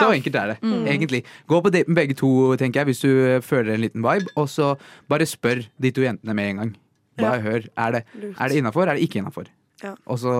så 0.00 0.08
enkelt 0.16 0.38
er 0.42 0.52
det. 0.54 0.56
Egentlig. 0.90 1.22
Gå 1.46 1.60
på 1.62 1.70
date 1.70 1.86
med 1.92 2.00
begge 2.02 2.16
to, 2.18 2.30
tenker 2.58 2.82
jeg, 2.82 2.90
hvis 2.90 3.04
du 3.06 3.12
føler 3.46 3.76
en 3.76 3.84
liten 3.86 4.02
vibe. 4.02 4.32
Og 4.36 4.50
så 4.50 4.72
bare 5.08 5.28
spør 5.30 5.62
de 5.78 5.92
to 5.94 6.02
jentene 6.02 6.34
med 6.34 6.50
en 6.50 6.56
gang. 6.64 6.74
Bare 7.16 7.38
Ja. 7.38 7.44
hør. 7.46 7.68
Er 7.86 7.92
det, 7.92 8.02
er 8.34 8.48
det 8.50 8.58
innafor, 8.60 8.88
er 8.90 8.98
det 8.98 9.06
ikke 9.08 9.22
innafor? 9.22 9.46
Ja. 9.82 9.94
Og 10.08 10.18
så 10.18 10.32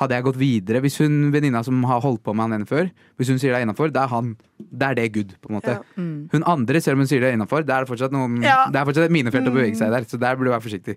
hadde 0.00 0.16
jeg 0.16 0.24
gått 0.26 0.36
videre 0.40 0.80
Hvis 0.82 0.96
hun 0.98 1.30
venninna 1.30 1.60
som 1.62 1.76
har 1.86 2.00
holdt 2.02 2.24
på 2.26 2.32
med 2.34 2.42
han 2.50 2.56
ene 2.56 2.66
før, 2.66 2.88
hvis 3.16 3.28
hun 3.30 3.38
sier 3.38 3.52
det 3.54 3.60
er 3.60 3.66
innafor, 3.68 3.92
det 3.94 4.00
er 4.02 4.10
han. 4.10 4.32
Det 4.58 4.82
er 4.88 4.94
det 4.98 5.12
good, 5.14 5.34
på 5.40 5.48
en 5.48 5.56
måte. 5.60 5.76
Ja. 5.78 5.82
Mm. 5.96 6.28
Hun 6.32 6.42
andre, 6.50 6.80
selv 6.82 6.98
om 6.98 7.04
hun 7.04 7.06
sier 7.10 7.22
det 7.22 7.30
er 7.30 7.38
innafor, 7.38 7.62
det 7.64 7.70
er 7.70 7.86
Ja. 8.42 8.66
Det 8.68 8.76
er 8.80 8.84
fortsatt 8.84 9.04
et 9.06 9.14
minefelt 9.14 9.46
å 9.46 9.50
Mm. 9.50 9.54
bevege 9.54 9.76
seg 9.78 9.86
i 9.88 9.90
der, 9.94 10.04
så 10.10 10.18
der 10.18 10.34
burde 10.36 10.50
du 10.50 10.54
være 10.58 10.66
forsiktig. 10.66 10.96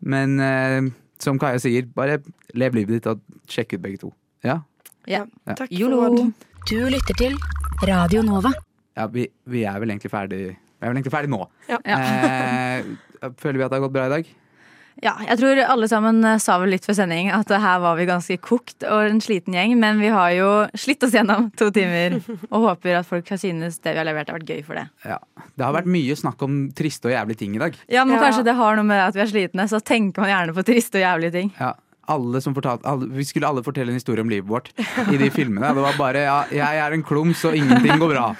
Men 0.00 0.40
eh, 0.40 0.90
som 1.20 1.38
Kaja 1.38 1.60
sier, 1.60 1.84
bare 1.94 2.18
lev 2.56 2.74
livet 2.78 2.98
ditt 3.00 3.06
og 3.10 3.20
sjekk 3.50 3.74
ut 3.76 3.82
begge 3.84 4.00
to. 4.00 4.12
Ja, 4.44 4.60
Ja. 5.08 5.24
Ja. 5.46 5.54
Takk 5.56 5.70
for 5.72 5.90
råd. 5.96 6.32
Du 6.68 6.76
lytter 6.92 7.16
til 7.16 7.36
Radio 7.88 8.22
Nova. 8.22 8.52
ja 8.96 9.06
vi, 9.08 9.26
vi 9.48 9.62
er 9.64 9.78
vel 9.80 9.90
egentlig 9.94 10.10
ferdig 10.12 10.38
Vi 10.50 10.84
er 10.84 10.88
vel 10.90 10.96
egentlig 10.98 11.12
ferdig 11.12 11.30
nå. 11.32 11.40
Ja. 11.68 11.78
Eh, 11.84 12.84
føler 13.40 13.58
vi 13.58 13.64
at 13.64 13.70
det 13.72 13.78
har 13.80 13.84
gått 13.86 13.92
bra 13.96 14.06
i 14.06 14.12
dag? 14.12 14.28
Ja, 15.00 15.14
jeg 15.24 15.38
tror 15.40 15.56
alle 15.64 15.86
sammen 15.88 16.18
eh, 16.28 16.36
sa 16.42 16.58
vel 16.60 16.74
litt 16.74 16.84
før 16.84 16.96
sending 16.98 17.30
at 17.32 17.48
her 17.48 17.78
var 17.80 17.96
vi 17.96 18.04
ganske 18.08 18.36
kokt 18.44 18.84
og 18.84 19.06
en 19.08 19.20
sliten 19.24 19.54
gjeng, 19.56 19.76
men 19.80 20.00
vi 20.02 20.10
har 20.12 20.30
jo 20.36 20.48
slitt 20.76 21.02
oss 21.06 21.14
gjennom 21.16 21.48
to 21.56 21.70
timer 21.72 22.18
og 22.50 22.66
håper 22.66 22.98
at 22.98 23.08
folk 23.08 23.28
har 23.32 23.40
synes 23.40 23.78
det 23.80 23.94
vi 23.94 24.02
har 24.02 24.08
levert 24.08 24.28
har 24.28 24.36
vært 24.40 24.50
gøy 24.50 24.60
for 24.66 24.76
det. 24.76 24.86
Ja. 25.08 25.16
Det 25.56 25.64
har 25.64 25.72
vært 25.78 25.88
mye 25.88 26.16
snakk 26.18 26.42
om 26.44 26.58
triste 26.76 27.08
og 27.08 27.14
jævlige 27.14 27.40
ting 27.46 27.56
i 27.56 27.62
dag. 27.62 27.78
Ja, 27.88 28.04
men 28.04 28.18
Ja. 28.18 28.24
kanskje 28.26 28.44
det 28.50 28.56
har 28.60 28.76
noe 28.76 28.84
med 28.84 29.00
at 29.06 29.14
vi 29.16 29.20
er 29.24 29.30
slitne, 29.32 29.68
så 29.70 29.80
tenker 29.80 30.20
man 30.26 30.30
gjerne 30.34 30.56
på 30.58 30.66
triste 30.68 31.00
og 31.00 31.06
jævlige 31.06 31.32
ting. 31.38 31.52
Ja, 31.60 31.72
alle 32.10 32.40
som 32.42 32.54
fortalte, 32.56 32.86
alle, 32.90 33.06
vi 33.14 33.24
skulle 33.24 33.48
alle 33.48 33.62
fortelle 33.66 33.92
en 33.94 33.98
historie 34.00 34.22
om 34.24 34.30
livet 34.32 34.48
vårt 34.50 34.70
i 35.10 35.16
de 35.20 35.28
filmene. 35.32 35.70
Det 35.76 35.84
var 35.84 35.96
bare 35.98 36.24
ja, 36.26 36.38
'jeg 36.50 36.80
er 36.82 36.92
en 36.96 37.02
klums, 37.06 37.44
og 37.48 37.54
ingenting 37.56 37.98
går 38.02 38.12
bra'. 38.14 38.34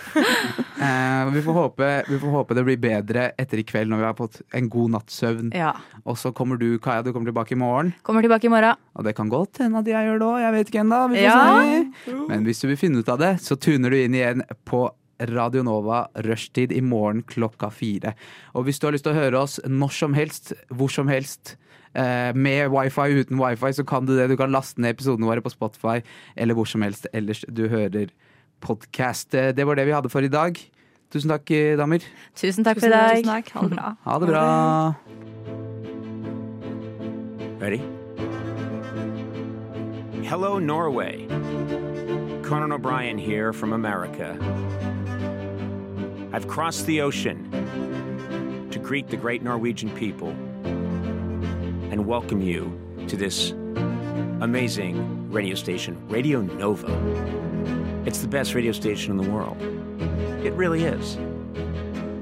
Eh, 0.80 1.30
vi, 1.34 1.42
får 1.44 1.52
håpe, 1.52 1.88
vi 2.08 2.18
får 2.18 2.30
håpe 2.34 2.54
det 2.56 2.64
blir 2.64 2.78
bedre 2.80 3.26
etter 3.38 3.60
i 3.60 3.64
kveld 3.68 3.90
når 3.92 3.98
vi 4.00 4.06
har 4.08 4.14
fått 4.18 4.38
en 4.56 4.68
god 4.72 4.90
natts 4.94 5.18
søvn. 5.20 5.50
Ja. 5.54 5.74
Og 6.04 6.16
så 6.16 6.32
kommer 6.34 6.56
du, 6.58 6.78
Kaja, 6.82 7.02
du 7.04 7.12
kommer 7.12 7.28
tilbake 7.30 7.52
i 7.52 7.58
morgen. 7.60 7.92
Kommer 8.02 8.22
tilbake 8.24 8.48
i 8.48 8.52
morgen. 8.52 8.76
Og 8.96 9.04
det 9.04 9.14
kan 9.18 9.28
godt 9.28 9.58
hende 9.60 9.78
at 9.82 9.90
jeg 9.90 10.08
gjør 10.08 10.18
det 10.22 10.28
òg, 10.30 10.38
jeg 10.40 10.52
vet 10.56 10.70
ikke 10.72 10.80
ennå. 10.84 11.00
Vi 11.12 11.16
får 11.16 11.28
Ja. 11.28 11.60
se. 12.06 12.14
Men 12.28 12.44
hvis 12.48 12.60
du 12.62 12.68
vil 12.68 12.76
finne 12.80 12.98
ut 13.04 13.08
av 13.12 13.18
det, 13.20 13.34
så 13.44 13.56
tuner 13.60 13.90
du 13.90 13.96
inn 14.00 14.14
igjen 14.16 14.42
på 14.64 14.88
Radio 15.20 15.62
Nova 15.62 16.06
rushtid 16.24 16.72
i 16.72 16.80
morgen 16.80 17.22
klokka 17.28 17.68
fire. 17.70 18.14
Og 18.54 18.64
hvis 18.64 18.80
du 18.80 18.86
har 18.86 18.92
lyst 18.96 19.04
til 19.04 19.12
å 19.12 19.20
høre 19.20 19.36
oss 19.42 19.60
når 19.68 19.92
som 19.92 20.14
helst, 20.16 20.54
hvor 20.72 20.88
som 20.90 21.08
helst, 21.12 21.56
med 21.94 22.68
wifi, 22.70 23.08
uten 23.18 23.38
wifi, 23.40 23.72
så 23.74 23.84
kan 23.84 24.06
du 24.06 24.12
det. 24.14 24.28
Du 24.30 24.36
kan 24.38 24.52
laste 24.52 24.80
ned 24.80 24.94
episodene 24.94 25.26
våre 25.26 25.42
på 25.42 25.50
Spotify 25.50 25.98
eller 26.36 26.54
hvor 26.54 26.68
som 26.70 26.82
helst 26.86 27.08
ellers 27.12 27.42
du 27.50 27.64
hører 27.68 28.12
podkast. 28.62 29.32
Det 29.32 29.66
var 29.66 29.74
det 29.74 29.86
vi 29.88 29.96
hadde 29.96 30.12
for 30.12 30.22
i 30.22 30.30
dag. 30.30 30.60
Tusen 31.10 31.30
takk, 31.30 31.50
eh, 31.50 31.76
damer. 31.76 31.98
Tusen 32.36 32.64
takk 32.64 32.78
for 32.78 32.86
i 32.86 32.90
dag. 32.90 33.16
tusen 33.16 33.26
takk. 33.26 33.50
Ha 33.50 33.62
det 33.66 33.70
bra. 33.74 33.94
Ha 34.04 34.18
det 34.18 34.28
bra. 34.28 34.94
Ready? 37.60 37.80
Hello, 40.24 40.58
Norway. 40.60 41.26
Conan 42.44 42.72
O'Brien 42.72 43.18
here 43.18 43.52
from 43.52 43.72
America. 43.72 44.38
I've 46.32 46.46
crossed 46.46 46.86
the 46.86 47.00
ocean 47.00 47.48
to 48.70 48.78
greet 48.78 49.08
the 49.08 49.16
great 49.16 49.42
Norwegian 49.42 49.90
people 49.90 50.32
and 51.90 52.06
welcome 52.06 52.40
you 52.40 52.78
to 53.08 53.16
this 53.16 53.50
amazing 54.40 55.28
radio 55.32 55.56
station, 55.56 56.00
Radio 56.08 56.40
Nova. 56.40 56.86
It's 58.06 58.20
the 58.20 58.28
best 58.28 58.54
radio 58.54 58.70
station 58.70 59.10
in 59.10 59.16
the 59.16 59.28
world. 59.28 59.60
It 60.44 60.52
really 60.52 60.84
is. 60.84 61.18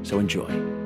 So 0.09 0.19
enjoy. 0.19 0.78